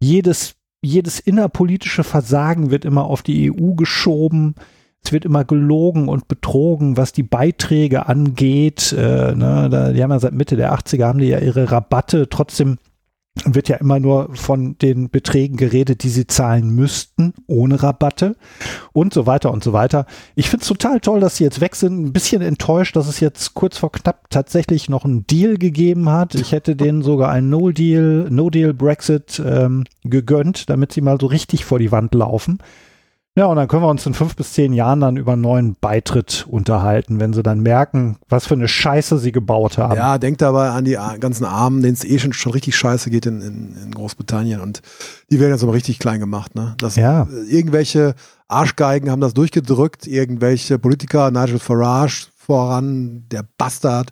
jedes, 0.00 0.54
jedes 0.82 1.20
innerpolitische 1.20 2.04
Versagen 2.04 2.70
wird 2.70 2.84
immer 2.84 3.04
auf 3.04 3.22
die 3.22 3.52
EU 3.52 3.74
geschoben. 3.74 4.54
Es 5.04 5.12
wird 5.12 5.24
immer 5.24 5.44
gelogen 5.44 6.08
und 6.08 6.28
betrogen, 6.28 6.96
was 6.96 7.12
die 7.12 7.24
Beiträge 7.24 8.06
angeht. 8.06 8.92
Äh, 8.92 9.34
ne, 9.34 9.68
da, 9.70 9.92
die 9.92 10.02
haben 10.02 10.10
ja 10.10 10.20
seit 10.20 10.32
Mitte 10.32 10.56
der 10.56 10.72
80er 10.74 11.06
haben 11.06 11.18
die 11.18 11.26
ja 11.26 11.38
ihre 11.38 11.70
Rabatte. 11.70 12.28
Trotzdem 12.28 12.78
wird 13.44 13.68
ja 13.68 13.76
immer 13.76 13.98
nur 13.98 14.34
von 14.36 14.76
den 14.78 15.08
Beträgen 15.08 15.56
geredet, 15.56 16.02
die 16.02 16.10
sie 16.10 16.26
zahlen 16.26 16.70
müssten, 16.70 17.32
ohne 17.46 17.82
Rabatte 17.82 18.36
und 18.92 19.14
so 19.14 19.26
weiter 19.26 19.50
und 19.50 19.64
so 19.64 19.72
weiter. 19.72 20.06
Ich 20.34 20.50
finde 20.50 20.62
es 20.62 20.68
total 20.68 21.00
toll, 21.00 21.20
dass 21.20 21.36
sie 21.36 21.44
jetzt 21.44 21.60
weg 21.60 21.74
sind. 21.74 21.98
Ein 21.98 22.12
bisschen 22.12 22.42
enttäuscht, 22.42 22.94
dass 22.94 23.08
es 23.08 23.20
jetzt 23.20 23.54
kurz 23.54 23.78
vor 23.78 23.90
knapp 23.90 24.28
tatsächlich 24.28 24.90
noch 24.90 25.04
einen 25.04 25.26
Deal 25.26 25.56
gegeben 25.56 26.10
hat. 26.10 26.34
Ich 26.34 26.52
hätte 26.52 26.76
denen 26.76 27.02
sogar 27.02 27.30
einen 27.30 27.48
No-Deal, 27.48 28.28
No-Deal-Brexit 28.30 29.42
ähm, 29.44 29.84
gegönnt, 30.04 30.68
damit 30.68 30.92
sie 30.92 31.00
mal 31.00 31.18
so 31.18 31.26
richtig 31.26 31.64
vor 31.64 31.78
die 31.78 31.92
Wand 31.92 32.14
laufen. 32.14 32.58
Ja, 33.34 33.46
und 33.46 33.56
dann 33.56 33.66
können 33.66 33.82
wir 33.82 33.88
uns 33.88 34.04
in 34.04 34.12
fünf 34.12 34.36
bis 34.36 34.52
zehn 34.52 34.74
Jahren 34.74 35.00
dann 35.00 35.16
über 35.16 35.32
einen 35.32 35.40
neuen 35.40 35.74
Beitritt 35.80 36.46
unterhalten, 36.50 37.18
wenn 37.18 37.32
sie 37.32 37.42
dann 37.42 37.60
merken, 37.60 38.18
was 38.28 38.46
für 38.46 38.52
eine 38.52 38.68
Scheiße 38.68 39.18
sie 39.18 39.32
gebaut 39.32 39.78
haben. 39.78 39.96
Ja, 39.96 40.18
denkt 40.18 40.42
dabei 40.42 40.68
an 40.68 40.84
die 40.84 40.98
ganzen 41.18 41.46
Armen, 41.46 41.80
denen 41.80 41.94
es 41.94 42.04
eh 42.04 42.18
schon, 42.18 42.34
schon 42.34 42.52
richtig 42.52 42.76
scheiße 42.76 43.08
geht 43.08 43.24
in, 43.24 43.40
in, 43.40 43.74
in 43.84 43.90
Großbritannien 43.92 44.60
und 44.60 44.82
die 45.30 45.40
werden 45.40 45.52
jetzt 45.52 45.62
aber 45.62 45.72
richtig 45.72 45.98
klein 45.98 46.20
gemacht. 46.20 46.54
Ne? 46.54 46.74
Das, 46.76 46.96
Ja. 46.96 47.22
äh, 47.22 47.50
Irgendwelche 47.50 48.14
Arschgeigen 48.48 49.10
haben 49.10 49.22
das 49.22 49.32
durchgedrückt, 49.32 50.06
irgendwelche 50.06 50.78
Politiker, 50.78 51.30
Nigel 51.30 51.58
Farage 51.58 52.26
voran, 52.36 53.24
der 53.32 53.46
Bastard. 53.56 54.10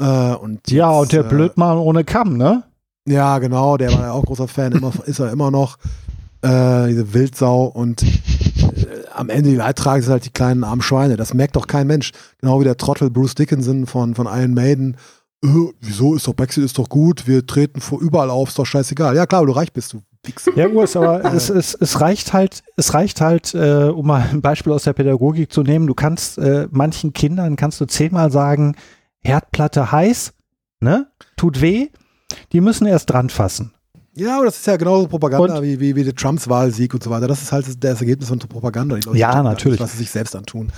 Äh, 0.00 0.04
und 0.34 0.68
Ja, 0.68 0.90
jetzt, 0.94 1.00
und 1.02 1.12
der 1.12 1.24
äh, 1.26 1.28
Blödmann 1.28 1.78
ohne 1.78 2.02
Kamm, 2.02 2.36
ne? 2.36 2.64
Ja, 3.06 3.38
genau, 3.38 3.76
der 3.76 3.92
war 3.92 4.00
ja 4.00 4.12
auch 4.12 4.24
großer 4.24 4.48
Fan, 4.48 4.72
immer, 4.72 4.90
ist 5.06 5.20
er 5.20 5.30
immer 5.30 5.52
noch. 5.52 5.78
Äh, 6.40 6.88
diese 6.88 7.14
Wildsau 7.14 7.64
und 7.66 8.04
am 9.14 9.30
Ende 9.30 9.50
die 9.50 9.56
Leidtragenden 9.56 10.04
sind 10.04 10.12
halt 10.12 10.24
die 10.24 10.30
kleinen 10.30 10.64
armen 10.64 10.82
Schweine. 10.82 11.16
Das 11.16 11.34
merkt 11.34 11.56
doch 11.56 11.66
kein 11.66 11.86
Mensch. 11.86 12.12
Genau 12.40 12.60
wie 12.60 12.64
der 12.64 12.76
Trottel 12.76 13.10
Bruce 13.10 13.34
Dickinson 13.34 13.86
von, 13.86 14.14
von 14.14 14.26
Iron 14.26 14.54
Maiden. 14.54 14.96
Äh, 15.44 15.48
wieso 15.80 16.14
ist 16.14 16.26
doch 16.26 16.34
Brexit 16.34 16.64
ist 16.64 16.78
doch 16.78 16.88
gut, 16.88 17.26
wir 17.26 17.46
treten 17.46 17.80
vor 17.80 18.00
überall 18.00 18.30
auf, 18.30 18.48
ist 18.48 18.58
doch 18.58 18.66
scheißegal. 18.66 19.14
Ja 19.14 19.26
klar, 19.26 19.46
du 19.46 19.52
reich 19.52 19.72
bist, 19.72 19.92
du 19.92 20.02
Wichser. 20.24 20.52
Ja, 20.56 20.66
gut, 20.66 20.94
aber 20.96 21.24
es, 21.34 21.48
es, 21.48 21.74
es 21.74 22.00
reicht 22.00 22.32
halt, 22.32 22.62
es 22.76 22.94
reicht 22.94 23.20
halt, 23.20 23.54
äh, 23.54 23.84
um 23.84 24.06
mal 24.06 24.28
ein 24.30 24.40
Beispiel 24.40 24.72
aus 24.72 24.84
der 24.84 24.92
Pädagogik 24.92 25.52
zu 25.52 25.62
nehmen, 25.62 25.86
du 25.86 25.94
kannst 25.94 26.38
äh, 26.38 26.66
manchen 26.70 27.12
Kindern 27.12 27.56
kannst 27.56 27.80
du 27.80 27.86
zehnmal 27.86 28.30
sagen, 28.30 28.76
Herdplatte 29.20 29.92
heiß, 29.92 30.32
ne? 30.80 31.06
Tut 31.36 31.60
weh, 31.60 31.88
die 32.52 32.60
müssen 32.60 32.86
erst 32.86 33.10
dran 33.10 33.30
fassen. 33.30 33.74
Ja, 34.18 34.36
aber 34.36 34.46
das 34.46 34.56
ist 34.58 34.66
ja 34.66 34.76
genauso 34.76 35.06
Propaganda 35.08 35.56
Und- 35.56 35.62
wie, 35.62 35.78
wie, 35.80 35.94
wie 35.96 36.04
der 36.04 36.14
Trumps 36.14 36.48
Wahlsieg 36.48 36.92
und 36.94 37.02
so 37.02 37.10
weiter. 37.10 37.26
Das 37.28 37.40
ist 37.42 37.52
halt 37.52 37.66
das 37.84 38.00
Ergebnis 38.00 38.28
von 38.28 38.38
Propaganda. 38.38 38.96
Die 38.96 39.02
Leute 39.06 39.18
Ja, 39.18 39.42
natürlich. 39.42 39.78
Nicht, 39.78 39.84
was 39.84 39.92
sie 39.92 39.98
sich 39.98 40.10
selbst 40.10 40.34
antun. 40.36 40.70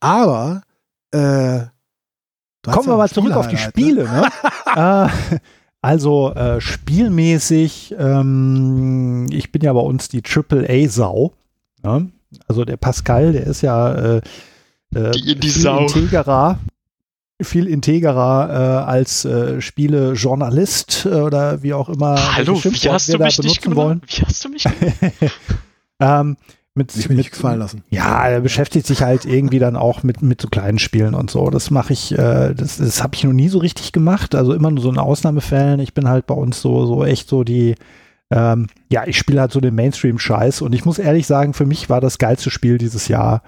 Aber 0.00 0.62
äh, 1.12 1.60
Kommen 2.62 2.86
ja 2.86 2.92
wir 2.92 2.96
mal 2.96 3.08
zurück 3.08 3.32
auf 3.32 3.46
die 3.48 3.56
Spiele-Highlight, 3.58 4.32
Spiele. 4.74 4.74
Ne? 4.74 5.08
äh, 5.32 5.38
also 5.82 6.32
äh, 6.34 6.60
spielmäßig, 6.60 7.94
ähm, 7.98 9.26
ich 9.30 9.52
bin 9.52 9.62
ja 9.62 9.72
bei 9.72 9.80
uns 9.80 10.08
die 10.08 10.22
AAA-Sau. 10.24 11.32
Ne? 11.84 12.10
Also 12.48 12.64
der 12.64 12.76
Pascal, 12.76 13.32
der 13.32 13.46
ist 13.46 13.60
ja 13.62 13.94
äh, 13.94 14.20
äh, 14.94 15.10
Die 15.12 15.32
in 15.32 15.40
die 15.40 15.48
viel 15.48 15.62
Sau. 15.62 15.80
integerer, 15.82 16.58
viel 17.42 17.66
integerer 17.66 18.48
äh, 18.50 18.88
als 18.88 19.24
äh, 19.24 19.60
Spielejournalist 19.60 21.06
äh, 21.06 21.20
oder 21.20 21.62
wie 21.62 21.74
auch 21.74 21.88
immer. 21.88 22.34
Hallo, 22.36 22.54
wie 22.62 22.90
hast 22.90 23.08
wir 23.08 23.14
du 23.14 23.18
da 23.18 23.24
mich 23.26 23.38
nicht 23.42 23.60
benutzen 23.60 23.76
wollen. 23.76 24.02
Wie 24.06 24.22
hast 24.22 24.44
du 24.44 24.48
mich? 24.48 24.64
Ähm, 25.98 26.36
mit, 26.74 26.94
Ich 26.94 27.08
will 27.08 27.16
mit, 27.16 27.24
nicht 27.24 27.32
gefallen 27.32 27.58
lassen. 27.58 27.82
ja, 27.88 28.28
er 28.28 28.40
beschäftigt 28.42 28.86
sich 28.86 29.00
halt 29.00 29.24
irgendwie 29.24 29.58
dann 29.58 29.76
auch 29.76 30.02
mit, 30.02 30.20
mit 30.20 30.42
so 30.42 30.48
kleinen 30.48 30.78
Spielen 30.78 31.14
und 31.14 31.30
so. 31.30 31.48
Das 31.48 31.70
mache 31.70 31.94
ich, 31.94 32.12
äh, 32.12 32.52
das, 32.54 32.76
das 32.76 33.02
habe 33.02 33.14
ich 33.14 33.24
noch 33.24 33.32
nie 33.32 33.48
so 33.48 33.58
richtig 33.60 33.92
gemacht. 33.92 34.34
Also 34.34 34.52
immer 34.52 34.70
nur 34.70 34.82
so 34.82 34.90
in 34.90 34.98
Ausnahmefällen. 34.98 35.80
Ich 35.80 35.94
bin 35.94 36.06
halt 36.06 36.26
bei 36.26 36.34
uns 36.34 36.60
so, 36.60 36.84
so 36.84 37.02
echt 37.02 37.30
so 37.30 37.44
die, 37.44 37.76
ähm, 38.30 38.66
ja, 38.90 39.06
ich 39.06 39.16
spiele 39.16 39.40
halt 39.40 39.52
so 39.52 39.60
den 39.60 39.74
Mainstream-Scheiß. 39.74 40.60
Und 40.60 40.74
ich 40.74 40.84
muss 40.84 40.98
ehrlich 40.98 41.26
sagen, 41.26 41.54
für 41.54 41.64
mich 41.64 41.88
war 41.88 42.02
das 42.02 42.18
geilste 42.18 42.50
Spiel 42.50 42.76
dieses 42.76 43.08
Jahr 43.08 43.42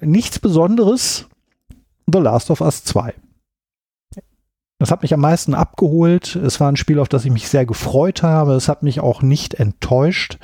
nichts 0.00 0.38
Besonderes. 0.38 1.26
The 2.10 2.18
Last 2.18 2.50
of 2.50 2.60
Us 2.60 2.84
2. 2.84 3.14
Das 4.78 4.90
hat 4.90 5.02
mich 5.02 5.12
am 5.12 5.20
meisten 5.20 5.54
abgeholt. 5.54 6.36
Es 6.36 6.60
war 6.60 6.70
ein 6.70 6.76
Spiel, 6.76 7.00
auf 7.00 7.08
das 7.08 7.24
ich 7.24 7.32
mich 7.32 7.48
sehr 7.48 7.66
gefreut 7.66 8.22
habe. 8.22 8.54
Es 8.54 8.68
hat 8.68 8.82
mich 8.82 9.00
auch 9.00 9.22
nicht 9.22 9.54
enttäuscht. 9.54 10.38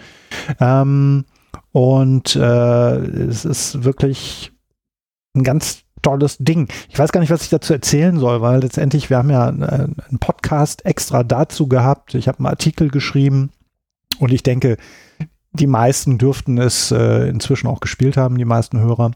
Ähm, 0.61 1.25
Und 1.73 2.37
äh, 2.37 2.97
es 2.97 3.45
ist 3.45 3.83
wirklich 3.83 4.53
ein 5.35 5.43
ganz 5.43 5.83
tolles 6.03 6.37
Ding. 6.39 6.69
Ich 6.89 6.99
weiß 6.99 7.11
gar 7.11 7.21
nicht, 7.21 7.31
was 7.31 7.43
ich 7.43 7.49
dazu 7.49 7.73
erzählen 7.73 8.19
soll, 8.19 8.43
weil 8.43 8.61
letztendlich, 8.61 9.11
wir 9.11 9.19
haben 9.19 9.31
ja 9.31 9.49
äh, 9.49 9.53
einen 9.53 10.19
Podcast 10.21 10.85
extra 10.85 11.25
dazu 11.25 11.67
gehabt. 11.67 12.15
Ich 12.15 12.29
habe 12.29 12.39
einen 12.39 12.47
Artikel 12.47 12.91
geschrieben 12.91 13.51
und 14.21 14.33
ich 14.33 14.43
denke, 14.43 14.77
die 15.53 15.67
meisten 15.67 16.19
dürften 16.19 16.59
es 16.59 16.91
äh, 16.93 17.29
inzwischen 17.29 17.67
auch 17.69 17.81
gespielt 17.81 18.17
haben, 18.17 18.39
die 18.39 18.45
meisten 18.45 18.79
Hörer. 18.79 19.13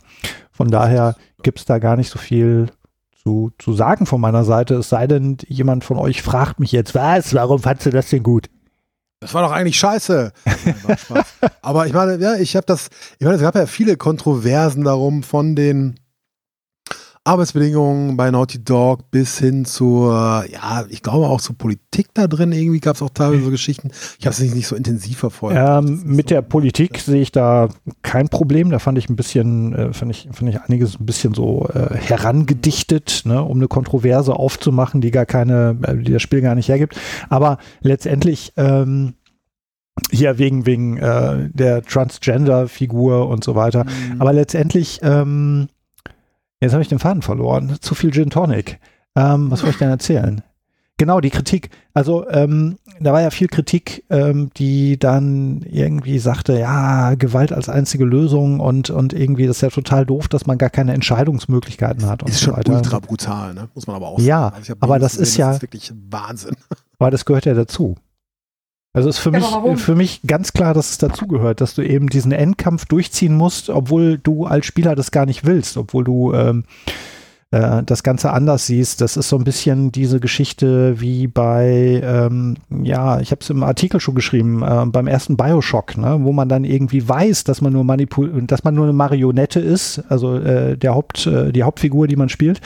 Von 0.59 0.73
daher 0.73 1.15
gibt 1.45 1.61
es 1.61 1.67
da 1.67 1.79
gar 1.79 1.95
nicht 1.95 2.11
so 2.11 2.19
viel 2.19 2.67
zu, 3.23 3.53
zu 3.61 3.75
sagen 3.75 4.07
von 4.07 4.21
meiner 4.21 4.43
Seite, 4.43 4.75
es 4.75 4.89
sei 4.89 5.07
denn, 5.07 5.37
jemand 5.47 5.85
von 5.85 5.99
euch 5.99 6.21
fragt 6.21 6.59
mich 6.59 6.73
jetzt, 6.73 6.97
was, 6.97 7.33
warum 7.33 7.61
fandst 7.61 7.87
du 7.87 7.91
das 7.91 8.11
denn 8.11 8.25
gut? 8.25 8.51
Das 9.21 9.35
war 9.35 9.43
doch 9.43 9.53
eigentlich 9.53 9.79
scheiße. 9.79 10.33
Nein. 10.65 11.23
Aber 11.63 11.87
ich 11.87 11.93
meine, 11.93 12.17
ja, 12.17 12.35
ich 12.35 12.57
habe 12.57 12.67
das, 12.67 12.89
ich 13.21 13.25
meine, 13.25 13.37
es 13.37 13.43
gab 13.43 13.55
ja 13.55 13.67
viele 13.67 13.97
Kontroversen 13.97 14.83
darum 14.83 15.23
von 15.23 15.55
den 15.55 16.01
Arbeitsbedingungen 17.29 18.17
bei 18.17 18.31
Naughty 18.31 18.65
Dog 18.65 19.11
bis 19.11 19.39
hin 19.39 19.67
zur, 19.67 20.47
ja, 20.51 20.87
ich 20.89 21.03
glaube 21.03 21.27
auch 21.27 21.43
zur 21.43 21.59
Politik 21.59 22.09
da 22.15 22.27
drin. 22.27 22.53
Irgendwie 22.53 22.81
gab 22.81 22.97
es 22.97 23.03
auch 23.03 23.11
teilweise 23.11 23.45
so 23.45 23.51
Geschichten. 23.51 23.91
Ich 24.19 24.25
habe 24.25 24.33
es 24.33 24.41
nicht, 24.41 24.55
nicht 24.55 24.67
so 24.67 24.75
intensiv 24.75 25.19
verfolgt. 25.19 25.59
Ähm, 25.61 26.01
mit 26.07 26.31
so, 26.31 26.37
der 26.37 26.43
Politik 26.43 26.99
sehe 26.99 27.21
ich 27.21 27.31
da 27.31 27.69
kein 28.01 28.31
Problem. 28.31 28.71
Da 28.71 28.79
fand 28.79 28.97
ich 28.97 29.11
ein 29.11 29.17
bisschen, 29.17 29.75
äh, 29.75 29.93
fand 29.93 30.11
ich, 30.11 30.27
fand 30.33 30.49
ich 30.49 30.59
einiges 30.59 30.99
ein 30.99 31.05
bisschen 31.05 31.35
so 31.35 31.69
äh, 31.75 31.95
herangedichtet, 31.97 33.23
ne, 33.27 33.43
um 33.43 33.59
eine 33.59 33.69
Kontroverse 33.69 34.33
aufzumachen, 34.35 35.03
die 35.03 35.11
gar 35.11 35.27
keine, 35.27 35.77
äh, 35.83 35.97
die 35.99 36.13
das 36.13 36.23
Spiel 36.23 36.41
gar 36.41 36.55
nicht 36.55 36.71
hergibt. 36.71 36.99
Aber 37.29 37.59
letztendlich 37.83 38.55
ähm, 38.57 39.13
hier 40.11 40.39
wegen 40.39 40.65
wegen 40.65 40.97
äh, 40.97 41.51
der 41.53 41.83
Transgender-Figur 41.83 43.29
und 43.29 43.45
so 43.45 43.55
weiter. 43.55 43.85
Mhm. 43.85 44.23
Aber 44.23 44.33
letztendlich 44.33 45.01
ähm, 45.03 45.69
Jetzt 46.61 46.73
habe 46.73 46.83
ich 46.83 46.89
den 46.89 46.99
Faden 46.99 47.23
verloren. 47.23 47.77
Zu 47.81 47.95
viel 47.95 48.11
Gin 48.13 48.31
Tonic. 48.31 48.79
Ähm, 49.17 49.51
was 49.51 49.63
wollte 49.63 49.75
ich 49.75 49.79
denn 49.79 49.91
erzählen? 49.91 50.43
Genau, 51.01 51.21
die 51.21 51.31
Kritik. 51.31 51.71
Also 51.95 52.29
ähm, 52.29 52.77
da 52.99 53.13
war 53.13 53.21
ja 53.23 53.31
viel 53.31 53.47
Kritik, 53.47 54.05
ähm, 54.11 54.51
die 54.57 54.99
dann 54.99 55.63
irgendwie 55.63 56.19
sagte, 56.19 56.59
ja, 56.59 57.15
Gewalt 57.15 57.53
als 57.53 57.69
einzige 57.69 58.05
Lösung 58.05 58.59
und, 58.59 58.91
und 58.91 59.13
irgendwie 59.13 59.47
das 59.47 59.59
ist 59.59 59.61
ja 59.63 59.69
total 59.71 60.05
doof, 60.05 60.27
dass 60.27 60.47
man 60.47 60.59
gar 60.59 60.71
keine 60.71 60.95
Entscheidungsmöglichkeiten 60.95 62.07
hat. 62.07 62.25
Und 62.25 62.31
ist 62.31 62.41
so 62.41 62.47
schon 62.47 62.57
weiter. 62.57 62.73
ultra 62.75 62.99
brutal, 62.99 63.55
ne? 63.55 63.69
muss 63.77 63.87
man 63.87 63.95
aber 63.95 64.09
auch 64.09 64.19
Ja, 64.19 64.51
sagen. 64.51 64.57
ich 64.65 64.71
hab 64.71 64.83
aber 64.83 64.99
das 64.99 65.15
ist 65.15 65.37
ja- 65.37 65.47
Das 65.49 65.57
ist 65.59 65.63
wirklich 65.63 65.93
Wahnsinn. 66.11 66.57
Aber 66.99 67.13
das 67.13 67.25
gehört 67.25 67.45
ja 67.45 67.55
dazu. 67.55 67.95
Also 68.95 69.09
ist 69.11 69.19
für 69.19 69.31
Ja, 69.33 69.39
mich, 69.39 69.51
warum? 69.53 69.77
für 69.77 69.95
mich 69.95 70.23
ganz 70.27 70.53
klar, 70.53 70.75
dass 70.75 70.91
es 70.91 70.99
dazugehört, 70.99 71.61
dass 71.61 71.75
du 71.75 71.83
eben 71.83 72.09
diesen 72.09 72.33
Endkampf 72.33 72.87
durchziehen 72.87 73.37
musst, 73.37 73.69
obwohl 73.71 74.19
du 74.19 74.47
als 74.47 74.67
Spieler 74.67 74.95
das 74.95 75.11
gar 75.11 75.27
nicht 75.27 75.45
willst, 75.45 75.77
obwohl 75.77 76.05
du 76.05 76.33
ähm, 76.33 76.65
äh, 77.51 77.83
das 77.83 78.03
Ganze 78.03 78.33
anders 78.33 78.67
siehst. 78.67 79.01
Das 79.01 79.17
ist 79.17 79.29
so 79.29 79.37
ein 79.37 79.45
bisschen 79.45 79.91
diese 79.91 80.21
Geschichte 80.21 81.01
wie 81.01 81.27
bei, 81.27 82.03
ähm, 82.05 82.57
ja, 82.83 83.21
ich 83.21 83.31
habe 83.31 83.41
es 83.41 83.51
im 83.51 83.63
Artikel 83.63 84.01
schon 84.01 84.15
geschrieben, 84.15 84.63
äh, 84.63 84.85
beim 84.87 85.07
ersten 85.07 85.37
Bioshock, 85.37 85.97
ne, 85.97 86.19
wo 86.21 86.33
man 86.33 86.49
dann 86.49 86.65
irgendwie 86.65 87.09
weiß, 87.09 87.45
dass 87.45 87.61
man 87.61 87.73
nur 87.73 87.85
manipul 87.85 88.29
dass 88.43 88.65
man 88.65 88.75
nur 88.75 88.85
eine 88.85 88.93
Marionette 88.93 89.61
ist, 89.61 90.03
also 90.11 90.37
äh, 90.37 90.77
der 90.77 90.95
Haupt, 90.95 91.27
äh, 91.27 91.53
die 91.53 91.63
Hauptfigur, 91.63 92.07
die 92.07 92.17
man 92.17 92.29
spielt. 92.29 92.61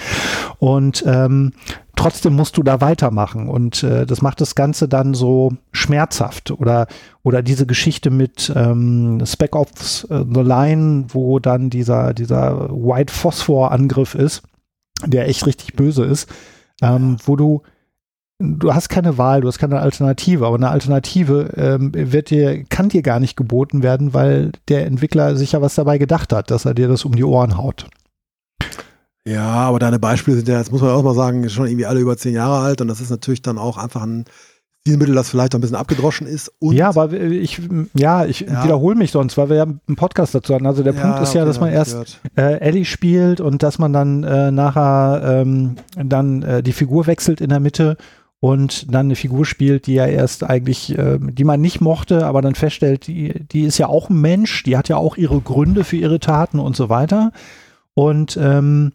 Und 0.59 1.05
ähm, 1.07 1.53
trotzdem 1.95 2.35
musst 2.35 2.57
du 2.57 2.65
da 2.65 2.81
weitermachen 2.81 3.49
und 3.49 3.85
äh, 3.85 4.05
das 4.05 4.23
macht 4.23 4.41
das 4.41 4.57
Ganze 4.57 4.89
dann 4.89 5.15
so 5.15 5.53
schmerzhaft 5.71 6.51
oder 6.51 6.89
oder 7.23 7.43
diese 7.43 7.67
Geschichte 7.67 8.11
mit 8.11 8.53
ähm, 8.57 9.23
Spec 9.25 9.55
Ops 9.55 10.05
äh, 10.11 10.25
The 10.29 10.41
Line, 10.41 11.05
wo 11.09 11.39
dann 11.39 11.71
dieser 11.71 12.15
dieser 12.15 12.69
White 12.71 13.13
Phosphor 13.13 13.71
Angriff 13.71 14.17
ist, 14.17 14.43
der 15.07 15.29
echt 15.29 15.47
richtig 15.47 15.75
böse 15.75 16.05
ist, 16.05 16.29
ähm, 16.81 17.17
wo 17.25 17.37
du 17.37 17.63
du 18.39 18.75
hast 18.75 18.89
keine 18.89 19.19
Wahl, 19.19 19.41
du 19.41 19.49
hast 19.49 19.59
keine 19.59 19.81
Alternative, 19.81 20.47
aber 20.47 20.57
eine 20.57 20.71
Alternative 20.71 21.53
ähm, 21.57 21.93
wird 21.95 22.31
dir 22.31 22.65
kann 22.65 22.89
dir 22.89 23.03
gar 23.03 23.21
nicht 23.21 23.37
geboten 23.37 23.83
werden, 23.83 24.15
weil 24.15 24.53
der 24.69 24.87
Entwickler 24.87 25.37
sich 25.37 25.53
ja 25.53 25.63
was 25.63 25.75
dabei 25.75 25.99
gedacht 25.99 26.33
hat, 26.33 26.51
dass 26.51 26.65
er 26.65 26.75
dir 26.75 26.89
das 26.89 27.05
um 27.05 27.15
die 27.15 27.25
Ohren 27.25 27.57
haut. 27.57 27.87
Ja, 29.25 29.45
aber 29.45 29.79
deine 29.79 30.01
Beispiele 30.01 30.37
sind 30.37 30.49
ja, 30.49 30.59
das 30.59 30.73
muss 30.73 30.81
man 30.81 30.91
auch 30.91 31.05
mal 31.05 31.15
sagen, 31.15 31.49
schon 31.49 31.67
irgendwie 31.67 31.87
alle 31.87 32.01
über 32.01 32.17
zehn 32.17 32.35
Jahre 32.35 32.59
alt 32.65 32.81
und 32.81 32.89
das 32.89 33.01
ist 33.01 33.11
natürlich 33.11 33.43
dann 33.43 33.59
auch 33.59 33.79
einfach 33.79 34.03
ein 34.03 34.25
Stilmittel, 34.85 35.15
das 35.15 35.31
vielleicht 35.31 35.55
ein 35.55 35.61
bisschen 35.61 35.77
abgedroschen 35.77 36.27
ist. 36.27 36.53
Und 36.59 36.75
ja, 36.75 36.89
aber 36.89 37.13
ich, 37.13 37.61
ja, 37.95 38.25
ich 38.25 38.41
Ja. 38.41 38.65
wiederhole 38.65 38.97
mich 38.97 39.13
sonst, 39.13 39.37
weil 39.39 39.49
wir 39.49 39.57
ja 39.57 39.63
einen 39.63 39.97
Podcast 39.97 40.35
dazu 40.35 40.55
hatten. 40.55 40.67
Also 40.67 40.83
der 40.83 40.93
Punkt 40.93 41.21
ist 41.21 41.35
ja, 41.35 41.43
okay, 41.43 41.49
dass 41.49 41.61
man 41.61 41.73
erst 41.73 42.21
äh, 42.37 42.59
Ellie 42.59 42.85
spielt 42.85 43.41
und 43.41 43.63
dass 43.63 43.79
man 43.79 43.93
dann 43.93 44.25
äh, 44.25 44.51
nachher 44.51 45.43
ähm, 45.43 45.77
dann 45.95 46.43
äh, 46.43 46.63
die 46.65 46.73
Figur 46.73 47.07
wechselt 47.07 47.41
in 47.41 47.51
der 47.51 47.61
Mitte 47.61 47.97
und 48.41 48.93
dann 48.93 49.07
eine 49.07 49.15
Figur 49.15 49.45
spielt, 49.47 49.87
die 49.87 49.95
ja 49.95 50.07
erst 50.07 50.43
eigentlich, 50.43 50.99
äh, 50.99 51.19
die 51.21 51.45
man 51.45 51.61
nicht 51.61 51.81
mochte, 51.81 52.27
aber 52.27 52.43
dann 52.43 52.57
feststellt, 52.57 53.07
die, 53.07 53.45
die 53.53 53.63
ist 53.63 53.79
ja 53.79 53.87
auch 53.87 54.11
ein 54.11 54.21
Mensch, 54.21 54.65
die 54.65 54.77
hat 54.77 54.89
ja 54.89 54.97
auch 54.97 55.17
ihre 55.17 55.41
Gründe 55.41 55.85
für 55.85 55.97
ihre 55.97 56.19
Taten 56.19 56.59
und 56.59 56.75
so 56.75 56.89
weiter. 56.89 57.31
Und 57.95 58.37
ähm, 58.43 58.91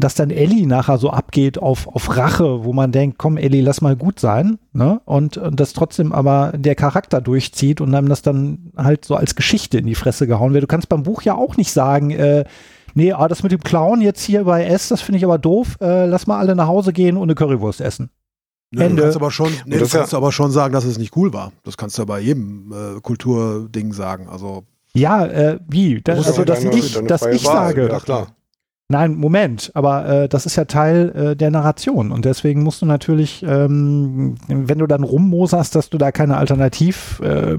dass 0.00 0.14
dann 0.14 0.30
Ellie 0.30 0.66
nachher 0.66 0.98
so 0.98 1.10
abgeht 1.10 1.58
auf, 1.58 1.86
auf 1.86 2.16
Rache, 2.16 2.64
wo 2.64 2.72
man 2.72 2.92
denkt, 2.92 3.18
komm 3.18 3.36
Ellie, 3.36 3.62
lass 3.62 3.80
mal 3.80 3.96
gut 3.96 4.18
sein, 4.20 4.58
ne? 4.72 5.00
Und, 5.04 5.36
und 5.36 5.60
das 5.60 5.72
trotzdem 5.72 6.12
aber 6.12 6.52
der 6.56 6.74
Charakter 6.74 7.20
durchzieht 7.20 7.80
und 7.80 7.94
einem 7.94 8.08
das 8.08 8.22
dann 8.22 8.72
halt 8.76 9.04
so 9.04 9.14
als 9.14 9.34
Geschichte 9.34 9.78
in 9.78 9.86
die 9.86 9.94
Fresse 9.94 10.26
gehauen 10.26 10.52
wird. 10.54 10.62
Du 10.64 10.66
kannst 10.68 10.88
beim 10.88 11.02
Buch 11.02 11.22
ja 11.22 11.34
auch 11.34 11.56
nicht 11.56 11.70
sagen, 11.72 12.10
äh, 12.10 12.44
nee, 12.94 13.12
ah, 13.12 13.28
das 13.28 13.42
mit 13.42 13.52
dem 13.52 13.60
Clown 13.62 14.00
jetzt 14.00 14.22
hier 14.22 14.44
bei 14.44 14.64
S, 14.64 14.88
das 14.88 15.00
finde 15.00 15.18
ich 15.18 15.24
aber 15.24 15.38
doof, 15.38 15.76
äh, 15.80 16.06
lass 16.06 16.26
mal 16.26 16.38
alle 16.38 16.56
nach 16.56 16.66
Hause 16.66 16.92
gehen 16.92 17.16
und 17.16 17.24
eine 17.24 17.34
Currywurst 17.34 17.80
essen. 17.80 18.10
Nee, 18.72 18.84
Ende. 18.84 18.96
Du 18.96 19.02
kannst 19.02 19.16
aber 19.16 19.30
schon, 19.32 19.50
nee, 19.66 19.74
du 19.74 19.80
das 19.80 19.92
ja- 19.92 19.98
kannst 20.00 20.14
aber 20.14 20.30
schon 20.32 20.50
sagen, 20.52 20.72
dass 20.72 20.84
es 20.84 20.96
nicht 20.98 21.16
cool 21.16 21.32
war. 21.32 21.52
Das 21.64 21.76
kannst 21.76 21.98
du 21.98 22.02
ja 22.02 22.06
bei 22.06 22.20
jedem 22.20 22.72
äh, 22.72 23.00
Kulturding 23.00 23.92
sagen. 23.92 24.28
Also 24.28 24.62
Ja, 24.94 25.26
äh, 25.26 25.58
wie? 25.68 26.00
Das, 26.02 26.24
also, 26.26 26.44
dass 26.44 26.62
deine- 26.62 26.76
ich, 26.76 26.94
deine 26.94 27.08
dass 27.08 27.26
ich 27.26 27.42
sage, 27.42 27.88
Ja, 27.88 27.98
klar. 27.98 28.28
Nein, 28.90 29.14
Moment, 29.14 29.70
aber 29.74 30.04
äh, 30.08 30.28
das 30.28 30.46
ist 30.46 30.56
ja 30.56 30.64
Teil 30.64 31.10
äh, 31.14 31.36
der 31.36 31.52
Narration 31.52 32.10
und 32.10 32.24
deswegen 32.24 32.64
musst 32.64 32.82
du 32.82 32.86
natürlich, 32.86 33.44
ähm, 33.46 34.34
wenn 34.48 34.78
du 34.80 34.88
dann 34.88 35.04
rummoserst, 35.04 35.76
dass 35.76 35.90
du 35.90 35.96
da 35.96 36.10
keine 36.10 36.36
Alternativ, 36.36 37.20
äh, 37.20 37.56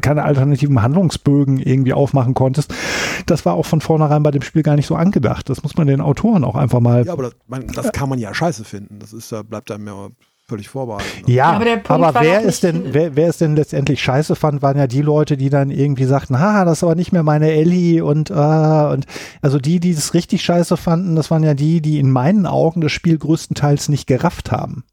keine 0.00 0.22
alternativen 0.22 0.80
Handlungsbögen 0.80 1.58
irgendwie 1.58 1.92
aufmachen 1.92 2.34
konntest, 2.34 2.72
das 3.26 3.44
war 3.44 3.54
auch 3.54 3.66
von 3.66 3.80
vornherein 3.80 4.22
bei 4.22 4.30
dem 4.30 4.42
Spiel 4.42 4.62
gar 4.62 4.76
nicht 4.76 4.86
so 4.86 4.94
angedacht. 4.94 5.48
Das 5.50 5.64
muss 5.64 5.76
man 5.76 5.88
den 5.88 6.00
Autoren 6.00 6.44
auch 6.44 6.54
einfach 6.54 6.78
mal. 6.78 7.04
ja, 7.04 7.12
aber 7.14 7.24
das, 7.24 7.36
man, 7.48 7.66
das 7.74 7.90
kann 7.90 8.08
man 8.08 8.20
ja 8.20 8.32
scheiße 8.32 8.64
finden. 8.64 9.00
Das 9.00 9.12
ist, 9.12 9.32
ja- 9.32 9.42
bleibt 9.42 9.72
einem 9.72 9.88
ja 9.88 10.08
völlig 10.50 10.68
vorbehalten. 10.68 11.06
Ja, 11.26 11.36
Ja, 11.36 11.52
aber 11.52 11.64
der 11.64 11.76
Punkt 11.76 12.04
aber 12.04 12.20
wer 12.20 12.42
ist 12.42 12.64
denn, 12.64 12.92
wer, 12.92 13.16
wer 13.16 13.28
es 13.28 13.38
denn 13.38 13.56
letztendlich 13.56 14.02
scheiße 14.02 14.36
fand, 14.36 14.60
waren 14.62 14.76
ja 14.76 14.86
die 14.86 15.00
Leute, 15.00 15.36
die 15.36 15.48
dann 15.48 15.70
irgendwie 15.70 16.04
sagten, 16.04 16.38
ha, 16.38 16.64
das 16.64 16.78
ist 16.78 16.82
aber 16.84 16.96
nicht 16.96 17.12
mehr 17.12 17.22
meine 17.22 17.50
Ellie 17.52 18.04
und, 18.04 18.30
äh, 18.30 18.34
und 18.34 19.06
also 19.40 19.58
die, 19.58 19.80
die 19.80 19.92
es 19.92 20.12
richtig 20.12 20.42
scheiße 20.42 20.76
fanden, 20.76 21.16
das 21.16 21.30
waren 21.30 21.44
ja 21.44 21.54
die, 21.54 21.80
die 21.80 21.98
in 21.98 22.10
meinen 22.10 22.46
Augen 22.46 22.80
das 22.80 22.92
Spiel 22.92 23.16
größtenteils 23.16 23.88
nicht 23.88 24.06
gerafft 24.06 24.50
haben. 24.52 24.84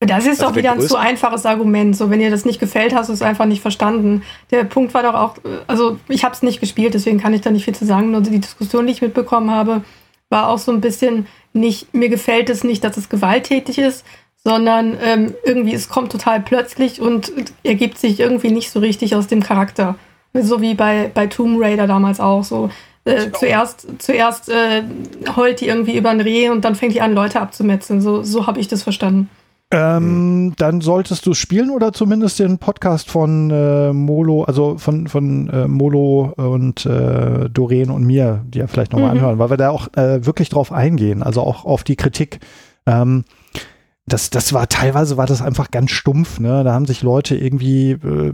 Das 0.00 0.26
ist 0.26 0.40
Also 0.40 0.42
doch 0.42 0.52
der 0.52 0.62
wieder 0.62 0.72
ein 0.72 0.80
zu 0.80 0.96
einfaches 0.96 1.46
Argument. 1.46 1.96
So, 1.96 2.10
wenn 2.10 2.20
dir 2.20 2.30
das 2.30 2.44
nicht 2.44 2.60
gefällt, 2.60 2.94
hast 2.94 3.08
du 3.08 3.14
es 3.14 3.22
einfach 3.22 3.46
nicht 3.46 3.62
verstanden. 3.62 4.22
Der 4.50 4.64
Punkt 4.64 4.92
war 4.92 5.02
doch 5.02 5.14
auch, 5.14 5.38
äh, 5.38 5.62
also 5.66 5.98
ich 6.08 6.24
habe 6.24 6.34
es 6.34 6.42
nicht 6.42 6.60
gespielt, 6.60 6.92
deswegen 6.94 7.18
kann 7.18 7.32
ich 7.32 7.40
da 7.40 7.50
nicht 7.50 7.64
viel 7.64 7.74
zu 7.74 7.86
sagen. 7.86 8.10
Nur 8.10 8.20
die 8.20 8.38
Diskussion, 8.38 8.86
die 8.86 8.92
ich 8.92 9.02
mitbekommen 9.02 9.50
habe, 9.50 9.82
war 10.28 10.48
auch 10.48 10.58
so 10.58 10.72
ein 10.72 10.80
bisschen 10.80 11.26
nicht, 11.52 11.94
mir 11.94 12.08
gefällt 12.08 12.50
es 12.50 12.64
nicht, 12.64 12.84
dass 12.84 12.96
es 12.96 13.08
gewalttätig 13.08 13.78
ist, 13.78 14.04
sondern 14.46 14.96
ähm, 15.02 15.34
irgendwie, 15.42 15.74
es 15.74 15.88
kommt 15.88 16.12
total 16.12 16.38
plötzlich 16.38 17.00
und 17.00 17.32
ergibt 17.64 17.98
sich 17.98 18.20
irgendwie 18.20 18.52
nicht 18.52 18.70
so 18.70 18.78
richtig 18.78 19.16
aus 19.16 19.26
dem 19.26 19.42
Charakter. 19.42 19.96
So 20.34 20.60
wie 20.60 20.74
bei, 20.74 21.10
bei 21.12 21.26
Tomb 21.26 21.60
Raider 21.60 21.88
damals 21.88 22.20
auch. 22.20 22.44
So, 22.44 22.70
äh, 23.04 23.32
zuerst 23.32 23.88
zuerst 23.98 24.48
äh, 24.48 24.84
heult 25.34 25.60
die 25.60 25.66
irgendwie 25.66 25.96
über 25.96 26.10
ein 26.10 26.20
Reh 26.20 26.48
und 26.48 26.64
dann 26.64 26.76
fängt 26.76 26.94
die 26.94 27.00
an, 27.00 27.12
Leute 27.12 27.40
abzumetzeln. 27.40 28.00
So, 28.00 28.22
so 28.22 28.46
habe 28.46 28.60
ich 28.60 28.68
das 28.68 28.84
verstanden. 28.84 29.28
Ähm, 29.72 30.52
dann 30.56 30.80
solltest 30.80 31.26
du 31.26 31.32
es 31.32 31.38
spielen 31.38 31.70
oder 31.70 31.92
zumindest 31.92 32.38
den 32.38 32.58
Podcast 32.58 33.10
von 33.10 33.50
äh, 33.50 33.92
Molo, 33.92 34.44
also 34.44 34.78
von, 34.78 35.08
von 35.08 35.50
äh, 35.50 35.66
Molo 35.66 36.34
und 36.36 36.86
äh, 36.86 37.50
Doreen 37.50 37.90
und 37.90 38.04
mir, 38.04 38.44
die 38.46 38.60
ja 38.60 38.68
vielleicht 38.68 38.92
nochmal 38.92 39.10
Mhm. 39.10 39.16
anhören, 39.18 39.38
weil 39.40 39.50
wir 39.50 39.56
da 39.56 39.70
auch 39.70 39.88
äh, 39.96 40.24
wirklich 40.24 40.50
drauf 40.50 40.70
eingehen, 40.70 41.24
also 41.24 41.40
auch 41.40 41.64
auf 41.64 41.82
die 41.82 41.96
Kritik. 41.96 42.38
Ähm, 42.86 43.24
das, 44.08 44.30
das 44.30 44.52
war 44.52 44.68
teilweise 44.68 45.16
war 45.16 45.26
das 45.26 45.42
einfach 45.42 45.70
ganz 45.72 45.90
stumpf, 45.90 46.38
ne? 46.38 46.62
Da 46.62 46.72
haben 46.72 46.86
sich 46.86 47.02
Leute 47.02 47.36
irgendwie 47.36 47.90
äh, 47.92 48.32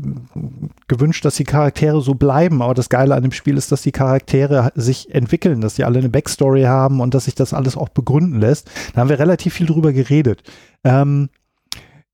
gewünscht, 0.86 1.24
dass 1.24 1.36
die 1.36 1.44
Charaktere 1.44 2.02
so 2.02 2.14
bleiben. 2.14 2.60
Aber 2.60 2.74
das 2.74 2.90
Geile 2.90 3.14
an 3.14 3.22
dem 3.22 3.32
Spiel 3.32 3.56
ist, 3.56 3.72
dass 3.72 3.80
die 3.80 3.92
Charaktere 3.92 4.70
sich 4.74 5.14
entwickeln, 5.14 5.62
dass 5.62 5.74
die 5.74 5.84
alle 5.84 5.98
eine 6.00 6.10
Backstory 6.10 6.64
haben 6.64 7.00
und 7.00 7.14
dass 7.14 7.24
sich 7.24 7.34
das 7.34 7.54
alles 7.54 7.76
auch 7.76 7.88
begründen 7.88 8.38
lässt. 8.38 8.70
Da 8.94 9.00
haben 9.00 9.08
wir 9.08 9.18
relativ 9.18 9.54
viel 9.54 9.66
drüber 9.66 9.92
geredet. 9.94 10.42
Ähm, 10.84 11.30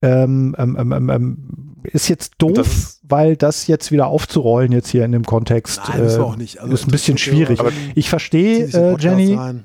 ähm, 0.03 0.55
ähm, 0.57 0.77
ähm, 0.79 0.93
ähm, 0.93 1.11
ähm, 1.11 1.49
ist 1.83 2.09
jetzt 2.09 2.35
doof, 2.39 2.53
Das- 2.55 3.01
weil 3.03 3.37
das 3.37 3.67
jetzt 3.67 3.91
wieder 3.91 4.07
aufzurollen 4.07 4.71
jetzt 4.71 4.89
hier 4.91 5.05
in 5.05 5.11
dem 5.11 5.25
Kontext 5.25 5.81
Nein, 5.89 6.05
äh, 6.05 6.19
war 6.19 6.27
auch 6.27 6.37
nicht. 6.37 6.61
Also, 6.61 6.73
ist 6.75 6.87
ein 6.87 6.93
bisschen 6.93 7.19
schwierig. 7.19 7.59
Aber 7.59 7.73
Ich 7.97 8.09
verstehe, 8.09 8.67
äh, 8.67 8.97
Jenny, 9.01 9.35
rein. 9.35 9.65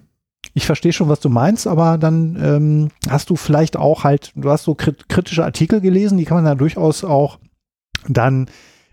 Ich 0.53 0.65
verstehe 0.65 0.93
schon, 0.93 1.09
was 1.09 1.19
du 1.19 1.29
meinst, 1.29 1.67
aber 1.67 1.97
dann 1.97 2.37
ähm, 2.41 2.89
hast 3.09 3.29
du 3.29 3.35
vielleicht 3.35 3.77
auch 3.77 4.03
halt, 4.03 4.31
du 4.35 4.49
hast 4.49 4.63
so 4.63 4.75
krit 4.75 5.09
kritische 5.09 5.43
Artikel 5.43 5.81
gelesen, 5.81 6.17
die 6.17 6.25
kann 6.25 6.37
man 6.37 6.45
ja 6.45 6.55
durchaus 6.55 7.03
auch 7.03 7.39
dann 8.07 8.49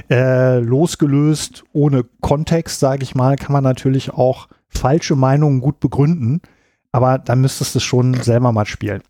äh, 0.09 0.59
losgelöst, 0.61 1.65
ohne 1.73 2.05
Kontext, 2.21 2.81
sage 2.81 3.03
ich 3.03 3.15
mal, 3.15 3.37
kann 3.37 3.53
man 3.53 3.65
natürlich 3.65 4.11
auch 4.13 4.49
falsche 4.69 5.17
Meinungen 5.17 5.61
gut 5.61 5.81
begründen, 5.81 6.41
aber 6.93 7.19
dann 7.19 7.41
müsstest 7.41 7.75
du 7.75 7.79
es 7.79 7.85
schon 7.85 8.15
selber 8.15 8.53
mal 8.53 8.67
spielen. 8.67 9.03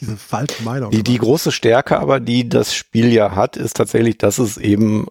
Diese 0.00 0.16
falsche 0.16 0.62
Meinung. 0.64 0.90
Die, 0.90 1.02
die 1.02 1.18
große 1.18 1.52
Stärke 1.52 1.98
aber, 1.98 2.20
die 2.20 2.48
das 2.48 2.74
Spiel 2.74 3.12
ja 3.12 3.34
hat, 3.34 3.56
ist 3.56 3.76
tatsächlich, 3.76 4.18
dass 4.18 4.38
es 4.38 4.56
eben 4.56 5.06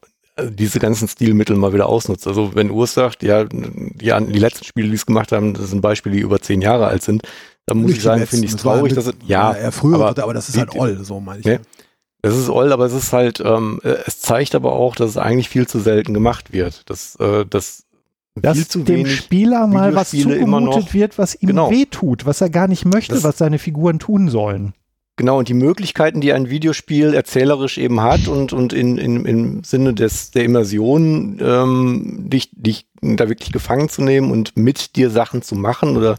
diese 0.50 0.80
ganzen 0.80 1.08
Stilmittel 1.08 1.56
mal 1.56 1.74
wieder 1.74 1.88
ausnutzt. 1.88 2.28
Also 2.28 2.56
wenn 2.56 2.70
Urs 2.72 2.94
sagt, 2.94 3.24
ja, 3.24 3.46
die, 3.46 3.64
die 4.02 4.40
letzten 4.40 4.66
Spiele, 4.66 4.90
die 4.90 4.96
es 4.96 5.06
gemacht 5.06 5.32
haben, 5.32 5.54
das 5.54 5.70
sind 5.70 5.82
Beispiele, 5.82 6.16
die 6.16 6.22
über 6.22 6.42
zehn 6.42 6.62
Jahre 6.62 6.88
alt 6.88 7.04
sind, 7.04 7.24
dann 7.66 7.78
muss 7.78 7.88
Nicht 7.88 7.98
ich 7.98 8.04
sagen, 8.04 8.26
finde 8.28 8.46
ich 8.46 8.52
es 8.52 8.58
das 8.58 8.64
traurig, 8.64 8.94
dass 8.94 9.08
es, 9.08 9.14
ja, 9.26 9.54
eher 9.54 9.72
früher, 9.72 9.96
aber 9.96 10.10
aber, 10.10 10.24
aber 10.24 10.34
das 10.34 10.50
ist 10.50 10.56
die- 10.56 10.60
halt 10.60 10.76
oll, 10.76 11.00
so 11.04 11.20
meine 11.20 11.40
ich. 11.40 11.46
Ne? 11.46 11.62
Es 12.22 12.36
ist 12.36 12.50
old, 12.50 12.72
aber 12.72 12.86
es 12.86 12.94
ist 12.94 13.14
halt, 13.14 13.40
ähm, 13.40 13.80
äh, 13.84 13.96
es 14.06 14.20
zeigt 14.20 14.56
aber 14.56 14.74
auch, 14.74 14.96
dass 14.96 15.12
es 15.12 15.18
eigentlich 15.18 15.48
viel 15.50 15.68
zu 15.68 15.80
selten 15.80 16.14
gemacht 16.14 16.52
wird. 16.52 16.90
Dass, 16.90 17.16
äh, 17.18 17.46
dass 17.46 17.84
Dass 18.36 18.58
viel 18.58 18.68
zu 18.68 18.80
dem 18.80 18.98
wenig 18.98 19.16
Spieler 19.16 19.68
mal 19.68 19.96
was 19.96 20.10
zugemutet 20.12 20.86
noch- 20.86 20.94
wird, 20.94 21.18
was 21.18 21.36
ihm 21.36 21.48
Genau. 21.50 21.70
wehtut, 21.72 22.26
was 22.26 22.42
er 22.42 22.50
gar 22.50 22.68
nicht 22.68 22.84
möchte, 22.86 23.14
Das- 23.14 23.24
was 23.24 23.38
seine 23.38 23.58
Figuren 23.60 24.00
tun 24.00 24.28
sollen. 24.30 24.74
Genau, 25.18 25.40
und 25.40 25.48
die 25.48 25.54
Möglichkeiten, 25.54 26.20
die 26.20 26.34
ein 26.34 26.50
Videospiel 26.50 27.14
erzählerisch 27.14 27.78
eben 27.78 28.02
hat 28.02 28.28
und, 28.28 28.52
und 28.52 28.74
in, 28.74 28.98
in, 28.98 29.26
im 29.26 29.64
Sinne 29.64 29.94
des, 29.94 30.32
der 30.32 30.44
Immersion, 30.44 31.40
ähm, 31.42 32.30
dich, 32.30 32.50
dich 32.52 32.88
da 33.02 33.30
wirklich 33.30 33.54
gefangen 33.54 33.88
zu 33.88 34.02
nehmen 34.02 34.30
und 34.30 34.58
mit 34.58 34.98
dir 34.98 35.10
Sachen 35.10 35.42
zu 35.42 35.56
machen 35.56 35.96
oder 35.96 36.18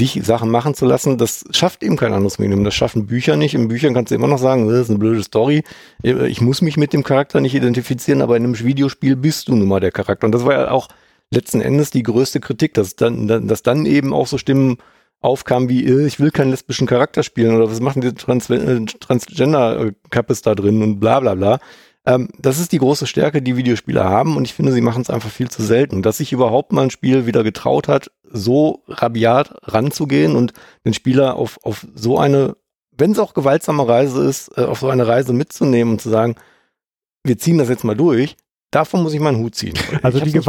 dich 0.00 0.20
Sachen 0.22 0.50
machen 0.50 0.74
zu 0.74 0.86
lassen, 0.86 1.18
das 1.18 1.44
schafft 1.50 1.82
eben 1.82 1.96
kein 1.96 2.12
anderes 2.12 2.38
Medium. 2.38 2.62
Das 2.62 2.74
schaffen 2.74 3.06
Bücher 3.06 3.36
nicht. 3.36 3.54
In 3.54 3.66
Büchern 3.66 3.94
kannst 3.94 4.12
du 4.12 4.14
immer 4.14 4.28
noch 4.28 4.38
sagen, 4.38 4.68
das 4.68 4.82
ist 4.82 4.90
eine 4.90 5.00
blöde 5.00 5.24
Story. 5.24 5.64
Ich 6.02 6.40
muss 6.40 6.62
mich 6.62 6.76
mit 6.76 6.92
dem 6.92 7.02
Charakter 7.02 7.40
nicht 7.40 7.54
identifizieren, 7.54 8.22
aber 8.22 8.36
in 8.36 8.44
einem 8.44 8.58
Videospiel 8.58 9.16
bist 9.16 9.48
du 9.48 9.56
nun 9.56 9.66
mal 9.66 9.80
der 9.80 9.90
Charakter. 9.90 10.26
Und 10.26 10.32
das 10.32 10.44
war 10.44 10.52
ja 10.52 10.70
auch 10.70 10.88
letzten 11.32 11.60
Endes 11.60 11.90
die 11.90 12.04
größte 12.04 12.38
Kritik, 12.38 12.74
dass 12.74 12.94
dann, 12.94 13.26
dass 13.26 13.62
dann 13.64 13.86
eben 13.86 14.14
auch 14.14 14.28
so 14.28 14.38
Stimmen 14.38 14.78
aufkam 15.20 15.68
wie, 15.68 15.84
äh, 15.86 16.06
ich 16.06 16.20
will 16.20 16.30
keinen 16.30 16.50
lesbischen 16.50 16.86
Charakter 16.86 17.22
spielen 17.22 17.56
oder 17.56 17.70
was 17.70 17.80
machen 17.80 18.00
die 18.02 18.12
Trans 18.14 18.48
äh, 18.50 18.80
Transgender-Kappes 18.84 20.42
da 20.42 20.54
drin 20.54 20.82
und 20.82 21.00
bla 21.00 21.20
bla 21.20 21.34
bla. 21.34 21.58
Ähm, 22.06 22.28
das 22.38 22.58
ist 22.58 22.72
die 22.72 22.78
große 22.78 23.06
Stärke, 23.06 23.42
die 23.42 23.56
Videospiele 23.56 24.04
haben 24.04 24.36
und 24.36 24.44
ich 24.44 24.54
finde, 24.54 24.72
sie 24.72 24.80
machen 24.80 25.02
es 25.02 25.10
einfach 25.10 25.30
viel 25.30 25.50
zu 25.50 25.62
selten. 25.62 26.02
Dass 26.02 26.18
sich 26.18 26.32
überhaupt 26.32 26.72
mal 26.72 26.82
ein 26.82 26.90
Spiel 26.90 27.26
wieder 27.26 27.42
getraut 27.42 27.88
hat, 27.88 28.10
so 28.30 28.84
rabiat 28.88 29.54
ranzugehen 29.62 30.36
und 30.36 30.52
den 30.84 30.94
Spieler 30.94 31.34
auf, 31.36 31.58
auf 31.64 31.86
so 31.94 32.18
eine, 32.18 32.56
wenn 32.96 33.12
es 33.12 33.18
auch 33.18 33.34
gewaltsame 33.34 33.86
Reise 33.86 34.24
ist, 34.24 34.56
äh, 34.56 34.62
auf 34.64 34.80
so 34.80 34.88
eine 34.88 35.06
Reise 35.06 35.32
mitzunehmen 35.32 35.94
und 35.94 36.00
zu 36.00 36.08
sagen, 36.10 36.36
wir 37.24 37.36
ziehen 37.38 37.58
das 37.58 37.68
jetzt 37.68 37.84
mal 37.84 37.96
durch, 37.96 38.36
davon 38.70 39.02
muss 39.02 39.12
ich 39.14 39.20
meinen 39.20 39.38
Hut 39.38 39.54
ziehen. 39.56 39.74
Also 40.02 40.18
Ich 40.18 40.24
die 40.24 40.32
gespielt, 40.32 40.36
Ich 40.36 40.44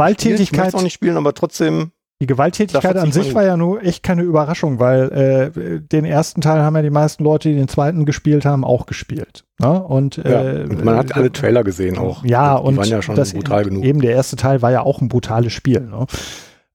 Gewalttätigkeit- 0.52 0.56
möchte 0.66 0.76
auch 0.78 0.82
nicht 0.82 0.94
spielen, 0.94 1.16
aber 1.16 1.34
trotzdem 1.34 1.90
Die 2.20 2.26
Gewalttätigkeit 2.26 2.98
an 2.98 3.12
sich 3.12 3.34
war 3.34 3.44
ja 3.44 3.56
nur 3.56 3.82
echt 3.82 4.02
keine 4.02 4.22
Überraschung, 4.22 4.78
weil 4.78 5.52
äh, 5.54 5.80
den 5.80 6.04
ersten 6.04 6.42
Teil 6.42 6.60
haben 6.60 6.76
ja 6.76 6.82
die 6.82 6.90
meisten 6.90 7.24
Leute, 7.24 7.48
die 7.48 7.54
den 7.54 7.66
zweiten 7.66 8.04
gespielt 8.04 8.44
haben, 8.44 8.62
auch 8.62 8.84
gespielt. 8.84 9.46
Ne? 9.58 9.82
Und, 9.82 10.18
Ja, 10.18 10.42
äh, 10.42 10.62
und 10.64 10.84
man 10.84 10.98
hat 10.98 11.14
alle 11.16 11.32
Trailer 11.32 11.64
gesehen 11.64 11.96
auch. 11.96 12.22
Ja, 12.22 12.58
die 12.58 12.66
und 12.66 12.76
waren 12.76 12.88
ja 12.88 13.00
schon 13.00 13.14
das 13.14 13.32
brutal 13.32 13.64
genug. 13.64 13.84
eben 13.84 14.02
der 14.02 14.12
erste 14.12 14.36
Teil 14.36 14.60
war 14.60 14.70
ja 14.70 14.82
auch 14.82 15.00
ein 15.00 15.08
brutales 15.08 15.54
Spiel. 15.54 15.80
Ne? 15.80 16.04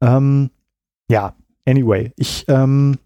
Ähm, 0.01 0.49
ja, 1.11 1.35
anyway, 1.67 2.11
ich 2.15 2.45
ähm, 2.47 2.97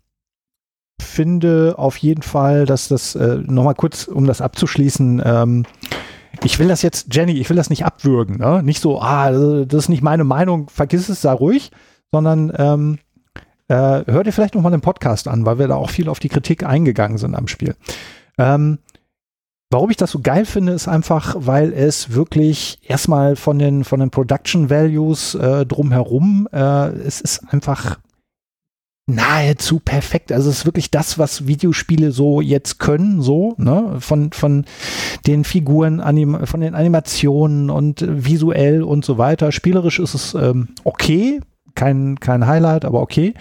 finde 1.02 1.76
auf 1.78 1.98
jeden 1.98 2.22
Fall, 2.22 2.66
dass 2.66 2.88
das 2.88 3.16
äh, 3.16 3.36
nochmal 3.36 3.76
kurz, 3.76 4.08
um 4.08 4.26
das 4.26 4.40
abzuschließen, 4.40 5.22
ähm, 5.26 5.66
ich 6.44 6.58
will 6.58 6.70
das 6.70 6.84
jetzt, 6.84 7.14
Jenny, 7.14 7.34
ich 7.34 7.50
will 7.50 7.58
das 7.58 7.70
nicht 7.70 7.84
abwürgen, 7.86 8.38
ne? 8.38 8.64
Nicht 8.64 8.80
so, 8.82 9.02
ah, 9.02 9.32
das 9.32 9.84
ist 9.84 9.90
nicht 9.90 10.04
meine 10.04 10.24
Meinung, 10.24 10.70
vergiss 10.70 11.10
es, 11.10 11.22
sei 11.22 11.34
ruhig, 11.34 11.72
sondern 12.12 12.52
ähm, 12.58 13.00
äh, 13.68 14.04
hör 14.06 14.24
dir 14.24 14.32
vielleicht 14.32 14.56
nochmal 14.56 14.72
den 14.72 14.82
Podcast 14.82 15.28
an, 15.28 15.46
weil 15.46 15.60
wir 15.60 15.68
da 15.68 15.76
auch 15.76 15.90
viel 15.90 16.10
auf 16.10 16.20
die 16.20 16.30
Kritik 16.30 16.64
eingegangen 16.64 17.18
sind 17.18 17.36
am 17.36 17.48
Spiel. 17.48 17.76
Ähm, 18.38 18.80
warum 19.70 19.92
ich 19.92 19.98
das 19.98 20.12
so 20.12 20.20
geil 20.22 20.46
finde, 20.46 20.74
ist 20.74 20.88
einfach, 20.88 21.36
weil 21.38 21.72
es 21.74 22.14
wirklich 22.14 22.80
erstmal 22.84 23.36
von 23.36 23.60
den, 23.60 23.84
von 23.84 24.00
den 24.00 24.10
Production 24.10 24.70
Values 24.70 25.36
äh, 25.36 25.66
drumherum, 25.66 26.48
äh, 26.52 26.90
es 26.90 27.22
ist 27.22 27.44
einfach 27.54 28.00
nahezu 29.10 29.80
perfekt. 29.80 30.32
Also 30.32 30.50
es 30.50 30.60
ist 30.60 30.66
wirklich 30.66 30.92
das, 30.92 31.18
was 31.18 31.48
Videospiele 31.48 32.12
so 32.12 32.42
jetzt 32.42 32.80
können, 32.80 33.22
so, 33.22 33.56
ne? 33.58 33.98
Von, 34.00 34.32
von 34.32 34.66
den 35.26 35.44
Figuren, 35.44 36.00
anim 36.00 36.46
von 36.46 36.62
den 36.62 36.76
Animationen 36.76 37.70
und 37.70 38.06
visuell 38.08 38.84
und 38.84 39.04
so 39.04 39.18
weiter. 39.18 39.52
Spielerisch 39.52 40.00
ist 40.00 40.14
es 40.14 40.34
ähm, 40.36 40.70
okay, 40.84 41.42
kein, 41.76 42.20
kein 42.20 42.48
Highlight, 42.48 42.86
aber 42.86 43.02
okay. 43.02 43.34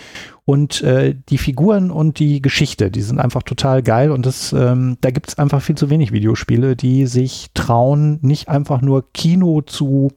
Und 0.45 0.83
äh, 0.83 1.15
die 1.29 1.39
Figuren 1.39 1.91
und 1.91 2.19
die 2.19 2.41
Geschichte, 2.41 2.91
die 2.91 3.03
sind 3.03 3.21
einfach 3.21 3.43
total 3.43 3.83
geil 3.83 4.11
und 4.11 4.25
das, 4.25 4.53
ähm, 4.53 4.97
da 5.01 5.11
gibt 5.11 5.29
es 5.29 5.39
einfach 5.39 5.61
viel 5.61 5.77
zu 5.77 5.91
wenig 5.91 6.13
Videospiele, 6.13 6.75
die 6.75 7.07
sich 7.07 7.49
trauen, 7.55 8.19
nicht 8.23 8.49
einfach 8.49 8.81
nur 8.81 9.13
Kino 9.13 9.61
zu 9.63 10.13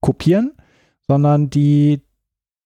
kopieren, 0.00 0.52
sondern 1.08 1.50
die 1.50 2.02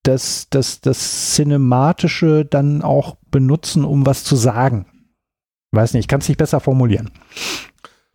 das, 0.03 0.49
das, 0.51 0.81
das 0.81 1.35
Cinematische 1.35 2.45
dann 2.45 2.83
auch 2.83 3.17
benutzen, 3.31 3.85
um 3.85 4.07
was 4.07 4.25
zu 4.25 4.37
sagen. 4.37 4.87
Weiß 5.73 5.95
nicht, 5.95 6.05
ich 6.05 6.09
kann 6.09 6.21
es 6.21 6.29
nicht 6.29 6.39
besser 6.39 6.61
formulieren. 6.61 7.11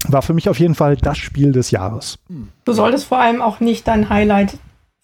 War 0.08 0.22
für 0.22 0.34
mich 0.34 0.50
auf 0.50 0.60
jeden 0.60 0.76
Fall 0.76 0.96
das 0.96 1.18
Spiel 1.18 1.52
des 1.52 1.72
Jahres. 1.72 2.18
Du 2.66 2.74
solltest 2.74 3.06
vor 3.06 3.20
allem 3.20 3.42
auch 3.42 3.60
nicht 3.60 3.88
dein 3.88 4.10
Highlight 4.10 4.58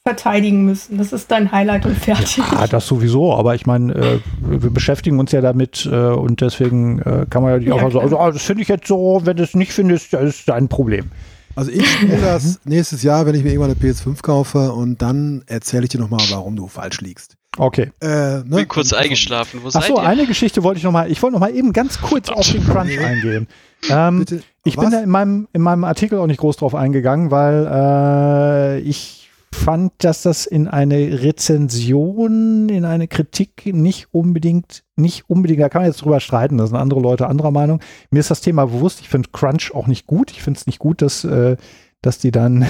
verteidigen 0.08 0.64
müssen. 0.64 0.98
Das 0.98 1.12
ist 1.12 1.30
dein 1.32 1.52
Highlight 1.52 1.86
und 1.86 1.98
fertig. 1.98 2.42
Ah, 2.56 2.66
das 2.68 2.88
sowieso, 2.88 3.34
aber 3.34 3.56
ich 3.56 3.66
meine, 3.66 3.94
äh, 3.94 4.20
wir 4.40 4.70
beschäftigen 4.70 5.20
uns 5.20 5.34
ja 5.34 5.42
damit 5.42 5.86
äh, 5.86 5.96
und 5.96 6.40
deswegen 6.40 7.00
äh, 7.00 7.26
kann 7.30 7.44
man 7.44 7.52
ja 7.52 7.58
nicht 7.58 7.68
Ja, 7.68 7.76
einfach 7.76 7.92
so, 7.92 8.00
also, 8.00 8.18
ah, 8.18 8.32
das 8.32 8.44
finde 8.44 8.62
ich 8.64 8.70
jetzt 8.70 8.88
so, 8.88 9.22
wenn 9.26 9.36
du 9.36 9.44
es 9.44 9.54
nicht 9.54 9.74
findest, 9.74 10.14
das 10.14 10.24
ist 10.24 10.48
dein 10.48 10.70
Problem. 10.70 11.12
Also 11.56 11.72
ich 11.72 11.86
spiele 11.86 12.18
das 12.22 12.60
nächstes 12.66 13.04
Jahr, 13.04 13.26
wenn 13.26 13.36
ich 13.36 13.44
mir 13.44 13.50
irgendwann 13.52 13.72
eine 13.72 13.80
PS5 13.80 14.22
kaufe 14.22 14.72
und 14.72 15.02
dann 15.02 15.44
erzähle 15.48 15.84
ich 15.84 15.90
dir 15.90 16.00
nochmal, 16.00 16.22
warum 16.30 16.56
du 16.56 16.68
falsch 16.68 17.02
liegst. 17.02 17.36
Okay. 17.58 17.92
Äh, 18.00 18.08
ne? 18.08 18.44
Bin 18.46 18.68
kurz 18.68 18.94
eingeschlafen. 18.94 19.62
Wo 19.64 19.68
Ach 19.70 19.72
seid 19.72 19.86
so, 19.86 19.96
ihr? 19.96 20.04
eine 20.04 20.26
Geschichte 20.28 20.64
wollte 20.64 20.78
ich 20.78 20.84
noch 20.84 20.92
mal, 20.92 21.12
ich 21.12 21.22
wollte 21.22 21.34
noch 21.34 21.40
mal 21.42 21.54
eben 21.54 21.74
ganz 21.74 22.00
kurz 22.00 22.30
auf 22.30 22.50
den 22.50 22.64
Crunch 22.66 23.00
eingehen. 23.00 23.48
Ähm, 23.90 24.20
Bitte, 24.20 24.44
Ich 24.64 24.78
was? 24.78 24.84
bin 24.86 24.92
da 24.92 25.02
in 25.02 25.10
meinem, 25.10 25.48
in 25.52 25.62
meinem 25.62 25.84
Artikel 25.84 26.20
auch 26.20 26.28
nicht 26.28 26.40
groß 26.40 26.58
drauf 26.58 26.76
eingegangen, 26.76 27.32
weil 27.32 27.68
äh, 27.68 28.80
ich 28.82 29.17
fand, 29.54 29.94
dass 30.00 30.22
das 30.24 30.46
in 30.46 30.68
eine 30.68 31.22
Rezension, 31.22 32.70
in 32.70 32.86
eine 32.86 33.08
Kritik 33.08 33.66
nicht 33.74 34.08
unbedingt, 34.12 34.84
nicht 34.96 35.30
unbedingt, 35.30 35.62
da 35.62 35.70
kann 35.70 35.82
man 35.82 35.90
jetzt 35.92 36.02
drüber 36.02 36.20
streiten, 36.20 36.58
da 36.58 36.68
sind 36.68 36.76
andere 36.76 37.00
Leute 37.00 37.28
anderer 37.28 37.52
Meinung. 37.52 37.80
Mir 38.12 38.20
ist 38.20 38.32
das 38.32 38.42
Thema 38.42 38.66
bewusst, 38.66 39.00
ich 39.02 39.10
finde 39.10 39.30
Crunch 39.32 39.74
auch 39.74 39.88
nicht 39.88 40.08
gut. 40.08 40.32
Ich 40.32 40.42
finde 40.44 40.60
es 40.60 40.68
nicht 40.68 40.80
gut, 40.80 41.02
dass, 41.02 41.24
äh, 41.24 41.58
dass 42.02 42.20
die 42.20 42.32
dann, 42.32 42.66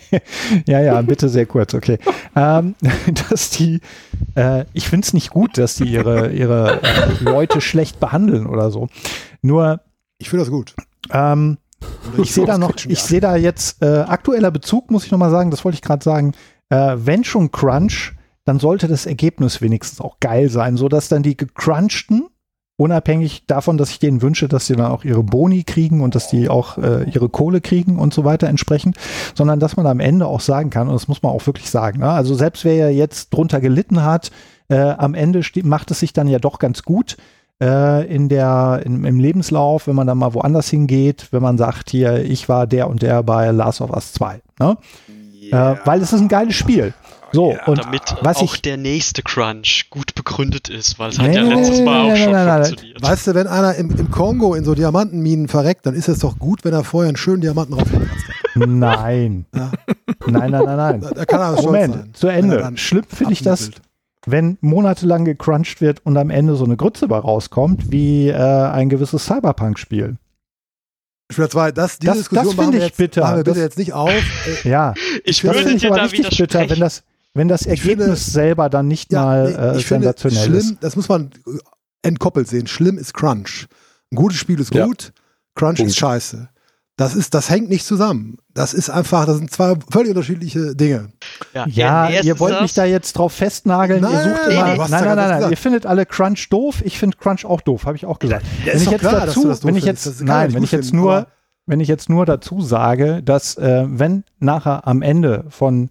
ja, 0.66 0.80
ja, 0.80 1.00
bitte 1.02 1.28
sehr 1.28 1.46
kurz, 1.46 1.74
okay, 1.74 1.98
ähm, 2.36 2.74
dass 3.30 3.50
die, 3.50 3.80
äh, 4.34 4.64
ich 4.72 4.88
finde 4.88 5.04
es 5.06 5.12
nicht 5.14 5.30
gut, 5.30 5.58
dass 5.58 5.76
die 5.76 5.84
ihre, 5.84 6.32
ihre 6.32 6.80
äh, 6.82 7.14
Leute 7.20 7.60
schlecht 7.60 8.00
behandeln 8.00 8.46
oder 8.46 8.70
so. 8.70 8.88
Nur, 9.42 9.80
Ich 10.18 10.30
finde 10.30 10.44
das 10.44 10.50
gut. 10.50 10.74
ähm, 11.12 11.58
ich 12.18 12.32
sehe 12.32 12.46
da 12.46 12.58
noch, 12.58 12.72
ich 12.86 13.02
sehe 13.02 13.20
da 13.20 13.36
jetzt 13.36 13.82
äh, 13.82 14.00
aktueller 14.00 14.50
Bezug, 14.50 14.90
muss 14.90 15.04
ich 15.04 15.10
noch 15.10 15.18
mal 15.18 15.30
sagen, 15.30 15.50
das 15.50 15.64
wollte 15.64 15.76
ich 15.76 15.82
gerade 15.82 16.04
sagen. 16.04 16.32
Äh, 16.70 16.96
wenn 16.96 17.24
schon 17.24 17.50
Crunch, 17.50 18.14
dann 18.44 18.58
sollte 18.58 18.88
das 18.88 19.06
Ergebnis 19.06 19.60
wenigstens 19.60 20.00
auch 20.00 20.20
geil 20.20 20.48
sein, 20.50 20.76
so 20.76 20.88
dass 20.88 21.08
dann 21.08 21.22
die 21.22 21.36
gecrunchten, 21.36 22.26
unabhängig 22.76 23.46
davon, 23.46 23.78
dass 23.78 23.90
ich 23.90 23.98
denen 23.98 24.20
wünsche, 24.20 24.48
dass 24.48 24.66
sie 24.66 24.74
dann 24.74 24.90
auch 24.90 25.04
ihre 25.04 25.22
Boni 25.22 25.64
kriegen 25.64 26.00
und 26.00 26.14
dass 26.14 26.28
die 26.28 26.48
auch 26.48 26.76
äh, 26.78 27.08
ihre 27.08 27.28
Kohle 27.28 27.60
kriegen 27.60 27.98
und 27.98 28.12
so 28.12 28.24
weiter 28.24 28.48
entsprechend, 28.48 28.96
sondern 29.34 29.60
dass 29.60 29.76
man 29.76 29.86
am 29.86 30.00
Ende 30.00 30.26
auch 30.26 30.40
sagen 30.40 30.70
kann, 30.70 30.88
und 30.88 30.94
das 30.94 31.08
muss 31.08 31.22
man 31.22 31.32
auch 31.32 31.46
wirklich 31.46 31.70
sagen, 31.70 32.00
ne? 32.00 32.10
also 32.10 32.34
selbst 32.34 32.64
wer 32.64 32.74
ja 32.74 32.88
jetzt 32.88 33.32
drunter 33.32 33.60
gelitten 33.60 34.02
hat, 34.02 34.30
äh, 34.68 34.76
am 34.76 35.14
Ende 35.14 35.42
macht 35.62 35.90
es 35.90 36.00
sich 36.00 36.12
dann 36.12 36.26
ja 36.26 36.38
doch 36.38 36.58
ganz 36.58 36.82
gut 36.82 37.16
äh, 37.62 38.06
in 38.12 38.28
der, 38.28 38.82
in, 38.84 39.04
im 39.04 39.20
Lebenslauf, 39.20 39.86
wenn 39.86 39.94
man 39.96 40.06
dann 40.06 40.18
mal 40.18 40.34
woanders 40.34 40.68
hingeht, 40.68 41.28
wenn 41.30 41.42
man 41.42 41.56
sagt, 41.58 41.90
hier, 41.90 42.24
ich 42.24 42.48
war 42.48 42.66
der 42.66 42.88
und 42.88 43.02
der 43.02 43.22
bei 43.22 43.50
Last 43.50 43.80
of 43.80 43.90
Us 43.90 44.12
2. 44.14 44.40
Ne? 44.60 44.76
Äh, 45.50 45.74
weil 45.84 46.00
es 46.02 46.12
ist 46.12 46.20
ein 46.20 46.28
geiles 46.28 46.54
Spiel. 46.56 46.94
So, 47.32 47.50
Ja, 47.52 47.64
und 47.66 47.78
Damit 47.84 48.02
was 48.22 48.36
auch 48.38 48.54
ich- 48.54 48.62
der 48.62 48.76
nächste 48.76 49.22
Crunch 49.22 49.86
gut 49.90 50.14
begründet 50.14 50.68
ist, 50.68 50.98
weil 51.00 51.10
es 51.10 51.18
hat 51.18 51.26
Nee, 51.28 51.34
ja 51.34 51.42
nee, 51.42 51.54
letztes 51.54 51.78
nee, 51.80 51.84
Mal 51.84 52.04
nee, 52.04 52.10
auch 52.12 52.14
nee, 52.16 52.24
schon 52.24 52.34
funktioniert. 52.64 53.02
Weißt 53.02 53.26
du, 53.26 53.34
wenn 53.34 53.46
einer 53.48 53.74
im, 53.74 53.90
im 53.90 54.10
Kongo 54.12 54.54
in 54.54 54.64
so 54.64 54.74
Diamantenminen 54.74 55.48
verreckt, 55.48 55.84
dann 55.86 55.94
ist 55.94 56.08
es 56.08 56.20
doch 56.20 56.38
gut, 56.38 56.64
wenn 56.64 56.72
er 56.72 56.84
vorher 56.84 57.08
einen 57.08 57.16
schönen 57.16 57.40
Diamanten 57.40 57.74
rausgekratzt 57.74 58.28
hat. 58.28 58.68
nein. 58.68 59.46
Ja. 59.54 59.72
Nein, 60.26 60.50
nein, 60.52 60.64
nein, 60.64 60.76
nein. 60.76 61.00
Da, 61.00 61.10
da 61.10 61.24
kann 61.24 61.40
er 61.40 61.60
Moment, 61.62 61.94
sein. 61.94 62.10
zu 62.14 62.28
Ende. 62.28 62.70
Schlimm 62.76 63.04
finde 63.08 63.32
ich 63.32 63.42
das. 63.42 63.70
Wenn 64.26 64.58
monatelang 64.60 65.24
gecrunched 65.24 65.80
wird 65.80 66.04
und 66.06 66.16
am 66.16 66.30
Ende 66.30 66.56
so 66.56 66.64
eine 66.64 66.76
Grütze 66.76 67.08
bei 67.08 67.18
rauskommt, 67.18 67.90
wie 67.92 68.28
äh, 68.28 68.34
ein 68.36 68.88
gewisses 68.88 69.24
Cyberpunk-Spiel. 69.26 70.16
Spieler 71.32 71.50
2, 71.50 71.72
das, 71.72 71.98
die 71.98 72.06
Das- 72.06 72.18
Diskussion 72.18 72.46
das 72.46 72.56
machen 72.56 72.64
finde 72.66 72.78
wir 72.78 72.82
ich 72.84 72.88
jetzt, 72.90 72.96
bitter. 72.98 73.20
Machen 73.22 73.36
wir 73.36 73.44
bitte 73.44 73.54
Das- 73.56 73.64
jetzt 73.64 73.78
nicht 73.78 73.92
auf. 73.92 74.10
Äh, 74.10 74.68
Ja, 74.68 74.94
Ich 75.24 75.38
das 75.38 75.44
würde 75.44 75.58
finde 75.60 75.74
ich 75.76 75.80
dir 75.82 75.88
aber 75.88 75.96
da 75.96 76.02
richtig 76.04 76.38
bitter, 76.38 76.68
wenn 76.70 76.80
das, 76.80 77.02
wenn 77.34 77.48
das 77.48 77.62
Ich 77.66 77.80
finde- 77.82 78.04
Ergebnis 78.04 78.26
selber 78.26 78.68
dann 78.68 78.88
nicht 78.88 79.10
mal 79.12 79.44
nee, 79.50 79.56
äh, 79.56 79.78
ich 79.78 79.86
finde, 79.86 80.04
sensationell 80.08 80.44
schlimm, 80.44 80.72
ist. 80.74 80.76
das 80.82 80.96
muss 80.96 81.08
man 81.08 81.30
äh, 81.46 81.58
entkoppelt 82.08 82.48
sehen. 82.48 82.66
Schlimm 82.66 82.98
ist 82.98 83.14
Crunch. 83.14 83.66
Ein 84.12 84.16
gutes 84.16 84.38
Spiel 84.38 84.60
ist 84.60 84.74
Ja. 84.74 84.86
gut, 84.86 85.12
Crunch 85.54 85.78
Punkt. 85.78 85.90
ist 85.90 85.96
scheiße. 85.96 86.48
Das 86.96 87.16
ist, 87.16 87.34
das 87.34 87.50
hängt 87.50 87.68
nicht 87.70 87.84
zusammen. 87.84 88.38
Das 88.52 88.72
ist 88.72 88.88
einfach, 88.88 89.26
das 89.26 89.38
sind 89.38 89.50
zwei 89.50 89.74
völlig 89.90 90.10
unterschiedliche 90.10 90.76
Dinge. 90.76 91.08
Ja, 91.52 91.66
Ja, 91.66 92.08
ihr 92.20 92.38
wollt 92.38 92.62
mich 92.62 92.72
da 92.72 92.84
jetzt 92.84 93.14
drauf 93.14 93.32
festnageln. 93.32 94.04
ihr 94.04 94.08
Nein, 94.10 94.28
sucht 94.30 94.42
nein, 94.46 94.52
immer. 94.52 94.82
hast 94.84 94.90
Nein, 94.90 95.04
nein, 95.04 95.16
nein, 95.16 95.16
nein. 95.16 95.36
gesagt. 95.38 95.50
Ihr 95.50 95.56
findet 95.56 95.86
alle 95.86 96.06
Crunch 96.06 96.48
doof. 96.50 96.82
Ich 96.84 96.96
finde 96.98 97.16
Crunch 97.16 97.44
auch 97.44 97.60
doof, 97.62 97.86
habe 97.86 97.96
ich 97.96 98.06
auch 98.06 98.20
gesagt. 98.20 98.46
Ja, 98.64 98.74
wenn 98.74 98.82
ich 98.82 98.90
jetzt 98.90 99.00
klar, 99.00 99.26
dazu, 99.26 99.52
wenn 99.64 99.74
ich 99.76 99.84
jetzt, 99.84 100.22
nein, 100.22 100.54
wenn 100.54 100.62
ich 100.62 100.70
jetzt 100.70 100.94
nur, 100.94 101.12
aber- 101.16 101.26
wenn 101.66 101.80
ich 101.80 101.88
jetzt 101.88 102.08
nur 102.08 102.26
dazu 102.26 102.60
sage, 102.60 103.22
dass 103.24 103.56
äh, 103.56 103.86
wenn 103.88 104.22
nachher 104.38 104.86
am 104.86 105.02
Ende 105.02 105.46
von, 105.48 105.90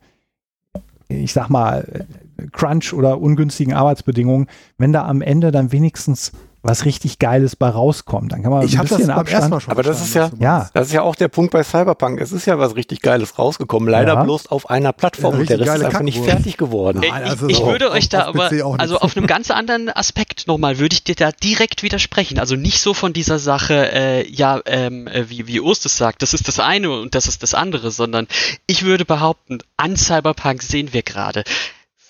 ich 1.09 1.33
sag 1.33 1.49
mal, 1.49 2.05
Crunch 2.53 2.93
oder 2.93 3.19
ungünstigen 3.19 3.73
Arbeitsbedingungen, 3.73 4.47
wenn 4.77 4.93
da 4.93 5.05
am 5.05 5.21
Ende 5.21 5.51
dann 5.51 5.71
wenigstens 5.73 6.31
was 6.65 6.85
richtig 6.85 7.19
Geiles 7.19 7.57
bei 7.57 7.67
rauskommt, 7.67 8.31
dann 8.31 8.41
kann 8.41 8.51
man 8.51 8.65
Ich 8.65 8.73
ein 8.73 8.79
habe 8.79 8.87
das 8.89 8.97
bisschen 8.99 9.13
Mal 9.13 9.19
Abstand. 9.21 9.61
schon 9.63 9.71
Aber 9.71 9.83
das 9.83 10.01
ist 10.01 10.13
ja- 10.15 10.31
meinst. 10.39 10.71
Das 10.73 10.87
ist 10.87 10.93
ja 10.93 11.01
auch 11.01 11.15
der 11.15 11.27
Punkt 11.27 11.51
bei 11.51 11.61
Cyberpunk. 11.61 12.21
Es 12.21 12.31
ist 12.31 12.45
ja 12.45 12.57
was 12.57 12.75
richtig 12.77 13.01
Geiles 13.01 13.37
rausgekommen. 13.37 13.89
Leider 13.89 14.13
Ja. 14.13 14.23
bloß 14.23 14.47
auf 14.47 14.69
einer 14.69 14.93
Plattform. 14.93 15.33
Ja, 15.35 15.39
und 15.41 15.49
der 15.49 15.59
Rest 15.59 15.75
ist 15.75 15.83
einfach 15.85 16.01
nicht 16.01 16.15
Kackwurst. 16.15 16.37
fertig 16.37 16.57
geworden. 16.57 17.01
Nein, 17.07 17.23
ich, 17.25 17.29
also 17.31 17.47
ich 17.49 17.57
so 17.57 17.65
würde 17.65 17.89
auf- 17.89 17.95
euch 17.95 18.07
da 18.09 18.25
aber, 18.25 18.49
also 18.79 18.97
auf 18.99 19.17
einem 19.17 19.27
ganz 19.27 19.51
anderen 19.51 19.89
Aspekt 19.89 20.47
nochmal, 20.47 20.79
würde 20.79 20.93
ich 20.95 21.03
dir 21.03 21.15
da 21.15 21.31
direkt 21.33 21.83
widersprechen. 21.83 22.39
Also 22.39 22.55
nicht 22.55 22.79
so 22.79 22.93
von 22.93 23.11
dieser 23.11 23.39
Sache, 23.39 23.91
äh, 23.91 24.27
ja, 24.31 24.61
ähm, 24.65 25.07
äh, 25.07 25.29
wie, 25.29 25.47
wie 25.47 25.59
Urs 25.59 25.81
das 25.81 25.97
sagt, 25.97 26.21
das 26.21 26.33
ist 26.33 26.47
das 26.47 26.59
eine 26.61 26.89
und 26.91 27.13
das 27.13 27.27
ist 27.27 27.43
das 27.43 27.53
andere, 27.53 27.91
sondern 27.91 28.25
ich 28.67 28.83
würde 28.83 29.03
behaupten, 29.03 29.59
an 29.75 29.97
Cyberpunk 29.97 30.63
sehen 30.63 30.93
wir 30.93 31.03
gerade, 31.03 31.43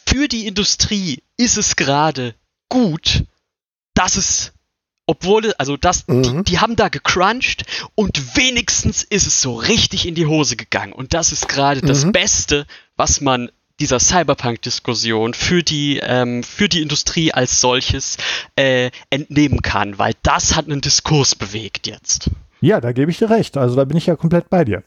für 0.05 0.27
die 0.27 0.45
Industrie 0.45 1.23
ist 1.37 1.57
es 1.57 1.75
gerade 1.75 2.35
gut, 2.69 3.23
dass 3.93 4.17
es 4.17 4.53
obwohl, 5.05 5.53
also 5.57 5.75
das, 5.75 6.05
die, 6.05 6.13
Mhm. 6.13 6.43
die 6.45 6.59
haben 6.59 6.77
da 6.77 6.87
gecrunched 6.87 7.65
und 7.93 8.37
wenigstens 8.37 9.03
ist 9.03 9.27
es 9.27 9.41
so 9.41 9.53
richtig 9.55 10.07
in 10.07 10.15
die 10.15 10.27
Hose 10.27 10.55
gegangen. 10.55 10.93
Und 10.93 11.13
das 11.13 11.33
ist 11.33 11.49
gerade 11.49 11.81
das 11.81 12.05
Mhm. 12.05 12.13
Beste, 12.13 12.65
was 12.95 13.19
man 13.19 13.51
dieser 13.81 13.99
Cyberpunk-Diskussion 13.99 15.33
für 15.33 15.61
die 15.61 15.99
ähm, 16.01 16.41
für 16.43 16.69
die 16.69 16.81
Industrie 16.81 17.33
als 17.33 17.59
solches 17.59 18.15
äh, 18.55 18.91
entnehmen 19.09 19.61
kann, 19.61 19.97
weil 19.97 20.13
das 20.23 20.55
hat 20.55 20.65
einen 20.67 20.79
Diskurs 20.79 21.35
bewegt 21.35 21.85
jetzt. 21.87 22.29
Ja, 22.61 22.79
da 22.79 22.93
gebe 22.93 23.11
ich 23.11 23.17
dir 23.17 23.29
recht. 23.29 23.57
Also 23.57 23.75
da 23.75 23.83
bin 23.83 23.97
ich 23.97 24.05
ja 24.05 24.15
komplett 24.15 24.49
bei 24.49 24.63
dir. 24.63 24.83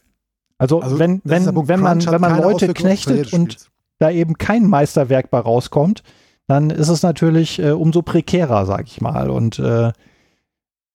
Also, 0.57 0.81
Also, 0.81 0.97
wenn, 0.97 1.21
das 1.23 1.41
ist 1.41 1.47
wenn, 1.47 1.67
wenn 1.67 1.79
man, 1.79 2.03
wenn 2.03 2.21
man 2.21 2.41
Leute 2.41 2.67
die 2.67 2.73
knechtet 2.73 3.33
und 3.33 3.57
da 3.99 4.09
eben 4.09 4.37
kein 4.39 4.65
Meisterwerk 4.67 5.29
bei 5.29 5.39
rauskommt, 5.39 6.01
dann 6.47 6.69
ist 6.69 6.87
es 6.87 7.03
natürlich 7.03 7.59
äh, 7.59 7.71
umso 7.71 8.01
prekärer, 8.01 8.65
sag 8.65 8.87
ich 8.87 9.01
mal. 9.01 9.29
Und 9.29 9.59
äh, 9.59 9.91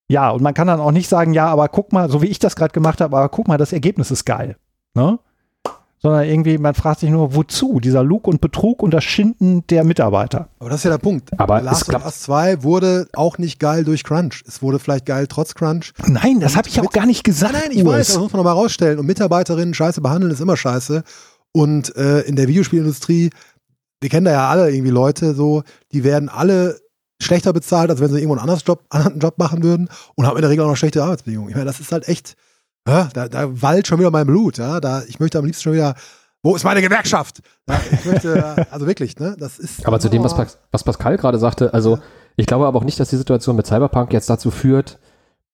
ja, 0.09 0.31
und 0.31 0.43
man 0.43 0.55
kann 0.55 0.67
dann 0.67 0.81
auch 0.81 0.93
nicht 0.93 1.09
sagen, 1.09 1.35
ja, 1.35 1.47
aber 1.47 1.69
guck 1.69 1.93
mal, 1.93 2.11
so 2.11 2.23
wie 2.23 2.27
ich 2.27 2.39
das 2.39 2.57
gerade 2.57 2.73
gemacht 2.73 3.01
habe, 3.01 3.17
aber 3.17 3.29
guck 3.29 3.49
mal, 3.49 3.59
das 3.59 3.73
Ergebnis 3.73 4.11
ist 4.11 4.25
geil. 4.25 4.57
Ne? 4.95 5.19
Sondern 5.99 6.25
irgendwie, 6.25 6.59
man 6.59 6.75
fragt 6.75 7.01
sich 7.01 7.11
nur, 7.11 7.35
wozu? 7.35 7.79
Dieser 7.79 8.03
Lug 8.03 8.27
und 8.27 8.41
Betrug 8.41 8.83
und 8.83 8.93
das 8.93 9.05
Schinden 9.05 9.65
der 9.69 9.85
Mitarbeiter. 9.85 10.49
Aber 10.59 10.69
das 10.69 10.81
ist 10.81 10.85
ja 10.85 10.91
der 10.91 10.99
Punkt. 10.99 11.39
Aber 11.39 11.61
Last 11.61 11.95
of 11.95 12.05
Us 12.05 12.23
2 12.23 12.65
wurde 12.65 13.09
auch 13.13 13.39
nicht 13.39 13.61
geil 13.61 13.85
durch 13.85 14.03
Crunch. 14.03 14.43
Es 14.47 14.63
wurde 14.63 14.81
vielleicht 14.81 15.07
geil 15.07 15.27
trotz 15.29 15.55
Crunch. 15.55 15.93
Nein, 16.07 16.41
das 16.41 16.57
habe 16.57 16.69
ich 16.69 16.81
auch 16.81 16.91
gar 16.91 17.07
nicht 17.07 17.23
gesagt. 17.23 17.53
Nein, 17.53 17.63
nein, 17.69 17.79
ich 17.79 17.85
Urs. 17.85 17.95
weiß, 17.95 18.07
das 18.09 18.19
muss 18.19 18.33
man 18.33 18.39
nochmal 18.39 18.55
rausstellen. 18.55 18.99
Und 18.99 19.07
Mitarbeiterinnen 19.07 19.75
scheiße 19.75 20.01
behandeln 20.01 20.33
ist 20.33 20.41
immer 20.41 20.57
scheiße. 20.57 21.05
Und 21.53 21.95
äh, 21.97 22.21
in 22.23 22.35
der 22.35 22.49
Videospielindustrie, 22.49 23.31
wir 24.03 24.11
kennen 24.11 24.25
da 24.25 24.33
ja 24.33 24.49
alle 24.49 24.71
irgendwie 24.71 24.91
Leute 24.91 25.35
so, 25.35 25.63
die 25.93 26.05
werden 26.05 26.29
alle 26.29 26.81
schlechter 27.21 27.53
bezahlt, 27.53 27.91
als 27.91 28.01
wenn 28.01 28.09
sie 28.09 28.17
irgendwo 28.17 28.35
einen 28.35 28.41
anderen 28.41 28.61
Job, 28.61 28.83
anderen 28.91 29.19
Job 29.21 29.39
machen 29.39 29.63
würden 29.63 29.89
und 30.17 30.27
haben 30.27 30.37
in 30.37 30.43
der 30.43 30.51
Regel 30.51 30.65
auch 30.65 30.71
noch 30.71 30.77
schlechte 30.77 31.03
Arbeitsbedingungen. 31.03 31.51
Ich 31.51 31.55
meine, 31.55 31.67
das 31.67 31.81
ist 31.81 31.93
halt 31.93 32.09
echt, 32.09 32.35
ja, 32.87 33.09
da, 33.15 33.29
da 33.29 33.63
wallt 33.63 33.87
schon 33.87 34.01
wieder 34.01 34.11
mein 34.11 34.27
Blut. 34.27 34.59
Ja? 34.59 34.81
Da, 34.81 35.03
ich 35.07 35.21
möchte 35.21 35.39
am 35.39 35.45
liebsten 35.45 35.63
schon 35.63 35.73
wieder, 35.75 35.95
wo 36.43 36.57
ist 36.57 36.65
meine 36.65 36.83
Gewerkschaft? 36.83 37.41
Ja, 37.69 37.81
ich 37.91 38.05
möchte, 38.05 38.67
also 38.71 38.87
wirklich, 38.87 39.19
ne? 39.19 39.37
Das 39.39 39.61
ist. 39.61 39.87
Aber 39.87 40.01
zu 40.01 40.09
dem, 40.09 40.25
was, 40.25 40.35
was 40.73 40.85
Pascal 40.85 41.17
gerade 41.17 41.39
sagte, 41.39 41.73
also 41.73 42.01
ich 42.35 42.47
glaube 42.47 42.67
aber 42.67 42.79
auch 42.79 42.85
nicht, 42.85 42.99
dass 42.99 43.11
die 43.11 43.17
Situation 43.17 43.55
mit 43.55 43.67
Cyberpunk 43.67 44.13
jetzt 44.13 44.29
dazu 44.29 44.51
führt, 44.51 44.99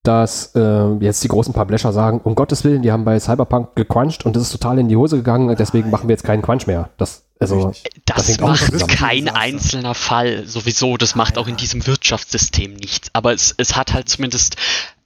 dass 0.02 0.54
äh, 0.54 0.94
jetzt 1.00 1.22
die 1.24 1.28
großen 1.28 1.52
Publisher 1.52 1.92
sagen, 1.92 2.20
um 2.24 2.34
Gottes 2.34 2.64
Willen, 2.64 2.82
die 2.82 2.92
haben 2.92 3.04
bei 3.04 3.18
Cyberpunk 3.20 3.74
gecrunched 3.74 4.24
und 4.24 4.36
das 4.36 4.44
ist 4.44 4.52
total 4.52 4.78
in 4.78 4.88
die 4.88 4.96
Hose 4.96 5.16
gegangen, 5.16 5.54
deswegen 5.58 5.90
machen 5.90 6.08
wir 6.08 6.14
jetzt 6.14 6.24
keinen 6.24 6.40
Crunch 6.40 6.66
mehr. 6.66 6.88
Das, 6.96 7.24
also, 7.40 7.68
Richtig. 7.68 7.92
Das 8.04 8.26
Das, 8.26 8.40
macht 8.40 8.64
zusammen. 8.64 8.94
kein 8.94 9.28
einzelner 9.28 9.94
Fall 9.94 10.46
sowieso. 10.46 10.96
Das 10.96 11.14
macht 11.14 11.38
auch 11.38 11.46
in 11.46 11.56
diesem 11.56 11.86
Wirtschaftssystem 11.86 12.74
nichts. 12.74 13.10
Aber 13.12 13.32
es, 13.32 13.54
es 13.56 13.76
hat 13.76 13.92
halt 13.92 14.08
zumindest, 14.08 14.56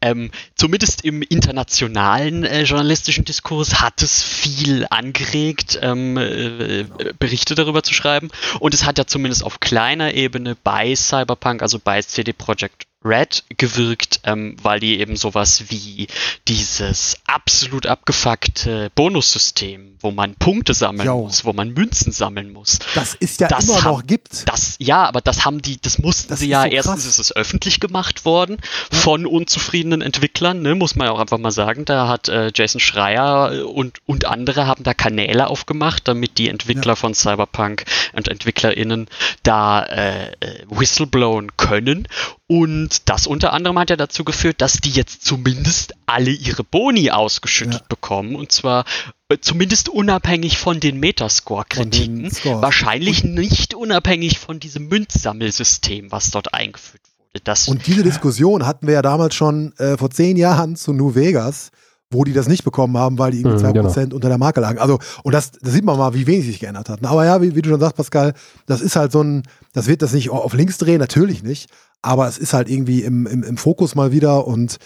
ähm, 0.00 0.30
zumindest 0.54 1.04
im 1.04 1.22
internationalen 1.22 2.44
äh, 2.44 2.62
journalistischen 2.62 3.24
Diskurs 3.24 3.80
hat 3.80 4.02
es 4.02 4.22
viel 4.22 4.86
angeregt, 4.88 5.78
ähm, 5.82 6.16
äh, 6.16 6.84
Berichte 7.18 7.54
darüber 7.54 7.82
zu 7.82 7.92
schreiben. 7.92 8.30
Und 8.60 8.72
es 8.72 8.84
hat 8.84 8.98
ja 8.98 9.06
zumindest 9.06 9.44
auf 9.44 9.60
kleiner 9.60 10.14
Ebene 10.14 10.56
bei 10.62 10.94
Cyberpunk, 10.94 11.60
also 11.62 11.78
bei 11.78 12.00
CD 12.02 12.32
Projekt 12.32 12.86
Red 13.04 13.44
gewirkt, 13.56 14.20
ähm, 14.24 14.56
weil 14.62 14.80
die 14.80 15.00
eben 15.00 15.16
sowas 15.16 15.64
wie 15.70 16.06
dieses 16.48 17.16
absolut 17.26 17.86
abgefuckte 17.86 18.90
Bonussystem, 18.94 19.96
wo 20.00 20.10
man 20.10 20.34
Punkte 20.34 20.74
sammeln 20.74 21.06
Jo. 21.06 21.22
muss, 21.24 21.44
wo 21.44 21.52
man 21.52 21.70
Münzen 21.72 22.12
sammeln 22.12 22.52
muss, 22.52 22.78
Das 22.94 23.14
ist 23.14 23.40
ja 23.40 23.48
Das 23.48 23.64
immer 23.64 23.82
haben- 23.84 23.84
noch 23.98 24.06
gibt. 24.06 24.48
das, 24.48 24.76
ja, 24.78 25.04
aber 25.04 25.20
das 25.20 25.44
haben 25.44 25.62
die, 25.62 25.80
das 25.80 25.98
mussten 25.98 26.28
Das 26.30 26.40
sie 26.40 26.48
ja, 26.48 26.62
so 26.62 26.68
erstens 26.68 27.06
ist 27.06 27.18
es 27.18 27.34
öffentlich 27.34 27.80
gemacht 27.80 28.24
worden 28.24 28.58
von 28.90 29.26
unzufriedenen 29.26 30.02
Entwicklern, 30.02 30.62
ne, 30.62 30.74
muss 30.74 30.94
man 30.96 31.06
ja 31.06 31.12
auch 31.12 31.20
einfach 31.20 31.38
mal 31.38 31.50
sagen. 31.50 31.84
Da 31.84 32.08
hat 32.08 32.28
äh, 32.28 32.50
Jason 32.54 32.80
Schreier 32.80 33.52
äh, 33.52 33.60
und, 33.62 33.98
und 34.06 34.24
andere 34.26 34.66
haben 34.66 34.84
da 34.84 34.94
Kanäle 34.94 35.46
aufgemacht, 35.48 36.06
damit 36.08 36.38
die 36.38 36.48
Entwickler 36.48 36.96
von 36.96 37.14
Cyberpunk 37.14 37.84
und 38.12 38.28
EntwicklerInnen 38.28 39.08
da 39.42 39.82
äh, 39.84 40.32
äh, 40.40 40.64
whistleblowen 40.68 41.56
können. 41.56 42.08
Und 42.52 43.08
das 43.08 43.26
unter 43.26 43.54
anderem 43.54 43.78
hat 43.78 43.88
ja 43.88 43.96
dazu 43.96 44.24
geführt, 44.24 44.60
dass 44.60 44.74
die 44.74 44.90
jetzt 44.90 45.24
zumindest 45.24 45.94
alle 46.04 46.30
ihre 46.30 46.64
Boni 46.64 47.10
ausgeschüttet 47.10 47.80
Ja. 47.80 47.86
bekommen. 47.88 48.34
Und 48.36 48.52
zwar 48.52 48.84
äh, 49.30 49.38
zumindest 49.40 49.88
unabhängig 49.88 50.58
von 50.58 50.78
den 50.78 51.00
Metascore-Kritiken. 51.00 52.30
Wahrscheinlich 52.60 53.24
nicht 53.24 53.72
unabhängig 53.74 54.38
von 54.38 54.60
diesem 54.60 54.88
Münzsammelsystem, 54.88 56.12
was 56.12 56.30
dort 56.30 56.52
eingeführt 56.52 57.00
wurde. 57.18 57.42
Das, 57.44 57.68
Und 57.68 57.86
diese 57.86 58.02
Diskussion 58.02 58.66
hatten 58.66 58.86
wir 58.86 58.94
ja 58.94 59.02
damals 59.02 59.34
schon 59.34 59.72
äh, 59.78 59.96
vor 59.96 60.10
zehn 60.10 60.36
Jahren 60.36 60.76
zu 60.76 60.92
New 60.92 61.14
Vegas, 61.14 61.70
wo 62.10 62.24
die 62.24 62.34
das 62.34 62.46
nicht 62.48 62.62
bekommen 62.64 62.98
haben, 62.98 63.18
weil 63.18 63.30
die 63.32 63.38
irgendwie 63.40 63.64
Mhm, 63.64 63.86
2% 63.86 64.12
unter 64.12 64.28
der 64.28 64.36
Marke 64.36 64.60
lagen. 64.60 64.78
Also, 64.78 64.98
und 65.22 65.32
das, 65.32 65.52
das 65.52 65.72
sieht 65.72 65.84
man 65.84 65.96
mal, 65.96 66.12
wie 66.12 66.26
wenig 66.26 66.44
sich 66.44 66.60
geändert 66.60 66.90
hat. 66.90 67.02
Aber 67.02 67.24
ja, 67.24 67.40
wie, 67.40 67.54
wie 67.56 67.62
du 67.62 67.70
schon 67.70 67.80
sagst, 67.80 67.96
Pascal, 67.96 68.34
das 68.66 68.82
ist 68.82 68.96
halt 68.96 69.12
so 69.12 69.22
ein, 69.22 69.44
das 69.72 69.86
wird 69.86 70.02
das 70.02 70.12
nicht 70.12 70.28
auf 70.28 70.52
links 70.52 70.76
drehen, 70.76 70.98
natürlich 70.98 71.42
nicht. 71.42 71.70
Aber 72.02 72.28
es 72.28 72.38
ist 72.38 72.52
halt 72.52 72.68
irgendwie 72.68 73.02
im, 73.02 73.26
im, 73.26 73.42
im 73.42 73.56
Fokus 73.56 73.94
mal 73.94 74.12
wieder 74.12 74.46
und 74.46 74.78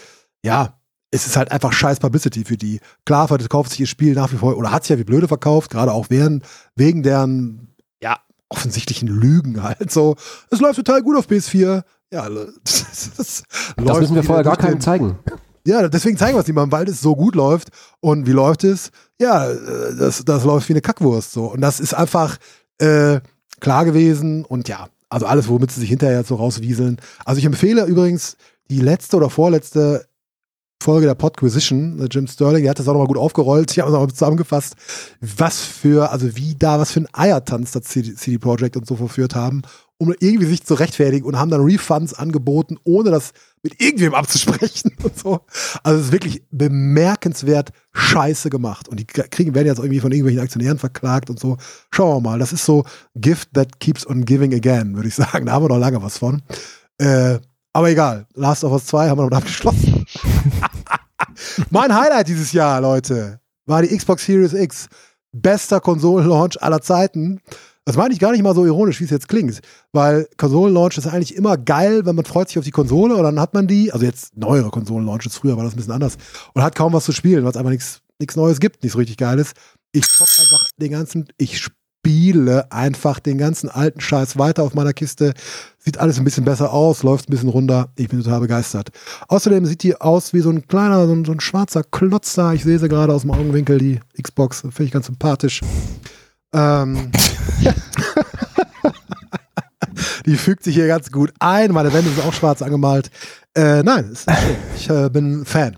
ja, 0.43 0.77
es 1.11 1.25
ist 1.25 1.37
halt 1.37 1.51
einfach 1.51 1.73
scheiß 1.73 1.99
Publicity 1.99 2.43
für 2.43 2.57
die. 2.57 2.79
Klar, 3.05 3.27
verkauft 3.27 3.71
sich 3.71 3.79
ihr 3.79 3.87
Spiel 3.87 4.13
nach 4.13 4.31
wie 4.31 4.37
vor 4.37 4.57
oder 4.57 4.71
hat 4.71 4.83
sich 4.83 4.91
ja 4.91 4.99
wie 4.99 5.03
blöde 5.03 5.27
verkauft, 5.27 5.71
gerade 5.71 5.93
auch 5.93 6.07
während, 6.09 6.43
wegen 6.75 7.03
deren, 7.03 7.75
ja, 8.01 8.17
offensichtlichen 8.49 9.07
Lügen 9.07 9.63
halt 9.63 9.91
so. 9.91 10.15
Es 10.51 10.59
läuft 10.59 10.77
total 10.77 11.01
gut 11.01 11.17
auf 11.17 11.27
PS4. 11.27 11.83
Ja, 12.11 12.29
das, 12.63 13.11
das, 13.17 13.43
das 13.77 13.99
müssen 13.99 14.15
wir 14.15 14.23
vorher 14.23 14.43
gar 14.43 14.57
keinem 14.57 14.81
zeigen. 14.81 15.17
ja, 15.65 15.87
deswegen 15.87 16.17
zeigen 16.17 16.37
wir 16.37 16.41
es 16.41 16.47
niemandem, 16.47 16.71
weil 16.77 16.87
es 16.89 17.01
so 17.01 17.15
gut 17.15 17.35
läuft. 17.35 17.69
Und 17.99 18.27
wie 18.27 18.31
läuft 18.31 18.63
es? 18.63 18.91
Ja, 19.19 19.49
äh, 19.49 19.95
das, 19.97 20.23
das 20.25 20.43
läuft 20.43 20.67
wie 20.69 20.73
eine 20.73 20.81
Kackwurst 20.81 21.31
so. 21.31 21.45
Und 21.45 21.61
das 21.61 21.79
ist 21.79 21.93
einfach 21.93 22.37
äh, 22.79 23.21
klar 23.59 23.85
gewesen. 23.85 24.45
Und 24.45 24.67
ja, 24.67 24.87
also 25.09 25.25
alles, 25.25 25.47
womit 25.47 25.71
sie 25.71 25.79
sich 25.79 25.89
hinterher 25.89 26.23
so 26.23 26.35
rauswieseln. 26.35 26.97
Also 27.25 27.39
ich 27.39 27.45
empfehle 27.45 27.85
übrigens 27.85 28.37
die 28.69 28.81
letzte 28.81 29.17
oder 29.17 29.29
vorletzte 29.29 30.05
Folge 30.81 31.07
der 31.07 31.15
Podquisition, 31.15 31.99
äh, 31.99 32.07
Jim 32.09 32.27
Sterling, 32.27 32.63
der 32.63 32.71
hat 32.71 32.79
das 32.79 32.87
auch 32.87 32.93
nochmal 32.93 33.07
gut 33.07 33.17
aufgerollt, 33.17 33.71
ich 33.71 33.79
habe 33.79 33.89
es 33.89 33.95
auch 33.97 34.07
zusammengefasst, 34.07 34.75
was 35.21 35.59
für, 35.59 36.11
also 36.11 36.35
wie 36.35 36.55
da, 36.55 36.79
was 36.79 36.91
für 36.91 37.01
ein 37.01 37.07
Eiertanz 37.13 37.71
das 37.71 37.83
CD, 37.83 38.13
CD 38.13 38.37
Projekt 38.37 38.77
und 38.77 38.85
so 38.85 38.95
verführt 38.95 39.33
haben, 39.33 39.63
um 39.99 40.13
irgendwie 40.19 40.45
sich 40.45 40.63
zu 40.63 40.75
rechtfertigen 40.75 41.25
und 41.25 41.39
haben 41.39 41.49
dann 41.49 41.61
Refunds 41.61 42.13
angeboten, 42.13 42.77
ohne 42.83 43.09
das 43.09 43.31
mit 43.63 43.81
irgendwem 43.81 44.13
abzusprechen 44.13 44.93
und 45.03 45.17
so. 45.17 45.41
Also 45.83 45.99
es 45.99 46.05
ist 46.07 46.11
wirklich 46.11 46.43
bemerkenswert 46.51 47.71
scheiße 47.93 48.49
gemacht. 48.49 48.87
Und 48.87 48.99
die 48.99 49.05
kriegen, 49.05 49.55
werden 49.55 49.67
jetzt 49.67 49.79
irgendwie 49.79 49.99
von 49.99 50.11
irgendwelchen 50.11 50.41
Aktionären 50.41 50.77
verklagt 50.77 51.29
und 51.29 51.39
so. 51.39 51.57
Schauen 51.91 52.17
wir 52.17 52.29
mal. 52.29 52.39
Das 52.39 52.53
ist 52.53 52.65
so 52.65 52.83
Gift 53.15 53.53
that 53.53 53.79
keeps 53.79 54.05
on 54.05 54.25
giving 54.25 54.53
again, 54.53 54.95
würde 54.95 55.07
ich 55.07 55.15
sagen. 55.15 55.47
Da 55.47 55.53
haben 55.53 55.63
wir 55.63 55.69
noch 55.69 55.79
lange 55.79 56.01
was 56.01 56.19
von. 56.19 56.43
Äh, 56.99 57.39
aber 57.73 57.89
egal. 57.89 58.27
Last 58.35 58.63
of 58.63 58.71
Us 58.71 58.85
2 58.85 59.09
haben 59.09 59.17
wir 59.17 59.29
damit 59.29 59.35
abgeschlossen. 59.35 60.05
mein 61.69 61.93
Highlight 61.93 62.27
dieses 62.27 62.51
Jahr, 62.51 62.81
Leute, 62.81 63.39
war 63.65 63.81
die 63.81 63.95
Xbox 63.95 64.25
Series 64.25 64.53
X. 64.53 64.87
Bester 65.31 65.79
Konsolenlaunch 65.79 66.61
aller 66.61 66.81
Zeiten. 66.81 67.41
Das 67.87 67.95
meine 67.95 68.13
ich 68.13 68.19
gar 68.19 68.33
nicht 68.33 68.43
mal 68.43 68.53
so 68.53 68.65
ironisch, 68.65 68.99
wie 68.99 69.05
es 69.05 69.11
jetzt 69.11 69.29
klingt, 69.29 69.61
weil 69.93 70.27
Konsolenlaunch 70.35 70.97
ist 70.97 71.07
eigentlich 71.07 71.33
immer 71.37 71.55
geil, 71.55 72.05
wenn 72.05 72.17
man 72.17 72.25
freut 72.25 72.49
sich 72.49 72.57
auf 72.59 72.65
die 72.65 72.71
Konsole 72.71 73.15
und 73.15 73.23
dann 73.23 73.39
hat 73.39 73.53
man 73.53 73.65
die, 73.65 73.93
also 73.93 74.05
jetzt 74.05 74.35
neuere 74.35 74.69
Konsolenlaunches, 74.71 75.37
früher 75.37 75.55
war 75.55 75.63
das 75.63 75.73
ein 75.73 75.77
bisschen 75.77 75.93
anders 75.93 76.17
und 76.53 76.63
hat 76.63 76.75
kaum 76.75 76.91
was 76.91 77.05
zu 77.05 77.13
spielen, 77.13 77.45
weil 77.45 77.51
es 77.51 77.55
einfach 77.55 77.69
nichts 77.71 78.01
Neues 78.35 78.59
gibt, 78.59 78.83
nichts 78.83 78.97
richtig 78.97 79.15
Geiles. 79.15 79.53
Ich 79.93 80.05
zock 80.05 80.27
einfach 80.37 80.67
den 80.75 80.91
ganzen, 80.91 81.29
ich 81.37 81.61
spiele 81.61 82.69
einfach 82.73 83.21
den 83.21 83.37
ganzen 83.37 83.69
alten 83.69 84.01
Scheiß 84.01 84.37
weiter 84.37 84.63
auf 84.63 84.73
meiner 84.73 84.91
Kiste. 84.91 85.33
Sieht 85.77 85.97
alles 85.97 86.17
ein 86.17 86.25
bisschen 86.25 86.43
besser 86.43 86.73
aus, 86.73 87.03
läuft 87.03 87.29
ein 87.29 87.31
bisschen 87.31 87.47
runter. 87.47 87.93
Ich 87.95 88.09
bin 88.09 88.21
total 88.21 88.41
begeistert. 88.41 88.89
Außerdem 89.29 89.65
sieht 89.65 89.83
die 89.83 89.95
aus 89.95 90.33
wie 90.33 90.41
so 90.41 90.49
ein 90.49 90.67
kleiner, 90.67 91.07
so 91.07 91.13
ein, 91.13 91.23
so 91.23 91.31
ein 91.31 91.39
schwarzer 91.39 91.83
Klotz 91.83 92.33
da. 92.33 92.51
Ich 92.51 92.65
sehe 92.65 92.79
sie 92.79 92.89
gerade 92.89 93.13
aus 93.13 93.21
dem 93.21 93.31
Augenwinkel, 93.31 93.77
die 93.77 94.01
Xbox. 94.21 94.59
Finde 94.59 94.83
ich 94.83 94.91
ganz 94.91 95.05
sympathisch. 95.05 95.61
Ähm, 96.53 97.11
die 100.25 100.35
fügt 100.35 100.63
sich 100.63 100.75
hier 100.75 100.87
ganz 100.87 101.11
gut 101.11 101.33
ein. 101.39 101.71
Meine 101.71 101.93
Wände 101.93 102.09
sind 102.09 102.25
auch 102.25 102.33
schwarz 102.33 102.61
angemalt. 102.61 103.11
Äh, 103.55 103.83
nein, 103.83 104.11
ist 104.11 104.29
schön. 104.29 104.55
ich 104.75 104.89
äh, 104.89 105.09
bin 105.09 105.45
Fan. 105.45 105.77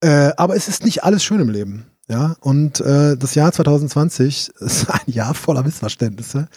Äh, 0.00 0.32
aber 0.36 0.56
es 0.56 0.68
ist 0.68 0.84
nicht 0.84 1.04
alles 1.04 1.24
schön 1.24 1.40
im 1.40 1.48
Leben. 1.48 1.86
Ja, 2.08 2.36
und 2.40 2.80
äh, 2.80 3.16
das 3.16 3.34
Jahr 3.34 3.52
2020 3.52 4.52
ist 4.60 4.90
ein 4.90 5.12
Jahr 5.12 5.34
voller 5.34 5.62
Missverständnisse 5.62 6.48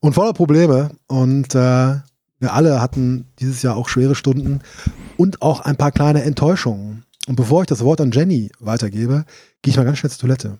und 0.00 0.14
voller 0.14 0.32
Probleme. 0.32 0.90
Und 1.06 1.54
äh, 1.54 1.98
wir 2.38 2.52
alle 2.52 2.80
hatten 2.80 3.26
dieses 3.38 3.62
Jahr 3.62 3.76
auch 3.76 3.88
schwere 3.88 4.14
Stunden 4.14 4.60
und 5.16 5.42
auch 5.42 5.60
ein 5.60 5.76
paar 5.76 5.92
kleine 5.92 6.22
Enttäuschungen. 6.22 7.04
Und 7.26 7.36
bevor 7.36 7.62
ich 7.62 7.66
das 7.66 7.84
Wort 7.84 8.00
an 8.00 8.12
Jenny 8.12 8.50
weitergebe, 8.60 9.24
gehe 9.62 9.70
ich 9.70 9.76
mal 9.76 9.84
ganz 9.84 9.98
schnell 9.98 10.10
zur 10.10 10.20
Toilette. 10.20 10.58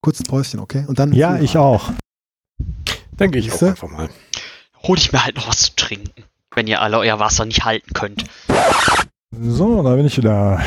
Kurzes 0.00 0.26
Päuschen, 0.26 0.60
okay? 0.60 0.84
Und 0.86 0.98
dann. 0.98 1.12
Ja, 1.12 1.38
ich 1.38 1.56
auch. 1.56 1.92
Denke 3.18 3.38
ich 3.38 3.52
auch 3.52 3.62
einfach 3.62 3.88
mal. 3.88 4.08
Hol 4.82 4.98
ich 4.98 5.12
mir 5.12 5.24
halt 5.24 5.36
noch 5.36 5.48
was 5.48 5.62
zu 5.62 5.76
trinken, 5.76 6.24
wenn 6.54 6.66
ihr 6.66 6.82
alle 6.82 6.98
euer 6.98 7.18
Wasser 7.18 7.44
nicht 7.44 7.64
halten 7.64 7.92
könnt. 7.92 8.24
So, 9.30 9.82
da 9.82 9.94
bin 9.94 10.06
ich 10.06 10.16
wieder. 10.16 10.60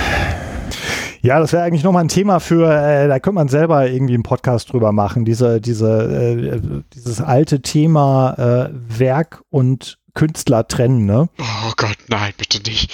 Ja, 1.22 1.40
das 1.40 1.52
wäre 1.52 1.64
eigentlich 1.64 1.84
nochmal 1.84 2.04
ein 2.04 2.10
Thema 2.10 2.40
für, 2.40 2.72
äh, 2.72 3.08
da 3.08 3.20
könnte 3.20 3.36
man 3.36 3.48
selber 3.50 3.88
irgendwie 3.88 4.14
einen 4.14 4.24
Podcast 4.24 4.72
drüber 4.72 4.92
machen. 4.92 5.26
Diese, 5.26 5.60
diese, 5.60 6.04
äh, 6.04 6.82
dieses 6.94 7.22
alte 7.22 7.62
Thema 7.62 8.70
äh, 8.70 8.70
Werk 9.00 9.42
und 9.50 9.98
Künstler 10.18 10.68
trennen, 10.68 11.06
ne? 11.06 11.30
Oh 11.38 11.72
Gott, 11.78 11.96
nein, 12.08 12.34
bitte 12.40 12.60
nicht. 12.68 12.92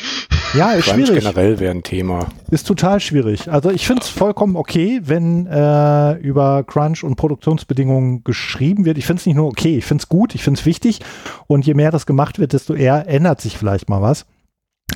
Ja, 0.54 0.74
ist 0.74 0.88
Crunch 0.88 1.08
schwierig. 1.08 1.24
generell 1.24 1.58
wäre 1.58 1.74
ein 1.74 1.82
Thema. 1.82 2.28
Ist 2.52 2.68
total 2.68 3.00
schwierig. 3.00 3.50
Also 3.50 3.72
ich 3.72 3.88
finde 3.88 4.02
es 4.02 4.10
vollkommen 4.10 4.58
okay, 4.58 5.00
wenn 5.06 5.48
äh, 5.48 6.16
über 6.18 6.66
Crunch 6.66 7.02
und 7.02 7.16
Produktionsbedingungen 7.16 8.26
geschrieben 8.26 8.84
wird. 8.84 8.98
Ich 8.98 9.06
finde 9.06 9.22
es 9.22 9.26
nicht 9.26 9.38
nur 9.38 9.48
okay, 9.48 9.78
ich 9.78 9.86
finde 9.86 10.02
es 10.02 10.10
gut, 10.10 10.36
ich 10.36 10.44
finde 10.44 10.60
es 10.60 10.66
wichtig. 10.66 11.00
Und 11.48 11.66
je 11.66 11.76
mehr 11.76 11.91
das 11.91 12.06
gemacht 12.06 12.40
wird, 12.40 12.52
desto 12.52 12.74
eher 12.74 13.08
ändert 13.08 13.40
sich 13.40 13.58
vielleicht 13.58 13.88
mal 13.88 14.02
was. 14.02 14.26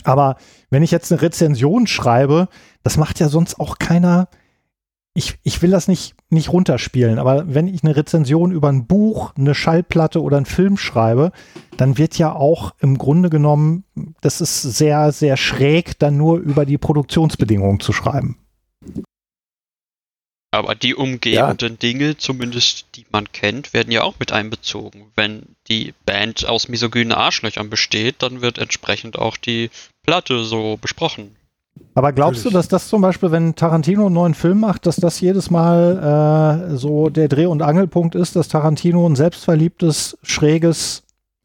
Aber 0.03 0.35
wenn 0.69 0.83
ich 0.83 0.91
jetzt 0.91 1.09
eine 1.13 1.21
Rezension 1.21 1.87
schreibe, 1.87 2.49
das 2.83 2.97
macht 2.97 3.21
ja 3.21 3.29
sonst 3.29 3.57
auch 3.57 3.77
keiner. 3.79 4.27
Ich, 5.17 5.33
ich 5.41 5.63
will 5.63 5.71
das 5.71 5.87
nicht, 5.87 6.13
nicht 6.29 6.53
runterspielen, 6.53 7.17
aber 7.17 7.51
wenn 7.51 7.67
ich 7.67 7.83
eine 7.83 7.95
Rezension 7.95 8.51
über 8.51 8.69
ein 8.69 8.85
Buch, 8.85 9.33
eine 9.35 9.55
Schallplatte 9.55 10.21
oder 10.21 10.37
einen 10.37 10.45
Film 10.45 10.77
schreibe, 10.77 11.31
dann 11.75 11.97
wird 11.97 12.19
ja 12.19 12.35
auch 12.35 12.75
im 12.81 12.99
Grunde 12.99 13.31
genommen, 13.31 13.83
das 14.21 14.41
ist 14.41 14.61
sehr, 14.61 15.11
sehr 15.11 15.35
schräg, 15.35 15.97
dann 15.97 16.17
nur 16.17 16.37
über 16.37 16.67
die 16.67 16.77
Produktionsbedingungen 16.77 17.79
zu 17.79 17.93
schreiben. 17.93 18.37
Aber 20.51 20.75
die 20.75 20.93
umgebenden 20.93 21.79
Dinge, 21.79 22.17
zumindest 22.17 22.85
die 22.93 23.07
man 23.09 23.31
kennt, 23.31 23.73
werden 23.73 23.91
ja 23.91 24.03
auch 24.03 24.19
mit 24.19 24.31
einbezogen. 24.31 25.11
Wenn 25.15 25.55
die 25.67 25.95
Band 26.05 26.45
aus 26.45 26.67
misogynen 26.67 27.13
Arschlöchern 27.13 27.71
besteht, 27.71 28.17
dann 28.19 28.41
wird 28.41 28.59
entsprechend 28.59 29.17
auch 29.17 29.35
die 29.35 29.71
Platte 30.05 30.43
so 30.43 30.77
besprochen. 30.77 31.35
Aber 31.95 32.11
glaubst 32.13 32.45
du, 32.45 32.49
dass 32.49 32.67
das 32.67 32.87
zum 32.89 33.01
Beispiel, 33.01 33.31
wenn 33.31 33.55
Tarantino 33.55 34.05
einen 34.05 34.15
neuen 34.15 34.33
Film 34.33 34.59
macht, 34.59 34.85
dass 34.85 34.97
das 34.97 35.19
jedes 35.21 35.49
Mal 35.49 36.69
äh, 36.71 36.75
so 36.75 37.09
der 37.09 37.27
Dreh- 37.27 37.45
und 37.47 37.61
Angelpunkt 37.61 38.15
ist, 38.15 38.35
dass 38.35 38.47
Tarantino 38.47 39.07
ein 39.07 39.15
selbstverliebtes, 39.15 40.17
schräges 40.23 41.03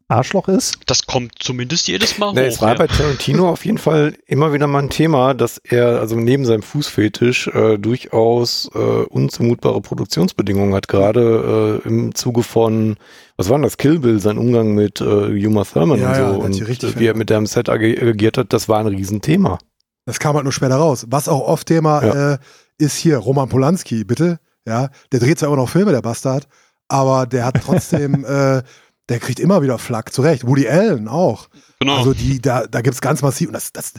Arschloch 0.09 0.47
ist? 0.49 0.77
Das 0.85 1.07
kommt 1.07 1.31
zumindest 1.39 1.87
jedes 1.87 2.19
Mal 2.19 2.33
Nee, 2.33 2.41
hoch. 2.41 2.47
es 2.47 2.61
war 2.61 2.69
ja. 2.73 2.75
bei 2.75 2.87
Tarantino 2.87 3.49
auf 3.49 3.65
jeden 3.65 3.77
Fall 3.79 4.13
immer 4.27 4.53
wieder 4.53 4.67
mal 4.67 4.83
ein 4.83 4.89
Thema, 4.89 5.33
dass 5.33 5.57
er 5.57 5.99
also 5.99 6.15
neben 6.17 6.45
seinem 6.45 6.61
Fußfetisch 6.61 7.47
äh, 7.47 7.79
durchaus 7.79 8.69
äh, 8.75 8.77
unzumutbare 8.77 9.81
Produktionsbedingungen 9.81 10.75
hat, 10.75 10.87
gerade 10.87 11.81
äh, 11.83 11.87
im 11.87 12.13
Zuge 12.13 12.43
von, 12.43 12.97
was 13.37 13.49
war 13.49 13.57
denn 13.57 13.63
das, 13.63 13.77
Kill 13.77 13.99
Bill, 13.99 14.19
sein 14.19 14.37
Umgang 14.37 14.75
mit 14.75 15.01
äh, 15.01 15.47
Uma 15.47 15.63
Thurman 15.63 15.99
Ja, 15.99 16.09
und 16.09 16.13
ja, 16.15 16.29
so 16.33 16.43
hat 16.43 16.83
und 16.83 16.99
wie 16.99 17.07
er 17.07 17.15
mit 17.15 17.29
dem 17.31 17.45
Set 17.47 17.69
agi- 17.69 17.99
agiert 18.07 18.37
hat, 18.37 18.53
das 18.53 18.69
war 18.69 18.79
ein 18.79 18.87
Riesenthema. 18.87 19.57
Das 20.05 20.19
kam 20.19 20.35
halt 20.35 20.43
nur 20.43 20.53
später 20.53 20.75
raus. 20.75 21.05
Was 21.09 21.27
auch 21.27 21.41
oft 21.47 21.67
Thema 21.67 22.03
Ja. 22.03 22.33
äh, 22.33 22.37
ist 22.77 22.95
hier, 22.97 23.17
Roman 23.17 23.49
Polanski, 23.49 24.03
bitte. 24.03 24.39
Ja, 24.67 24.89
der 25.11 25.19
dreht 25.19 25.39
zwar 25.39 25.47
immer 25.49 25.57
noch 25.57 25.69
Filme, 25.69 25.91
der 25.91 26.01
Bastard, 26.01 26.47
aber 26.87 27.25
der 27.25 27.45
hat 27.45 27.55
trotzdem, 27.63 28.23
äh, 28.25 28.61
der 29.09 29.19
kriegt 29.19 29.39
immer 29.39 29.61
wieder 29.61 29.77
Flack, 29.77 30.13
zu 30.13 30.21
Recht. 30.21 30.47
Woody 30.47 30.67
Allen 30.67 31.07
auch. 31.07 31.49
Genau. 31.79 31.97
Also 31.97 32.13
die, 32.13 32.41
da, 32.41 32.65
da 32.65 32.81
gibt 32.81 32.95
es 32.95 33.01
ganz 33.01 33.21
massiv, 33.21 33.47
und 33.47 33.53
das, 33.53 33.73
das, 33.73 33.93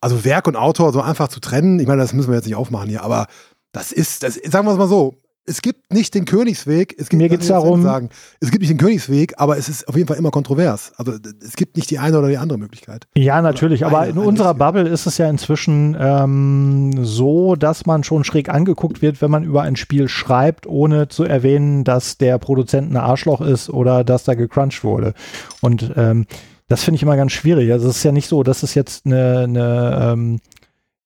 also 0.00 0.24
Werk 0.24 0.46
und 0.46 0.56
Autor 0.56 0.92
so 0.92 1.00
einfach 1.00 1.28
zu 1.28 1.40
trennen, 1.40 1.78
ich 1.80 1.86
meine, 1.86 2.02
das 2.02 2.12
müssen 2.12 2.28
wir 2.28 2.36
jetzt 2.36 2.46
nicht 2.46 2.56
aufmachen 2.56 2.88
hier, 2.88 3.02
aber 3.02 3.26
das 3.72 3.92
ist, 3.92 4.22
das, 4.22 4.34
sagen 4.34 4.66
wir 4.66 4.72
es 4.72 4.78
mal 4.78 4.88
so, 4.88 5.16
es 5.46 5.62
gibt 5.62 5.92
nicht 5.92 6.14
den 6.14 6.26
Königsweg, 6.26 6.94
es 6.98 7.08
gibt, 7.08 7.20
Mir 7.22 7.28
mich 7.28 7.38
das 7.38 7.48
darum- 7.48 7.82
sagen, 7.82 8.10
es 8.40 8.50
gibt 8.50 8.60
nicht 8.60 8.70
den 8.70 8.78
Königsweg, 8.78 9.34
aber 9.36 9.56
es 9.58 9.68
ist 9.68 9.88
auf 9.88 9.96
jeden 9.96 10.06
Fall 10.06 10.16
immer 10.18 10.30
kontrovers. 10.30 10.92
Also 10.96 11.12
es 11.44 11.56
gibt 11.56 11.76
nicht 11.76 11.90
die 11.90 11.98
eine 11.98 12.18
oder 12.18 12.28
die 12.28 12.36
andere 12.38 12.58
Möglichkeit. 12.58 13.06
Ja, 13.16 13.42
natürlich, 13.42 13.84
aber 13.84 14.06
in 14.06 14.18
unserer. 14.18 14.54
Bubble 14.54 14.88
ist 14.88 15.06
es 15.06 15.18
ja 15.18 15.28
inzwischen 15.28 15.96
ähm, 15.98 16.92
so, 17.02 17.56
dass 17.56 17.86
man 17.86 18.04
schon 18.04 18.24
schräg 18.24 18.48
angeguckt 18.48 19.02
wird, 19.02 19.20
wenn 19.22 19.30
man 19.30 19.42
über 19.44 19.62
ein 19.62 19.76
Spiel 19.76 20.08
schreibt, 20.08 20.66
ohne 20.66 21.08
zu 21.08 21.24
erwähnen, 21.24 21.82
dass 21.84 22.18
der 22.18 22.38
Produzent 22.38 22.92
ein 22.92 22.96
Arschloch 22.96 23.40
ist 23.40 23.70
oder 23.70 24.04
dass 24.04 24.24
da 24.24 24.34
gecrunched 24.34 24.84
wurde. 24.84 25.14
Und 25.60 25.92
ähm, 25.96 26.26
das 26.68 26.84
finde 26.84 26.96
ich 26.96 27.02
immer 27.02 27.16
ganz 27.16 27.32
schwierig. 27.32 27.72
Also 27.72 27.88
es 27.88 27.96
ist 27.96 28.04
ja 28.04 28.12
nicht 28.12 28.28
so, 28.28 28.42
dass 28.44 28.62
es 28.62 28.74
jetzt 28.74 29.04
eine, 29.06 29.40
eine 29.40 30.12
ähm, 30.12 30.40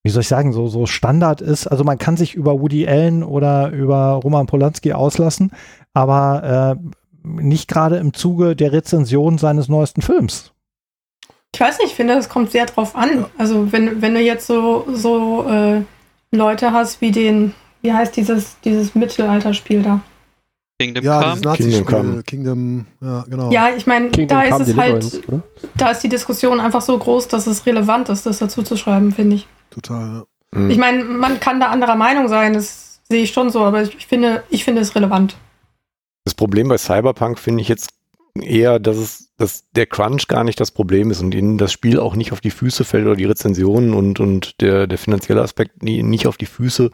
wie 0.05 0.11
soll 0.11 0.21
ich 0.21 0.27
sagen, 0.27 0.53
so, 0.53 0.67
so 0.67 0.85
Standard 0.85 1.41
ist. 1.41 1.65
Also 1.65 1.83
man 1.83 1.97
kann 1.97 2.15
sich 2.15 2.35
über 2.35 2.61
Woody 2.61 2.87
Allen 2.87 3.23
oder 3.23 3.71
über 3.71 4.19
Roman 4.23 4.45
Polanski 4.45 4.93
auslassen, 4.93 5.51
aber 5.95 6.77
äh, 6.77 6.89
nicht 7.23 7.67
gerade 7.67 7.95
im 7.97 8.13
Zuge 8.13 8.55
der 8.55 8.71
Rezension 8.71 9.39
seines 9.39 9.67
neuesten 9.67 10.03
Films. 10.03 10.51
Ich 11.55 11.59
weiß 11.59 11.79
nicht, 11.79 11.87
ich 11.87 11.95
finde, 11.95 12.13
es 12.13 12.29
kommt 12.29 12.51
sehr 12.51 12.67
drauf 12.67 12.95
an. 12.95 13.25
Also 13.39 13.71
wenn, 13.71 14.03
wenn 14.03 14.13
du 14.13 14.21
jetzt 14.21 14.45
so, 14.45 14.85
so 14.93 15.49
äh, 15.49 15.81
Leute 16.29 16.71
hast 16.71 17.01
wie 17.01 17.11
den, 17.11 17.55
wie 17.81 17.91
heißt 17.91 18.15
dieses, 18.15 18.57
dieses 18.63 18.93
Mittelalterspiel 18.93 19.81
da? 19.81 20.01
Kingdom 20.77 21.03
Ja, 21.03 21.19
Come. 21.19 21.31
dieses 21.31 21.45
Nazi-Spiel, 21.45 21.73
Kingdom 21.77 22.05
Come. 22.11 22.23
Kingdom, 22.23 22.85
ja, 23.01 23.25
genau. 23.27 23.51
Ja, 23.51 23.69
ich 23.75 23.87
meine, 23.87 24.11
da 24.11 24.43
ist 24.43 24.51
Come 24.51 24.63
es 24.65 24.77
halt, 24.77 25.27
oder? 25.27 25.41
da 25.75 25.89
ist 25.89 26.01
die 26.01 26.09
Diskussion 26.09 26.59
einfach 26.59 26.81
so 26.81 26.95
groß, 26.95 27.27
dass 27.27 27.47
es 27.47 27.65
relevant 27.65 28.09
ist, 28.09 28.27
das 28.27 28.37
dazu 28.37 28.61
zu 28.61 28.77
schreiben, 28.77 29.11
finde 29.11 29.37
ich. 29.37 29.47
Total. 29.69 30.25
Mhm. 30.51 30.69
Ich 30.69 30.77
meine, 30.77 31.03
man 31.03 31.39
kann 31.39 31.59
da 31.59 31.67
anderer 31.69 31.95
Meinung 31.95 32.27
sein, 32.27 32.53
das 32.53 33.01
sehe 33.09 33.23
ich 33.23 33.31
schon 33.31 33.49
so, 33.49 33.63
aber 33.63 33.83
ich, 33.83 33.95
ich 33.95 34.07
finde, 34.07 34.43
ich 34.49 34.63
finde 34.63 34.81
es 34.81 34.95
relevant. 34.95 35.37
Das 36.23 36.33
Problem 36.33 36.67
bei 36.67 36.77
Cyberpunk 36.77 37.37
finde 37.37 37.61
ich 37.61 37.67
jetzt 37.67 37.89
eher, 38.41 38.79
dass 38.79 38.97
es, 38.97 39.29
dass 39.37 39.69
der 39.71 39.85
Crunch 39.85 40.27
gar 40.27 40.43
nicht 40.43 40.59
das 40.59 40.71
Problem 40.71 41.11
ist 41.11 41.21
und 41.21 41.35
ihnen 41.35 41.57
das 41.57 41.71
Spiel 41.71 41.99
auch 41.99 42.15
nicht 42.15 42.31
auf 42.31 42.41
die 42.41 42.51
Füße 42.51 42.83
fällt 42.83 43.05
oder 43.05 43.15
die 43.15 43.25
Rezensionen 43.25 43.93
und, 43.93 44.19
und 44.19 44.59
der, 44.61 44.87
der 44.87 44.97
finanzielle 44.97 45.41
Aspekt 45.41 45.83
nie, 45.83 46.03
nicht 46.03 46.27
auf 46.27 46.37
die 46.37 46.45
Füße 46.45 46.89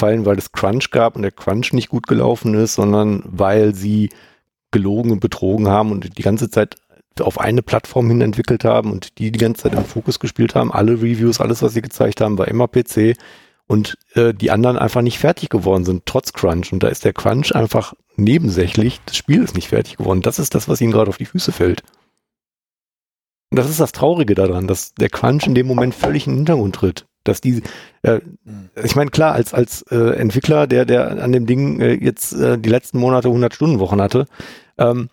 fallen, 0.00 0.24
weil 0.24 0.38
es 0.38 0.52
Crunch 0.52 0.90
gab 0.90 1.16
und 1.16 1.22
der 1.22 1.32
Crunch 1.32 1.72
nicht 1.72 1.88
gut 1.88 2.06
gelaufen 2.06 2.54
ist, 2.54 2.74
sondern 2.74 3.22
weil 3.26 3.74
sie 3.74 4.10
gelogen 4.72 5.10
und 5.12 5.20
betrogen 5.20 5.68
haben 5.68 5.92
und 5.92 6.16
die 6.16 6.22
ganze 6.22 6.50
Zeit 6.50 6.76
auf 7.20 7.38
eine 7.38 7.62
Plattform 7.62 8.08
hin 8.08 8.20
entwickelt 8.20 8.64
haben 8.64 8.90
und 8.90 9.18
die 9.18 9.30
die 9.30 9.38
ganze 9.38 9.64
Zeit 9.64 9.74
im 9.74 9.84
Fokus 9.84 10.18
gespielt 10.18 10.54
haben. 10.54 10.72
Alle 10.72 10.92
Reviews, 10.92 11.40
alles, 11.40 11.62
was 11.62 11.74
sie 11.74 11.82
gezeigt 11.82 12.20
haben, 12.20 12.38
war 12.38 12.48
immer 12.48 12.68
PC 12.68 13.16
und 13.66 13.96
äh, 14.14 14.34
die 14.34 14.50
anderen 14.50 14.78
einfach 14.78 15.02
nicht 15.02 15.18
fertig 15.18 15.48
geworden 15.48 15.84
sind, 15.84 16.06
trotz 16.06 16.32
Crunch. 16.32 16.72
Und 16.72 16.82
da 16.82 16.88
ist 16.88 17.04
der 17.04 17.12
Crunch 17.12 17.54
einfach 17.54 17.94
nebensächlich. 18.16 19.00
Das 19.06 19.16
Spiel 19.16 19.42
ist 19.42 19.54
nicht 19.54 19.68
fertig 19.68 19.96
geworden. 19.96 20.20
Das 20.20 20.38
ist 20.38 20.54
das, 20.54 20.68
was 20.68 20.80
ihnen 20.80 20.92
gerade 20.92 21.08
auf 21.08 21.18
die 21.18 21.26
Füße 21.26 21.52
fällt. 21.52 21.82
Und 23.50 23.58
das 23.58 23.68
ist 23.68 23.80
das 23.80 23.92
Traurige 23.92 24.34
daran, 24.34 24.66
dass 24.66 24.94
der 24.94 25.10
Crunch 25.10 25.46
in 25.46 25.54
dem 25.54 25.66
Moment 25.66 25.94
völlig 25.94 26.26
in 26.26 26.32
den 26.32 26.38
Hintergrund 26.38 26.74
tritt. 26.74 27.06
Dass 27.24 27.40
die, 27.40 27.62
äh, 28.02 28.20
ich 28.82 28.96
meine, 28.96 29.10
klar, 29.10 29.34
als, 29.34 29.54
als 29.54 29.82
äh, 29.90 30.16
Entwickler, 30.16 30.66
der, 30.66 30.84
der 30.84 31.22
an 31.22 31.32
dem 31.32 31.46
Ding 31.46 31.80
äh, 31.80 31.92
jetzt 31.92 32.32
äh, 32.32 32.58
die 32.58 32.70
letzten 32.70 32.98
Monate 32.98 33.28
100 33.28 33.54
Stunden 33.54 33.78
Wochen 33.78 34.00
hatte, 34.00 34.26
ähm, 34.78 35.08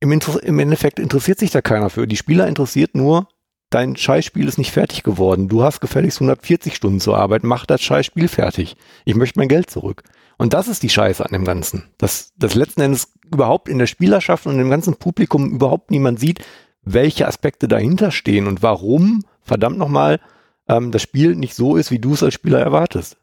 im, 0.00 0.12
Inter 0.12 0.42
im 0.42 0.58
Endeffekt 0.58 0.98
interessiert 0.98 1.38
sich 1.38 1.50
da 1.50 1.60
keiner 1.60 1.90
für. 1.90 2.06
Die 2.06 2.16
Spieler 2.16 2.46
interessiert 2.46 2.94
nur, 2.94 3.28
dein 3.70 3.96
Scheißspiel 3.96 4.46
ist 4.48 4.58
nicht 4.58 4.72
fertig 4.72 5.02
geworden. 5.02 5.48
Du 5.48 5.62
hast 5.62 5.80
gefälligst 5.80 6.18
140 6.18 6.74
Stunden 6.74 7.00
zur 7.00 7.18
Arbeit, 7.18 7.44
mach 7.44 7.66
das 7.66 7.82
Scheißspiel 7.82 8.28
fertig. 8.28 8.76
Ich 9.04 9.14
möchte 9.14 9.38
mein 9.38 9.48
Geld 9.48 9.70
zurück. 9.70 10.02
Und 10.38 10.54
das 10.54 10.68
ist 10.68 10.82
die 10.82 10.88
Scheiße 10.88 11.24
an 11.24 11.32
dem 11.32 11.44
Ganzen. 11.44 11.84
Dass 11.98 12.32
das 12.36 12.54
letzten 12.54 12.80
Endes 12.80 13.12
überhaupt 13.30 13.68
in 13.68 13.78
der 13.78 13.86
Spielerschaft 13.86 14.46
und 14.46 14.58
im 14.58 14.70
ganzen 14.70 14.96
Publikum 14.96 15.50
überhaupt 15.50 15.90
niemand 15.90 16.20
sieht, 16.20 16.44
welche 16.82 17.26
Aspekte 17.26 17.66
dahinter 17.68 18.12
stehen 18.12 18.46
und 18.46 18.62
warum, 18.62 19.24
verdammt 19.42 19.78
nochmal, 19.78 20.20
ähm, 20.68 20.92
das 20.92 21.02
Spiel 21.02 21.34
nicht 21.34 21.54
so 21.54 21.76
ist, 21.76 21.90
wie 21.90 21.98
du 21.98 22.14
es 22.14 22.22
als 22.22 22.34
Spieler 22.34 22.60
erwartest. 22.60 23.16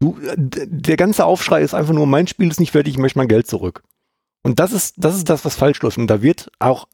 Du, 0.00 0.18
äh, 0.20 0.34
der 0.36 0.96
ganze 0.96 1.24
Aufschrei 1.24 1.62
ist 1.62 1.74
einfach 1.74 1.94
nur, 1.94 2.06
mein 2.06 2.26
Spiel 2.26 2.50
ist 2.50 2.60
nicht 2.60 2.72
fertig, 2.72 2.94
ich 2.94 2.98
möchte 2.98 3.18
mein 3.18 3.28
Geld 3.28 3.46
zurück. 3.46 3.82
Und 4.48 4.58
das 4.58 4.72
ist, 4.72 4.94
das 4.96 5.14
ist 5.14 5.28
das, 5.28 5.44
was 5.44 5.56
falsch 5.56 5.82
läuft. 5.82 5.98
Und 5.98 6.06
da 6.06 6.22
wird 6.22 6.50
auch 6.58 6.88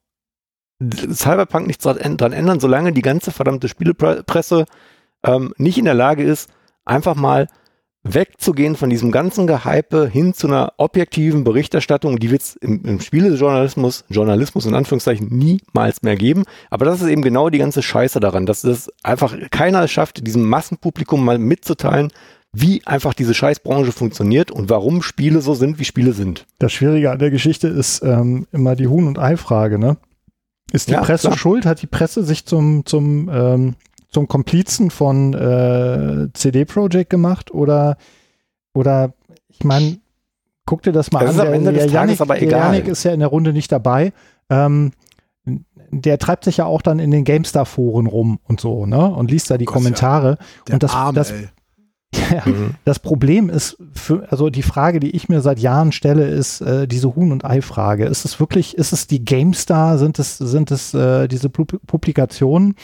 Cyberpunk 0.82 1.68
nichts 1.68 1.84
dran 1.84 1.98
ändern, 2.32 2.58
solange 2.60 2.92
die 2.92 3.00
ganze 3.00 3.30
verdammte 3.30 3.68
Spielepresse 3.68 4.64
ähm, 5.24 5.54
nicht 5.56 5.78
in 5.78 5.84
der 5.84 5.94
Lage 5.94 6.24
ist, 6.24 6.50
einfach 6.84 7.14
mal 7.14 7.46
wegzugehen 8.02 8.76
von 8.76 8.90
diesem 8.90 9.10
ganzen 9.10 9.46
Gehype 9.46 10.06
hin 10.06 10.34
zu 10.34 10.46
einer 10.46 10.74
objektiven 10.76 11.42
Berichterstattung, 11.42 12.18
die 12.18 12.30
wird 12.30 12.42
es 12.42 12.56
im, 12.56 12.84
im 12.84 13.00
Spielejournalismus, 13.00 14.04
Journalismus 14.10 14.66
in 14.66 14.74
Anführungszeichen, 14.74 15.28
niemals 15.30 16.02
mehr 16.02 16.16
geben. 16.16 16.44
Aber 16.70 16.84
das 16.84 17.00
ist 17.00 17.08
eben 17.08 17.22
genau 17.22 17.48
die 17.48 17.58
ganze 17.58 17.82
Scheiße 17.82 18.20
daran, 18.20 18.44
dass 18.44 18.64
es 18.64 18.92
einfach 19.02 19.34
keiner 19.50 19.88
schafft, 19.88 20.26
diesem 20.26 20.46
Massenpublikum 20.46 21.24
mal 21.24 21.38
mitzuteilen, 21.38 22.10
wie 22.54 22.86
einfach 22.86 23.14
diese 23.14 23.34
Scheißbranche 23.34 23.92
funktioniert 23.92 24.50
und 24.50 24.70
warum 24.70 25.02
Spiele 25.02 25.40
so 25.40 25.54
sind, 25.54 25.78
wie 25.78 25.84
Spiele 25.84 26.12
sind. 26.12 26.46
Das 26.58 26.72
Schwierige 26.72 27.10
an 27.10 27.18
der 27.18 27.30
Geschichte 27.30 27.68
ist 27.68 28.02
ähm, 28.02 28.46
immer 28.52 28.76
die 28.76 28.86
Huhn- 28.88 29.06
und 29.08 29.18
Ei-Frage, 29.18 29.78
ne? 29.78 29.96
Ist 30.72 30.88
die 30.88 30.92
Ja, 30.92 31.02
Presse 31.02 31.28
klar. 31.28 31.38
schuld? 31.38 31.66
Hat 31.66 31.82
die 31.82 31.86
Presse 31.86 32.24
sich 32.24 32.46
zum, 32.46 32.86
zum, 32.86 33.28
ähm, 33.32 33.74
zum 34.10 34.28
Komplizen 34.28 34.90
von 34.90 35.34
äh, 35.34 36.28
CD 36.32 36.64
Projekt 36.64 37.10
gemacht? 37.10 37.52
Oder, 37.52 37.96
oder 38.72 39.12
ich 39.48 39.62
meine, 39.64 39.98
guck 40.66 40.82
dir 40.82 40.92
das 40.92 41.12
mal 41.12 41.20
Das 41.20 41.30
an. 41.30 41.36
ist 41.36 41.40
am 41.48 41.52
Ende 41.52 41.72
des 41.72 41.80
Tages 41.82 41.92
Yannick, 41.92 42.20
aber 42.20 42.34
der 42.34 42.42
egal. 42.44 42.60
Yannick 42.74 42.88
ist 42.88 43.04
ja 43.04 43.12
in 43.12 43.20
der 43.20 43.28
Runde 43.28 43.52
nicht 43.52 43.70
dabei. 43.70 44.12
Ähm, 44.48 44.92
der 45.90 46.18
treibt 46.18 46.44
sich 46.44 46.56
ja 46.56 46.64
auch 46.64 46.82
dann 46.82 46.98
in 46.98 47.10
den 47.10 47.24
GameStar-Foren 47.24 48.06
rum 48.06 48.38
und 48.44 48.60
so, 48.60 48.86
ne? 48.86 49.06
Und 49.14 49.30
liest 49.30 49.50
da 49.50 49.58
die 49.58 49.64
Gott, 49.66 49.74
ja. 49.74 49.78
Kommentare. 49.80 50.38
Der 50.66 50.74
und 50.74 50.82
das, 50.82 50.92
Arme, 50.94 51.14
das, 51.14 51.30
ey. 51.30 51.48
Ja, 52.30 52.42
Mhm. 52.46 52.74
das 52.84 52.98
Problem 52.98 53.48
ist, 53.50 53.76
für, 53.92 54.30
also 54.30 54.50
die 54.50 54.62
Frage, 54.62 55.00
die 55.00 55.10
ich 55.10 55.28
mir 55.28 55.40
seit 55.40 55.58
Jahren 55.58 55.92
stelle, 55.92 56.26
ist 56.26 56.60
äh, 56.60 56.86
diese 56.86 57.14
Huhn- 57.14 57.32
und 57.32 57.44
Ei-Frage. 57.44 58.06
Ist 58.06 58.24
es 58.24 58.38
wirklich, 58.40 58.76
ist 58.76 58.92
es 58.92 59.06
die 59.06 59.24
GameStar, 59.24 59.98
sind 59.98 60.18
es, 60.18 60.38
sind 60.38 60.70
es 60.70 60.94
äh, 60.94 61.28
diese 61.28 61.48
Pu- 61.48 61.78
Publikationen 61.86 62.74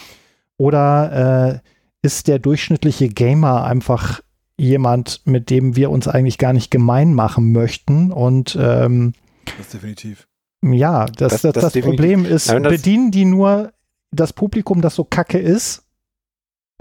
oder 0.56 1.60
äh, 1.62 2.06
ist 2.06 2.28
der 2.28 2.38
durchschnittliche 2.38 3.08
Gamer 3.08 3.64
einfach 3.64 4.20
jemand, 4.58 5.22
mit 5.24 5.50
dem 5.50 5.76
wir 5.76 5.90
uns 5.90 6.06
eigentlich 6.08 6.38
gar 6.38 6.52
nicht 6.52 6.70
gemein 6.70 7.14
machen 7.14 7.52
möchten 7.52 8.12
und 8.12 8.56
ähm, 8.60 9.12
Das 9.44 9.66
ist 9.66 9.74
definitiv. 9.74 10.26
ja, 10.62 11.06
das, 11.06 11.40
Das- 11.42 11.52
das, 11.54 11.72
das. 11.72 11.82
Problem 11.82 12.24
ist, 12.24 12.48
Nein, 12.48 12.62
das- 12.64 12.72
bedienen 12.72 13.10
die 13.10 13.24
nur 13.24 13.72
das 14.12 14.32
Publikum, 14.32 14.80
das 14.82 14.94
so 14.96 15.04
kacke 15.04 15.38
ist, 15.38 15.84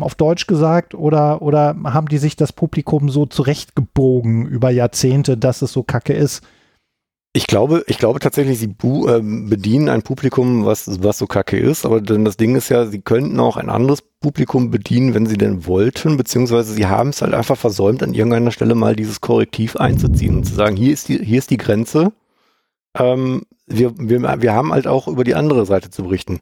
auf 0.03 0.15
Deutsch 0.15 0.47
gesagt, 0.47 0.95
oder, 0.95 1.41
oder 1.41 1.75
haben 1.85 2.07
die 2.07 2.17
sich 2.17 2.35
das 2.35 2.53
Publikum 2.53 3.09
so 3.09 3.25
zurechtgebogen 3.25 4.47
über 4.47 4.69
Jahrzehnte, 4.69 5.37
dass 5.37 5.61
es 5.61 5.71
so 5.71 5.83
kacke 5.83 6.13
ist? 6.13 6.43
Ich 7.31 7.45
glaube, 7.45 7.83
ich 7.85 7.99
glaube 7.99 8.19
tatsächlich, 8.19 8.57
sie 8.57 8.75
ähm, 8.83 9.49
bedienen 9.49 9.87
ein 9.87 10.01
Publikum, 10.01 10.65
was, 10.65 11.03
was 11.03 11.19
so 11.19 11.27
kacke 11.27 11.59
ist, 11.59 11.85
aber 11.85 12.01
denn 12.01 12.25
das 12.25 12.37
Ding 12.37 12.55
ist 12.55 12.69
ja, 12.69 12.87
sie 12.87 13.01
könnten 13.01 13.39
auch 13.39 13.55
ein 13.55 13.69
anderes 13.69 14.01
Publikum 14.01 14.71
bedienen, 14.71 15.13
wenn 15.13 15.27
sie 15.27 15.37
denn 15.37 15.67
wollten, 15.67 16.17
beziehungsweise 16.17 16.73
sie 16.73 16.87
haben 16.87 17.09
es 17.09 17.21
halt 17.21 17.35
einfach 17.35 17.57
versäumt, 17.57 18.01
an 18.01 18.15
irgendeiner 18.15 18.49
Stelle 18.49 18.73
mal 18.73 18.95
dieses 18.95 19.21
Korrektiv 19.21 19.75
einzuziehen 19.75 20.37
und 20.37 20.45
zu 20.45 20.55
sagen, 20.55 20.75
hier 20.75 20.91
ist 20.91 21.07
die, 21.07 21.23
hier 21.23 21.37
ist 21.37 21.51
die 21.51 21.57
Grenze. 21.57 22.13
Ähm, 22.97 23.43
wir, 23.67 23.93
wir, 23.99 24.41
wir 24.41 24.53
haben 24.53 24.73
halt 24.73 24.87
auch 24.87 25.07
über 25.07 25.23
die 25.23 25.35
andere 25.35 25.67
Seite 25.67 25.91
zu 25.91 26.03
berichten. 26.03 26.39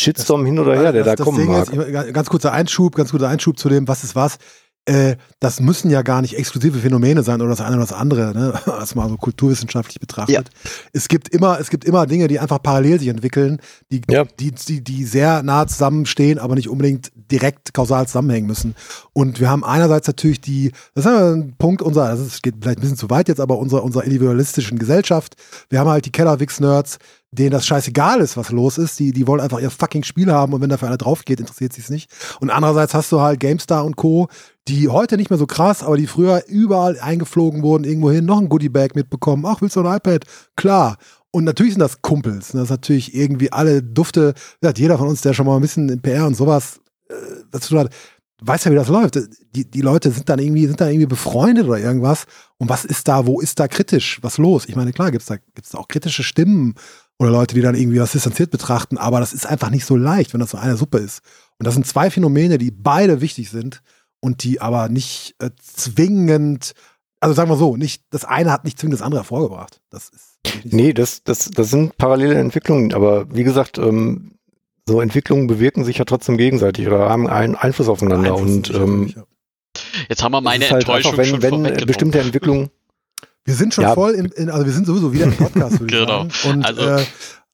Shitstorm 0.00 0.44
hin 0.44 0.58
oder 0.58 0.74
her, 0.74 0.92
der 0.92 1.04
das, 1.04 1.12
da 1.12 1.16
das 1.16 1.24
kommen 1.24 1.38
Ding 1.38 1.48
mag. 1.50 1.68
Ist, 1.72 2.14
ganz 2.14 2.28
kurzer 2.28 2.52
Einschub, 2.52 2.94
ganz 2.94 3.10
kurzer 3.10 3.28
Einschub 3.28 3.58
zu 3.58 3.68
dem, 3.68 3.86
was 3.88 4.04
ist 4.04 4.14
was. 4.16 4.38
Äh, 4.86 5.16
das 5.40 5.60
müssen 5.60 5.90
ja 5.90 6.02
gar 6.02 6.20
nicht 6.20 6.36
exklusive 6.36 6.78
Phänomene 6.78 7.22
sein 7.22 7.40
oder 7.40 7.48
das 7.48 7.62
eine 7.62 7.76
oder 7.76 7.86
das 7.86 7.94
andere, 7.94 8.34
ne? 8.34 8.52
das 8.66 8.94
mal 8.94 9.08
so 9.08 9.16
kulturwissenschaftlich 9.16 9.98
betrachtet. 9.98 10.50
Es 10.92 11.08
gibt 11.08 11.30
immer, 11.30 11.58
es 11.58 11.70
gibt 11.70 11.86
immer 11.86 12.06
Dinge, 12.06 12.28
die 12.28 12.38
einfach 12.38 12.62
parallel 12.62 12.98
sich 12.98 13.08
entwickeln, 13.08 13.60
die, 13.90 14.02
Ja. 14.10 14.24
die, 14.38 14.50
die, 14.50 14.84
die 14.84 15.04
sehr 15.04 15.42
nah 15.42 15.66
zusammenstehen, 15.66 16.38
aber 16.38 16.54
nicht 16.54 16.68
unbedingt 16.68 17.12
direkt 17.14 17.72
kausal 17.72 18.06
zusammenhängen 18.06 18.46
müssen. 18.46 18.74
Und 19.14 19.40
wir 19.40 19.48
haben 19.48 19.64
einerseits 19.64 20.06
natürlich 20.06 20.42
die, 20.42 20.72
das 20.94 21.06
ist 21.06 21.10
ja 21.10 21.32
ein 21.32 21.54
Punkt 21.56 21.80
unserer, 21.80 22.10
das 22.14 22.42
geht 22.42 22.56
vielleicht 22.60 22.78
ein 22.78 22.82
bisschen 22.82 22.98
zu 22.98 23.08
weit 23.08 23.28
jetzt, 23.28 23.40
aber 23.40 23.56
unserer, 23.56 23.84
unserer 23.84 24.04
individualistischen 24.04 24.78
Gesellschaft. 24.78 25.36
Wir 25.70 25.80
haben 25.80 25.88
halt 25.88 26.04
die 26.04 26.12
Kellerwix-Nerds, 26.12 26.98
denen 27.34 27.50
das 27.50 27.66
scheißegal 27.66 28.20
ist, 28.20 28.36
was 28.36 28.50
los 28.50 28.78
ist. 28.78 28.98
Die, 28.98 29.12
die 29.12 29.26
wollen 29.26 29.40
einfach 29.40 29.60
ihr 29.60 29.70
fucking 29.70 30.04
Spiel 30.04 30.30
haben 30.32 30.52
und 30.52 30.60
wenn 30.60 30.70
dafür 30.70 30.88
einer 30.88 30.96
drauf 30.96 31.24
geht, 31.24 31.40
interessiert 31.40 31.72
sie 31.72 31.80
es 31.80 31.90
nicht. 31.90 32.10
Und 32.40 32.50
andererseits 32.50 32.94
hast 32.94 33.12
du 33.12 33.20
halt 33.20 33.40
GameStar 33.40 33.84
und 33.84 33.96
Co., 33.96 34.28
die 34.68 34.88
heute 34.88 35.16
nicht 35.16 35.30
mehr 35.30 35.38
so 35.38 35.46
krass, 35.46 35.82
aber 35.82 35.96
die 35.96 36.06
früher 36.06 36.42
überall 36.46 36.98
eingeflogen 36.98 37.62
wurden, 37.62 37.84
irgendwo 37.84 38.10
hin, 38.10 38.24
noch 38.24 38.40
ein 38.40 38.48
Goodie-Bag 38.48 38.94
mitbekommen. 38.94 39.44
Ach, 39.46 39.60
willst 39.60 39.76
du 39.76 39.80
ein 39.80 39.96
iPad? 39.96 40.24
Klar. 40.56 40.96
Und 41.30 41.44
natürlich 41.44 41.74
sind 41.74 41.80
das 41.80 42.00
Kumpels. 42.00 42.54
ne? 42.54 42.60
Das 42.60 42.68
ist 42.68 42.70
natürlich 42.70 43.14
irgendwie 43.14 43.52
alle 43.52 43.82
Dufte. 43.82 44.34
Gesagt, 44.60 44.78
jeder 44.78 44.96
von 44.96 45.08
uns, 45.08 45.20
der 45.20 45.34
schon 45.34 45.46
mal 45.46 45.56
ein 45.56 45.62
bisschen 45.62 45.88
in 45.88 46.00
PR 46.00 46.26
und 46.26 46.36
sowas 46.36 46.80
äh, 47.08 47.14
was 47.50 47.62
zu 47.62 47.70
tun 47.70 47.80
hat, 47.80 47.92
weiß 48.40 48.64
ja, 48.64 48.70
wie 48.70 48.76
das 48.76 48.88
läuft. 48.88 49.18
Die, 49.54 49.70
die 49.70 49.80
Leute 49.80 50.10
sind 50.10 50.28
dann 50.28 50.38
irgendwie, 50.38 50.66
sind 50.66 50.80
dann 50.80 50.88
irgendwie 50.88 51.06
befreundet 51.06 51.66
oder 51.66 51.78
irgendwas. 51.78 52.24
Und 52.58 52.68
was 52.68 52.84
ist 52.84 53.08
da, 53.08 53.26
wo 53.26 53.40
ist 53.40 53.58
da 53.58 53.68
kritisch? 53.68 54.18
Was 54.22 54.38
los? 54.38 54.66
Ich 54.66 54.76
meine, 54.76 54.92
klar, 54.92 55.10
gibt's 55.10 55.26
da, 55.26 55.36
gibt's 55.36 55.70
da 55.70 55.78
auch 55.78 55.88
kritische 55.88 56.22
Stimmen 56.22 56.74
oder 57.18 57.30
Leute, 57.30 57.54
die 57.54 57.60
dann 57.60 57.74
irgendwie 57.74 58.00
was 58.00 58.12
distanziert 58.12 58.50
betrachten, 58.50 58.98
aber 58.98 59.20
das 59.20 59.32
ist 59.32 59.46
einfach 59.46 59.70
nicht 59.70 59.84
so 59.84 59.96
leicht, 59.96 60.32
wenn 60.32 60.40
das 60.40 60.50
so 60.50 60.58
eine 60.58 60.76
Suppe 60.76 60.98
ist. 60.98 61.20
Und 61.58 61.66
das 61.66 61.74
sind 61.74 61.86
zwei 61.86 62.10
Phänomene, 62.10 62.58
die 62.58 62.70
beide 62.70 63.20
wichtig 63.20 63.50
sind 63.50 63.82
und 64.20 64.42
die 64.42 64.60
aber 64.60 64.88
nicht 64.88 65.34
äh, 65.38 65.50
zwingend, 65.62 66.72
also 67.20 67.34
sagen 67.34 67.50
wir 67.50 67.56
so, 67.56 67.76
nicht, 67.76 68.02
das 68.10 68.24
eine 68.24 68.50
hat 68.50 68.64
nicht 68.64 68.78
zwingend 68.78 68.94
das 68.94 69.02
andere 69.02 69.20
hervorgebracht. 69.20 69.80
Das 69.90 70.08
ist 70.08 70.38
so. 70.44 70.76
Nee, 70.76 70.92
das, 70.92 71.22
das, 71.22 71.50
das 71.50 71.70
sind 71.70 71.96
parallele 71.96 72.34
Entwicklungen, 72.34 72.92
aber 72.92 73.32
wie 73.34 73.44
gesagt, 73.44 73.78
ähm, 73.78 74.32
so 74.86 75.00
Entwicklungen 75.00 75.46
bewirken 75.46 75.84
sich 75.84 75.98
ja 75.98 76.04
trotzdem 76.04 76.36
gegenseitig 76.36 76.86
oder 76.86 77.08
haben 77.08 77.26
einen 77.26 77.54
Einfluss 77.54 77.88
aufeinander 77.88 78.34
Beeinflussen 78.34 78.74
und 78.74 78.74
ähm, 78.74 79.12
ja. 79.16 79.24
Jetzt 80.08 80.22
haben 80.22 80.32
wir 80.32 80.40
meine 80.40 80.64
ist 80.64 80.70
halt 80.70 80.82
Enttäuschung 80.82 81.18
einfach, 81.18 81.42
wenn, 81.42 81.50
schon 81.50 81.64
wenn 81.64 81.86
bestimmte 81.86 82.20
Entwicklungen 82.20 82.70
Wir 83.44 83.54
sind 83.54 83.74
schon 83.74 83.84
Ja. 83.84 83.94
voll 83.94 84.12
in, 84.12 84.26
in, 84.26 84.50
also 84.50 84.64
wir 84.64 84.72
sind 84.72 84.86
sowieso 84.86 85.12
wieder 85.12 85.24
im 85.24 85.36
Podcast, 85.36 85.78
Genau. 85.86 86.06
sagen. 86.28 86.30
Und 86.44 86.64
Also- 86.66 86.82
äh, 86.82 87.04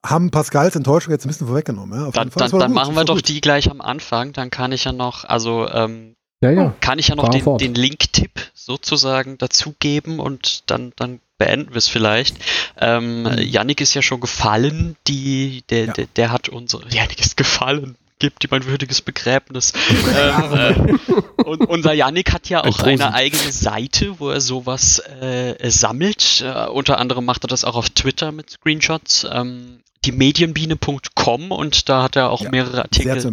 haben 0.05 0.31
Pascals 0.31 0.77
Enttäuschung 0.77 1.12
jetzt 1.12 1.27
ein 1.27 1.29
bisschen 1.29 1.47
vorweggenommen. 1.47 1.99
Ja, 2.01 2.07
auf 2.07 2.15
Dann, 2.15 2.29
jeden 2.29 2.39
Fall. 2.39 2.49
dann, 2.49 2.61
dann 2.61 2.73
machen 2.73 2.95
wir 2.95 3.05
doch 3.05 3.17
gut. 3.17 3.29
die 3.29 3.41
gleich 3.41 3.71
am 3.71 3.81
Anfang. 3.83 4.33
Dann 4.33 4.49
kann 4.51 4.73
ich 4.73 4.85
ja 4.85 4.93
noch, 4.93 5.25
also 5.25 5.69
ähm, 5.69 6.15
Ja, 6.43 6.51
ja. 6.53 6.75
kann 6.81 6.99
ich 6.99 7.09
ja 7.09 7.17
noch 7.17 7.29
den, 7.29 7.59
den 7.59 7.75
Link-Tipp 7.75 8.31
sozusagen 8.55 9.37
dazugeben 9.37 10.19
und 10.21 10.71
dann, 10.71 10.93
dann 10.97 11.21
beenden 11.37 11.71
wir 11.71 11.77
es 11.79 11.89
vielleicht. 11.89 12.37
Ähm, 12.79 13.29
Yannick 13.39 13.81
ist 13.83 13.93
ja 13.95 14.01
schon 14.01 14.21
gefallen, 14.21 14.97
die, 15.07 15.65
der, 15.69 15.85
Ja. 15.87 15.93
der, 15.93 16.07
der 16.17 16.33
hat 16.33 16.49
unsere, 16.49 16.89
Yannick 16.89 17.21
ist 17.21 17.37
gefallen, 17.37 17.97
gibt 18.21 18.45
ihm 18.45 18.53
ein 18.53 18.65
würdiges 18.65 19.03
Begräbnis. 19.03 19.73
ähm, 20.17 20.55
äh, 20.57 21.43
und 21.43 21.69
unser 21.69 21.93
Yannick 21.93 22.33
hat 22.33 22.49
ja 22.49 22.63
auch 22.63 22.79
eine 22.81 23.13
eigene 23.13 23.51
Seite, 23.51 24.21
wo 24.21 24.31
er 24.31 24.41
sowas 24.41 25.01
äh, 25.01 25.69
sammelt. 25.69 26.45
Äh, 26.47 26.69
unter 26.69 26.99
anderem 26.99 27.25
macht 27.25 27.45
er 27.45 27.49
das 27.49 27.65
auch 27.65 27.75
auf 27.75 27.91
Twitter 27.91 28.31
mit 28.31 28.51
Screenshots. 28.51 29.27
Ähm, 29.31 29.81
die 30.05 30.13
Medienbiene.com 30.13 31.51
und 31.51 31.89
da 31.89 32.05
hat 32.05 32.17
er 32.17 32.31
auch 32.31 32.43
Ja, 32.43 32.51
mehrere 32.51 32.83
Artikel 32.83 33.33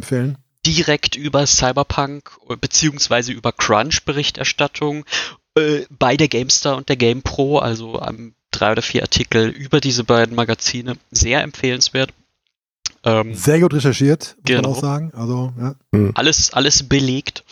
direkt 0.65 1.15
über 1.15 1.47
Cyberpunk 1.47 2.31
beziehungsweise 2.59 3.31
über 3.31 3.53
Crunch 3.53 4.03
Berichterstattung 4.03 5.05
äh, 5.57 5.85
bei 5.89 6.17
der 6.17 6.27
GameStar 6.27 6.75
und 6.75 6.89
der 6.89 6.97
GamePro, 6.97 7.59
also 7.59 8.01
ähm, 8.01 8.33
drei 8.51 8.73
oder 8.73 8.81
vier 8.81 9.01
Artikel 9.01 9.47
über 9.47 9.79
diese 9.79 10.03
beiden 10.03 10.35
Magazine, 10.35 10.97
sehr 11.11 11.41
empfehlenswert. 11.41 12.11
Ähm, 13.07 13.33
Sehr 13.33 13.59
gut 13.59 13.73
recherchiert, 13.73 14.35
muss 14.37 14.43
Genau. 14.45 14.61
man 14.61 14.71
auch 14.71 14.81
sagen. 14.81 15.11
Also, 15.15 15.53
ja. 15.59 15.75
alles, 16.15 16.53
alles 16.53 16.83
belegt 16.83 17.43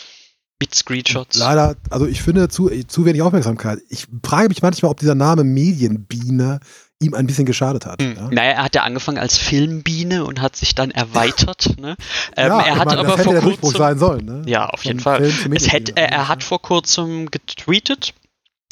mit 0.59 0.73
Screenshots. 0.75 1.37
Leider, 1.37 1.75
also 1.89 2.05
ich 2.07 2.21
finde 2.21 2.49
zu, 2.49 2.69
zu 2.87 3.05
wenig 3.05 3.21
Aufmerksamkeit. 3.21 3.79
Ich 3.89 4.07
frage 4.23 4.49
mich 4.49 4.61
manchmal, 4.61 4.91
ob 4.91 4.99
dieser 4.99 5.15
Name 5.15 5.43
Medienbiene 5.43 6.59
ihm 7.01 7.13
ein 7.13 7.27
bisschen 7.27 7.45
geschadet 7.45 7.85
hat. 7.85 8.01
Hm. 8.01 8.15
Ja? 8.15 8.29
Naja, 8.31 8.51
er 8.51 8.63
hat 8.63 8.75
ja 8.75 8.83
angefangen 8.83 9.17
als 9.17 9.37
Filmbiene 9.37 10.23
und 10.23 10.41
hat 10.41 10.55
sich 10.55 10.75
dann 10.75 10.91
erweitert. 10.91 11.77
Ne? 11.79 11.95
Ähm, 12.37 12.47
Ja, 12.47 12.61
er 12.61 12.75
hat 12.77 12.85
meine, 12.87 12.99
aber 13.01 13.09
das 13.09 13.17
hätte 13.17 13.23
vor 13.25 13.33
der 13.33 13.41
Durchbruch 13.41 13.61
kurzem, 13.69 13.77
sein 13.79 13.99
sollen. 13.99 14.25
Ne? 14.25 14.41
Ja, 14.45 14.67
auf 14.69 14.85
jeden 14.85 14.99
Von 14.99 15.13
Fall. 15.17 15.29
Film 15.29 15.51
zu 15.51 15.65
Es 15.65 15.71
hätte, 15.73 15.97
er, 15.97 16.09
er 16.11 16.27
hat 16.29 16.43
vor 16.43 16.61
kurzem 16.61 17.29
getweetet, 17.31 18.13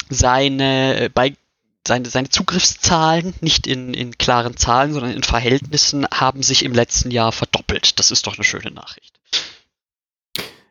seine, 0.10 1.00
äh, 1.02 1.10
bei, 1.10 1.34
seine, 1.88 2.10
seine 2.10 2.30
Zugriffszahlen, 2.30 3.34
nicht 3.42 3.68
in, 3.68 3.94
in 3.94 4.18
klaren 4.18 4.58
Zahlen, 4.58 4.94
sondern 4.94 5.12
in 5.12 5.24
Verhältnissen, 5.24 6.08
haben 6.14 6.44
sich 6.44 6.64
im 6.64 6.74
letzten 6.74 7.12
Jahr 7.12 7.32
verdoppelt. 7.32 8.00
Das 8.00 8.12
ist 8.12 8.28
doch 8.28 8.36
eine 8.36 8.44
schöne 8.44 8.72
Nachricht. 8.72 9.20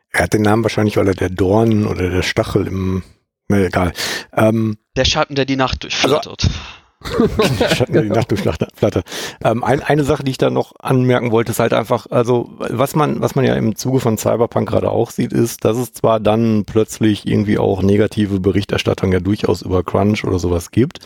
Er 0.09 0.23
hat 0.23 0.33
den 0.33 0.43
Namen 0.43 0.63
wahrscheinlich, 0.63 0.97
weil 0.97 1.07
er 1.07 1.15
der 1.15 1.29
Dorn 1.29 1.87
oder 1.87 2.09
der 2.09 2.21
Stachel 2.21 2.67
im, 2.67 3.03
ne, 3.47 3.65
egal. 3.65 3.93
Ähm, 4.31 4.77
Der 4.95 5.05
Schatten, 5.05 5.35
der 5.35 5.45
die 5.45 5.55
Nacht 5.55 5.83
durchflattert. 5.83 6.43
Schatten, 6.43 6.55
die 7.87 8.09
Nacht 8.09 8.31
durchflattert. 8.31 9.05
Ähm, 9.43 9.63
ein, 9.63 9.81
eine 9.81 10.03
Sache, 10.03 10.23
die 10.23 10.31
ich 10.31 10.37
da 10.37 10.49
noch 10.49 10.73
anmerken 10.79 11.31
wollte, 11.31 11.51
ist 11.51 11.59
halt 11.59 11.73
einfach, 11.73 12.07
also 12.09 12.49
was 12.57 12.95
man, 12.95 13.21
was 13.21 13.35
man 13.35 13.45
ja 13.45 13.55
im 13.55 13.75
Zuge 13.75 13.99
von 13.99 14.17
Cyberpunk 14.17 14.69
gerade 14.69 14.89
auch 14.89 15.11
sieht, 15.11 15.33
ist, 15.33 15.65
dass 15.65 15.77
es 15.77 15.93
zwar 15.93 16.19
dann 16.19 16.65
plötzlich 16.65 17.27
irgendwie 17.27 17.57
auch 17.57 17.81
negative 17.81 18.39
Berichterstattung 18.39 19.11
ja 19.11 19.19
durchaus 19.19 19.61
über 19.61 19.83
Crunch 19.83 20.23
oder 20.23 20.39
sowas 20.39 20.71
gibt, 20.71 20.99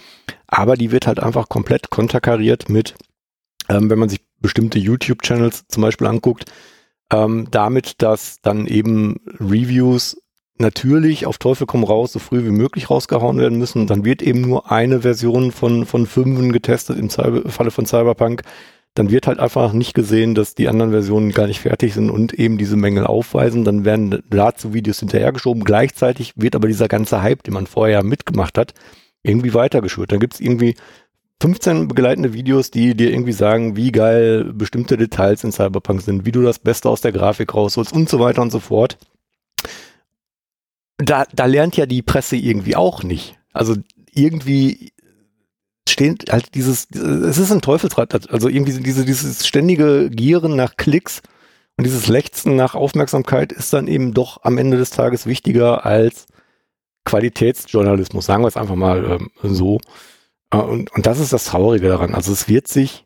aber 0.47 0.75
die 0.75 0.91
wird 0.91 1.07
halt 1.07 1.19
einfach 1.19 1.49
komplett 1.49 1.89
konterkariert 1.89 2.69
mit, 2.69 2.95
ähm, 3.69 3.89
wenn 3.89 3.99
man 3.99 4.09
sich 4.09 4.21
bestimmte 4.39 4.79
YouTube-Channels 4.79 5.67
zum 5.67 5.81
Beispiel 5.81 6.07
anguckt, 6.07 6.45
ähm, 7.11 7.47
damit, 7.51 8.01
dass 8.01 8.41
dann 8.41 8.67
eben 8.67 9.17
Reviews 9.39 10.17
natürlich 10.59 11.25
auf 11.25 11.37
Teufel 11.37 11.67
komm 11.67 11.83
raus 11.83 12.13
so 12.13 12.19
früh 12.19 12.43
wie 12.45 12.51
möglich 12.51 12.89
rausgehauen 12.89 13.37
werden 13.37 13.57
müssen. 13.57 13.87
Dann 13.87 14.05
wird 14.05 14.21
eben 14.21 14.41
nur 14.41 14.71
eine 14.71 15.01
Version 15.01 15.51
von, 15.51 15.85
von 15.85 16.05
Fünfen 16.05 16.51
getestet 16.51 16.97
im 16.97 17.09
Cyber 17.09 17.49
Falle 17.49 17.71
von 17.71 17.85
Cyberpunk. 17.85 18.43
Dann 18.93 19.11
wird 19.11 19.27
halt 19.27 19.39
einfach 19.39 19.73
nicht 19.73 19.93
gesehen, 19.93 20.33
dass 20.33 20.55
die 20.55 20.67
anderen 20.67 20.91
Versionen 20.91 21.31
gar 21.31 21.45
nicht 21.47 21.59
fertig 21.59 21.93
sind 21.93 22.09
und 22.09 22.33
eben 22.33 22.57
diese 22.57 22.75
Mängel 22.75 23.05
aufweisen. 23.05 23.63
Dann 23.63 23.85
werden 23.85 24.23
dazu 24.29 24.73
Videos 24.73 24.99
hinterhergeschoben. 24.99 25.63
Gleichzeitig 25.63 26.33
wird 26.35 26.55
aber 26.55 26.67
dieser 26.67 26.87
ganze 26.87 27.21
Hype, 27.21 27.43
den 27.43 27.53
man 27.53 27.67
vorher 27.67 28.03
mitgemacht 28.03 28.57
hat, 28.57 28.73
irgendwie 29.21 29.53
weitergeschürt. 29.53 30.11
Dann 30.11 30.19
gibt's 30.19 30.39
irgendwie 30.39 30.75
15 31.41 31.87
begleitende 31.87 32.33
Videos, 32.33 32.71
die 32.71 32.95
dir 32.95 33.11
irgendwie 33.11 33.33
sagen, 33.33 33.75
wie 33.75 33.91
geil 33.91 34.51
bestimmte 34.53 34.97
Details 34.97 35.43
in 35.43 35.51
Cyberpunk 35.51 36.01
sind, 36.01 36.25
wie 36.25 36.31
du 36.31 36.41
das 36.41 36.57
Beste 36.57 36.89
aus 36.89 37.01
der 37.01 37.11
Grafik 37.11 37.53
rausholst 37.53 37.93
und 37.93 38.09
so 38.09 38.19
weiter 38.19 38.41
und 38.41 38.51
so 38.51 38.59
fort. 38.59 38.97
Da, 40.97 41.25
da 41.33 41.45
lernt 41.45 41.77
ja 41.77 41.85
die 41.85 42.01
Presse 42.01 42.35
irgendwie 42.35 42.75
auch 42.75 43.03
nicht. 43.03 43.37
Also 43.53 43.75
irgendwie 44.11 44.91
steht 45.87 46.31
halt 46.31 46.55
dieses, 46.55 46.89
es 46.91 47.37
ist 47.37 47.51
ein 47.51 47.61
Teufelsrad, 47.61 48.29
also 48.29 48.49
irgendwie 48.49 48.73
diese, 48.73 49.05
dieses 49.05 49.47
ständige 49.47 50.09
Gieren 50.09 50.55
nach 50.55 50.75
Klicks 50.75 51.21
und 51.77 51.85
dieses 51.85 52.07
Lechzen 52.07 52.55
nach 52.55 52.75
Aufmerksamkeit 52.75 53.51
ist 53.51 53.71
dann 53.73 53.87
eben 53.87 54.13
doch 54.13 54.43
am 54.43 54.57
Ende 54.57 54.77
des 54.77 54.89
Tages 54.89 55.25
wichtiger 55.27 55.85
als 55.85 56.25
Qualitätsjournalismus, 57.05 58.25
sagen 58.25 58.43
wir 58.43 58.47
es 58.47 58.57
einfach 58.57 58.75
mal 58.75 59.05
ähm, 59.05 59.31
so. 59.41 59.79
Äh, 60.51 60.57
Und, 60.57 60.91
und 60.91 61.05
das 61.05 61.19
ist 61.19 61.31
das 61.33 61.45
Traurige 61.45 61.87
daran. 61.87 62.13
Also 62.15 62.31
es 62.33 62.49
wird 62.49 62.67
sich 62.67 63.05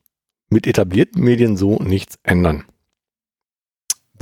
mit 0.50 0.68
etablierten 0.68 1.24
Medien 1.24 1.56
so 1.58 1.78
nichts 1.78 2.18
ändern. 2.24 2.66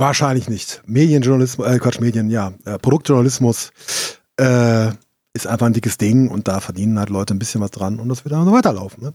Wahrscheinlich 0.00 0.48
nicht. 0.48 0.82
Medienjournalismus, 0.86 1.66
äh, 1.66 1.78
Quatsch, 1.78 2.00
Medien, 2.00 2.30
ja. 2.30 2.54
Äh, 2.64 2.78
Produktjournalismus 2.78 3.70
äh, 4.40 4.88
ist 5.34 5.46
einfach 5.46 5.66
ein 5.66 5.74
dickes 5.74 5.98
Ding 5.98 6.28
und 6.28 6.48
da 6.48 6.60
verdienen 6.60 6.98
halt 6.98 7.10
Leute 7.10 7.34
ein 7.34 7.38
bisschen 7.38 7.60
was 7.60 7.70
dran 7.70 8.00
und 8.00 8.08
das 8.08 8.24
wird 8.24 8.32
dann 8.32 8.46
so 8.46 8.52
weiterlaufen. 8.52 9.04
Ne? 9.04 9.14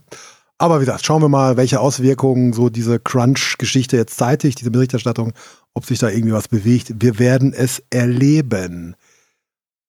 Aber 0.58 0.76
wie 0.76 0.84
gesagt, 0.84 1.04
schauen 1.04 1.22
wir 1.22 1.28
mal, 1.28 1.56
welche 1.56 1.80
Auswirkungen 1.80 2.52
so 2.52 2.68
diese 2.68 3.00
Crunch-Geschichte 3.00 3.96
jetzt 3.96 4.16
zeitigt, 4.16 4.60
diese 4.60 4.70
Berichterstattung, 4.70 5.32
ob 5.74 5.84
sich 5.84 5.98
da 5.98 6.08
irgendwie 6.08 6.34
was 6.34 6.46
bewegt. 6.46 6.92
Wir 7.02 7.18
werden 7.18 7.52
es 7.52 7.82
erleben. 7.90 8.94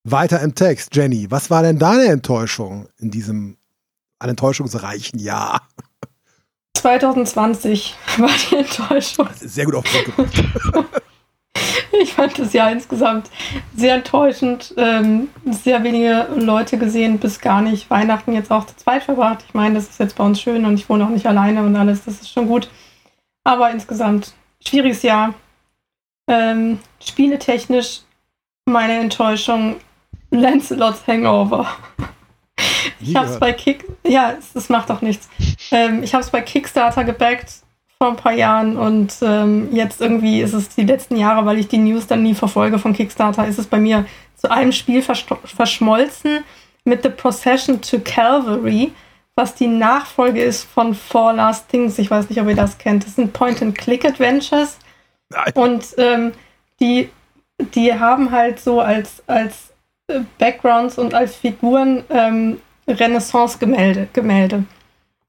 Weiter 0.04 0.42
im 0.42 0.56
Text, 0.56 0.96
Jenny, 0.96 1.30
was 1.30 1.52
war 1.52 1.62
denn 1.62 1.78
deine 1.78 2.06
Enttäuschung 2.06 2.88
in 2.98 3.12
diesem 3.12 3.58
ein 4.18 4.30
enttäuschungsreichen 4.30 5.20
Jahr? 5.20 5.62
2020 6.78 7.96
war 8.18 8.30
die 8.50 8.56
Enttäuschung. 8.58 9.28
Sehr 9.36 9.66
gut 9.66 9.76
auf 9.76 9.86
den 9.92 10.14
Punkt 10.14 10.34
gebracht. 10.34 11.02
Ich 12.00 12.14
fand 12.14 12.38
das 12.38 12.54
Jahr 12.54 12.72
insgesamt 12.72 13.30
sehr 13.76 13.96
enttäuschend. 13.96 14.74
Ähm, 14.78 15.30
sehr 15.50 15.84
wenige 15.84 16.28
Leute 16.36 16.78
gesehen, 16.78 17.18
bis 17.18 17.40
gar 17.40 17.62
nicht. 17.62 17.90
Weihnachten 17.90 18.34
jetzt 18.34 18.52
auch 18.52 18.66
zu 18.66 18.76
zweit 18.76 19.04
verbracht. 19.04 19.44
Ich 19.48 19.54
meine, 19.54 19.76
das 19.76 19.90
ist 19.90 20.00
jetzt 20.00 20.16
bei 20.16 20.24
uns 20.24 20.40
schön 20.40 20.66
und 20.66 20.76
ich 20.76 20.90
wohne 20.90 21.06
auch 21.06 21.10
nicht 21.10 21.26
alleine 21.26 21.64
und 21.64 21.76
alles. 21.76 22.06
Das 22.06 22.16
ist 22.22 22.30
schon 22.30 22.48
gut. 22.48 22.70
Aber 23.44 23.72
insgesamt 23.72 24.34
schwieriges 24.66 25.02
Jahr. 25.02 25.34
Ähm, 26.30 26.80
spieletechnisch 27.00 28.02
meine 28.66 29.00
Enttäuschung. 29.00 29.78
Lancelots 30.30 31.08
Hangover. 31.08 31.68
Ich 33.00 33.16
hab's 33.16 33.28
gehört. 33.28 33.40
bei 33.40 33.54
Kick. 33.54 33.86
Ja, 34.04 34.34
es- 34.38 34.54
das 34.54 34.70
macht 34.70 34.90
doch 34.90 35.02
nichts. 35.02 35.30
Ähm, 35.72 36.02
ich 36.04 36.14
hab's 36.14 36.30
bei 36.32 36.42
Kickstarter 36.42 37.04
gebackt 37.04 37.52
vor 37.98 38.10
ein 38.10 38.16
paar 38.16 38.34
Jahren 38.34 38.78
und 38.78 39.14
ähm, 39.22 39.70
jetzt 39.72 40.02
irgendwie 40.02 40.42
ist 40.42 40.54
es 40.54 40.70
die 40.70 40.84
letzten 40.84 41.16
Jahre, 41.18 41.46
weil 41.46 41.58
ich 41.60 41.68
die 41.68 41.78
News 41.80 42.06
dann 42.08 42.24
nie 42.24 42.34
verfolge 42.36 42.78
von 42.80 42.94
Kickstarter, 42.94 43.48
ist 43.48 43.58
es 43.60 43.66
bei 43.68 43.80
mir 43.80 44.06
zu 44.36 44.52
einem 44.52 44.72
Spiel 44.72 45.02
verschmolzen 45.02 46.44
mit 46.86 47.04
The 47.04 47.10
Procession 47.10 47.82
to 47.82 48.00
Calvary, 48.04 48.92
was 49.36 49.56
die 49.56 49.68
Nachfolge 49.68 50.42
ist 50.44 50.64
von 50.66 50.94
Four 50.94 51.34
Last 51.34 51.70
Things. 51.70 51.98
Ich 52.00 52.10
weiß 52.10 52.30
nicht, 52.30 52.40
ob 52.42 52.48
ihr 52.48 52.56
das 52.56 52.78
kennt. 52.78 53.06
Das 53.06 53.16
sind 53.16 53.34
Point-and-Click-Adventures. 53.34 54.78
Und 55.56 55.86
ähm, 55.98 56.32
die, 56.80 57.10
die 57.76 57.94
haben 57.94 58.32
halt 58.32 58.60
so 58.60 58.80
als, 58.80 59.24
als 59.28 59.72
Backgrounds 60.38 60.98
und 60.98 61.14
als 61.14 61.36
Figuren 61.36 62.04
ähm, 62.10 62.60
Renaissance-Gemälde. 62.88 64.08
Gemälde. 64.14 64.64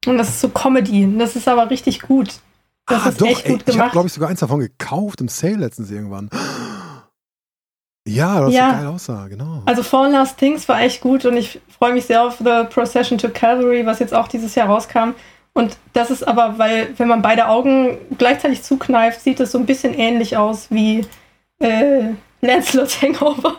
Und 0.07 0.19
das 0.19 0.29
ist 0.29 0.41
so 0.41 0.49
Comedy. 0.49 1.05
Und 1.05 1.19
Das 1.19 1.37
ist 1.37 1.49
aber 1.49 1.69
richtig 1.71 2.03
gut. 2.03 2.41
Das 2.87 3.05
ah, 3.05 3.09
ist 3.11 3.21
doch, 3.21 3.27
echt 3.27 3.45
ey, 3.47 3.53
gut 3.53 3.63
ich 3.63 3.67
habe, 3.69 3.77
gemacht. 3.79 3.93
glaube 3.93 4.07
ich, 4.07 4.13
sogar 4.15 4.31
eins 4.31 4.41
davon 4.41 4.61
gekauft 4.61 5.21
im 5.21 5.29
Sale 5.29 5.57
letztens 5.57 5.91
irgendwann. 5.91 6.31
Ja, 8.07 8.41
das 8.41 8.55
Ja. 8.55 8.71
so 8.71 8.77
geil 8.77 8.87
aussah, 8.87 9.29
genau. 9.29 9.63
Also 9.67 9.83
Four 9.83 10.09
Last 10.09 10.39
Things 10.39 10.67
war 10.69 10.81
echt 10.81 11.03
gut 11.03 11.27
und 11.27 11.37
ich 11.37 11.61
freue 11.79 11.93
mich 11.93 12.07
sehr 12.07 12.23
auf 12.23 12.39
The 12.39 12.65
Procession 12.71 13.19
to 13.19 13.29
Calvary, 13.29 13.85
was 13.85 13.99
jetzt 13.99 14.15
auch 14.15 14.29
dieses 14.29 14.55
Jahr 14.55 14.69
rauskam. 14.69 15.11
Und 15.53 15.77
das 15.93 16.11
ist 16.11 16.27
aber, 16.27 16.59
weil, 16.59 16.95
wenn 16.99 17.09
man 17.09 17.21
beide 17.21 17.49
Augen 17.49 17.99
gleichzeitig 18.17 18.63
zukneift, 18.63 19.21
sieht 19.21 19.41
es 19.41 19.53
so 19.53 19.59
ein 19.59 19.67
bisschen 19.67 19.93
ähnlich 19.93 20.37
aus 20.37 20.69
wie 20.71 21.05
äh, 21.59 22.05
Lancelot's 22.41 23.03
Hangover. 23.03 23.57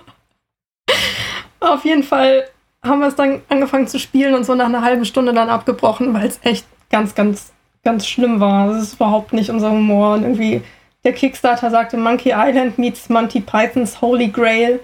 Auf 1.60 1.84
jeden 1.86 2.04
Fall 2.04 2.46
haben 2.84 3.00
wir 3.00 3.08
es 3.08 3.16
dann 3.16 3.42
angefangen 3.50 3.88
zu 3.88 4.00
spielen 4.00 4.34
und 4.34 4.44
so 4.46 4.56
nach 4.56 4.66
einer 4.68 4.82
halben 4.84 5.06
Stunde 5.06 5.34
dann 5.34 5.50
abgebrochen, 5.50 6.14
weil 6.14 6.28
es 6.28 6.40
echt 6.44 6.66
ganz, 6.90 7.14
ganz, 7.16 7.52
ganz 7.84 8.08
schlimm 8.08 8.40
war. 8.40 8.68
Das 8.68 8.82
ist 8.84 8.94
überhaupt 8.96 9.34
nicht 9.34 9.50
unser 9.50 9.72
Humor. 9.72 10.14
Und 10.16 10.24
irgendwie 10.24 10.62
der 11.04 11.14
Kickstarter 11.14 11.70
sagte 11.72 11.98
Monkey 11.98 12.32
Island 12.36 12.78
meets 12.78 13.10
Monty 13.10 13.42
Pythons 13.42 14.00
Holy 14.02 14.30
Grail. 14.30 14.80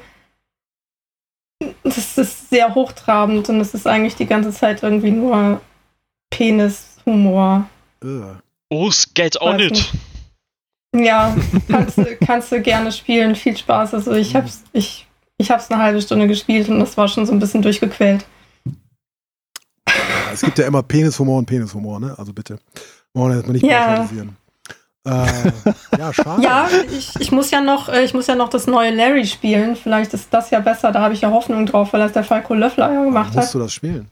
Das 1.84 2.18
ist 2.18 2.50
sehr 2.50 2.76
hochtrabend 2.76 3.48
und 3.50 3.62
es 3.62 3.74
ist 3.74 3.88
eigentlich 3.88 4.16
die 4.16 4.26
ganze 4.26 4.52
Zeit 4.52 4.84
irgendwie 4.84 5.12
nur 5.12 5.62
Penis-Humor. 6.30 7.66
Us, 8.70 9.14
get 9.14 9.40
on 9.42 9.56
Weiß 9.56 9.62
it. 9.62 9.72
nicht. 9.72 9.94
Ja, 10.96 11.36
kannst, 11.70 11.98
du- 11.98 12.18
kannst 12.26 12.52
du 12.52 12.62
gerne 12.62 12.92
spielen. 12.92 13.36
Viel 13.36 13.56
Spaß. 13.58 13.94
Also 13.94 14.14
ich 14.14 14.36
hab's, 14.36 14.64
ich, 14.74 15.08
ich 15.38 15.52
hab's 15.52 15.70
eine 15.72 15.82
halbe 15.82 16.02
Stunde 16.02 16.28
gespielt 16.28 16.70
und 16.70 16.80
das 16.80 16.98
war 16.98 17.08
schon 17.08 17.26
so 17.26 17.32
ein 17.34 17.40
bisschen 17.40 17.62
durchgequält. 17.62 18.26
Ja, 19.88 20.32
es 20.34 20.42
gibt 20.42 20.58
ja 20.58 20.66
immer 20.68 20.84
Penishumor 20.84 21.40
und 21.40 21.46
Penishumor, 21.46 22.00
ne? 22.00 22.16
Also 22.18 22.34
bitte. 22.34 22.60
Wollen 23.14 23.32
wir 23.32 23.38
jetzt 23.38 23.48
mal 23.48 23.54
nicht 23.54 23.66
Ja. 23.66 23.86
pauschalisieren. 23.88 24.38
Äh, 25.08 25.52
ja, 26.00 26.12
schade. 26.14 26.42
Ja, 26.42 26.68
ich, 26.92 27.14
ich 27.20 27.32
muss 27.32 27.52
ja 27.52 27.62
noch, 27.62 27.90
äh, 27.90 28.04
ich 28.04 28.14
muss 28.16 28.26
ja 28.28 28.36
noch 28.36 28.50
das 28.50 28.66
neue 28.66 28.90
Larry 28.94 29.26
spielen. 29.28 29.76
Vielleicht 29.76 30.14
ist 30.16 30.34
das 30.34 30.50
ja 30.50 30.60
besser. 30.60 30.92
Da 30.92 31.02
habe 31.02 31.14
ich 31.14 31.22
ja 31.22 31.30
Hoffnung 31.30 31.66
drauf, 31.68 31.94
weil 31.94 32.00
das 32.00 32.14
der 32.14 32.24
Falco 32.24 32.56
Löffler 32.56 32.92
ja 32.92 33.04
gemacht 33.04 33.36
Musst 33.36 33.48
hat. 33.50 33.54
du 33.54 33.60
das 33.60 33.72
spielen? 33.74 34.10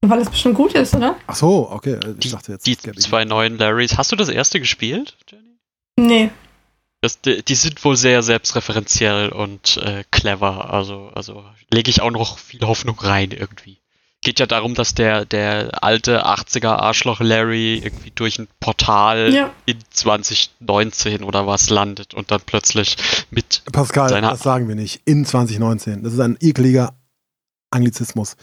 Weil 0.00 0.20
es 0.20 0.30
bestimmt 0.30 0.54
gut 0.54 0.72
ist, 0.74 0.94
oder? 0.94 1.16
Ach 1.26 1.34
so, 1.34 1.68
okay. 1.70 1.98
Ich 2.14 2.18
Die, 2.20 2.30
dachte 2.30 2.52
jetzt. 2.52 2.66
die 2.66 2.76
Gabby. 2.76 2.98
zwei 2.98 3.24
neuen 3.26 3.58
Larrys. 3.58 3.98
Hast 3.98 4.10
du 4.12 4.16
das 4.16 4.28
erste 4.30 4.60
gespielt, 4.60 5.16
Jenny? 5.28 5.58
Nee. 5.98 6.30
Das, 7.00 7.20
die, 7.20 7.44
die 7.44 7.54
sind 7.54 7.84
wohl 7.84 7.96
sehr 7.96 8.22
selbstreferenziell 8.22 9.28
und 9.28 9.76
äh, 9.78 10.04
clever. 10.10 10.72
Also, 10.74 11.10
also 11.14 11.44
lege 11.72 11.90
ich 11.90 12.00
auch 12.02 12.10
noch 12.10 12.38
viel 12.38 12.60
Hoffnung 12.62 12.98
rein 12.98 13.30
irgendwie. 13.30 13.78
geht 14.20 14.40
ja 14.40 14.46
darum, 14.46 14.74
dass 14.74 14.94
der, 14.94 15.24
der 15.24 15.84
alte 15.84 16.26
80er 16.26 16.70
Arschloch 16.70 17.20
Larry 17.20 17.76
irgendwie 17.78 18.10
durch 18.10 18.40
ein 18.40 18.48
Portal 18.58 19.32
Ja. 19.32 19.54
in 19.64 19.78
2019 19.90 21.22
oder 21.22 21.46
was 21.46 21.70
landet 21.70 22.14
und 22.14 22.32
dann 22.32 22.40
plötzlich 22.44 22.96
mit 23.30 23.62
Pascal, 23.70 24.08
Seiner- 24.08 24.30
das 24.30 24.40
sagen 24.42 24.66
wir 24.66 24.74
nicht. 24.74 25.00
In 25.04 25.24
2019. 25.24 26.02
Das 26.02 26.12
ist 26.14 26.20
ein 26.20 26.36
ekliger 26.40 26.96
Anglizismus. 27.70 28.36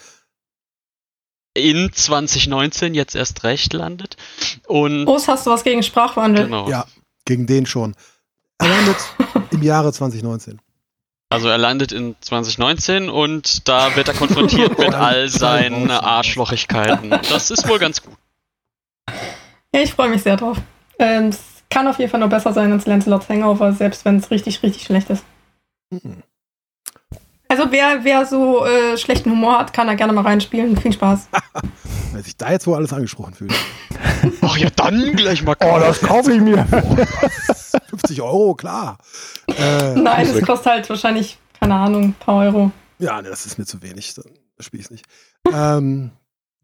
in 1.54 1.90
2019 1.92 2.94
jetzt 2.94 3.14
erst 3.14 3.42
recht 3.44 3.72
landet. 3.72 4.16
Und 4.66 5.06
Os, 5.06 5.26
hast 5.28 5.46
du 5.46 5.50
was 5.50 5.64
gegen 5.64 5.82
Sprachwandel? 5.82 6.44
genau. 6.44 6.68
Ja, 6.68 6.86
gegen 7.24 7.46
den 7.46 7.64
schon. 7.66 7.94
Er 8.58 8.68
landet 8.68 8.96
im 9.50 9.62
Jahre 9.62 9.92
2019. 9.92 10.60
Also 11.28 11.48
er 11.48 11.58
landet 11.58 11.92
in 11.92 12.14
2019 12.20 13.08
und 13.10 13.68
da 13.68 13.96
wird 13.96 14.08
er 14.08 14.14
konfrontiert 14.14 14.78
mit 14.78 14.94
all 14.94 15.28
seinen 15.28 15.90
Arschlochigkeiten. 15.90 17.10
Das 17.10 17.50
ist 17.50 17.68
wohl 17.68 17.78
ganz 17.78 18.00
gut. 18.02 18.14
Ja, 19.74 19.82
ich 19.82 19.92
freue 19.92 20.08
mich 20.08 20.22
sehr 20.22 20.36
drauf. 20.36 20.58
Ähm, 20.98 21.28
es 21.28 21.40
kann 21.68 21.88
auf 21.88 21.98
jeden 21.98 22.10
Fall 22.10 22.20
nur 22.20 22.28
besser 22.28 22.52
sein 22.52 22.72
als 22.72 22.86
Lancelot's 22.86 23.28
Hangover, 23.28 23.72
selbst 23.72 24.04
wenn 24.04 24.16
es 24.16 24.30
richtig, 24.30 24.62
richtig 24.62 24.84
schlecht 24.84 25.10
ist. 25.10 25.24
Mhm. 25.90 26.22
Also 27.48 27.70
wer, 27.70 28.04
wer 28.04 28.24
so 28.26 28.64
äh, 28.64 28.96
schlechten 28.96 29.30
Humor 29.30 29.58
hat, 29.58 29.72
kann 29.72 29.86
da 29.86 29.94
gerne 29.94 30.12
mal 30.12 30.22
reinspielen. 30.22 30.76
Viel 30.76 30.92
Spaß. 30.92 31.28
Wer 32.12 32.22
sich 32.22 32.36
da 32.36 32.50
jetzt 32.50 32.66
wohl 32.66 32.74
alles 32.76 32.92
angesprochen 32.92 33.34
fühlt. 33.34 33.52
Ach 34.42 34.56
ja, 34.56 34.68
dann 34.74 35.12
gleich 35.14 35.42
mal. 35.44 35.56
Oh, 35.60 35.78
das 35.78 36.00
kaufe 36.00 36.32
ich 36.32 36.40
mir. 36.40 36.64
50 37.90 38.22
Euro, 38.22 38.54
klar. 38.54 38.98
Äh, 39.48 39.94
Nein, 39.94 40.26
es 40.26 40.34
weg. 40.36 40.46
kostet 40.46 40.72
halt 40.72 40.88
wahrscheinlich, 40.90 41.38
keine 41.60 41.74
Ahnung, 41.74 42.02
ein 42.04 42.14
paar 42.14 42.36
Euro. 42.44 42.70
ja, 42.98 43.20
nee, 43.22 43.28
das 43.28 43.46
ist 43.46 43.58
mir 43.58 43.64
zu 43.66 43.82
wenig. 43.82 44.14
Dann 44.14 44.24
spiele 44.60 44.82
ich 44.82 44.90
nicht. 44.90 45.04
Ähm, 45.52 46.10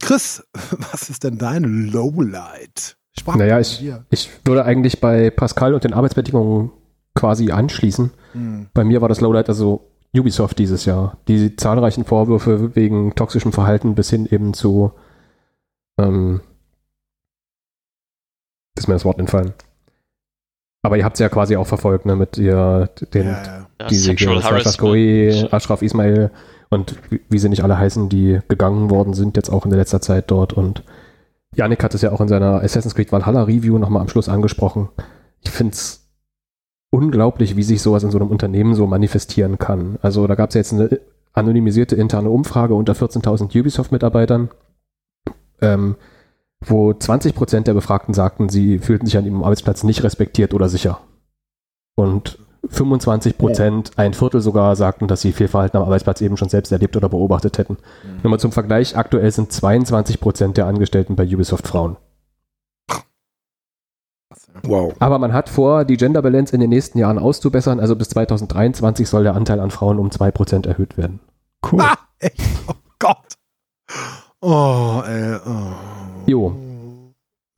Chris, 0.01 0.43
was 0.93 1.10
ist 1.10 1.24
denn 1.24 1.39
dein 1.39 1.64
Lowlight? 1.90 2.97
Sprach 3.19 3.36
Naja, 3.36 3.60
ich-. 3.60 3.85
Ich 4.10 4.31
würde 4.44 4.64
eigentlich 4.64 5.01
bei 5.01 5.31
Pascal 5.31 5.74
und 5.74 5.85
den 5.85 5.93
Arbeitsbedingungen 5.94 6.70
quasi 7.14 7.51
anschließen. 7.52 8.10
Hm. 8.32 8.69
Bei 8.73 8.85
mir 8.85 9.01
war 9.02 9.09
das 9.09 9.20
Lowlight 9.20 9.48
also 9.48 9.90
Ubisoft 10.16 10.59
dieses 10.59 10.85
Jahr. 10.85 11.19
Die 11.28 11.56
zahlreichen 11.56 12.05
Vorwürfe 12.05 12.74
wegen 12.74 13.14
toxischem 13.14 13.52
Verhalten 13.52 13.94
bis 13.94 14.10
hin 14.10 14.27
eben 14.27 14.55
zu 14.55 14.93
ähm, 15.98 16.40
ist 18.77 18.89
mir 18.89 18.94
das 18.94 19.05
Wort 19.05 19.19
entfallen. 19.19 19.52
Aber 20.85 20.97
ihr 20.97 21.05
habt 21.05 21.14
es 21.14 21.20
ja 21.20 21.28
quasi 21.28 21.56
auch 21.56 21.66
verfolgt, 21.66 22.06
ne, 22.06 22.16
mit 22.16 22.39
ihr, 22.39 22.90
den, 23.14 23.27
Ja, 23.28 23.43
ja. 23.43 23.66
Ja, 23.82 23.89
diese 23.89 24.05
Sexual 24.05 24.43
Harassment. 24.43 25.52
Ashraf 25.52 25.82
Ismail 25.82 26.31
und 26.70 26.97
wie, 27.10 27.20
wie 27.28 27.39
sie 27.39 27.48
nicht 27.48 27.64
alle 27.64 27.78
heißen, 27.78 28.09
die 28.09 28.40
gegangen 28.48 28.90
worden 28.90 29.12
sind, 29.14 29.36
jetzt 29.36 29.51
auch 29.51 29.64
in 29.64 29.70
der 29.70 29.78
letzter 29.78 30.01
Zeit 30.01 30.31
dort. 30.31 30.52
Und 30.52 30.85
Yannick 31.55 31.82
hat 31.82 31.94
es 31.94 32.02
ja 32.02 32.12
auch 32.12 32.20
in 32.20 32.28
seiner 32.28 32.62
Assassin's 32.62 32.94
Creed 32.94 33.12
Valhalla 33.12 33.43
Review 33.43 33.78
nochmal 33.78 34.02
am 34.02 34.09
Schluss 34.09 34.28
angesprochen. 34.28 34.89
Ich 35.40 35.51
finde 35.51 35.73
es 35.73 36.09
unglaublich, 36.90 37.56
wie 37.56 37.62
sich 37.62 37.82
sowas 37.82 38.05
in 38.05 38.10
so 38.10 38.19
einem 38.19 38.28
Unternehmen 38.31 38.74
so 38.74 38.86
manifestieren 38.86 39.59
kann. 39.59 39.98
Also 40.02 40.27
da 40.27 40.35
gab 40.35 40.51
es 40.51 40.55
ja 40.55 40.60
jetzt 40.60 40.73
eine 40.73 41.01
anonymisierte 41.32 41.97
interne 41.97 42.31
Umfrage 42.31 42.74
unter 42.74 42.93
14.000 42.93 43.59
Ubisoft-Mitarbeitern, 43.59 44.51
ähm, 45.63 45.97
wo 46.61 46.91
20% 46.91 47.63
der 47.63 47.75
Befragten 47.75 48.15
sagten, 48.15 48.49
sie 48.49 48.79
fühlten 48.79 49.07
sich 49.07 49.17
an 49.17 49.25
ihrem 49.25 49.43
Arbeitsplatz 49.43 49.83
nicht 49.83 50.03
respektiert 50.03 50.55
oder 50.55 50.69
sicher. 50.69 51.01
Und 51.95 52.39
25 52.69 53.39
Prozent, 53.39 53.91
ein 53.97 54.15
Viertel 54.15 54.41
sogar, 54.41 54.77
sagten, 54.77 55.09
dass 55.09 55.21
sie 55.21 55.33
Fehlverhalten 55.33 55.79
am 55.79 55.85
Arbeitsplatz 55.85 56.21
eben 56.21 56.37
schon 56.37 56.49
selbst 56.49 56.71
erlebt 56.71 56.97
oder 56.97 57.09
beobachtet 57.09 57.59
hätten. 57.59 57.77
Nur 58.23 58.31
mal 58.31 58.39
zum 58.39 58.53
Vergleich, 58.53 58.97
aktuell 58.97 59.31
sind 59.33 59.53
22 59.53 60.21
Prozent 60.21 60.57
der 60.57 60.67
Angestellten 60.67 61.17
bei 61.17 61.25
Ubisoft 61.25 61.67
Frauen. 61.67 61.97
Wow. 64.63 64.95
Aber 65.01 65.19
man 65.19 65.33
hat 65.33 65.49
vor, 65.49 65.85
die 65.85 65.97
Gender 65.97 66.23
Balance 66.23 66.55
in 66.55 66.61
den 66.61 66.71
nächsten 66.71 66.99
Jahren 66.99 67.19
auszubessern. 67.19 67.81
Also 67.81 67.97
bis 67.97 68.11
2023 68.11 69.09
soll 69.09 69.25
der 69.25 69.35
Anteil 69.35 69.59
an 69.59 69.71
Frauen 69.71 69.99
um 69.99 70.11
2 70.11 70.31
Prozent 70.31 70.67
erhöht 70.67 70.97
werden. 70.97 71.21
Cool. 71.71 71.81
Ah, 71.81 71.99
echt? 72.19 72.41
Oh 72.69 72.75
Gott. 72.99 73.32
Oh, 74.43 75.02
ey. 75.06 75.39
Oh. 75.47 75.73
Jo. 76.27 76.56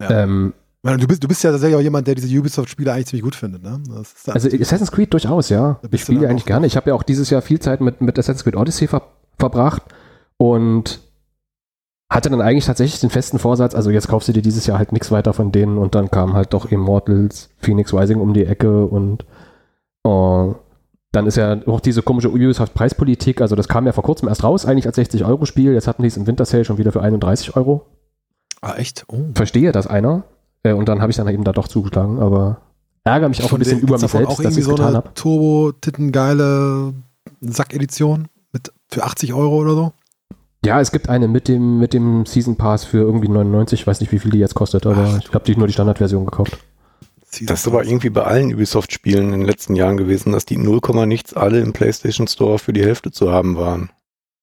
Ja. 0.00 0.22
Ähm, 0.22 0.52
Du 0.86 1.06
bist, 1.06 1.24
du 1.24 1.28
bist 1.28 1.42
ja 1.42 1.50
tatsächlich 1.50 1.76
auch 1.78 1.80
jemand, 1.80 2.06
der 2.06 2.14
diese 2.14 2.38
Ubisoft-Spiele 2.38 2.92
eigentlich 2.92 3.06
ziemlich 3.06 3.24
gut 3.24 3.34
findet, 3.34 3.62
ne? 3.62 3.80
Also 3.88 4.50
Assassin's 4.50 4.92
Creed 4.92 5.10
durchaus, 5.14 5.48
ja. 5.48 5.80
Ich 5.90 6.02
spiele 6.02 6.20
dann 6.20 6.30
eigentlich 6.30 6.44
gerne. 6.44 6.66
Ich 6.66 6.76
habe 6.76 6.90
ja 6.90 6.94
auch 6.94 7.02
dieses 7.02 7.30
Jahr 7.30 7.40
viel 7.40 7.58
Zeit 7.58 7.80
mit, 7.80 8.02
mit 8.02 8.18
Assassin's 8.18 8.44
Creed 8.44 8.54
Odyssey 8.54 8.86
ver 8.86 9.00
verbracht 9.38 9.82
und 10.36 11.00
hatte 12.12 12.28
dann 12.28 12.42
eigentlich 12.42 12.66
tatsächlich 12.66 13.00
den 13.00 13.08
festen 13.08 13.38
Vorsatz, 13.38 13.74
also 13.74 13.90
jetzt 13.90 14.08
kaufst 14.08 14.28
du 14.28 14.34
dir 14.34 14.42
dieses 14.42 14.66
Jahr 14.66 14.76
halt 14.76 14.92
nichts 14.92 15.10
weiter 15.10 15.32
von 15.32 15.52
denen 15.52 15.78
und 15.78 15.94
dann 15.94 16.10
kam 16.10 16.34
halt 16.34 16.52
doch 16.52 16.66
Immortals, 16.70 17.48
Phoenix 17.56 17.94
Rising 17.94 18.20
um 18.20 18.34
die 18.34 18.44
Ecke 18.44 18.84
und 18.84 19.24
äh, 20.06 20.54
dann 21.14 21.26
ist 21.26 21.36
ja 21.36 21.58
auch 21.66 21.80
diese 21.80 22.02
komische 22.02 22.30
Ubisoft-Preispolitik, 22.30 23.40
also 23.40 23.56
das 23.56 23.68
kam 23.68 23.86
ja 23.86 23.92
vor 23.92 24.04
kurzem 24.04 24.28
erst 24.28 24.44
raus, 24.44 24.66
eigentlich 24.66 24.86
als 24.86 24.98
60-Euro-Spiel, 24.98 25.72
jetzt 25.72 25.86
hatten 25.86 26.02
die 26.02 26.08
es 26.08 26.16
im 26.16 26.26
Winter 26.26 26.44
Sale 26.44 26.64
schon 26.64 26.78
wieder 26.78 26.92
für 26.92 27.02
31 27.02 27.56
Euro. 27.56 27.86
ah, 28.60 28.74
echt? 28.76 29.04
Oh. 29.08 29.20
Verstehe 29.34 29.72
das 29.72 29.86
einer 29.86 30.24
äh, 30.62 30.72
und 30.72 30.88
dann 30.88 31.00
habe 31.00 31.10
ich 31.10 31.16
dann 31.16 31.28
eben 31.28 31.44
da 31.44 31.52
doch 31.52 31.68
zugeschlagen, 31.68 32.18
aber 32.18 32.58
ärgere 33.04 33.28
mich 33.28 33.42
auch 33.42 33.52
ein 33.52 33.58
bisschen 33.58 33.80
über 33.80 33.98
mich 33.98 34.10
selbst, 34.10 34.28
auch 34.28 34.42
dass 34.42 34.52
ich 34.52 34.60
es 34.60 34.64
so 34.64 34.72
getan 34.72 34.88
eine 34.88 34.96
habe. 34.96 35.14
Turbo-Titten-geile 35.14 36.94
Sack-Edition 37.40 38.28
mit 38.52 38.72
für 38.88 39.04
80 39.04 39.34
Euro 39.34 39.56
oder 39.56 39.74
so? 39.74 39.92
Ja, 40.64 40.80
es 40.80 40.92
gibt 40.92 41.10
eine 41.10 41.28
mit 41.28 41.46
dem, 41.48 41.78
mit 41.78 41.92
dem 41.92 42.24
Season 42.24 42.56
Pass 42.56 42.84
für 42.84 42.98
irgendwie 42.98 43.28
99, 43.28 43.80
ich 43.80 43.86
weiß 43.86 44.00
nicht, 44.00 44.12
wie 44.12 44.18
viel 44.18 44.30
die 44.30 44.38
jetzt 44.38 44.54
kostet, 44.54 44.86
aber 44.86 45.10
Ach, 45.10 45.18
ich 45.18 45.34
habe 45.34 45.44
die 45.44 45.56
nur 45.56 45.66
die 45.66 45.74
Standardversion 45.74 46.24
gekauft. 46.24 46.58
Das 47.42 47.60
ist 47.60 47.66
aber 47.66 47.84
irgendwie 47.84 48.10
bei 48.10 48.22
allen 48.22 48.52
Ubisoft-Spielen 48.54 49.24
in 49.26 49.30
den 49.40 49.46
letzten 49.46 49.74
Jahren 49.76 49.96
gewesen, 49.96 50.32
dass 50.32 50.44
die 50.44 50.56
0, 50.56 50.80
nichts 51.06 51.34
alle 51.34 51.60
im 51.60 51.72
PlayStation 51.72 52.26
Store 52.28 52.58
für 52.58 52.72
die 52.72 52.82
Hälfte 52.84 53.10
zu 53.10 53.30
haben 53.32 53.56
waren. 53.56 53.90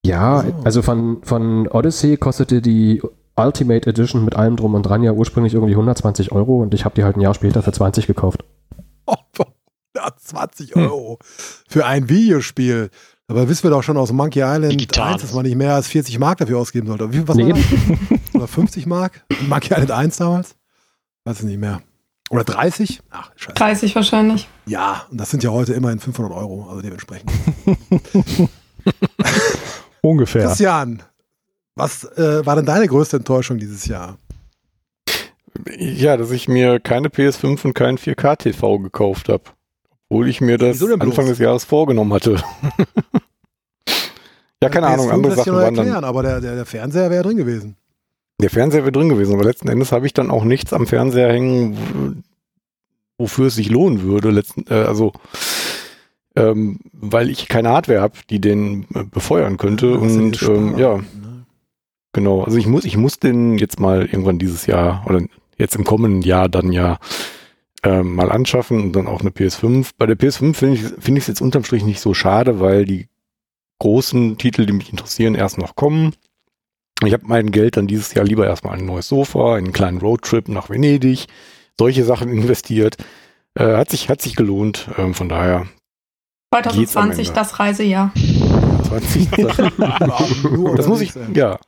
Ja, 0.04 0.42
So. 0.42 0.54
also 0.64 0.82
von, 0.82 1.22
von 1.22 1.68
Odyssey 1.68 2.16
kostete 2.16 2.60
die 2.60 3.02
Ultimate 3.36 3.88
Edition 3.88 4.24
mit 4.24 4.34
allem 4.36 4.56
drum 4.56 4.74
und 4.74 4.82
dran 4.82 5.02
ja 5.02 5.12
ursprünglich 5.12 5.54
irgendwie 5.54 5.72
120 5.74 6.32
Euro 6.32 6.60
und 6.60 6.74
ich 6.74 6.84
habe 6.84 6.94
die 6.94 7.04
halt 7.04 7.16
ein 7.16 7.20
Jahr 7.20 7.34
später 7.34 7.62
für 7.62 7.72
20 7.72 8.06
gekauft. 8.06 8.44
Oh, 9.04 9.16
120 9.94 10.76
Euro 10.76 11.18
für 11.68 11.84
ein 11.86 12.08
Videospiel. 12.08 12.90
Aber 13.28 13.48
wissen 13.48 13.64
wir 13.64 13.70
doch 13.70 13.82
schon 13.82 13.96
aus 13.96 14.12
Monkey 14.12 14.40
Island 14.40 14.72
Digital. 14.72 15.14
1, 15.14 15.22
dass 15.22 15.34
man 15.34 15.44
nicht 15.44 15.56
mehr 15.56 15.74
als 15.74 15.88
40 15.88 16.18
Mark 16.18 16.38
dafür 16.38 16.58
ausgeben 16.58 16.86
sollte. 16.86 17.12
Wie, 17.12 17.26
was 17.26 17.36
Nee, 17.36 17.50
war 17.52 17.58
das? 17.58 18.20
Oder 18.34 18.46
50 18.48 18.86
Mark? 18.86 19.24
Monkey 19.48 19.72
Island 19.72 19.90
1 19.90 20.16
damals? 20.18 20.56
Weiß 21.24 21.40
ich 21.40 21.46
nicht 21.46 21.58
mehr. 21.60 21.82
Oder 22.32 22.44
30? 22.44 23.02
Ach, 23.10 23.30
scheiße. 23.36 23.54
30 23.54 23.94
wahrscheinlich. 23.94 24.48
Ja, 24.64 25.04
und 25.10 25.20
das 25.20 25.30
sind 25.30 25.42
ja 25.44 25.50
heute 25.50 25.74
immerhin 25.74 25.98
500 25.98 26.32
Euro, 26.32 26.66
also 26.66 26.80
dementsprechend. 26.80 27.30
Ungefähr. 30.00 30.46
Christian, 30.46 31.02
was 31.74 32.04
äh, 32.16 32.44
war 32.46 32.56
denn 32.56 32.64
deine 32.64 32.88
größte 32.88 33.18
Enttäuschung 33.18 33.58
dieses 33.58 33.84
Jahr? 33.84 34.16
Ja, 35.76 36.16
dass 36.16 36.30
ich 36.30 36.48
mir 36.48 36.80
keine 36.80 37.08
PS5 37.08 37.66
und 37.66 37.74
keinen 37.74 37.98
4K-TV 37.98 38.78
gekauft 38.78 39.28
habe. 39.28 39.42
Obwohl 40.08 40.26
ich 40.28 40.40
mir 40.40 40.56
das? 40.56 40.82
Anfang 40.82 41.26
des 41.26 41.38
Jahres 41.38 41.64
vorgenommen 41.64 42.14
hatte. 42.14 42.36
ja, 44.62 44.70
keine 44.70 44.86
PS5 44.86 44.92
Ahnung, 44.92 45.10
andere 45.10 45.36
Sachen 45.36 45.52
waren 45.52 45.74
dann. 45.74 45.84
erklären, 45.84 46.04
aber 46.04 46.22
der, 46.22 46.40
der, 46.40 46.54
der 46.54 46.64
Fernseher 46.66 47.10
wäre 47.10 47.24
drin 47.24 47.36
gewesen. 47.36 47.76
Der 48.42 48.50
Fernseher 48.50 48.82
wäre 48.82 48.92
drin 48.92 49.08
gewesen, 49.08 49.34
aber 49.34 49.44
letzten 49.44 49.68
Endes 49.68 49.92
habe 49.92 50.06
ich 50.06 50.12
dann 50.12 50.30
auch 50.30 50.44
nichts 50.44 50.72
am 50.72 50.86
Fernseher 50.86 51.32
hängen, 51.32 52.24
wofür 53.16 53.46
es 53.46 53.54
sich 53.54 53.70
lohnen 53.70 54.02
würde. 54.02 54.30
Letzten, 54.30 54.64
äh, 54.68 54.74
also, 54.74 55.12
ähm, 56.36 56.80
weil 56.92 57.30
ich 57.30 57.48
keine 57.48 57.70
Hardware 57.70 58.00
habe, 58.00 58.18
die 58.28 58.40
den 58.40 58.86
äh, 58.94 59.04
befeuern 59.04 59.56
könnte. 59.56 59.92
Du 59.92 59.98
Und 59.98 60.42
ähm, 60.42 60.76
ja, 60.76 60.96
ne? 60.96 61.46
genau. 62.12 62.42
Also 62.42 62.58
ich 62.58 62.66
muss, 62.66 62.84
ich 62.84 62.96
muss 62.96 63.18
den 63.18 63.58
jetzt 63.58 63.78
mal 63.78 64.02
irgendwann 64.02 64.38
dieses 64.38 64.66
Jahr 64.66 65.04
oder 65.06 65.22
jetzt 65.56 65.76
im 65.76 65.84
kommenden 65.84 66.22
Jahr 66.22 66.48
dann 66.48 66.72
ja 66.72 66.98
ähm, 67.84 68.14
mal 68.14 68.32
anschaffen 68.32 68.80
und 68.80 68.92
dann 68.92 69.06
auch 69.06 69.20
eine 69.20 69.30
PS5. 69.30 69.90
Bei 69.98 70.06
der 70.06 70.18
PS5 70.18 70.54
finde 70.54 70.74
ich 70.74 70.82
finde 70.82 71.18
ich 71.18 71.24
es 71.24 71.28
jetzt 71.28 71.40
unterm 71.40 71.64
Strich 71.64 71.84
nicht 71.84 72.00
so 72.00 72.14
schade, 72.14 72.60
weil 72.60 72.84
die 72.84 73.08
großen 73.78 74.38
Titel, 74.38 74.66
die 74.66 74.72
mich 74.72 74.90
interessieren, 74.90 75.34
erst 75.34 75.58
noch 75.58 75.74
kommen. 75.74 76.14
Ich 77.06 77.12
habe 77.12 77.24
mein 77.26 77.50
Geld 77.50 77.76
dann 77.76 77.86
dieses 77.86 78.14
Jahr 78.14 78.24
lieber 78.24 78.46
erstmal 78.46 78.74
in 78.74 78.84
ein 78.84 78.86
neues 78.86 79.08
Sofa, 79.08 79.58
in 79.58 79.64
einen 79.64 79.72
kleinen 79.72 79.98
Roadtrip 79.98 80.48
nach 80.48 80.70
Venedig, 80.70 81.26
solche 81.78 82.04
Sachen 82.04 82.28
investiert. 82.28 82.96
Äh, 83.54 83.76
hat 83.76 83.90
sich 83.90 84.08
hat 84.08 84.22
sich 84.22 84.36
gelohnt. 84.36 84.88
Ähm, 84.98 85.14
von 85.14 85.28
daher 85.28 85.66
Geht's 86.52 86.96
am 86.96 87.12
2020, 87.12 87.28
Ende. 87.28 87.40
das 87.40 87.58
Reisejahr. 87.58 88.12
20 88.84 89.28
Sachen. 89.30 90.52
Nur 90.52 90.76
Das 90.76 90.86
muss 90.86 91.00
ich, 91.00 91.12
ja. 91.34 91.58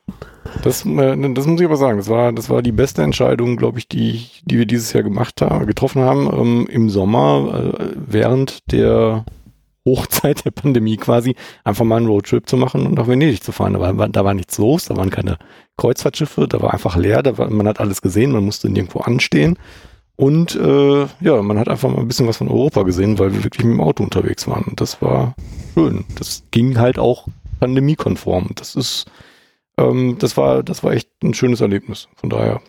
Das, 0.62 0.84
äh, 0.84 1.34
das 1.34 1.46
muss 1.46 1.60
ich 1.60 1.66
aber 1.66 1.76
sagen. 1.76 1.96
Das 1.96 2.08
war, 2.08 2.32
das 2.32 2.50
war 2.50 2.62
die 2.62 2.72
beste 2.72 3.02
Entscheidung, 3.02 3.56
glaube 3.56 3.78
ich, 3.78 3.88
die, 3.88 4.26
die 4.44 4.58
wir 4.58 4.66
dieses 4.66 4.92
Jahr 4.92 5.02
gemacht 5.02 5.40
haben, 5.40 5.66
getroffen 5.66 6.02
haben. 6.02 6.30
Ähm, 6.32 6.66
Im 6.70 6.90
Sommer, 6.90 7.74
äh, 7.78 7.86
während 7.94 8.70
der 8.72 9.24
Hochzeit 9.84 10.44
der 10.44 10.50
Pandemie 10.50 10.96
quasi, 10.96 11.34
einfach 11.62 11.84
mal 11.84 11.98
einen 11.98 12.06
Roadtrip 12.06 12.48
zu 12.48 12.56
machen 12.56 12.86
und 12.86 12.94
nach 12.94 13.06
Venedig 13.06 13.42
zu 13.42 13.52
fahren. 13.52 13.74
Da 13.74 13.80
war, 13.80 14.08
da 14.08 14.24
war 14.24 14.34
nichts 14.34 14.58
los, 14.58 14.86
da 14.86 14.96
waren 14.96 15.10
keine 15.10 15.38
Kreuzfahrtschiffe, 15.76 16.48
da 16.48 16.62
war 16.62 16.72
einfach 16.72 16.96
leer, 16.96 17.22
da 17.22 17.36
war, 17.38 17.50
man 17.50 17.68
hat 17.68 17.80
alles 17.80 18.00
gesehen, 18.00 18.32
man 18.32 18.44
musste 18.44 18.70
nirgendwo 18.70 19.00
anstehen. 19.00 19.58
Und 20.16 20.54
äh, 20.54 21.06
ja, 21.20 21.42
man 21.42 21.58
hat 21.58 21.68
einfach 21.68 21.90
mal 21.90 21.98
ein 21.98 22.08
bisschen 22.08 22.28
was 22.28 22.36
von 22.36 22.48
Europa 22.48 22.82
gesehen, 22.82 23.18
weil 23.18 23.32
wir 23.32 23.42
wirklich 23.42 23.64
mit 23.64 23.74
dem 23.74 23.80
Auto 23.80 24.04
unterwegs 24.04 24.46
waren. 24.46 24.64
Und 24.64 24.80
das 24.80 25.02
war 25.02 25.34
schön. 25.74 26.04
Das 26.16 26.44
ging 26.52 26.78
halt 26.78 26.98
auch 26.98 27.26
pandemiekonform. 27.58 28.50
Das 28.54 28.76
ist, 28.76 29.06
ähm, 29.76 30.16
das 30.18 30.36
war, 30.36 30.62
das 30.62 30.84
war 30.84 30.92
echt 30.92 31.10
ein 31.22 31.34
schönes 31.34 31.60
Erlebnis. 31.60 32.08
Von 32.14 32.30
daher 32.30 32.60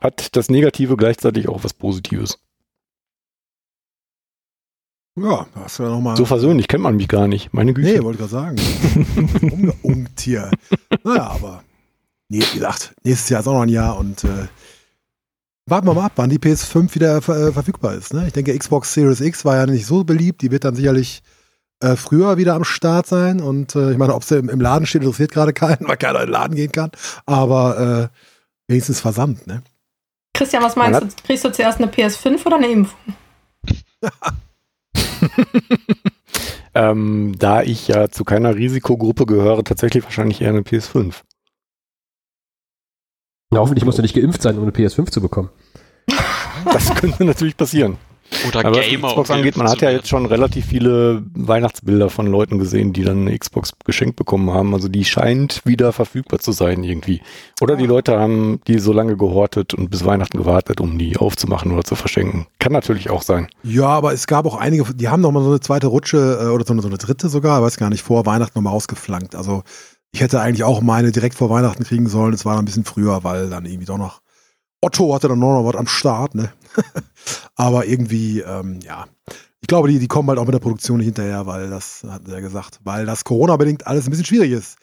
hat 0.00 0.34
das 0.34 0.50
Negative 0.50 0.96
gleichzeitig 0.96 1.48
auch 1.48 1.62
was 1.62 1.72
Positives. 1.72 2.40
Ja, 5.14 5.46
hast 5.54 5.78
du 5.78 5.82
ja 5.82 5.90
nochmal. 5.90 6.16
So 6.16 6.24
versöhnlich 6.24 6.68
kennt 6.68 6.82
man 6.82 6.96
mich 6.96 7.08
gar 7.08 7.28
nicht. 7.28 7.52
Meine 7.52 7.74
Güte. 7.74 7.88
Nee, 7.88 8.02
wollte 8.02 8.18
gerade 8.18 8.30
sagen. 8.30 8.56
Umgeungt 9.42 10.20
hier. 10.20 10.50
Naja, 11.04 11.26
aber 11.28 11.62
nee, 12.28 12.40
wie 12.40 12.58
gesagt, 12.58 12.94
nächstes 13.04 13.28
Jahr 13.28 13.40
ist 13.40 13.46
auch 13.46 13.54
noch 13.54 13.62
ein 13.62 13.68
Jahr 13.68 13.98
und 13.98 14.24
äh, 14.24 14.48
warten 15.66 15.86
wir 15.86 15.94
mal 15.94 16.06
ab, 16.06 16.12
wann 16.16 16.30
die 16.30 16.38
PS5 16.38 16.94
wieder 16.94 17.16
äh, 17.16 17.52
verfügbar 17.52 17.94
ist. 17.94 18.14
Ne? 18.14 18.26
Ich 18.26 18.32
denke, 18.32 18.56
Xbox 18.56 18.94
Series 18.94 19.20
X 19.20 19.44
war 19.44 19.56
ja 19.56 19.66
nicht 19.66 19.84
so 19.84 20.02
beliebt. 20.02 20.40
Die 20.40 20.50
wird 20.50 20.64
dann 20.64 20.76
sicherlich 20.76 21.22
äh, 21.80 21.94
früher 21.96 22.38
wieder 22.38 22.54
am 22.54 22.64
Start 22.64 23.06
sein. 23.06 23.42
Und 23.42 23.74
äh, 23.76 23.92
ich 23.92 23.98
meine, 23.98 24.14
ob 24.14 24.24
sie 24.24 24.38
im, 24.38 24.48
im, 24.48 24.62
Laden 24.62 24.86
steht, 24.86 25.02
interessiert 25.02 25.32
gerade 25.32 25.52
keinen, 25.52 25.86
weil 25.88 25.98
keiner 25.98 26.20
in 26.20 26.26
den 26.26 26.32
Laden 26.32 26.56
gehen 26.56 26.72
kann. 26.72 26.90
Aber 27.26 28.10
äh, 28.10 28.18
wenigstens 28.66 29.00
versandt, 29.00 29.46
ne? 29.46 29.62
Christian, 30.34 30.62
was 30.62 30.76
meinst 30.76 31.02
du? 31.02 31.06
Kriegst 31.26 31.44
du 31.44 31.52
zuerst 31.52 31.78
eine 31.78 31.90
PS5 31.90 32.46
oder 32.46 32.56
eine 32.56 32.68
Impfung? 32.68 33.14
ähm, 36.74 37.34
da 37.38 37.62
ich 37.62 37.88
ja 37.88 38.08
zu 38.08 38.24
keiner 38.24 38.54
Risikogruppe 38.54 39.26
gehöre, 39.26 39.64
tatsächlich 39.64 40.04
wahrscheinlich 40.04 40.40
eher 40.40 40.50
eine 40.50 40.60
PS5. 40.60 41.22
Na, 43.50 43.60
hoffentlich 43.60 43.84
musst 43.84 43.98
du 43.98 44.02
nicht 44.02 44.14
geimpft 44.14 44.42
sein, 44.42 44.56
um 44.56 44.62
eine 44.62 44.72
PS5 44.72 45.10
zu 45.10 45.20
bekommen. 45.20 45.50
Das 46.64 46.94
könnte 46.94 47.24
natürlich 47.24 47.56
passieren. 47.56 47.98
Oder 48.48 48.64
Aber 48.64 48.80
Gamer. 48.80 49.02
was 49.02 49.10
Xbox 49.10 49.30
angeht, 49.30 49.56
man 49.56 49.68
hat 49.68 49.80
ja 49.80 49.90
jetzt 49.90 50.08
schon 50.08 50.26
relativ 50.26 50.66
viele 50.66 51.22
Weihnachtsbilder 51.34 52.10
von 52.10 52.26
Leuten 52.26 52.58
gesehen, 52.58 52.92
die 52.92 53.04
dann 53.04 53.22
eine 53.22 53.38
Xbox 53.38 53.72
geschenkt 53.84 54.16
bekommen 54.16 54.50
haben. 54.50 54.74
Also 54.74 54.88
die 54.88 55.04
scheint 55.04 55.62
wieder 55.64 55.92
verfügbar 55.92 56.40
zu 56.40 56.52
sein 56.52 56.84
irgendwie. 56.84 57.22
Oder 57.60 57.76
die 57.76 57.86
Leute 57.86 58.18
haben 58.18 58.60
die 58.66 58.78
so 58.78 58.92
lange 58.92 59.16
gehortet 59.16 59.74
und 59.74 59.90
bis 59.90 60.04
Weihnachten 60.04 60.38
gewartet, 60.38 60.80
um 60.80 60.98
die 60.98 61.16
aufzumachen 61.16 61.72
oder 61.72 61.84
zu 61.84 61.94
verschenken. 61.94 62.46
Kann 62.58 62.72
natürlich 62.72 63.10
auch 63.10 63.22
sein. 63.22 63.48
Ja, 63.62 63.86
aber 63.86 64.12
es 64.12 64.26
gab 64.26 64.46
auch 64.46 64.56
einige, 64.56 64.84
die 64.94 65.08
haben 65.08 65.20
noch 65.20 65.32
mal 65.32 65.42
so 65.42 65.50
eine 65.50 65.60
zweite 65.60 65.86
Rutsche 65.86 66.38
äh, 66.42 66.46
oder 66.48 66.64
so 66.64 66.72
eine, 66.72 66.82
so 66.82 66.88
eine 66.88 66.98
dritte 66.98 67.28
sogar, 67.28 67.62
weiß 67.62 67.76
gar 67.76 67.90
nicht, 67.90 68.02
vor 68.02 68.26
Weihnachten 68.26 68.58
nochmal 68.58 68.74
ausgeflankt. 68.74 69.34
Also 69.34 69.62
ich 70.12 70.20
hätte 70.20 70.40
eigentlich 70.40 70.64
auch 70.64 70.80
meine 70.80 71.10
direkt 71.10 71.34
vor 71.34 71.50
Weihnachten 71.50 71.84
kriegen 71.84 72.08
sollen. 72.08 72.34
Es 72.34 72.44
war 72.44 72.54
dann 72.54 72.62
ein 72.62 72.66
bisschen 72.66 72.84
früher, 72.84 73.24
weil 73.24 73.48
dann 73.48 73.64
irgendwie 73.64 73.86
doch 73.86 73.98
noch 73.98 74.20
Otto 74.84 75.14
hatte 75.14 75.28
dann 75.28 75.38
noch 75.38 75.64
was 75.64 75.76
am 75.76 75.86
Start, 75.86 76.34
ne? 76.34 76.52
Aber 77.56 77.86
irgendwie, 77.86 78.40
ähm, 78.40 78.80
ja. 78.82 79.06
Ich 79.60 79.68
glaube, 79.68 79.88
die, 79.88 79.98
die 79.98 80.08
kommen 80.08 80.28
halt 80.28 80.38
auch 80.38 80.44
mit 80.44 80.54
der 80.54 80.58
Produktion 80.60 80.98
nicht 80.98 81.06
hinterher, 81.06 81.46
weil 81.46 81.70
das, 81.70 82.04
hat 82.08 82.26
er 82.28 82.40
gesagt, 82.40 82.80
weil 82.82 83.06
das 83.06 83.24
Corona-bedingt 83.24 83.86
alles 83.86 84.06
ein 84.06 84.10
bisschen 84.10 84.26
schwierig 84.26 84.52
ist. 84.52 84.76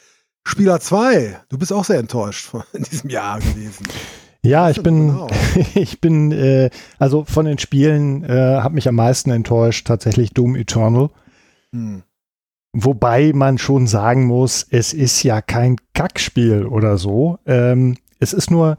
Spieler 0.46 0.80
2, 0.80 1.42
du 1.50 1.58
bist 1.58 1.74
auch 1.74 1.84
sehr 1.84 2.00
enttäuscht 2.00 2.52
in 2.74 2.84
diesem 2.92 3.10
Jahr 3.10 3.40
gewesen. 3.40 3.86
Ja, 4.42 4.70
ich 4.70 4.82
bin, 4.82 5.08
genau? 5.10 5.28
ich 5.76 6.00
bin, 6.00 6.32
äh, 6.32 6.70
also 6.98 7.26
von 7.26 7.46
den 7.46 7.58
Spielen 7.58 8.24
äh, 8.24 8.62
hat 8.62 8.72
mich 8.72 8.88
am 8.88 8.96
meisten 8.96 9.32
enttäuscht 9.32 9.86
tatsächlich 9.86 10.32
Doom 10.34 10.56
Eternal. 10.56 11.10
Hm. 11.74 12.04
Wobei 12.72 13.34
man 13.34 13.58
schon 13.58 13.88
sagen 13.88 14.26
muss, 14.26 14.66
es 14.70 14.94
ist 14.94 15.24
ja 15.24 15.42
kein 15.42 15.78
Kackspiel 15.94 16.66
oder 16.66 16.98
so. 16.98 17.40
Ähm, 17.46 17.98
es 18.20 18.32
ist 18.32 18.52
nur, 18.52 18.78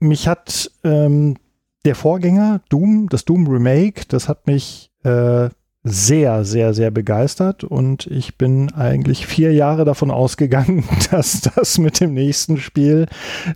mich 0.00 0.26
hat 0.26 0.70
ähm, 0.82 1.36
der 1.84 1.94
Vorgänger 1.94 2.60
Doom, 2.68 3.08
das 3.08 3.24
Doom 3.24 3.46
Remake, 3.46 4.02
das 4.08 4.28
hat 4.28 4.46
mich 4.46 4.90
äh, 5.04 5.48
sehr, 5.84 6.44
sehr, 6.44 6.74
sehr 6.74 6.90
begeistert 6.90 7.64
und 7.64 8.06
ich 8.08 8.36
bin 8.36 8.72
eigentlich 8.74 9.26
vier 9.26 9.52
Jahre 9.52 9.84
davon 9.84 10.10
ausgegangen, 10.10 10.84
dass 11.10 11.40
das 11.40 11.78
mit 11.78 12.00
dem 12.00 12.14
nächsten 12.14 12.58
Spiel 12.58 13.06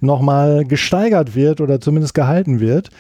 nochmal 0.00 0.64
gesteigert 0.64 1.34
wird 1.34 1.60
oder 1.60 1.80
zumindest 1.80 2.14
gehalten 2.14 2.60
wird. 2.60 2.90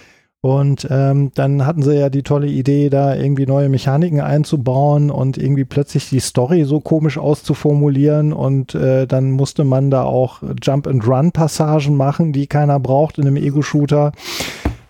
Und 0.44 0.88
ähm, 0.90 1.30
dann 1.36 1.64
hatten 1.64 1.82
sie 1.82 1.94
ja 1.94 2.10
die 2.10 2.24
tolle 2.24 2.48
Idee, 2.48 2.90
da 2.90 3.14
irgendwie 3.14 3.46
neue 3.46 3.68
Mechaniken 3.68 4.20
einzubauen 4.20 5.08
und 5.08 5.38
irgendwie 5.38 5.64
plötzlich 5.64 6.08
die 6.08 6.18
Story 6.18 6.64
so 6.64 6.80
komisch 6.80 7.16
auszuformulieren. 7.16 8.32
Und 8.32 8.74
äh, 8.74 9.06
dann 9.06 9.30
musste 9.30 9.62
man 9.62 9.92
da 9.92 10.02
auch 10.02 10.42
Jump-and-Run-Passagen 10.60 11.96
machen, 11.96 12.32
die 12.32 12.48
keiner 12.48 12.80
braucht 12.80 13.18
in 13.18 13.28
einem 13.28 13.36
Ego-Shooter. 13.36 14.10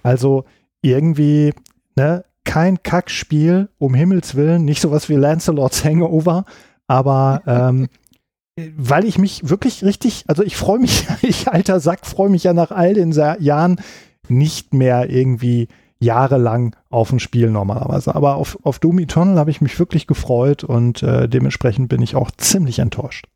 Also 0.03 0.45
irgendwie, 0.81 1.53
ne, 1.97 2.25
kein 2.45 2.83
Kackspiel, 2.83 3.69
um 3.79 3.95
Himmels 3.95 4.35
Willen, 4.35 4.65
nicht 4.65 4.81
sowas 4.81 5.09
wie 5.09 5.15
Lancelot's 5.15 5.85
Hangover, 5.85 6.45
aber 6.87 7.43
ähm, 7.47 7.89
weil 8.77 9.05
ich 9.05 9.19
mich 9.19 9.49
wirklich 9.49 9.85
richtig, 9.85 10.25
also 10.27 10.43
ich 10.43 10.57
freue 10.57 10.79
mich, 10.79 11.07
ich 11.23 11.49
alter 11.49 11.81
Sack, 11.81 12.07
freue 12.07 12.31
mich 12.31 12.45
ja 12.45 12.53
nach 12.53 12.71
all 12.71 12.95
den 12.95 13.13
Jahren 13.13 13.81
nicht 14.29 14.75
mehr 14.75 15.11
irgendwie 15.11 15.69
jahrelang 16.03 16.75
auf 16.91 17.13
ein 17.13 17.21
Spiel 17.21 17.49
normalerweise. 17.51 18.15
Aber 18.15 18.35
auf, 18.35 18.59
auf 18.65 18.79
Doom 18.81 18.99
Eternal 18.99 19.39
habe 19.39 19.51
ich 19.51 19.61
mich 19.61 19.79
wirklich 19.79 20.07
gefreut 20.07 20.65
und 20.65 21.03
äh, 21.03 21.29
dementsprechend 21.29 21.89
bin 21.89 22.03
ich 22.03 22.17
auch 22.17 22.31
ziemlich 22.33 22.81
enttäuscht. 22.81 23.27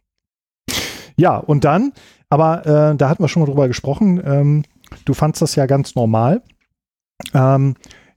Ja, 1.16 1.36
und 1.36 1.64
dann, 1.64 1.92
aber 2.28 2.66
äh, 2.66 2.96
da 2.96 3.08
hatten 3.08 3.22
wir 3.22 3.28
schon 3.28 3.42
mal 3.42 3.46
drüber 3.46 3.68
gesprochen, 3.68 4.20
ähm, 4.24 4.64
du 5.04 5.14
fandst 5.14 5.40
das 5.42 5.54
ja 5.54 5.66
ganz 5.66 5.94
normal. 5.94 6.42
Ähm, 7.34 7.74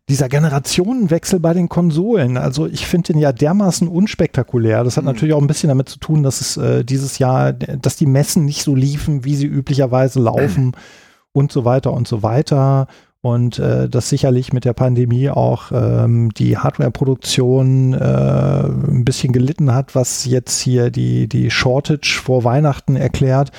dieser 0.10 0.28
Generationenwechsel 0.28 1.40
bei 1.40 1.54
den 1.54 1.70
Konsolen, 1.70 2.36
also 2.36 2.66
ich 2.66 2.88
finde 2.88 3.14
den 3.14 3.22
ja 3.22 3.32
dermaßen 3.32 3.88
unspektakulär. 3.88 4.84
Das 4.84 4.98
hat 4.98 5.04
mhm. 5.04 5.12
natürlich 5.12 5.36
auch 5.36 5.42
ein 5.42 5.48
bisschen 5.48 5.70
damit 5.70 5.88
zu 5.88 6.00
tun, 6.00 6.24
dass 6.24 6.42
es 6.42 6.58
äh, 6.58 6.84
dieses 6.84 7.20
Jahr, 7.20 7.54
dass 7.54 7.96
die 7.96 8.08
Messen 8.08 8.44
nicht 8.44 8.64
so 8.64 8.74
liefen, 8.74 9.24
wie 9.24 9.36
sie 9.36 9.46
üblicherweise 9.46 10.20
laufen 10.20 10.72
und 11.32 11.52
so 11.52 11.64
weiter 11.64 11.94
und 11.94 12.08
so 12.08 12.24
weiter. 12.24 12.88
Und 13.22 13.60
äh, 13.60 13.90
das 13.90 14.10
sicherlich 14.10 14.54
mit 14.54 14.64
der 14.64 14.74
Pandemie 14.74 15.30
auch 15.30 15.72
ähm, 15.74 16.34
die 16.34 16.58
Hardware-Produktion 16.58 17.94
äh, 17.94 18.64
ein 18.64 19.04
bisschen 19.04 19.34
gelitten 19.34 19.74
hat, 19.74 19.94
was 19.94 20.26
jetzt 20.26 20.60
hier 20.62 20.90
die, 20.90 21.28
die 21.28 21.52
Shortage 21.52 22.20
vor 22.24 22.46
Weihnachten 22.46 22.96
erklärt. 22.96 23.52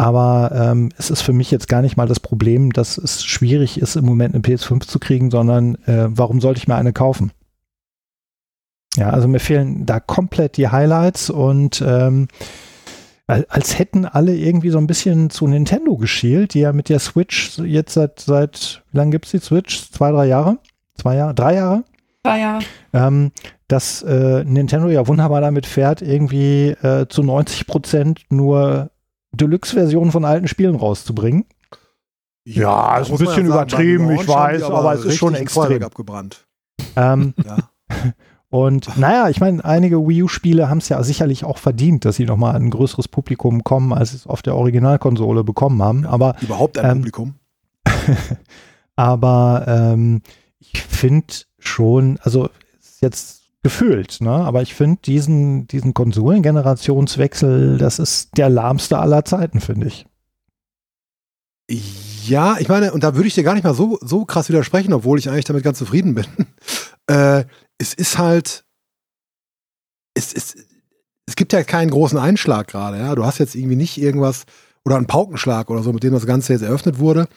Aber 0.00 0.50
ähm, 0.54 0.88
es 0.96 1.10
ist 1.10 1.20
für 1.20 1.34
mich 1.34 1.50
jetzt 1.50 1.68
gar 1.68 1.82
nicht 1.82 1.98
mal 1.98 2.08
das 2.08 2.20
Problem, 2.20 2.72
dass 2.72 2.96
es 2.96 3.22
schwierig 3.22 3.78
ist, 3.78 3.96
im 3.96 4.06
Moment 4.06 4.34
eine 4.34 4.42
PS5 4.42 4.88
zu 4.88 4.98
kriegen, 4.98 5.30
sondern 5.30 5.74
äh, 5.84 6.06
warum 6.08 6.40
sollte 6.40 6.56
ich 6.56 6.66
mir 6.66 6.76
eine 6.76 6.94
kaufen? 6.94 7.32
Ja, 8.96 9.10
also 9.10 9.28
mir 9.28 9.40
fehlen 9.40 9.84
da 9.84 10.00
komplett 10.00 10.56
die 10.56 10.68
Highlights 10.68 11.28
und 11.28 11.84
ähm, 11.86 12.28
als 13.26 13.78
hätten 13.78 14.06
alle 14.06 14.34
irgendwie 14.34 14.70
so 14.70 14.78
ein 14.78 14.86
bisschen 14.86 15.28
zu 15.28 15.46
Nintendo 15.46 15.98
geschielt, 15.98 16.54
die 16.54 16.60
ja 16.60 16.72
mit 16.72 16.88
der 16.88 16.98
Switch 16.98 17.58
jetzt 17.58 17.92
seit, 17.92 18.20
seit 18.20 18.82
wie 18.92 18.96
lange 18.96 19.10
gibt 19.10 19.26
es 19.26 19.32
die 19.32 19.38
Switch? 19.40 19.90
Zwei, 19.90 20.12
drei 20.12 20.24
Jahre? 20.28 20.56
Zwei 20.94 21.16
Jahre? 21.16 21.34
Drei 21.34 21.54
Jahre? 21.56 21.84
Drei 22.22 22.40
Jahre. 22.40 22.64
Ähm, 22.94 23.32
dass 23.68 24.00
äh, 24.00 24.44
Nintendo 24.44 24.88
ja 24.88 25.06
wunderbar 25.06 25.42
damit 25.42 25.66
fährt, 25.66 26.00
irgendwie 26.00 26.70
äh, 26.70 27.06
zu 27.06 27.22
90 27.22 27.66
Prozent 27.66 28.22
nur 28.30 28.90
Deluxe-Versionen 29.32 30.12
von 30.12 30.24
alten 30.24 30.48
Spielen 30.48 30.74
rauszubringen. 30.74 31.44
Ja, 32.44 32.98
ist 32.98 33.10
ein 33.10 33.18
bisschen 33.18 33.46
ja 33.46 33.52
sagen, 33.52 33.68
übertrieben, 33.68 34.10
ich 34.12 34.26
weiß, 34.26 34.62
aber, 34.62 34.78
aber 34.78 34.94
es 34.94 35.04
ist 35.04 35.16
schon 35.16 35.34
extrem. 35.34 35.82
Abgebrannt. 35.82 36.46
Ähm, 36.96 37.34
ja. 37.44 37.58
Und 38.48 38.98
naja, 38.98 39.28
ich 39.28 39.40
meine, 39.40 39.64
einige 39.64 40.08
Wii 40.08 40.24
U-Spiele 40.24 40.68
haben 40.68 40.78
es 40.78 40.88
ja 40.88 41.00
sicherlich 41.04 41.44
auch 41.44 41.58
verdient, 41.58 42.04
dass 42.04 42.16
sie 42.16 42.24
nochmal 42.24 42.56
an 42.56 42.64
ein 42.64 42.70
größeres 42.70 43.06
Publikum 43.06 43.62
kommen, 43.62 43.92
als 43.92 44.10
sie 44.10 44.16
es 44.16 44.26
auf 44.26 44.42
der 44.42 44.56
Originalkonsole 44.56 45.44
bekommen 45.44 45.80
haben. 45.82 46.04
Aber 46.04 46.34
überhaupt 46.40 46.76
ein 46.76 46.90
ähm, 46.90 46.98
Publikum. 46.98 47.34
aber 48.96 49.64
ähm, 49.68 50.22
ich 50.58 50.82
finde 50.82 51.32
schon, 51.60 52.18
also 52.22 52.48
ist 52.80 53.02
jetzt 53.02 53.39
gefühlt, 53.62 54.20
ne? 54.20 54.30
Aber 54.30 54.62
ich 54.62 54.74
finde 54.74 55.00
diesen, 55.04 55.66
diesen 55.66 55.94
Konsolengenerationswechsel, 55.94 57.78
das 57.78 57.98
ist 57.98 58.36
der 58.36 58.48
lahmste 58.48 58.98
aller 58.98 59.24
Zeiten, 59.24 59.60
finde 59.60 59.88
ich. 59.88 60.06
Ja, 62.26 62.58
ich 62.58 62.68
meine, 62.68 62.92
und 62.92 63.04
da 63.04 63.14
würde 63.14 63.28
ich 63.28 63.34
dir 63.34 63.44
gar 63.44 63.54
nicht 63.54 63.64
mal 63.64 63.74
so, 63.74 63.98
so 64.00 64.24
krass 64.24 64.48
widersprechen, 64.48 64.92
obwohl 64.92 65.18
ich 65.18 65.28
eigentlich 65.28 65.44
damit 65.44 65.62
ganz 65.62 65.78
zufrieden 65.78 66.14
bin. 66.14 66.26
äh, 67.06 67.44
es 67.78 67.94
ist 67.94 68.18
halt, 68.18 68.64
es, 70.14 70.32
es, 70.32 70.56
es 71.26 71.36
gibt 71.36 71.52
ja 71.52 71.62
keinen 71.62 71.90
großen 71.90 72.18
Einschlag 72.18 72.68
gerade, 72.68 72.98
ja. 72.98 73.14
Du 73.14 73.24
hast 73.24 73.38
jetzt 73.38 73.54
irgendwie 73.54 73.76
nicht 73.76 73.98
irgendwas 73.98 74.44
oder 74.84 74.96
einen 74.96 75.06
Paukenschlag 75.06 75.70
oder 75.70 75.82
so, 75.82 75.92
mit 75.92 76.02
dem 76.02 76.12
das 76.12 76.26
Ganze 76.26 76.54
jetzt 76.54 76.62
eröffnet 76.62 76.98
wurde. 76.98 77.28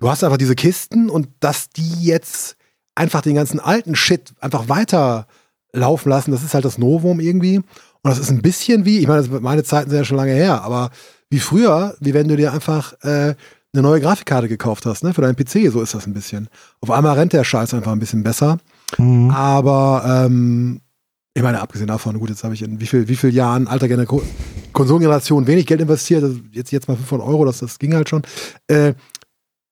Du 0.00 0.10
hast 0.10 0.22
einfach 0.22 0.38
diese 0.38 0.54
Kisten 0.54 1.08
und 1.08 1.28
dass 1.40 1.70
die 1.70 2.04
jetzt 2.04 2.56
einfach 2.94 3.22
den 3.22 3.36
ganzen 3.36 3.60
alten 3.60 3.94
Shit 3.94 4.34
einfach 4.40 4.68
weiter 4.68 5.26
laufen 5.72 6.08
lassen. 6.08 6.30
Das 6.30 6.42
ist 6.42 6.54
halt 6.54 6.64
das 6.64 6.78
Novum 6.78 7.20
irgendwie. 7.20 7.56
Und 7.56 7.66
das 8.04 8.18
ist 8.18 8.30
ein 8.30 8.42
bisschen 8.42 8.84
wie, 8.84 8.98
ich 8.98 9.08
meine, 9.08 9.26
meine 9.40 9.64
Zeiten 9.64 9.90
sind 9.90 9.98
ja 9.98 10.04
schon 10.04 10.16
lange 10.16 10.32
her, 10.32 10.62
aber 10.62 10.90
wie 11.30 11.40
früher, 11.40 11.94
wie 12.00 12.14
wenn 12.14 12.28
du 12.28 12.36
dir 12.36 12.52
einfach 12.52 12.94
äh, 13.02 13.34
eine 13.74 13.82
neue 13.82 14.00
Grafikkarte 14.00 14.48
gekauft 14.48 14.86
hast, 14.86 15.04
ne, 15.04 15.12
für 15.12 15.20
deinen 15.20 15.36
PC, 15.36 15.70
so 15.70 15.82
ist 15.82 15.94
das 15.94 16.06
ein 16.06 16.14
bisschen. 16.14 16.48
Auf 16.80 16.90
einmal 16.90 17.16
rennt 17.16 17.32
der 17.32 17.44
Scheiß 17.44 17.74
einfach 17.74 17.92
ein 17.92 17.98
bisschen 17.98 18.22
besser. 18.22 18.58
Mhm. 18.96 19.30
Aber 19.30 20.24
ähm, 20.26 20.80
ich 21.34 21.42
meine, 21.42 21.60
abgesehen 21.60 21.88
davon, 21.88 22.18
gut, 22.18 22.30
jetzt 22.30 22.44
habe 22.44 22.54
ich 22.54 22.62
in 22.62 22.80
wie 22.80 22.86
viel, 22.86 23.08
wie 23.08 23.16
viel 23.16 23.34
Jahren 23.34 23.68
alter 23.68 23.88
Gener 23.88 24.06
Konsolengeneration 24.72 25.46
wenig 25.46 25.66
Geld 25.66 25.80
investiert, 25.80 26.22
also 26.24 26.38
jetzt, 26.52 26.72
jetzt 26.72 26.88
mal 26.88 26.96
500 26.96 27.26
Euro, 27.26 27.44
das, 27.44 27.58
das 27.58 27.78
ging 27.78 27.94
halt 27.94 28.08
schon. 28.08 28.22
Äh, 28.68 28.94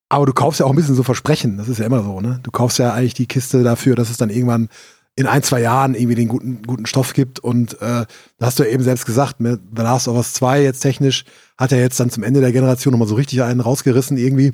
aber 0.09 0.27
du 0.27 0.32
kaufst 0.32 0.60
ja 0.60 0.66
auch 0.66 0.70
ein 0.70 0.77
bisschen 0.77 0.94
so 0.94 1.02
Versprechen, 1.02 1.56
das 1.56 1.68
ist 1.68 1.78
ja 1.78 1.86
immer 1.86 2.02
so, 2.02 2.20
ne? 2.20 2.39
Du 2.44 2.52
kaufst 2.52 2.78
ja 2.78 2.93
eigentlich 2.93 3.14
die 3.14 3.27
Kiste 3.27 3.64
dafür, 3.64 3.97
dass 3.97 4.10
es 4.10 4.16
dann 4.16 4.31
irgendwann 4.31 4.68
in 5.16 5.26
ein, 5.26 5.43
zwei 5.43 5.60
Jahren 5.60 5.94
irgendwie 5.94 6.14
den 6.14 6.28
guten, 6.28 6.62
guten 6.62 6.86
Stoff 6.86 7.14
gibt 7.14 7.38
und 7.40 7.74
äh, 7.80 8.05
da 8.38 8.47
hast 8.47 8.59
du 8.59 8.64
ja 8.64 8.70
eben 8.70 8.82
selbst 8.82 9.06
gesagt, 9.06 9.40
mit 9.40 9.60
The 9.74 9.82
Last 9.82 10.09
of 10.09 10.16
Us 10.16 10.34
2 10.34 10.62
jetzt 10.62 10.80
technisch 10.80 11.24
hat 11.56 11.72
er 11.72 11.80
jetzt 11.80 11.98
dann 11.98 12.10
zum 12.10 12.22
Ende 12.22 12.40
der 12.40 12.52
Generation 12.52 12.93
nochmal 12.93 13.09
so 13.09 13.14
richtig 13.14 13.43
einen 13.43 13.60
rausgerissen 13.60 14.18
irgendwie. 14.18 14.52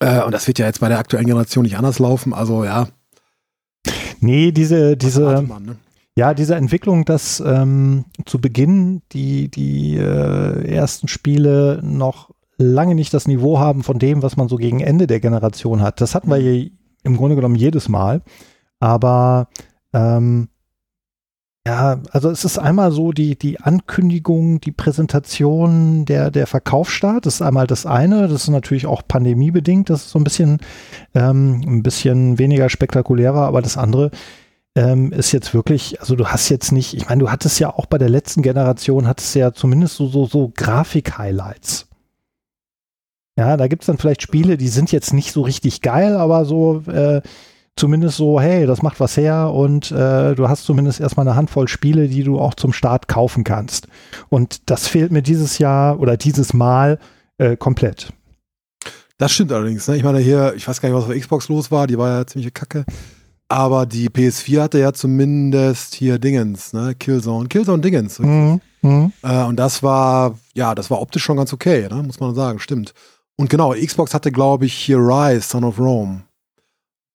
Äh, 0.00 0.22
und 0.22 0.32
das 0.32 0.46
wird 0.46 0.58
ja 0.58 0.66
jetzt 0.66 0.80
bei 0.80 0.88
der 0.88 0.98
aktuellen 0.98 1.26
Generation 1.26 1.64
nicht 1.64 1.76
anders 1.76 1.98
laufen, 1.98 2.32
also 2.32 2.64
ja, 2.64 2.88
Nee, 4.22 4.52
diese, 4.52 4.96
diese, 4.96 5.42
man, 5.42 5.64
ne? 5.64 5.76
Ja, 6.16 6.32
diese 6.32 6.54
Entwicklung, 6.54 7.04
dass 7.04 7.42
ähm, 7.44 8.04
zu 8.24 8.40
Beginn 8.40 9.02
die, 9.12 9.50
die 9.50 9.96
äh, 9.96 10.64
ersten 10.68 11.08
Spiele 11.08 11.80
noch 11.82 12.30
lange 12.56 12.94
nicht 12.94 13.12
das 13.12 13.26
Niveau 13.26 13.58
haben 13.58 13.82
von 13.82 13.98
dem, 13.98 14.22
was 14.22 14.36
man 14.36 14.48
so 14.48 14.56
gegen 14.56 14.78
Ende 14.78 15.08
der 15.08 15.18
Generation 15.18 15.82
hat. 15.82 16.00
Das 16.00 16.14
hatten 16.14 16.30
wir 16.30 16.38
je, 16.38 16.70
im 17.02 17.16
Grunde 17.16 17.34
genommen 17.34 17.56
jedes 17.56 17.88
Mal. 17.88 18.22
Aber 18.82 19.46
ähm, 19.92 20.48
ja, 21.64 22.00
also 22.10 22.30
es 22.30 22.44
ist 22.44 22.58
einmal 22.58 22.90
so 22.90 23.12
die, 23.12 23.38
die 23.38 23.60
Ankündigung, 23.60 24.60
die 24.60 24.72
Präsentation, 24.72 26.04
der, 26.04 26.32
der 26.32 26.48
Verkaufsstart, 26.48 27.24
das 27.24 27.34
ist 27.34 27.42
einmal 27.42 27.68
das 27.68 27.86
eine. 27.86 28.22
Das 28.22 28.42
ist 28.42 28.48
natürlich 28.48 28.86
auch 28.86 29.02
pandemiebedingt, 29.06 29.88
das 29.88 30.06
ist 30.06 30.10
so 30.10 30.18
ein 30.18 30.24
bisschen, 30.24 30.58
ähm, 31.14 31.62
ein 31.64 31.84
bisschen 31.84 32.40
weniger 32.40 32.68
spektakulärer, 32.68 33.42
aber 33.42 33.62
das 33.62 33.76
andere 33.78 34.10
ähm, 34.74 35.12
ist 35.12 35.30
jetzt 35.30 35.54
wirklich, 35.54 36.00
also 36.00 36.16
du 36.16 36.26
hast 36.26 36.48
jetzt 36.48 36.72
nicht, 36.72 36.94
ich 36.94 37.08
meine, 37.08 37.20
du 37.20 37.30
hattest 37.30 37.60
ja 37.60 37.72
auch 37.72 37.86
bei 37.86 37.98
der 37.98 38.10
letzten 38.10 38.42
Generation, 38.42 39.06
hattest 39.06 39.36
ja 39.36 39.52
zumindest 39.52 39.94
so, 39.94 40.08
so, 40.08 40.26
so 40.26 40.50
Grafik-Highlights. 40.56 41.86
Ja, 43.38 43.56
da 43.56 43.68
gibt 43.68 43.84
es 43.84 43.86
dann 43.86 43.98
vielleicht 43.98 44.22
Spiele, 44.22 44.56
die 44.56 44.68
sind 44.68 44.90
jetzt 44.90 45.14
nicht 45.14 45.30
so 45.30 45.42
richtig 45.42 45.82
geil, 45.82 46.16
aber 46.16 46.44
so 46.44 46.82
äh, 46.90 47.22
zumindest 47.76 48.16
so, 48.16 48.40
hey, 48.40 48.66
das 48.66 48.82
macht 48.82 49.00
was 49.00 49.16
her 49.16 49.52
und 49.52 49.90
äh, 49.90 50.34
du 50.34 50.48
hast 50.48 50.64
zumindest 50.64 51.00
erstmal 51.00 51.26
eine 51.26 51.36
Handvoll 51.36 51.68
Spiele, 51.68 52.08
die 52.08 52.22
du 52.22 52.38
auch 52.38 52.54
zum 52.54 52.72
Start 52.72 53.08
kaufen 53.08 53.44
kannst. 53.44 53.88
Und 54.28 54.70
das 54.70 54.88
fehlt 54.88 55.12
mir 55.12 55.22
dieses 55.22 55.58
Jahr 55.58 55.98
oder 56.00 56.16
dieses 56.16 56.52
Mal 56.52 56.98
äh, 57.38 57.56
komplett. 57.56 58.12
Das 59.18 59.32
stimmt 59.32 59.52
allerdings. 59.52 59.86
Ne? 59.88 59.96
Ich 59.96 60.02
meine, 60.02 60.18
hier, 60.18 60.54
ich 60.56 60.66
weiß 60.66 60.80
gar 60.80 60.88
nicht, 60.88 60.98
was 60.98 61.04
auf 61.04 61.16
Xbox 61.16 61.48
los 61.48 61.70
war, 61.70 61.86
die 61.86 61.96
war 61.96 62.08
ja 62.08 62.26
ziemliche 62.26 62.50
Kacke. 62.50 62.84
Aber 63.48 63.84
die 63.84 64.08
PS4 64.08 64.62
hatte 64.62 64.78
ja 64.78 64.92
zumindest 64.92 65.94
hier 65.94 66.18
Dingens, 66.18 66.72
ne? 66.72 66.94
Killzone. 66.98 67.48
Killzone 67.48 67.82
Dingens. 67.82 68.18
Mhm. 68.18 68.60
Mhm. 68.80 69.12
Äh, 69.22 69.44
und 69.44 69.56
das 69.56 69.82
war, 69.82 70.38
ja, 70.54 70.74
das 70.74 70.90
war 70.90 71.00
optisch 71.00 71.22
schon 71.22 71.36
ganz 71.36 71.52
okay, 71.52 71.86
ne? 71.90 72.02
muss 72.02 72.18
man 72.18 72.34
sagen, 72.34 72.58
stimmt. 72.58 72.94
Und 73.36 73.50
genau, 73.50 73.74
Xbox 73.74 74.14
hatte, 74.14 74.32
glaube 74.32 74.66
ich, 74.66 74.74
hier 74.74 74.98
Rise, 74.98 75.46
Son 75.46 75.64
of 75.64 75.78
Rome. 75.78 76.22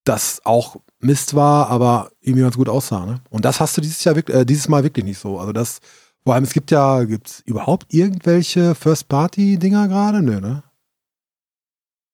Das 0.07 0.41
auch 0.45 0.77
Mist 0.99 1.35
war, 1.35 1.69
aber 1.69 2.11
irgendwie 2.21 2.41
ganz 2.41 2.55
gut 2.55 2.69
aussah. 2.69 3.05
Ne? 3.05 3.21
Und 3.29 3.45
das 3.45 3.59
hast 3.59 3.75
du 3.77 3.81
dieses 3.81 4.03
Jahr 4.03 4.15
wirklich, 4.15 4.35
äh, 4.37 4.45
dieses 4.45 4.67
Mal 4.69 4.83
wirklich 4.83 5.05
nicht 5.05 5.19
so. 5.19 5.39
Also 5.39 5.51
das, 5.53 5.79
vor 6.23 6.33
allem, 6.33 6.43
es 6.43 6.53
gibt 6.53 6.71
ja, 6.71 7.03
gibt 7.03 7.27
es 7.27 7.39
überhaupt 7.41 7.93
irgendwelche 7.93 8.73
First-Party-Dinger 8.75 9.87
gerade? 9.87 10.21
Nö, 10.21 10.39
ne? 10.41 10.63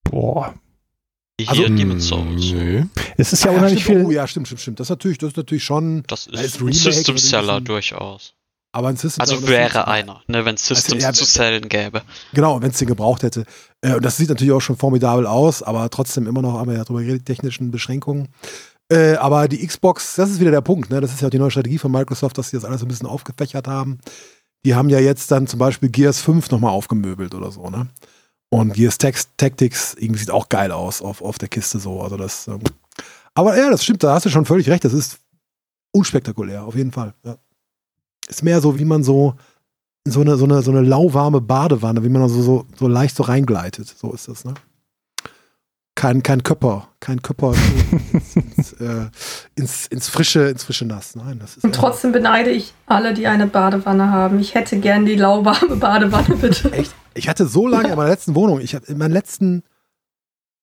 Boah. 0.04 0.54
Hier 1.40 1.50
Also- 1.50 1.64
Demon's 1.68 2.08
Souls. 2.08 2.52
Nö. 2.52 2.86
Es 3.18 3.34
ist 3.34 3.44
ja 3.44 3.52
Ah, 3.52 3.56
unheimlich 3.56 3.84
stimmt. 3.84 4.00
viel. 4.00 4.06
Oh, 4.08 4.12
ja, 4.12 4.28
stimmt, 4.28 4.48
stimmt, 4.48 4.62
stimmt. 4.62 4.80
Das 4.80 4.86
ist 4.88 4.90
natürlich, 4.92 5.18
das 5.18 5.30
ist 5.30 5.38
natürlich 5.38 5.64
schon, 5.64 6.04
Das 6.08 6.28
Als 6.28 6.42
ist 6.42 6.56
ein 6.56 6.60
Remake 6.68 6.78
System 6.78 7.16
oder 7.16 7.22
Seller 7.22 7.54
diesen- 7.60 7.66
durchaus. 7.66 8.34
Aber 8.74 8.90
ein 8.90 8.98
System. 8.98 9.22
Also 9.22 9.48
wäre 9.48 9.88
einer, 9.88 10.22
ne, 10.28 10.44
wenn 10.44 10.56
es 10.56 10.66
Systems 10.66 11.04
ja, 11.04 11.14
zu 11.14 11.24
sellen 11.24 11.70
gäbe. 11.70 12.02
Genau, 12.34 12.62
wenn 12.62 12.72
es 12.72 12.80
den 12.80 12.88
gebraucht 12.88 13.24
hätte. 13.24 13.46
Äh, 13.82 13.94
und 13.94 14.04
das 14.04 14.18
sieht 14.18 14.30
natürlich 14.30 14.52
auch 14.52 14.60
schon 14.60 14.76
formidabel 14.76 15.26
aus, 15.26 15.64
aber 15.64 15.90
trotzdem 15.90 16.28
immer 16.28 16.42
noch, 16.42 16.54
haben 16.54 16.70
wir 16.70 16.78
ja 16.78 16.84
drüber 16.84 17.02
geredet, 17.02 17.26
technischen 17.26 17.72
Beschränkungen. 17.72 18.30
Äh, 18.92 19.16
aber 19.16 19.48
die 19.48 19.66
Xbox, 19.66 20.16
das 20.16 20.32
ist 20.32 20.40
wieder 20.40 20.52
der 20.52 20.62
Punkt, 20.62 20.90
ne? 20.90 21.00
Das 21.00 21.14
ist 21.14 21.22
ja 21.22 21.28
auch 21.28 21.32
die 21.32 21.40
neue 21.40 21.52
Strategie 21.52 21.78
von 21.78 21.92
Microsoft, 21.92 22.38
dass 22.38 22.50
sie 22.50 22.58
das 22.58 22.66
alles 22.66 22.82
ein 22.82 22.88
bisschen 22.88 23.08
aufgefächert 23.08 23.68
haben. 23.68 24.00
Die 24.66 24.76
haben 24.76 24.90
ja 24.90 25.00
jetzt 25.00 25.30
dann 25.32 25.46
zum 25.48 25.60
Beispiel 25.60 25.90
Gears 25.90 26.22
5 26.22 26.50
nochmal 26.50 26.72
aufgemöbelt 26.72 27.36
oder 27.36 27.52
so, 27.52 27.70
ne? 27.70 27.88
Und 28.50 28.74
Gears 28.74 28.98
Tactics 28.98 29.96
irgendwie 29.98 30.20
sieht 30.20 30.32
auch 30.32 30.50
geil 30.50 30.72
aus 30.72 31.02
auf, 31.02 31.22
auf 31.22 31.38
der 31.38 31.50
Kiste 31.50 31.80
so. 31.80 32.02
Also 32.02 32.18
das. 32.18 32.48
Ähm, 32.48 32.62
aber 33.34 33.58
ja, 33.58 33.70
das 33.70 33.84
stimmt, 33.84 34.04
da 34.04 34.14
hast 34.14 34.26
du 34.26 34.30
schon 34.30 34.46
völlig 34.46 34.70
recht. 34.70 34.86
Das 34.86 34.94
ist 34.94 35.20
unspektakulär, 35.92 36.64
auf 36.64 36.76
jeden 36.76 36.92
Fall. 36.92 37.14
Ja. 37.24 37.38
Ist 38.34 38.44
mehr 38.44 38.62
so, 38.62 38.80
wie 38.80 38.86
man 38.86 39.04
so 39.04 39.36
so 40.06 40.22
eine, 40.22 40.36
so 40.36 40.46
eine, 40.46 40.62
so 40.62 40.72
eine 40.72 40.82
lauwarme 40.82 41.40
Badewanne, 41.40 42.04
wie 42.04 42.10
man 42.10 42.24
also 42.24 42.42
so, 42.42 42.66
so 42.78 42.88
leicht 42.88 43.16
so 43.16 43.24
reingleitet. 43.24 43.88
So 43.88 44.12
ist 44.12 44.28
das, 44.28 44.44
ne? 44.44 44.54
Kein, 45.96 46.24
kein 46.24 46.44
Köpper, 46.44 46.90
kein 47.00 47.22
Köpper 47.22 47.54
ins, 48.12 48.36
ins, 48.36 48.74
äh, 48.74 49.06
ins, 49.56 49.88
ins 49.88 50.10
frische, 50.10 50.50
ins 50.50 50.64
frische 50.64 50.86
Nass. 50.86 51.16
Nein, 51.16 51.38
das 51.40 51.56
ist 51.56 51.64
Und 51.64 51.76
trotzdem 51.76 52.12
beneide 52.12 52.50
ich 52.50 52.74
alle, 52.88 53.14
die 53.14 53.28
eine 53.28 53.48
Badewanne 53.48 54.10
haben. 54.10 54.40
Ich 54.40 54.56
hätte 54.56 54.80
gern 54.80 55.06
die 55.06 55.16
lauwarme 55.16 55.76
Badewanne, 55.78 56.36
bitte. 56.36 56.72
echt. 56.74 56.94
Ich 57.14 57.30
hatte 57.30 57.46
so 57.48 57.68
lange 57.68 57.90
in 57.90 57.96
meiner 57.96 58.10
letzten 58.10 58.36
Wohnung, 58.36 58.60
ich 58.60 58.76
hatte 58.76 58.92
in 58.92 58.98
meinen 58.98 59.14
letzten 59.14 59.64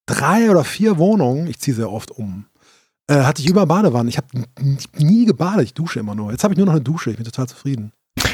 drei 0.05 0.51
oder 0.51 0.65
vier 0.65 0.99
Wohnungen, 0.99 1.47
ich 1.47 1.61
ziehe 1.61 1.77
sehr 1.77 1.91
oft 1.91 2.11
um, 2.11 2.47
äh, 3.11 3.25
hatte 3.25 3.43
ich 3.43 3.49
über 3.49 3.67
Badewannen. 3.67 4.09
Ich 4.09 4.17
habe 4.17 4.27
nie 4.97 5.25
gebadet, 5.25 5.65
ich 5.65 5.75
dusche 5.75 5.99
immer 6.01 6.15
nur. 6.15 6.31
Jetzt 6.31 6.45
habe 6.45 6.55
ich 6.55 6.59
nur 6.59 6.67
noch 6.67 6.75
eine 6.75 6.83
Dusche, 6.83 7.11
ich 7.11 7.17
bin 7.17 7.25
total 7.25 7.49
zufrieden. 7.49 7.93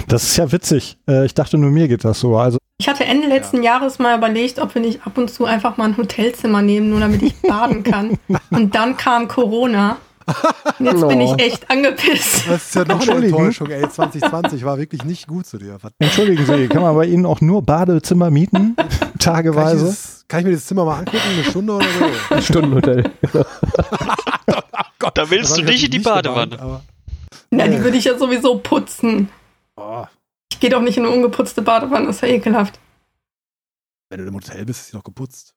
Das 0.08 0.22
ist 0.22 0.36
ja 0.36 0.52
witzig. 0.52 0.98
Äh, 1.08 1.26
ich 1.26 1.34
dachte 1.34 1.58
nur 1.58 1.70
mir 1.70 1.88
geht 1.88 2.04
das 2.04 2.20
so. 2.20 2.36
Also 2.36 2.58
Ich 2.78 2.88
hatte 2.88 3.04
Ende 3.04 3.26
letzten 3.26 3.62
Jahres 3.62 3.98
mal 3.98 4.16
überlegt, 4.16 4.58
ob 4.58 4.74
wir 4.74 4.82
nicht 4.82 5.06
ab 5.06 5.16
und 5.16 5.30
zu 5.30 5.46
einfach 5.46 5.76
mal 5.76 5.84
ein 5.84 5.96
Hotelzimmer 5.96 6.62
nehmen, 6.62 6.90
nur 6.90 7.00
damit 7.00 7.22
ich 7.22 7.34
baden 7.42 7.82
kann. 7.82 8.18
Und 8.50 8.74
dann 8.74 8.96
kam 8.96 9.28
Corona. 9.28 9.96
Und 10.78 10.86
jetzt 10.86 11.06
bin 11.06 11.20
ich 11.20 11.32
echt 11.38 11.70
angepisst. 11.70 12.48
Das 12.48 12.66
ist 12.66 12.74
ja 12.74 12.84
noch 12.84 13.00
eine. 13.08 13.26
Enttäuschung, 13.26 13.70
ey. 13.70 13.88
2020 13.88 14.64
war 14.64 14.76
wirklich 14.76 15.04
nicht 15.04 15.28
gut 15.28 15.46
zu 15.46 15.56
dir. 15.56 15.78
Entschuldigen 16.00 16.44
Sie, 16.44 16.66
kann 16.66 16.82
man 16.82 16.96
bei 16.96 17.06
Ihnen 17.06 17.26
auch 17.26 17.40
nur 17.40 17.62
Badezimmer 17.62 18.30
mieten? 18.30 18.74
Kann 18.76 18.88
ich, 18.88 19.24
Tageweise? 19.24 19.84
dieses, 19.86 20.24
kann 20.28 20.40
ich 20.40 20.46
mir 20.46 20.52
das 20.52 20.66
Zimmer 20.66 20.84
mal 20.84 20.98
angucken, 20.98 21.18
eine 21.32 21.44
Stunde 21.44 21.72
oder 21.72 21.84
so? 21.84 22.34
Ein 22.34 22.42
Stundenhotel. 22.42 23.10
Da 25.14 25.30
willst 25.30 25.56
du 25.56 25.60
ich 25.62 25.66
nicht 25.66 25.84
in 25.84 25.90
die 25.90 25.98
natürlich 25.98 26.04
Badewanne. 26.24 26.56
gemeint, 26.56 26.62
aber- 26.62 26.82
Na, 27.50 27.66
die 27.68 27.82
würde 27.82 27.96
ich 27.96 28.04
ja 28.04 28.18
sowieso 28.18 28.58
putzen. 28.58 29.28
Oh, 29.76 30.04
Ich 30.52 30.58
gehe 30.60 30.70
doch 30.70 30.80
nicht 30.80 30.96
in 30.96 31.04
eine 31.04 31.14
ungeputzte 31.14 31.62
Badewanne, 31.62 32.06
das 32.06 32.16
ist 32.16 32.22
ja 32.22 32.28
ekelhaft. 32.28 32.78
wenn 34.10 34.20
du 34.20 34.26
im 34.28 34.34
Hotel 34.34 34.64
bist, 34.64 34.80
ist 34.80 34.86
sie 34.88 34.96
doch 34.96 35.04
geputzt. 35.04 35.54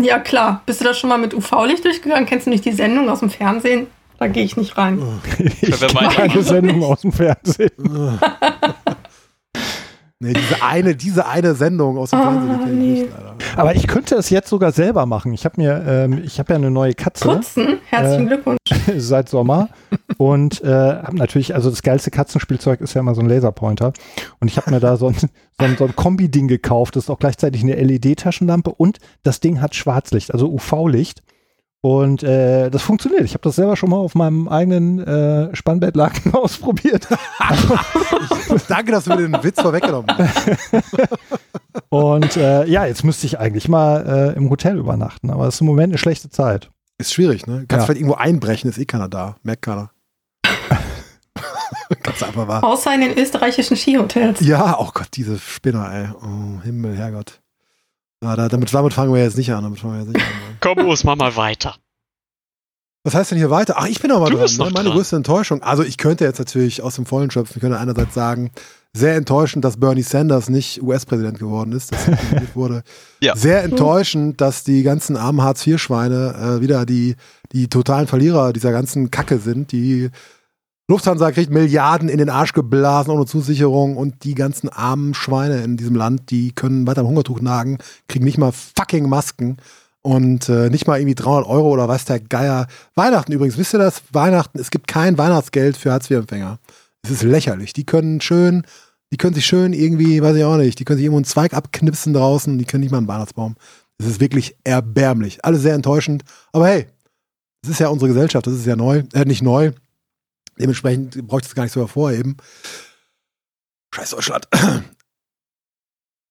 Ja, 0.00 0.18
klar. 0.18 0.62
Bist 0.66 0.80
du 0.80 0.84
da 0.84 0.94
schon 0.94 1.10
mal 1.10 1.18
mit 1.18 1.34
UV-Licht 1.34 1.84
durchgegangen? 1.84 2.26
Kennst 2.26 2.46
du 2.46 2.50
nicht 2.50 2.64
die 2.64 2.72
Sendung 2.72 3.08
aus 3.08 3.20
dem 3.20 3.30
Fernsehen? 3.30 3.86
Da 4.18 4.26
gehe 4.28 4.44
ich 4.44 4.56
nicht 4.56 4.76
rein. 4.78 5.20
Ich 5.60 5.80
Wer 5.80 5.88
kenne 5.88 5.92
meint- 5.92 6.18
eine 6.18 6.42
Sendung 6.42 6.82
aus 6.84 7.02
dem 7.02 7.12
Fernsehen. 7.12 7.70
nee, 10.20 10.32
diese 10.32 10.62
eine, 10.62 10.96
diese 10.96 11.26
eine 11.26 11.54
Sendung 11.54 11.98
aus 11.98 12.10
dem 12.10 12.18
Ah, 12.20 12.32
Fernsehen, 12.32 12.60
die 12.66 12.72
nee. 12.72 13.00
nicht, 13.02 13.10
leider. 13.10 13.36
Aber 13.56 13.74
ich 13.74 13.86
könnte 13.86 14.14
es 14.16 14.30
jetzt 14.30 14.48
sogar 14.48 14.72
selber 14.72 15.06
machen. 15.06 15.32
Ich 15.32 15.44
habe 15.44 15.60
mir, 15.60 15.84
ähm, 15.86 16.22
ich 16.24 16.38
habe 16.38 16.52
ja 16.52 16.56
eine 16.58 16.70
neue 16.70 16.94
Katze 16.94 17.28
Putzen? 17.28 17.78
Herzlichen 17.88 18.24
Äh, 18.26 18.28
Glückwunsch. 18.28 18.58
seit 18.96 19.28
Sommer 19.28 19.68
und 20.18 20.62
äh, 20.62 20.68
habe 20.68 21.16
natürlich, 21.16 21.54
also 21.54 21.70
das 21.70 21.82
geilste 21.82 22.10
Katzenspielzeug 22.10 22.80
ist 22.80 22.94
ja 22.94 23.00
immer 23.00 23.14
so 23.14 23.20
ein 23.20 23.28
Laserpointer 23.28 23.92
und 24.40 24.48
ich 24.48 24.56
habe 24.56 24.70
mir 24.70 24.80
da 24.80 24.96
so 24.96 25.08
ein, 25.08 25.14
so 25.16 25.28
ein, 25.58 25.76
so 25.76 25.84
ein 25.84 25.94
Kombi-Ding 25.96 26.48
gekauft. 26.48 26.96
Das 26.96 27.04
ist 27.04 27.10
auch 27.10 27.18
gleichzeitig 27.18 27.62
eine 27.62 27.74
LED-Taschenlampe 27.74 28.70
und 28.72 28.98
das 29.22 29.40
Ding 29.40 29.60
hat 29.60 29.74
Schwarzlicht, 29.74 30.32
also 30.32 30.48
UV-Licht. 30.52 31.22
Und 31.86 32.24
äh, 32.24 32.68
das 32.68 32.82
funktioniert. 32.82 33.22
Ich 33.22 33.34
habe 33.34 33.42
das 33.42 33.54
selber 33.54 33.76
schon 33.76 33.90
mal 33.90 33.96
auf 33.98 34.16
meinem 34.16 34.48
eigenen 34.48 34.98
äh, 35.06 35.54
Spannbettlaken 35.54 36.34
ausprobiert. 36.34 37.06
Danke, 38.68 38.90
dass 38.90 39.04
du 39.04 39.10
mir 39.10 39.28
den 39.28 39.40
Witz 39.44 39.60
vorweggenommen 39.60 40.08
hast. 40.18 40.50
Und 41.88 42.36
äh, 42.36 42.66
ja, 42.66 42.86
jetzt 42.86 43.04
müsste 43.04 43.26
ich 43.26 43.38
eigentlich 43.38 43.68
mal 43.68 44.32
äh, 44.34 44.36
im 44.36 44.50
Hotel 44.50 44.78
übernachten, 44.78 45.30
aber 45.30 45.46
es 45.46 45.54
ist 45.54 45.60
im 45.60 45.68
Moment 45.68 45.92
eine 45.92 45.98
schlechte 45.98 46.28
Zeit. 46.28 46.70
Ist 46.98 47.12
schwierig, 47.12 47.46
ne? 47.46 47.66
Kannst 47.68 47.82
Ja. 47.82 47.86
vielleicht 47.86 48.00
irgendwo 48.00 48.16
einbrechen, 48.16 48.68
ist 48.68 48.78
eh 48.78 48.84
keiner 48.84 49.08
da. 49.08 49.36
Merkt 49.44 49.62
keiner. 49.62 49.90
Ganz 52.02 52.20
einfach 52.20 52.48
wahr. 52.48 52.64
Außer 52.64 52.92
in 52.96 53.02
den 53.02 53.16
österreichischen 53.16 53.76
Skihotels. 53.76 54.40
Ja, 54.40 54.76
oh 54.80 54.90
Gott, 54.92 55.08
diese 55.14 55.38
Spinner, 55.38 55.92
ey. 55.92 56.08
Oh, 56.20 56.60
Himmel, 56.64 56.96
Herrgott. 56.96 57.40
Ja, 58.22 58.34
da, 58.36 58.48
damit, 58.48 58.72
damit 58.72 58.92
fangen 58.92 59.12
wir 59.12 59.22
jetzt 59.22 59.36
nicht 59.36 59.52
an. 59.52 59.62
Damit 59.62 59.78
fangen 59.78 59.94
wir 59.94 60.00
jetzt 60.00 60.12
nicht 60.14 60.24
an. 60.24 60.32
Komm, 60.60 60.86
Urs, 60.86 61.04
mach 61.04 61.16
mal 61.16 61.36
weiter. 61.36 61.76
Was 63.04 63.14
heißt 63.14 63.30
denn 63.30 63.38
hier 63.38 63.50
weiter? 63.50 63.74
Ach, 63.76 63.86
ich 63.86 64.00
bin 64.00 64.10
noch 64.10 64.18
mal 64.18 64.30
Du 64.30 64.36
dran. 64.36 64.50
Ne? 64.50 64.58
Meine 64.58 64.72
dran. 64.88 64.96
größte 64.96 65.14
Enttäuschung. 65.16 65.62
Also 65.62 65.84
ich 65.84 65.96
könnte 65.96 66.24
jetzt 66.24 66.38
natürlich 66.40 66.82
aus 66.82 66.96
dem 66.96 67.06
Vollen 67.06 67.30
schöpfen. 67.30 67.52
Ich 67.56 67.60
könnte 67.60 67.78
einerseits 67.78 68.14
sagen, 68.14 68.50
sehr 68.92 69.14
enttäuschend, 69.14 69.64
dass 69.64 69.78
Bernie 69.78 70.02
Sanders 70.02 70.48
nicht 70.48 70.82
US-Präsident 70.82 71.38
geworden 71.38 71.70
ist, 71.72 71.92
dass 71.92 72.08
er 72.08 72.18
wurde. 72.54 72.82
Ja. 73.22 73.36
Sehr 73.36 73.62
enttäuschend, 73.62 74.40
dass 74.40 74.64
die 74.64 74.82
ganzen 74.82 75.16
armen 75.16 75.42
Hartz-IV-Schweine 75.42 76.56
äh, 76.56 76.60
wieder 76.62 76.84
die, 76.84 77.14
die 77.52 77.68
totalen 77.68 78.08
Verlierer 78.08 78.52
dieser 78.52 78.72
ganzen 78.72 79.10
Kacke 79.12 79.38
sind. 79.38 79.70
Die 79.70 80.10
Lufthansa 80.88 81.32
kriegt 81.32 81.50
Milliarden 81.50 82.08
in 82.08 82.18
den 82.18 82.30
Arsch 82.30 82.52
geblasen 82.52 83.10
ohne 83.10 83.26
Zusicherung 83.26 83.96
und 83.96 84.22
die 84.22 84.36
ganzen 84.36 84.68
armen 84.68 85.14
Schweine 85.14 85.64
in 85.64 85.76
diesem 85.76 85.96
Land, 85.96 86.30
die 86.30 86.52
können 86.52 86.86
weiter 86.86 87.00
am 87.00 87.08
Hungertuch 87.08 87.40
nagen, 87.40 87.78
kriegen 88.08 88.24
nicht 88.24 88.38
mal 88.38 88.52
fucking 88.52 89.08
Masken 89.08 89.56
und 90.02 90.48
äh, 90.48 90.70
nicht 90.70 90.86
mal 90.86 91.00
irgendwie 91.00 91.16
300 91.16 91.48
Euro 91.48 91.70
oder 91.70 91.88
was 91.88 92.04
der 92.04 92.20
Geier. 92.20 92.68
Weihnachten 92.94 93.32
übrigens, 93.32 93.58
wisst 93.58 93.74
ihr 93.74 93.78
das? 93.78 94.02
Weihnachten, 94.12 94.60
es 94.60 94.70
gibt 94.70 94.86
kein 94.86 95.18
Weihnachtsgeld 95.18 95.76
für 95.76 95.90
Hartz-IV-Empfänger. 95.90 96.60
Es 97.02 97.10
ist 97.10 97.24
lächerlich. 97.24 97.72
Die 97.72 97.84
können 97.84 98.20
schön, 98.20 98.64
die 99.10 99.16
können 99.16 99.34
sich 99.34 99.44
schön 99.44 99.72
irgendwie, 99.72 100.22
weiß 100.22 100.36
ich 100.36 100.44
auch 100.44 100.56
nicht, 100.56 100.78
die 100.78 100.84
können 100.84 100.98
sich 100.98 101.04
irgendwo 101.06 101.18
einen 101.18 101.24
Zweig 101.24 101.52
abknipsen 101.52 102.12
draußen, 102.12 102.58
die 102.58 102.64
können 102.64 102.82
nicht 102.82 102.92
mal 102.92 102.98
einen 102.98 103.08
Weihnachtsbaum. 103.08 103.56
Es 103.98 104.06
ist 104.06 104.20
wirklich 104.20 104.56
erbärmlich. 104.62 105.44
Alles 105.44 105.62
sehr 105.62 105.74
enttäuschend. 105.74 106.22
Aber 106.52 106.68
hey, 106.68 106.86
das 107.62 107.72
ist 107.72 107.80
ja 107.80 107.88
unsere 107.88 108.12
Gesellschaft, 108.12 108.46
das 108.46 108.54
ist 108.54 108.66
ja 108.66 108.76
neu, 108.76 109.02
äh, 109.12 109.24
nicht 109.24 109.42
neu. 109.42 109.72
Dementsprechend 110.58 111.26
brauche 111.26 111.40
ich 111.40 111.46
das 111.46 111.54
gar 111.54 111.62
nicht 111.64 111.72
so 111.72 111.80
hervorheben. 111.80 112.36
Scheiß 113.94 114.10
Deutschland. 114.10 114.48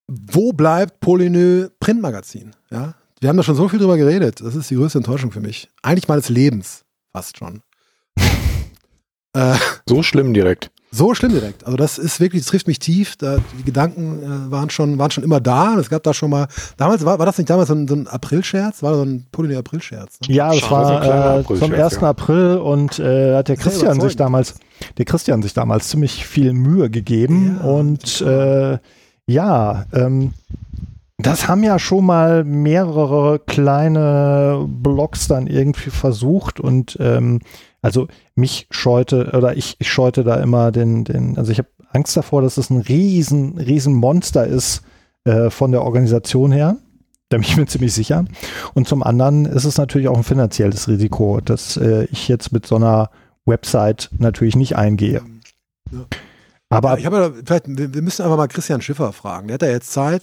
Wo 0.08 0.52
bleibt 0.52 1.00
Polynö 1.00 1.68
Printmagazin? 1.80 2.54
Ja? 2.70 2.94
Wir 3.20 3.28
haben 3.28 3.36
da 3.36 3.42
schon 3.42 3.56
so 3.56 3.68
viel 3.68 3.78
drüber 3.78 3.96
geredet. 3.96 4.40
Das 4.40 4.54
ist 4.54 4.70
die 4.70 4.76
größte 4.76 4.98
Enttäuschung 4.98 5.32
für 5.32 5.40
mich. 5.40 5.70
Eigentlich 5.82 6.06
meines 6.08 6.28
Lebens. 6.28 6.84
Fast 7.12 7.38
schon. 7.38 7.62
äh, 9.32 9.56
So 9.88 10.02
schlimm 10.02 10.34
direkt. 10.34 10.70
So 10.96 11.14
schlimm 11.14 11.32
direkt. 11.32 11.64
Also 11.64 11.76
das 11.76 11.98
ist 11.98 12.20
wirklich, 12.20 12.42
das 12.42 12.50
trifft 12.50 12.66
mich 12.66 12.78
tief. 12.78 13.16
Da, 13.16 13.38
die 13.58 13.64
Gedanken 13.64 14.22
äh, 14.22 14.50
waren, 14.50 14.70
schon, 14.70 14.98
waren 14.98 15.10
schon 15.10 15.24
immer 15.24 15.40
da. 15.40 15.76
Es 15.78 15.90
gab 15.90 16.02
da 16.02 16.14
schon 16.14 16.30
mal, 16.30 16.48
damals 16.76 17.04
war, 17.04 17.18
war 17.18 17.26
das 17.26 17.38
nicht 17.38 17.50
damals 17.50 17.68
so 17.68 17.74
ein, 17.74 17.86
so 17.86 17.94
ein 17.94 18.06
April-Scherz? 18.06 18.82
War 18.82 18.94
so 18.94 19.02
ein 19.02 19.26
Polynö-April-Scherz? 19.32 20.20
Ne? 20.26 20.34
Ja, 20.34 20.48
das 20.48 20.60
so 20.60 20.66
kleiner 20.66 20.84
war 20.84 21.04
äh, 21.04 21.40
April-Scherz, 21.40 21.58
zum 21.58 21.72
1. 21.72 21.94
ja. 21.94 22.08
April 22.08 22.56
und 22.58 22.98
äh, 22.98 23.36
hat 23.36 23.48
der 23.48 23.56
Christian 23.56 24.00
sich 24.00 24.16
damals, 24.16 24.54
der 24.98 25.04
Christian 25.04 25.42
sich 25.42 25.54
damals 25.54 25.88
ziemlich 25.88 26.26
viel 26.26 26.52
Mühe 26.52 26.90
gegeben 26.90 27.58
Ja, 27.60 27.68
und 27.68 28.20
äh, 28.22 28.78
ja, 29.26 29.84
ähm, 29.92 30.32
das 31.18 31.48
haben 31.48 31.62
ja 31.62 31.78
schon 31.78 32.04
mal 32.04 32.44
mehrere 32.44 33.38
kleine 33.38 34.66
Blogs 34.68 35.28
dann 35.28 35.46
irgendwie 35.46 35.90
versucht 35.90 36.60
und 36.60 36.96
ähm, 37.00 37.40
also 37.86 38.08
mich 38.34 38.66
scheute 38.72 39.30
oder 39.32 39.56
ich, 39.56 39.76
ich 39.78 39.88
scheute 39.92 40.24
da 40.24 40.34
immer 40.42 40.72
den, 40.72 41.04
den, 41.04 41.38
also 41.38 41.52
ich 41.52 41.58
habe 41.58 41.68
Angst 41.92 42.16
davor, 42.16 42.42
dass 42.42 42.56
es 42.56 42.68
ein 42.68 42.80
riesen, 42.80 43.58
riesen 43.58 43.94
Monster 43.94 44.44
ist 44.44 44.82
äh, 45.24 45.50
von 45.50 45.70
der 45.70 45.82
Organisation 45.82 46.50
her. 46.50 46.78
Da 47.28 47.36
bin 47.36 47.44
ich 47.44 47.56
mir 47.56 47.66
ziemlich 47.66 47.94
sicher. 47.94 48.24
Und 48.74 48.88
zum 48.88 49.04
anderen 49.04 49.46
ist 49.46 49.64
es 49.64 49.78
natürlich 49.78 50.08
auch 50.08 50.16
ein 50.16 50.24
finanzielles 50.24 50.88
Risiko, 50.88 51.40
dass 51.40 51.76
äh, 51.76 52.08
ich 52.10 52.26
jetzt 52.26 52.50
mit 52.50 52.66
so 52.66 52.74
einer 52.74 53.08
Website 53.44 54.10
natürlich 54.18 54.56
nicht 54.56 54.74
eingehe. 54.74 55.22
Ja. 55.92 56.06
Aber 56.68 56.90
Ja, 56.94 56.98
ich 56.98 57.06
habe 57.06 57.16
ja, 57.18 57.30
vielleicht, 57.44 57.64
wir 57.68 58.02
müssen 58.02 58.22
einfach 58.22 58.36
mal 58.36 58.48
Christian 58.48 58.82
Schiffer 58.82 59.12
fragen. 59.12 59.46
Der 59.46 59.54
hat 59.54 59.62
ja 59.62 59.68
jetzt 59.68 59.92
Zeit. 59.92 60.22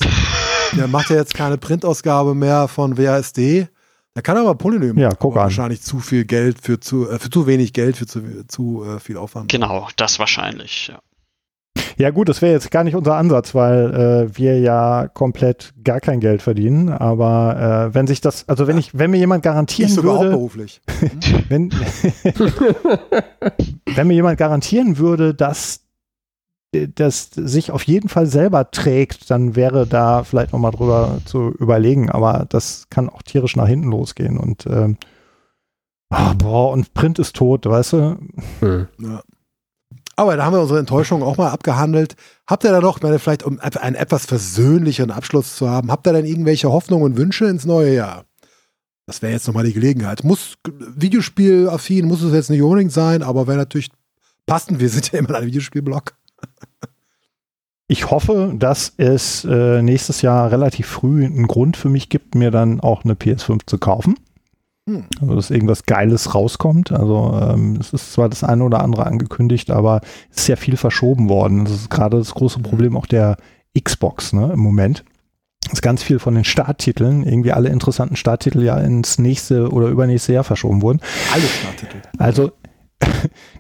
Der 0.75 0.87
macht 0.87 1.09
ja 1.09 1.15
jetzt 1.15 1.33
keine 1.33 1.57
Printausgabe 1.57 2.35
mehr 2.35 2.67
von 2.67 2.97
WASD. 2.97 3.69
Der 4.15 4.21
kann 4.21 4.37
aber 4.37 4.55
Polynö 4.55 4.93
Ja, 4.95 5.09
guck 5.09 5.35
an. 5.35 5.43
Wahrscheinlich 5.43 5.81
zu 5.81 5.99
viel 5.99 6.25
Geld 6.25 6.61
für 6.61 6.79
zu, 6.79 7.09
äh, 7.09 7.17
für 7.17 7.29
zu 7.29 7.47
wenig 7.47 7.73
Geld 7.73 7.97
für 7.97 8.05
zu, 8.05 8.45
zu 8.47 8.83
äh, 8.83 8.99
viel 8.99 9.17
Aufwand. 9.17 9.51
Genau, 9.51 9.87
das 9.95 10.19
wahrscheinlich. 10.19 10.87
Ja. 10.87 10.99
ja 11.97 12.11
gut, 12.11 12.29
das 12.29 12.43
wäre 12.43 12.53
jetzt 12.53 12.69
gar 12.69 12.83
nicht 12.83 12.95
unser 12.95 13.15
Ansatz, 13.15 13.55
weil 13.55 14.29
äh, 14.29 14.37
wir 14.37 14.59
ja 14.59 15.07
komplett 15.07 15.73
gar 15.83 15.99
kein 15.99 16.19
Geld 16.19 16.43
verdienen. 16.43 16.89
Aber 16.89 17.89
äh, 17.89 17.95
wenn 17.95 18.05
sich 18.05 18.21
das, 18.21 18.47
also 18.47 18.67
wenn 18.67 18.77
ich, 18.77 18.95
wenn 18.95 19.09
mir 19.09 19.17
jemand 19.17 19.43
Ich 19.43 19.49
garantieren 19.49 19.89
sogar 19.89 20.19
würde, 20.19 20.25
hauptberuflich. 20.25 20.81
wenn, 21.49 21.71
wenn 23.95 24.07
mir 24.07 24.13
jemand 24.13 24.37
garantieren 24.37 24.99
würde, 24.99 25.33
dass 25.33 25.82
das 26.95 27.29
sich 27.31 27.71
auf 27.71 27.83
jeden 27.83 28.09
Fall 28.09 28.25
selber 28.25 28.71
trägt, 28.71 29.29
dann 29.29 29.55
wäre 29.55 29.87
da 29.87 30.23
vielleicht 30.23 30.53
noch 30.53 30.59
mal 30.59 30.71
drüber 30.71 31.19
zu 31.25 31.51
überlegen. 31.59 32.09
Aber 32.09 32.45
das 32.49 32.87
kann 32.89 33.09
auch 33.09 33.21
tierisch 33.21 33.55
nach 33.55 33.67
hinten 33.67 33.91
losgehen. 33.91 34.37
Und 34.37 34.65
ähm, 34.65 34.97
ah, 36.09 36.33
boah, 36.33 36.71
und 36.71 36.93
Print 36.93 37.19
ist 37.19 37.35
tot, 37.35 37.65
weißt 37.65 37.93
du? 37.93 38.17
Hm. 38.59 38.87
Ja. 38.99 39.21
Aber 40.15 40.37
da 40.37 40.45
haben 40.45 40.53
wir 40.53 40.61
unsere 40.61 40.79
Enttäuschung 40.79 41.23
auch 41.23 41.37
mal 41.37 41.49
abgehandelt. 41.49 42.15
Habt 42.47 42.63
ihr 42.63 42.71
da 42.71 42.81
noch, 42.81 43.01
meine, 43.01 43.17
vielleicht 43.17 43.43
um 43.43 43.59
einen 43.59 43.95
etwas 43.95 44.25
versöhnlicheren 44.25 45.11
Abschluss 45.11 45.55
zu 45.55 45.69
haben, 45.69 45.91
habt 45.91 46.05
ihr 46.05 46.13
denn 46.13 46.25
irgendwelche 46.25 46.71
Hoffnungen 46.71 47.05
und 47.05 47.17
Wünsche 47.17 47.45
ins 47.45 47.65
neue 47.65 47.95
Jahr? 47.95 48.25
Das 49.05 49.21
wäre 49.21 49.33
jetzt 49.33 49.47
nochmal 49.47 49.65
die 49.65 49.73
Gelegenheit. 49.73 50.23
Muss 50.23 50.55
Videospielaffin, 50.65 52.05
muss 52.05 52.21
es 52.21 52.33
jetzt 52.33 52.49
nicht 52.49 52.61
unbedingt 52.61 52.91
sein, 52.91 53.23
aber 53.23 53.47
wäre 53.47 53.57
natürlich 53.57 53.89
passend. 54.45 54.79
Wir 54.79 54.89
sind 54.89 55.11
ja 55.11 55.19
immer 55.19 55.35
ein 55.35 55.45
Videospielblog. 55.45 56.13
Ich 57.87 58.09
hoffe, 58.09 58.53
dass 58.57 58.93
es 58.97 59.45
äh, 59.45 59.81
nächstes 59.81 60.21
Jahr 60.21 60.51
relativ 60.51 60.87
früh 60.87 61.25
einen 61.25 61.47
Grund 61.47 61.77
für 61.77 61.89
mich 61.89 62.09
gibt, 62.09 62.33
mir 62.33 62.49
dann 62.49 62.79
auch 62.79 63.03
eine 63.03 63.13
PS5 63.13 63.61
zu 63.67 63.77
kaufen. 63.77 64.15
Hm. 64.89 65.05
Also, 65.21 65.35
dass 65.35 65.51
irgendwas 65.51 65.85
Geiles 65.85 66.33
rauskommt. 66.33 66.91
Also, 66.91 67.39
ähm, 67.41 67.77
es 67.79 67.93
ist 67.93 68.13
zwar 68.13 68.29
das 68.29 68.43
eine 68.43 68.63
oder 68.63 68.81
andere 68.81 69.05
angekündigt, 69.05 69.69
aber 69.69 70.01
es 70.31 70.39
ist 70.39 70.47
ja 70.47 70.55
viel 70.55 70.77
verschoben 70.77 71.29
worden. 71.29 71.65
Das 71.65 71.73
ist 71.73 71.89
gerade 71.89 72.17
das 72.17 72.33
große 72.33 72.59
Problem 72.59 72.97
auch 72.97 73.05
der 73.05 73.37
Xbox 73.79 74.33
ne, 74.33 74.51
im 74.53 74.59
Moment. 74.59 75.03
Dass 75.69 75.81
ganz 75.81 76.03
viel 76.03 76.19
von 76.19 76.35
den 76.35 76.43
Starttiteln, 76.43 77.23
irgendwie 77.23 77.53
alle 77.53 77.69
interessanten 77.69 78.17
Starttitel 78.17 78.63
ja 78.63 78.77
ins 78.77 79.19
nächste 79.19 79.69
oder 79.69 79.87
übernächste 79.87 80.33
Jahr 80.33 80.43
verschoben 80.43 80.81
wurden. 80.81 80.99
Alle 81.33 81.43
Starttitel. 81.43 82.01
Also, 82.17 82.51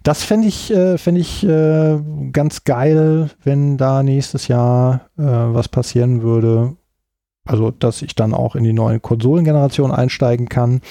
das 0.03 0.23
fände 0.23 0.47
ich, 0.47 0.71
äh, 0.71 0.97
fänd 0.97 1.17
ich 1.17 1.43
äh, 1.43 1.99
ganz 2.31 2.63
geil, 2.63 3.29
wenn 3.43 3.77
da 3.77 4.03
nächstes 4.03 4.47
Jahr 4.47 5.09
äh, 5.17 5.23
was 5.23 5.69
passieren 5.69 6.21
würde. 6.21 6.75
Also, 7.45 7.71
dass 7.71 8.01
ich 8.01 8.15
dann 8.15 8.33
auch 8.33 8.55
in 8.55 8.63
die 8.63 8.73
neue 8.73 8.99
Konsolengeneration 8.99 9.91
einsteigen 9.91 10.47
kann. 10.47 10.81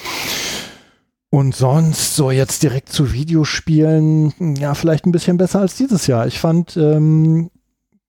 Und 1.31 1.55
sonst 1.55 2.15
so 2.15 2.29
jetzt 2.29 2.61
direkt 2.61 2.89
zu 2.89 3.11
Videospielen, 3.11 4.55
ja, 4.59 4.75
vielleicht 4.75 5.07
ein 5.07 5.11
bisschen 5.11 5.37
besser 5.37 5.61
als 5.61 5.75
dieses 5.75 6.05
Jahr. 6.05 6.27
Ich 6.27 6.39
fand, 6.39 6.77
ähm, 6.77 7.49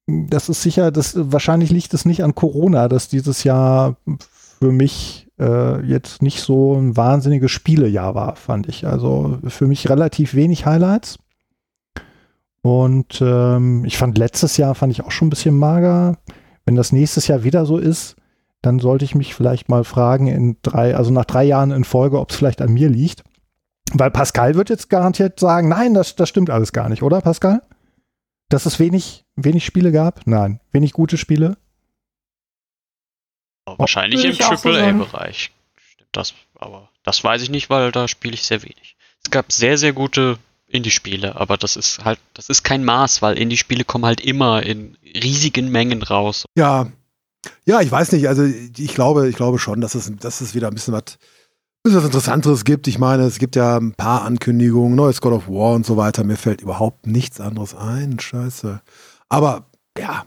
das 0.07 0.51
ist 0.51 0.61
sicher, 0.61 0.91
das, 0.91 1.15
wahrscheinlich 1.17 1.71
liegt 1.71 1.95
es 1.95 2.05
nicht 2.05 2.23
an 2.23 2.35
Corona, 2.35 2.89
dass 2.89 3.09
dieses 3.09 3.43
Jahr 3.45 3.97
für 4.61 4.73
mich 4.73 5.24
äh, 5.39 5.85
jetzt 5.85 6.23
nicht 6.23 6.41
so 6.41 6.75
ein 6.75 6.97
wahnsinniges 6.97 7.51
Spielejahr 7.51 8.15
war, 8.15 8.37
fand 8.37 8.69
ich. 8.69 8.87
Also 8.87 9.39
für 9.49 9.67
mich 9.67 9.89
relativ 9.89 10.35
wenig 10.35 10.67
Highlights. 10.67 11.19
Und 12.63 13.21
ähm, 13.21 13.85
ich 13.85 13.99
fand 13.99 14.17
letztes 14.17 14.57
Jahr 14.57 14.75
fand 14.75 14.93
ich 14.93 15.03
auch 15.03 15.11
schon 15.11 15.29
ein 15.29 15.31
bisschen 15.31 15.59
mager. 15.59 16.17
Wenn 16.65 16.77
das 16.77 16.93
nächstes 16.93 17.27
Jahr 17.27 17.45
wieder 17.45 17.67
so 17.67 17.77
ist, 17.77 18.17
dann 18.63 18.79
sollte 18.79 19.05
ich 19.05 19.15
mich 19.15 19.35
vielleicht 19.35 19.69
mal 19.69 19.85
fragen 19.85 20.27
in 20.27 20.57
drei, 20.63 20.97
also 20.97 21.13
nach 21.13 21.27
drei 21.27 21.45
Jahren 21.45 21.71
in 21.73 21.85
Folge, 21.85 22.19
ob 22.19 22.31
es 22.31 22.37
vielleicht 22.37 22.63
an 22.63 22.73
mir 22.73 22.89
liegt. 22.89 23.23
Weil 23.93 24.11
Pascal 24.11 24.55
wird 24.55 24.71
jetzt 24.71 24.89
garantiert 24.89 25.39
sagen, 25.39 25.69
nein, 25.69 25.93
das, 25.93 26.17
das 26.17 26.31
stimmt 26.31 26.49
alles 26.49 26.73
gar 26.73 26.89
nicht, 26.89 27.03
oder 27.03 27.21
Pascal? 27.21 27.61
Dass 28.49 28.65
es 28.65 28.81
wenig, 28.81 29.27
wenig 29.37 29.67
Spiele 29.67 29.93
gab? 29.93 30.23
Nein. 30.27 30.61
Wenig 30.73 30.93
gute 30.93 31.19
Spiele? 31.19 31.57
Wahrscheinlich 33.85 34.25
im. 34.25 34.37
AAA-Bereich. 34.41 35.51
Stimmt 35.77 36.09
das, 36.13 36.35
aber 36.55 36.89
das 37.03 37.23
weiß 37.23 37.43
ich 37.43 37.51
nicht, 37.51 37.71
weil 37.71 37.93
da 37.93 38.09
spiele 38.09 38.35
ich 38.35 38.43
sehr 38.43 38.63
wenig. 38.63 38.97
Es 39.23 39.31
gab 39.31 39.53
sehr, 39.53 39.79
sehr 39.79 39.93
gute 39.93 40.39
Indie-Spiele, 40.67 41.37
aber 41.37 41.57
das 41.57 41.77
ist 41.77 42.05
halt, 42.05 42.19
das 42.35 42.49
ist 42.49 42.65
kein 42.65 42.85
Maß, 42.85 43.23
weil 43.23 43.39
Indie-Spiele 43.39 43.85
kommen 43.85 44.07
halt 44.07 44.21
immer 44.21 44.63
in 44.63 44.97
riesigen 45.05 45.71
Mengen 45.71 46.03
raus. 46.03 46.47
Ja. 46.57 46.91
Ja, 47.67 47.81
ich 47.83 47.91
weiß 47.91 48.13
nicht. 48.13 48.27
Also 48.27 48.45
ich 48.45 48.95
glaube, 48.95 49.29
ich 49.29 49.37
glaube 49.37 49.59
schon, 49.59 49.81
dass 49.83 49.95
es, 49.95 50.11
dass 50.17 50.41
es 50.41 50.55
wieder 50.55 50.69
ein 50.69 50.75
bisschen 50.75 50.95
was, 50.95 51.03
ein 51.03 51.83
bisschen 51.83 51.99
was 51.99 52.07
Interessanteres 52.07 52.65
gibt. 52.65 52.89
Ich 52.89 52.99
meine, 52.99 53.25
es 53.25 53.39
gibt 53.39 53.55
ja 53.55 53.77
ein 53.77 53.95
paar 53.95 54.23
Ankündigungen, 54.23 54.95
neues 54.95 55.21
God 55.21 55.35
of 55.35 55.49
War 55.49 55.75
und 55.75 55.85
so 55.85 55.99
weiter. 55.99 56.25
Mir 56.25 56.37
fällt 56.37 56.63
überhaupt 56.63 57.07
nichts 57.07 57.41
anderes 57.41 57.75
ein. 57.75 58.19
Scheiße. 58.19 58.81
Aber 59.29 59.67
ja. 59.99 60.25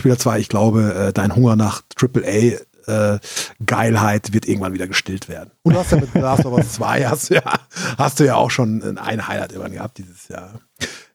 Spieler 0.00 0.18
2, 0.18 0.38
ich 0.40 0.48
glaube, 0.48 0.94
äh, 0.94 1.12
dein 1.12 1.34
Hunger 1.34 1.56
nach 1.56 1.82
AAA 2.00 2.58
äh, 2.86 3.18
Geilheit 3.64 4.32
wird 4.32 4.46
irgendwann 4.46 4.72
wieder 4.74 4.86
gestillt 4.86 5.28
werden. 5.28 5.50
Und 5.62 5.74
du 5.74 5.78
hast 5.78 5.92
ja 5.92 5.98
mit 5.98 6.14
Last 6.14 6.44
of 6.44 6.52
Us 6.52 6.74
2 6.74 7.06
hast, 7.06 7.30
du 7.30 7.34
ja, 7.34 7.52
hast 7.98 8.20
du 8.20 8.24
ja 8.24 8.36
auch 8.36 8.50
schon 8.50 8.98
ein 8.98 9.28
Highlight 9.28 9.52
immer 9.52 9.68
gehabt 9.68 9.98
dieses 9.98 10.28
Jahr. 10.28 10.60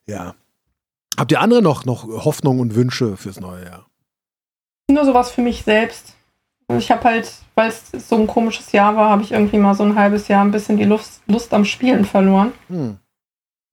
Ja. 0.06 0.34
Habt 1.16 1.30
ihr 1.30 1.40
andere 1.40 1.62
noch, 1.62 1.84
noch 1.84 2.04
Hoffnungen 2.04 2.60
und 2.60 2.74
Wünsche 2.74 3.16
fürs 3.16 3.40
neue 3.40 3.64
Jahr? 3.64 3.86
Nur 4.90 5.04
sowas 5.04 5.30
für 5.30 5.42
mich 5.42 5.62
selbst, 5.64 6.14
Ich 6.76 6.90
habe 6.90 7.04
halt, 7.04 7.30
weil 7.54 7.68
es 7.68 8.08
so 8.08 8.16
ein 8.16 8.26
komisches 8.26 8.72
Jahr 8.72 8.96
war, 8.96 9.10
habe 9.10 9.22
ich 9.22 9.32
irgendwie 9.32 9.58
mal 9.58 9.74
so 9.74 9.84
ein 9.84 9.94
halbes 9.94 10.28
Jahr 10.28 10.44
ein 10.44 10.50
bisschen 10.50 10.76
die 10.76 10.84
Lust, 10.84 11.22
Lust 11.26 11.52
am 11.54 11.64
Spielen 11.64 12.04
verloren. 12.04 12.52
Hm. 12.68 12.98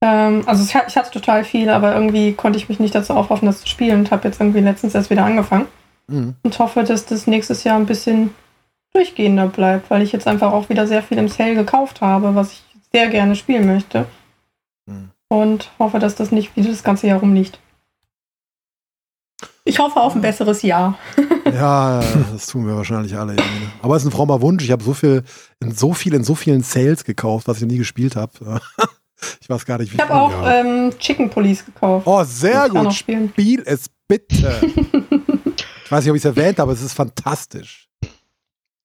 Ähm, 0.02 0.42
also 0.46 0.64
ich, 0.64 0.74
hatte 0.74 1.10
total 1.10 1.44
viel, 1.44 1.68
aber 1.68 1.94
irgendwie 1.94 2.32
konnte 2.32 2.58
ich 2.58 2.68
mich 2.68 2.80
nicht 2.80 2.94
dazu 2.94 3.12
aufraffen, 3.14 3.46
das 3.46 3.60
zu 3.60 3.68
spielen 3.68 4.00
und 4.00 4.10
habe 4.10 4.26
jetzt 4.26 4.40
irgendwie 4.40 4.60
letztens 4.60 4.94
erst 4.94 5.10
wieder 5.10 5.24
angefangen 5.24 5.66
Hm. 6.10 6.34
und 6.42 6.58
hoffe, 6.58 6.82
dass 6.82 7.06
das 7.06 7.26
nächstes 7.26 7.62
Jahr 7.64 7.76
ein 7.76 7.86
bisschen 7.86 8.34
durchgehender 8.92 9.46
bleibt, 9.46 9.90
weil 9.90 10.02
ich 10.02 10.10
jetzt 10.10 10.26
einfach 10.26 10.52
auch 10.52 10.68
wieder 10.68 10.86
sehr 10.86 11.02
viel 11.02 11.18
im 11.18 11.28
Sale 11.28 11.54
gekauft 11.54 12.00
habe, 12.00 12.34
was 12.34 12.52
ich 12.52 12.64
sehr 12.92 13.08
gerne 13.08 13.36
spielen 13.36 13.66
möchte. 13.66 14.06
Hm. 14.88 15.10
Und 15.28 15.70
hoffe, 15.78 16.00
dass 16.00 16.16
das 16.16 16.32
nicht 16.32 16.56
wieder 16.56 16.70
das 16.70 16.82
ganze 16.82 17.06
Jahr 17.06 17.20
rumliegt. 17.20 17.60
Ich 19.64 19.78
hoffe 19.78 20.00
auf 20.00 20.16
ein 20.16 20.20
besseres 20.20 20.62
Jahr. 20.62 20.98
Ja, 21.52 22.00
das 22.32 22.46
tun 22.46 22.64
wir 22.64 22.76
wahrscheinlich 22.76 23.16
alle. 23.16 23.34
ne? 23.34 23.42
Aber 23.82 23.96
es 23.96 24.02
ist 24.04 24.08
ein 24.08 24.12
frommer 24.12 24.40
Wunsch. 24.40 24.62
Ich 24.62 24.70
habe 24.70 24.84
so 24.84 24.94
viel 24.94 25.24
in 25.58 25.72
so 25.72 25.94
viel 25.94 26.14
in 26.14 26.22
so 26.22 26.36
vielen 26.36 26.62
Sales 26.62 27.02
gekauft, 27.02 27.48
was 27.48 27.60
ich 27.60 27.66
nie 27.66 27.78
gespielt 27.78 28.14
habe. 28.14 28.60
Ich 29.40 29.48
weiß 29.48 29.64
gar 29.64 29.78
nicht, 29.78 29.92
wie 29.92 29.96
Ich 29.96 30.02
habe 30.02 30.14
auch 30.14 30.32
ähm, 30.46 30.92
Chicken 30.98 31.30
Police 31.30 31.64
gekauft. 31.64 32.06
Oh, 32.06 32.24
sehr 32.24 32.68
gut. 32.68 32.92
spielen. 32.94 33.28
Spiel 33.30 33.62
es 33.66 33.86
bitte. 34.08 34.60
ich 35.84 35.90
weiß 35.90 36.04
nicht, 36.04 36.10
ob 36.10 36.16
ich 36.16 36.22
es 36.22 36.24
erwähnt 36.24 36.58
habe, 36.58 36.62
aber 36.62 36.72
es 36.72 36.82
ist 36.82 36.94
fantastisch. 36.94 37.88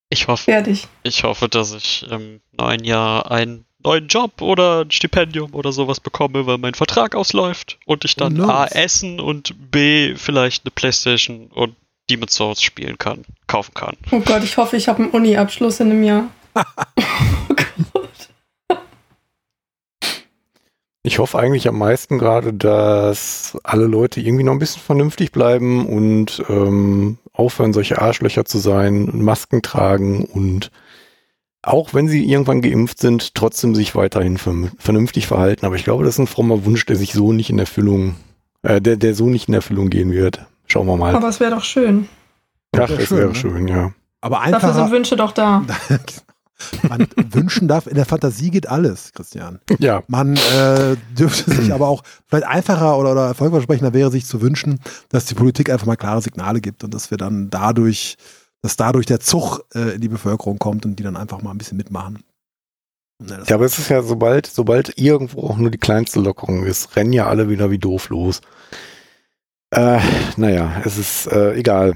Ich 0.10 0.28
hoffe, 0.28 0.44
Fertig. 0.44 0.88
ich 1.04 1.24
hoffe, 1.24 1.50
dass 1.50 1.74
ich 1.74 2.06
im 2.10 2.42
neuen 2.52 2.84
Jahr 2.84 3.32
einen 3.32 3.66
neuen 3.84 4.08
Job 4.08 4.42
oder 4.42 4.82
ein 4.82 4.92
Stipendium 4.92 5.54
oder 5.54 5.72
sowas 5.72 6.00
bekomme, 6.00 6.46
weil 6.46 6.58
mein 6.58 6.74
Vertrag 6.74 7.16
ausläuft 7.16 7.80
und 7.86 8.06
ich 8.06 8.16
dann 8.16 8.40
Oh, 8.40 8.50
A 8.50 8.68
essen 8.68 9.20
und 9.20 9.72
B 9.72 10.16
vielleicht 10.16 10.66
eine 10.66 10.72
Playstation 10.72 11.48
und 11.48 11.76
Demon's 12.10 12.36
Souls 12.36 12.62
spielen 12.62 12.98
kann, 12.98 13.24
kaufen 13.48 13.74
kann. 13.74 13.98
Oh 14.12 14.20
Gott, 14.20 14.44
ich 14.44 14.58
hoffe, 14.58 14.78
ich 14.78 14.88
habe 14.88 15.04
einen 15.04 15.12
Uni-Abschluss 15.12 15.80
in 15.80 15.92
einem 15.92 16.04
Jahr. 16.04 16.30
oh 16.56 17.56
Gott. 17.94 18.80
Ich 21.08 21.20
hoffe 21.20 21.38
eigentlich 21.38 21.68
am 21.68 21.78
meisten 21.78 22.18
gerade, 22.18 22.52
dass 22.52 23.56
alle 23.64 23.86
Leute 23.86 24.20
irgendwie 24.22 24.44
noch 24.44 24.54
ein 24.54 24.60
bisschen 24.60 24.82
vernünftig 24.82 25.32
bleiben 25.32 25.86
und 25.86 26.44
ähm, 26.50 27.20
aufhören, 27.32 27.74
solche 27.74 28.02
Arschlöcher 28.02 28.44
zu 28.46 28.58
sein, 28.58 29.12
Masken 29.14 29.62
tragen 29.62 30.26
und 30.26 30.72
auch 31.62 31.94
wenn 31.94 32.08
sie 32.08 32.26
irgendwann 32.28 32.62
geimpft 32.62 32.98
sind, 33.00 33.36
trotzdem 33.36 33.76
sich 33.76 33.96
weiterhin 33.96 34.40
ver- 34.40 34.72
vernünftig 34.80 35.28
verhalten. 35.28 35.66
Aber 35.68 35.76
ich 35.76 35.84
glaube, 35.84 36.04
das 36.04 36.16
ist 36.16 36.20
ein 36.20 36.28
frommer 36.28 36.66
Wunsch, 36.66 36.86
der 36.88 36.96
sich 36.96 37.14
so 37.14 37.34
nicht 37.34 37.52
in 37.52 37.60
Erfüllung, 37.60 38.16
äh, 38.64 38.82
der, 38.82 38.98
der 38.98 39.14
so 39.14 39.28
nicht 39.28 39.48
in 39.48 39.54
Erfüllung 39.54 39.92
gehen 39.92 40.12
wird. 40.12 40.44
Schauen 40.66 40.88
wir 40.88 40.98
mal. 40.98 41.16
Aber 41.16 41.30
es 41.30 41.40
wäre 41.40 41.52
doch 41.52 41.64
schön. 41.64 42.08
Ach, 42.76 42.90
wär 42.90 42.98
es 43.00 43.08
schön, 43.08 43.18
wäre 43.18 43.28
ne? 43.30 43.36
schön, 43.36 43.68
ja. 43.68 43.94
Aber 44.22 44.42
Dafür 44.50 44.74
sind. 44.74 44.92
Wünsche 44.92 45.16
doch 45.16 45.34
da. 45.34 45.64
Man 46.88 47.08
wünschen 47.32 47.68
darf, 47.68 47.88
in 47.88 47.96
der 47.96 48.06
Fantasie 48.06 48.50
geht 48.52 48.68
alles, 48.68 49.12
Christian. 49.14 49.60
Ja, 49.80 50.04
Man 50.08 50.36
äh, 50.38 50.96
dürfte 51.18 51.52
sich 51.52 51.74
aber 51.74 51.88
auch 51.88 52.04
vielleicht 52.28 52.46
einfacher 52.48 52.98
oder, 52.98 53.12
oder 53.12 53.26
erfolgversprechender 53.28 53.94
wäre, 53.94 54.12
sich 54.12 54.26
zu 54.26 54.42
wünschen, 54.42 54.80
dass 55.10 55.26
die 55.26 55.36
Politik 55.36 55.70
einfach 55.70 55.86
mal 55.88 55.96
klare 55.98 56.22
Signale 56.22 56.62
gibt 56.62 56.84
und 56.84 56.94
dass 56.94 57.12
wir 57.12 57.18
dann 57.18 57.50
dadurch, 57.50 58.18
dass 58.62 58.78
dadurch 58.78 59.06
der 59.06 59.20
Zug 59.20 59.66
äh, 59.76 59.96
in 59.96 60.02
die 60.02 60.08
Bevölkerung 60.10 60.58
kommt 60.60 60.86
und 60.86 60.98
die 60.98 61.04
dann 61.04 61.18
einfach 61.18 61.42
mal 61.42 61.52
ein 61.52 61.58
bisschen 61.58 61.78
mitmachen. 61.78 62.24
Ne, 63.22 63.38
das- 63.38 63.50
Ja, 63.50 63.56
aber 63.56 63.66
es 63.66 63.78
ist 63.78 63.90
ja, 63.90 64.02
sobald, 64.02 64.48
sobald 64.48 64.98
irgendwo 64.98 65.48
auch 65.50 65.58
nur 65.58 65.72
die 65.72 65.78
kleinste 65.78 66.20
Lockerung 66.20 66.66
ist, 66.66 66.96
rennen 66.96 67.14
ja 67.14 67.28
alle 67.28 67.50
wieder 67.50 67.70
wie 67.72 67.78
doof 67.80 68.10
los. 68.10 68.42
Äh, 69.72 70.00
naja, 70.38 70.82
es 70.86 70.98
ist 70.98 71.28
äh, 71.28 71.54
egal. 71.56 71.96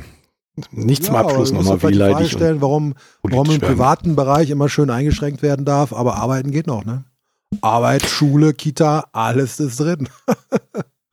Nicht 0.72 1.03
zum 1.06 1.15
Ja, 1.15 1.22
Abschluss 1.22 1.52
nochmal, 1.52 1.77
dir 1.77 1.84
wie 1.90 1.94
vielleicht 1.94 1.95
die 1.95 1.99
Frage 1.99 2.14
leidig 2.14 2.34
und 2.34 2.40
stellen, 2.40 2.61
warum, 2.61 2.94
warum 3.23 3.45
im 3.45 3.61
werden. 3.61 3.68
privaten 3.68 4.15
Bereich 4.15 4.49
immer 4.49 4.69
schön 4.69 4.90
eingeschränkt 4.90 5.41
werden 5.41 5.65
darf, 5.65 5.94
aber 5.94 6.15
arbeiten 6.15 6.52
geht 6.52 6.68
noch, 6.68 6.86
ne? 6.86 7.03
Arbeit, 7.61 8.06
Schule, 8.06 8.53
Kita, 8.53 9.07
alles 9.11 9.60
ist 9.60 9.80
drin. 9.80 10.07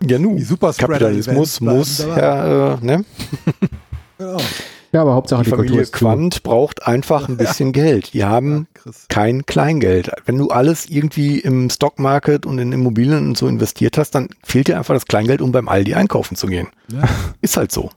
Ja, 0.05 0.19
nu, 0.19 0.37
Die 0.37 0.43
Superspreader-Events 0.43 1.59
Kapitalismus 1.59 1.61
muss, 1.61 1.99
ja, 2.07 2.75
äh, 2.75 2.85
ne? 2.85 3.05
Genau. 4.19 4.37
Ja, 4.93 5.03
aber 5.03 5.15
Hauptsache 5.15 5.43
Die 5.43 5.51
die, 5.51 5.57
Kultur 5.57 5.75
Familie. 5.77 5.91
Quandt 5.91 6.43
braucht 6.43 6.87
einfach 6.87 7.29
ein 7.29 7.37
bisschen 7.39 7.73
Geld. 7.73 8.13
Die 8.15 8.25
haben 8.25 8.67
Chris. 8.75 9.07
kein 9.09 9.45
Kleingeld. 9.47 10.11
Wenn 10.25 10.39
du 10.39 10.49
alles 10.51 10.87
irgendwie 10.89 11.39
im 11.41 11.69
Stockmarket 11.71 12.47
und 12.47 12.59
in 12.59 12.73
Immobilien 12.73 13.27
und 13.29 13.37
so 13.39 13.49
investiert 13.49 13.99
hast, 13.99 14.13
dann 14.15 14.29
fehlt 14.43 14.69
dir 14.69 14.79
einfach 14.79 14.95
das 14.95 15.07
Kleingeld, 15.07 15.41
um 15.43 15.51
beim 15.53 15.69
Aldi 15.69 15.95
einkaufen 15.95 16.37
zu 16.37 16.47
gehen. 16.47 16.69
Ja, 16.93 17.03
Ist 17.41 17.57
halt 17.57 17.73
so. 17.73 17.91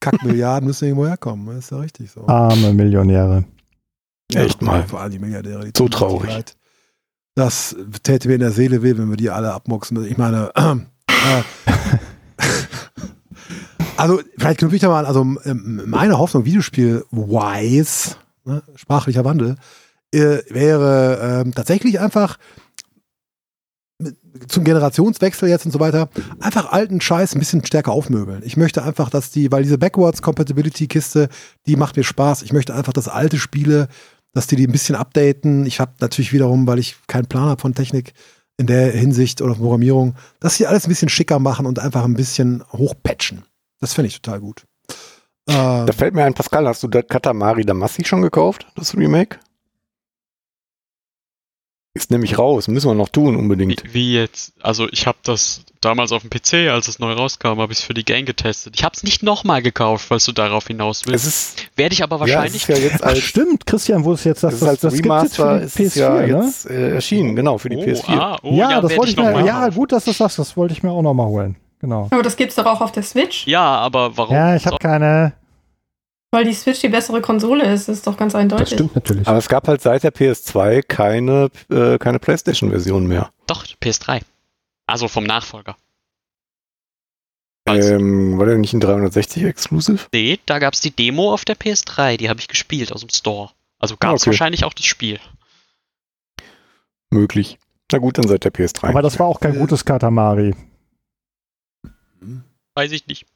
Kackmilliarden 0.00 0.66
müssen 0.66 0.86
irgendwo 0.86 1.06
herkommen, 1.06 1.46
das 1.46 1.64
ist 1.64 1.70
ja 1.70 1.78
richtig 1.78 2.10
so. 2.10 2.26
Arme 2.26 2.72
Millionäre. 2.72 3.44
Echt 4.34 4.62
mal. 4.62 4.82
Vor 4.84 5.00
allem 5.00 5.12
die 5.12 5.18
Milliardäre. 5.18 5.64
Die 5.64 5.72
So 5.76 5.88
traurig. 5.88 6.30
leid. 6.30 6.56
Das 7.34 7.76
täte 8.02 8.28
mir 8.28 8.34
in 8.34 8.40
der 8.40 8.50
Seele 8.52 8.82
weh, 8.82 8.96
wenn 8.96 9.08
wir 9.10 9.16
die 9.16 9.30
alle 9.30 9.52
abmuchsen. 9.52 10.04
Ich 10.06 10.18
meine, 10.18 10.50
äh, 10.54 10.76
also 13.96 14.20
vielleicht 14.36 14.58
knüpfe 14.58 14.76
ich 14.76 14.82
da 14.82 14.88
mal 14.88 15.00
an, 15.00 15.06
also 15.06 15.24
meine 15.24 16.18
Hoffnung, 16.18 16.44
Videospiel-wise, 16.44 18.16
ne, 18.44 18.62
sprachlicher 18.74 19.24
Wandel, 19.24 19.56
äh, 20.12 20.38
wäre 20.48 21.42
ähm, 21.44 21.54
tatsächlich 21.54 22.00
einfach 22.00 22.38
zum 24.48 24.64
Generationswechsel 24.64 25.48
jetzt 25.48 25.66
und 25.66 25.72
so 25.72 25.80
weiter, 25.80 26.08
einfach 26.40 26.72
alten 26.72 27.00
Scheiß 27.00 27.34
ein 27.34 27.38
bisschen 27.38 27.64
stärker 27.64 27.92
aufmöbeln. 27.92 28.42
Ich 28.44 28.56
möchte 28.56 28.82
einfach, 28.82 29.10
dass 29.10 29.30
die, 29.30 29.50
weil 29.52 29.62
diese 29.62 29.78
Backwards 29.78 30.22
Compatibility 30.22 30.86
Kiste, 30.86 31.28
die 31.66 31.76
macht 31.76 31.96
mir 31.96 32.04
Spaß. 32.04 32.42
Ich 32.42 32.52
möchte 32.52 32.74
einfach, 32.74 32.92
dass 32.92 33.08
alte 33.08 33.38
Spiele, 33.38 33.88
dass 34.32 34.46
die 34.46 34.56
die 34.56 34.66
ein 34.66 34.72
bisschen 34.72 34.96
updaten. 34.96 35.66
Ich 35.66 35.80
habe 35.80 35.92
natürlich 36.00 36.32
wiederum, 36.32 36.66
weil 36.66 36.78
ich 36.78 36.96
keinen 37.06 37.26
Plan 37.26 37.48
habe 37.48 37.60
von 37.60 37.74
Technik 37.74 38.12
in 38.56 38.66
der 38.66 38.92
Hinsicht 38.92 39.40
oder 39.40 39.54
Programmierung, 39.54 40.14
dass 40.38 40.56
sie 40.56 40.66
alles 40.66 40.86
ein 40.86 40.90
bisschen 40.90 41.08
schicker 41.08 41.38
machen 41.38 41.66
und 41.66 41.78
einfach 41.78 42.04
ein 42.04 42.14
bisschen 42.14 42.62
hochpatchen. 42.72 43.42
Das 43.80 43.94
finde 43.94 44.08
ich 44.08 44.20
total 44.20 44.40
gut. 44.40 44.64
Äh, 45.46 45.52
Da 45.54 45.92
fällt 45.96 46.14
mir 46.14 46.24
ein, 46.24 46.34
Pascal, 46.34 46.68
hast 46.68 46.82
du 46.82 46.88
Katamari 46.88 47.64
Damacy 47.64 48.04
schon 48.04 48.22
gekauft, 48.22 48.66
das 48.76 48.94
Remake? 48.96 49.38
Ist 51.92 52.12
nämlich 52.12 52.38
raus, 52.38 52.68
müssen 52.68 52.88
wir 52.88 52.94
noch 52.94 53.08
tun, 53.08 53.34
Wie, 53.34 53.38
unbedingt. 53.38 53.82
wie 53.92 54.14
jetzt, 54.14 54.52
also 54.62 54.88
ich 54.92 55.08
habe 55.08 55.18
das 55.24 55.64
damals 55.80 56.12
auf 56.12 56.22
dem 56.22 56.30
PC, 56.30 56.70
als 56.70 56.86
es 56.86 57.00
neu 57.00 57.12
rauskam, 57.14 57.58
habe 57.58 57.72
ich 57.72 57.80
es 57.80 57.84
für 57.84 57.94
die 57.94 58.04
Gang 58.04 58.24
getestet. 58.26 58.76
Ich 58.76 58.84
habe 58.84 58.94
es 58.94 59.02
nicht 59.02 59.24
nochmal 59.24 59.60
gekauft, 59.60 60.04
falls 60.06 60.24
du 60.24 60.30
darauf 60.30 60.68
hinaus 60.68 61.00
Es 61.00 61.06
willst. 61.08 61.26
ist, 61.26 61.66
Werde 61.74 61.94
ich 61.94 62.04
aber 62.04 62.18
ja, 62.18 62.24
es 62.24 62.30
wahrscheinlich 62.30 62.62
ist 62.62 62.68
ja 62.68 62.76
jetzt 62.76 63.02
Ach, 63.02 63.08
als, 63.08 63.18
stimmt, 63.18 63.66
Christian, 63.66 64.04
wo 64.04 64.12
ist 64.12 64.22
jetzt 64.22 64.44
das? 64.44 64.52
das 64.52 64.62
ist 64.62 64.68
als 64.68 64.80
das, 64.80 64.92
das 64.92 65.02
gibt's 65.02 65.22
jetzt 65.22 65.40
Remaster, 65.40 65.58
für 65.58 65.64
ist 65.64 65.78
die 65.78 65.82
es 65.82 65.94
ja 65.96 66.14
PS4, 66.14 66.26
ne? 66.26 66.44
jetzt 66.44 66.70
äh, 66.70 66.94
erschienen, 66.94 67.34
genau, 67.34 67.58
für 67.58 67.70
die 67.70 67.76
oh, 67.76 67.82
PS4. 67.82 68.18
Ah, 68.18 68.38
oh, 68.44 68.54
ja, 68.54 68.80
das 68.80 68.90
werd 68.90 68.98
wollte 68.98 69.10
ich 69.10 69.16
mir, 69.16 69.32
mal 69.32 69.46
ja, 69.46 69.68
gut, 69.70 69.90
dass 69.90 70.04
du 70.04 70.10
das 70.10 70.18
sagst, 70.18 70.38
das 70.38 70.56
wollte 70.56 70.72
ich 70.74 70.84
mir 70.84 70.92
auch 70.92 71.02
noch 71.02 71.14
mal 71.14 71.26
holen. 71.26 71.56
Genau. 71.80 72.06
Aber 72.12 72.22
das 72.22 72.36
gibt's 72.36 72.54
doch 72.54 72.66
auch 72.66 72.82
auf 72.82 72.92
der 72.92 73.02
Switch. 73.02 73.46
Ja, 73.46 73.62
aber 73.62 74.16
warum? 74.16 74.36
Ja, 74.36 74.54
ich 74.54 74.66
habe 74.66 74.76
keine. 74.78 75.32
Weil 76.32 76.44
die 76.44 76.52
Switch 76.54 76.80
die 76.80 76.88
bessere 76.88 77.20
Konsole 77.20 77.64
ist, 77.72 77.88
ist 77.88 78.06
doch 78.06 78.16
ganz 78.16 78.34
eindeutig. 78.36 78.66
Das 78.68 78.74
stimmt 78.74 78.94
natürlich. 78.94 79.26
Aber 79.26 79.38
es 79.38 79.48
gab 79.48 79.66
halt 79.66 79.80
seit 79.82 80.04
der 80.04 80.14
PS2 80.14 80.82
keine, 80.82 81.50
äh, 81.70 81.98
keine 81.98 82.20
Playstation-Version 82.20 83.06
mehr. 83.08 83.32
Doch, 83.48 83.64
PS3. 83.82 84.20
Also 84.86 85.08
vom 85.08 85.24
Nachfolger. 85.24 85.76
Ähm, 87.68 88.38
war 88.38 88.46
der 88.46 88.58
nicht 88.58 88.72
ein 88.72 88.80
360 88.80 89.44
Exclusive? 89.44 90.06
nee, 90.12 90.38
da 90.46 90.58
gab 90.58 90.74
es 90.74 90.80
die 90.80 90.90
Demo 90.90 91.32
auf 91.32 91.44
der 91.44 91.56
PS3, 91.56 92.16
die 92.16 92.28
habe 92.28 92.40
ich 92.40 92.48
gespielt 92.48 92.90
aus 92.92 93.00
dem 93.00 93.10
Store. 93.10 93.50
Also 93.78 93.96
gab 93.96 94.16
es 94.16 94.22
Okay. 94.22 94.30
wahrscheinlich 94.30 94.64
auch 94.64 94.74
das 94.74 94.86
Spiel. 94.86 95.20
Möglich. 97.10 97.58
Na 97.92 97.98
gut, 97.98 98.18
dann 98.18 98.26
seit 98.28 98.44
der 98.44 98.52
PS3. 98.52 98.88
Aber 98.88 99.02
das 99.02 99.18
war 99.18 99.26
auch 99.26 99.40
kein 99.40 99.54
Äh, 99.56 99.58
gutes 99.58 99.84
Katamari. 99.84 100.54
Weiß 102.74 102.92
ich 102.92 103.06
nicht. 103.06 103.26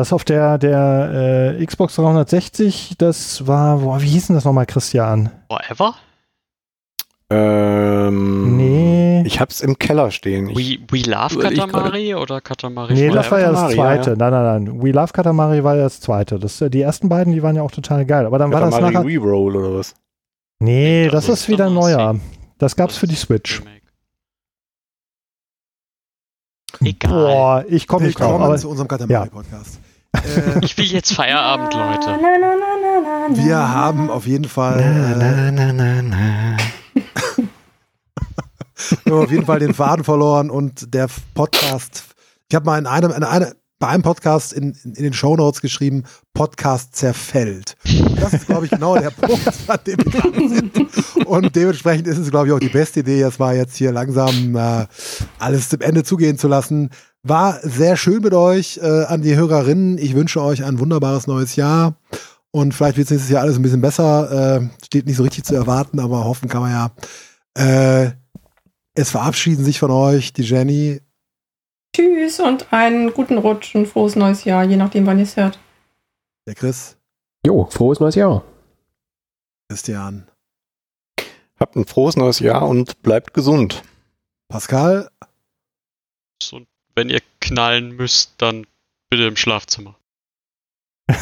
Das 0.00 0.14
auf 0.14 0.24
der, 0.24 0.56
der 0.56 1.56
äh, 1.58 1.66
Xbox 1.66 1.96
360, 1.96 2.94
das 2.96 3.46
war, 3.46 3.80
boah, 3.80 4.00
wie 4.00 4.08
hieß 4.08 4.28
denn 4.28 4.34
das 4.34 4.46
nochmal, 4.46 4.64
Christian? 4.64 5.28
Forever? 5.50 5.94
ähm, 7.28 8.56
Nee. 8.56 9.22
Ich 9.26 9.40
hab's 9.40 9.60
im 9.60 9.78
Keller 9.78 10.10
stehen. 10.10 10.48
Ich, 10.48 10.80
We, 10.80 10.86
We 10.90 11.02
Love 11.10 11.36
Katamari 11.38 12.14
oder 12.14 12.40
Katamari 12.40 12.94
Nee, 12.94 13.10
das 13.10 13.30
war 13.30 13.40
ja 13.40 13.50
das 13.50 13.60
Katamari, 13.60 13.76
ja, 13.76 14.02
zweite. 14.02 14.16
Nein, 14.16 14.30
nein, 14.32 14.64
nein. 14.64 14.82
We 14.82 14.92
Love 14.92 15.12
Katamari 15.12 15.62
war 15.64 15.76
ja 15.76 15.82
das 15.82 16.00
zweite. 16.00 16.38
Das, 16.38 16.58
äh, 16.62 16.70
die 16.70 16.80
ersten 16.80 17.10
beiden, 17.10 17.34
die 17.34 17.42
waren 17.42 17.56
ja 17.56 17.60
auch 17.60 17.70
total 17.70 18.06
geil. 18.06 18.24
Aber 18.24 18.38
dann 18.38 18.50
war 18.50 18.60
das 18.62 18.70
Katamari 18.70 18.94
nachher. 18.94 19.06
Reroll 19.06 19.54
oder 19.54 19.74
was? 19.80 19.94
Nee, 20.60 21.10
Das 21.10 21.26
das 21.26 21.40
ist 21.42 21.48
wieder 21.48 21.64
dann 21.64 21.74
neuer. 21.74 22.18
Das 22.56 22.74
gab's 22.74 22.96
für 22.96 23.06
die 23.06 23.16
Switch. 23.16 23.60
Egal. 26.82 27.10
Boah, 27.12 27.64
ich 27.68 27.86
komme 27.86 28.06
nicht 28.06 28.18
drauf. 28.18 28.28
Willkommen 28.28 28.44
Aber 28.44 28.56
zu 28.56 28.70
unserem 28.70 28.88
Katamari-Podcast. 28.88 29.78
Äh, 30.14 30.60
Ich 30.64 30.76
will 30.76 30.86
jetzt 30.86 31.12
Feierabend, 31.12 31.72
Leute. 31.74 32.18
Na, 32.20 32.38
na, 32.40 32.54
na, 32.56 32.76
na, 33.00 33.28
na, 33.28 33.36
wir 33.44 33.56
haben 33.74 34.10
auf 34.10 34.26
jeden 34.26 34.46
Fall, 34.48 35.14
Na, 35.16 35.50
na, 35.50 35.72
na, 35.72 36.02
na. 36.02 36.56
wir 39.04 39.12
haben 39.14 39.22
auf 39.24 39.30
jeden 39.30 39.46
Fall 39.46 39.58
den 39.60 39.74
Faden 39.74 40.04
verloren 40.04 40.50
und 40.50 40.92
der 40.94 41.08
Podcast. 41.34 42.04
Ich 42.48 42.54
habe 42.54 42.66
mal 42.66 42.78
in 42.78 42.86
einem, 42.86 43.12
in 43.12 43.22
einer, 43.22 43.52
bei 43.78 43.88
einem 43.88 44.02
Podcast 44.02 44.52
in, 44.52 44.76
in, 44.84 44.94
in 44.94 45.02
den 45.04 45.12
Shownotes 45.12 45.60
geschrieben, 45.62 46.02
Podcast 46.34 46.96
zerfällt. 46.96 47.76
Das 48.20 48.32
ist, 48.34 48.46
glaube 48.46 48.64
ich, 48.66 48.70
genau 48.70 48.98
der 48.98 49.10
Punkt, 49.10 49.46
an 49.68 49.78
dem 49.86 49.98
wir 49.98 50.20
dran 50.20 50.48
sind. 50.48 51.26
Und 51.26 51.56
dementsprechend 51.56 52.06
ist 52.08 52.18
es, 52.18 52.30
glaube 52.30 52.48
ich, 52.48 52.52
auch 52.52 52.58
die 52.58 52.68
beste 52.68 53.00
Idee, 53.00 53.20
jetzt 53.20 53.38
mal 53.38 53.56
jetzt 53.56 53.76
hier 53.76 53.92
langsam 53.92 54.54
äh, 54.56 54.86
alles 55.38 55.68
zum 55.70 55.80
Ende 55.80 56.02
zugehen 56.04 56.36
zu 56.36 56.48
lassen. 56.48 56.90
War 57.22 57.60
sehr 57.62 57.96
schön 57.96 58.22
mit 58.22 58.32
euch 58.32 58.78
äh, 58.82 59.04
an 59.04 59.22
die 59.22 59.36
Hörerinnen. 59.36 59.98
Ich 59.98 60.14
wünsche 60.14 60.42
euch 60.42 60.64
ein 60.64 60.78
wunderbares 60.78 61.26
neues 61.26 61.56
Jahr. 61.56 61.94
Und 62.50 62.72
vielleicht 62.74 62.96
wird 62.96 63.06
es 63.06 63.10
nächstes 63.10 63.30
Jahr 63.30 63.42
alles 63.42 63.56
ein 63.56 63.62
bisschen 63.62 63.80
besser. 63.82 64.60
Äh, 64.62 64.68
steht 64.84 65.06
nicht 65.06 65.16
so 65.16 65.22
richtig 65.22 65.44
zu 65.44 65.54
erwarten, 65.54 66.00
aber 66.00 66.24
hoffen 66.24 66.48
kann 66.48 66.62
man 66.62 66.72
ja. 66.72 66.90
Äh, 67.54 68.12
es 68.94 69.10
verabschieden 69.10 69.64
sich 69.64 69.78
von 69.78 69.90
euch 69.90 70.32
die 70.32 70.42
Jenny, 70.42 71.00
Tschüss 71.94 72.38
und 72.40 72.72
einen 72.72 73.12
guten 73.12 73.36
Rutsch 73.38 73.74
und 73.74 73.86
frohes 73.86 74.14
neues 74.14 74.44
Jahr, 74.44 74.64
je 74.64 74.76
nachdem, 74.76 75.06
wann 75.06 75.18
ihr 75.18 75.24
es 75.24 75.36
hört. 75.36 75.58
der 76.46 76.54
Chris, 76.54 76.96
Jo, 77.44 77.66
frohes 77.70 77.98
neues 78.00 78.14
Jahr. 78.14 78.44
Christian, 79.68 80.28
Habt 81.58 81.76
ein 81.76 81.84
frohes 81.86 82.16
neues 82.16 82.38
Jahr 82.38 82.66
und 82.68 83.02
bleibt 83.02 83.34
gesund. 83.34 83.82
Pascal. 84.48 85.10
Und 86.52 86.66
wenn 87.00 87.08
ihr 87.08 87.20
knallen 87.40 87.96
müsst, 87.96 88.34
dann 88.36 88.66
bitte 89.08 89.24
im 89.24 89.36
Schlafzimmer. 89.36 89.96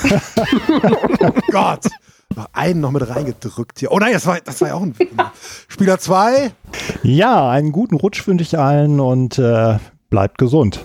Oh 1.20 1.32
Gott. 1.50 1.86
Noch 2.34 2.48
einen 2.52 2.80
noch 2.80 2.90
mit 2.90 3.08
reingedrückt 3.08 3.78
hier. 3.78 3.90
Oh 3.90 3.98
nein, 3.98 4.12
das 4.12 4.26
war, 4.26 4.40
das 4.40 4.60
war 4.60 4.68
ja 4.68 4.74
auch 4.74 4.82
ein 4.82 4.94
Spieler 5.68 5.98
2. 5.98 6.52
Ja, 7.02 7.48
einen 7.48 7.72
guten 7.72 7.94
Rutsch 7.94 8.26
wünsche 8.26 8.42
ich 8.42 8.58
allen 8.58 9.00
und 9.00 9.38
äh, 9.38 9.78
bleibt 10.10 10.38
gesund. 10.38 10.84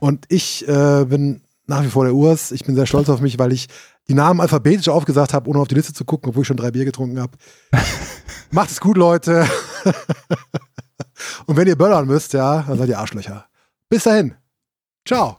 Und 0.00 0.24
ich 0.28 0.66
äh, 0.66 1.04
bin 1.04 1.42
nach 1.66 1.82
wie 1.82 1.88
vor 1.88 2.04
der 2.04 2.14
Urs. 2.14 2.52
Ich 2.52 2.64
bin 2.64 2.74
sehr 2.74 2.86
stolz 2.86 3.08
auf 3.08 3.20
mich, 3.20 3.38
weil 3.38 3.52
ich 3.52 3.68
die 4.08 4.14
Namen 4.14 4.40
alphabetisch 4.40 4.88
aufgesagt 4.88 5.34
habe, 5.34 5.48
ohne 5.48 5.60
auf 5.60 5.68
die 5.68 5.74
Liste 5.74 5.92
zu 5.92 6.04
gucken, 6.04 6.30
obwohl 6.30 6.42
ich 6.42 6.48
schon 6.48 6.56
drei 6.56 6.70
Bier 6.70 6.84
getrunken 6.84 7.20
habe. 7.20 7.32
Macht 8.50 8.70
es 8.70 8.80
gut, 8.80 8.96
Leute. 8.96 9.46
Und 11.46 11.56
wenn 11.56 11.68
ihr 11.68 11.76
böllern 11.76 12.06
müsst, 12.06 12.32
ja, 12.32 12.62
dann 12.62 12.78
seid 12.78 12.88
ihr 12.88 12.98
Arschlöcher. 12.98 13.46
Bis 13.88 14.04
dahin. 14.04 14.34
Ciao. 15.06 15.38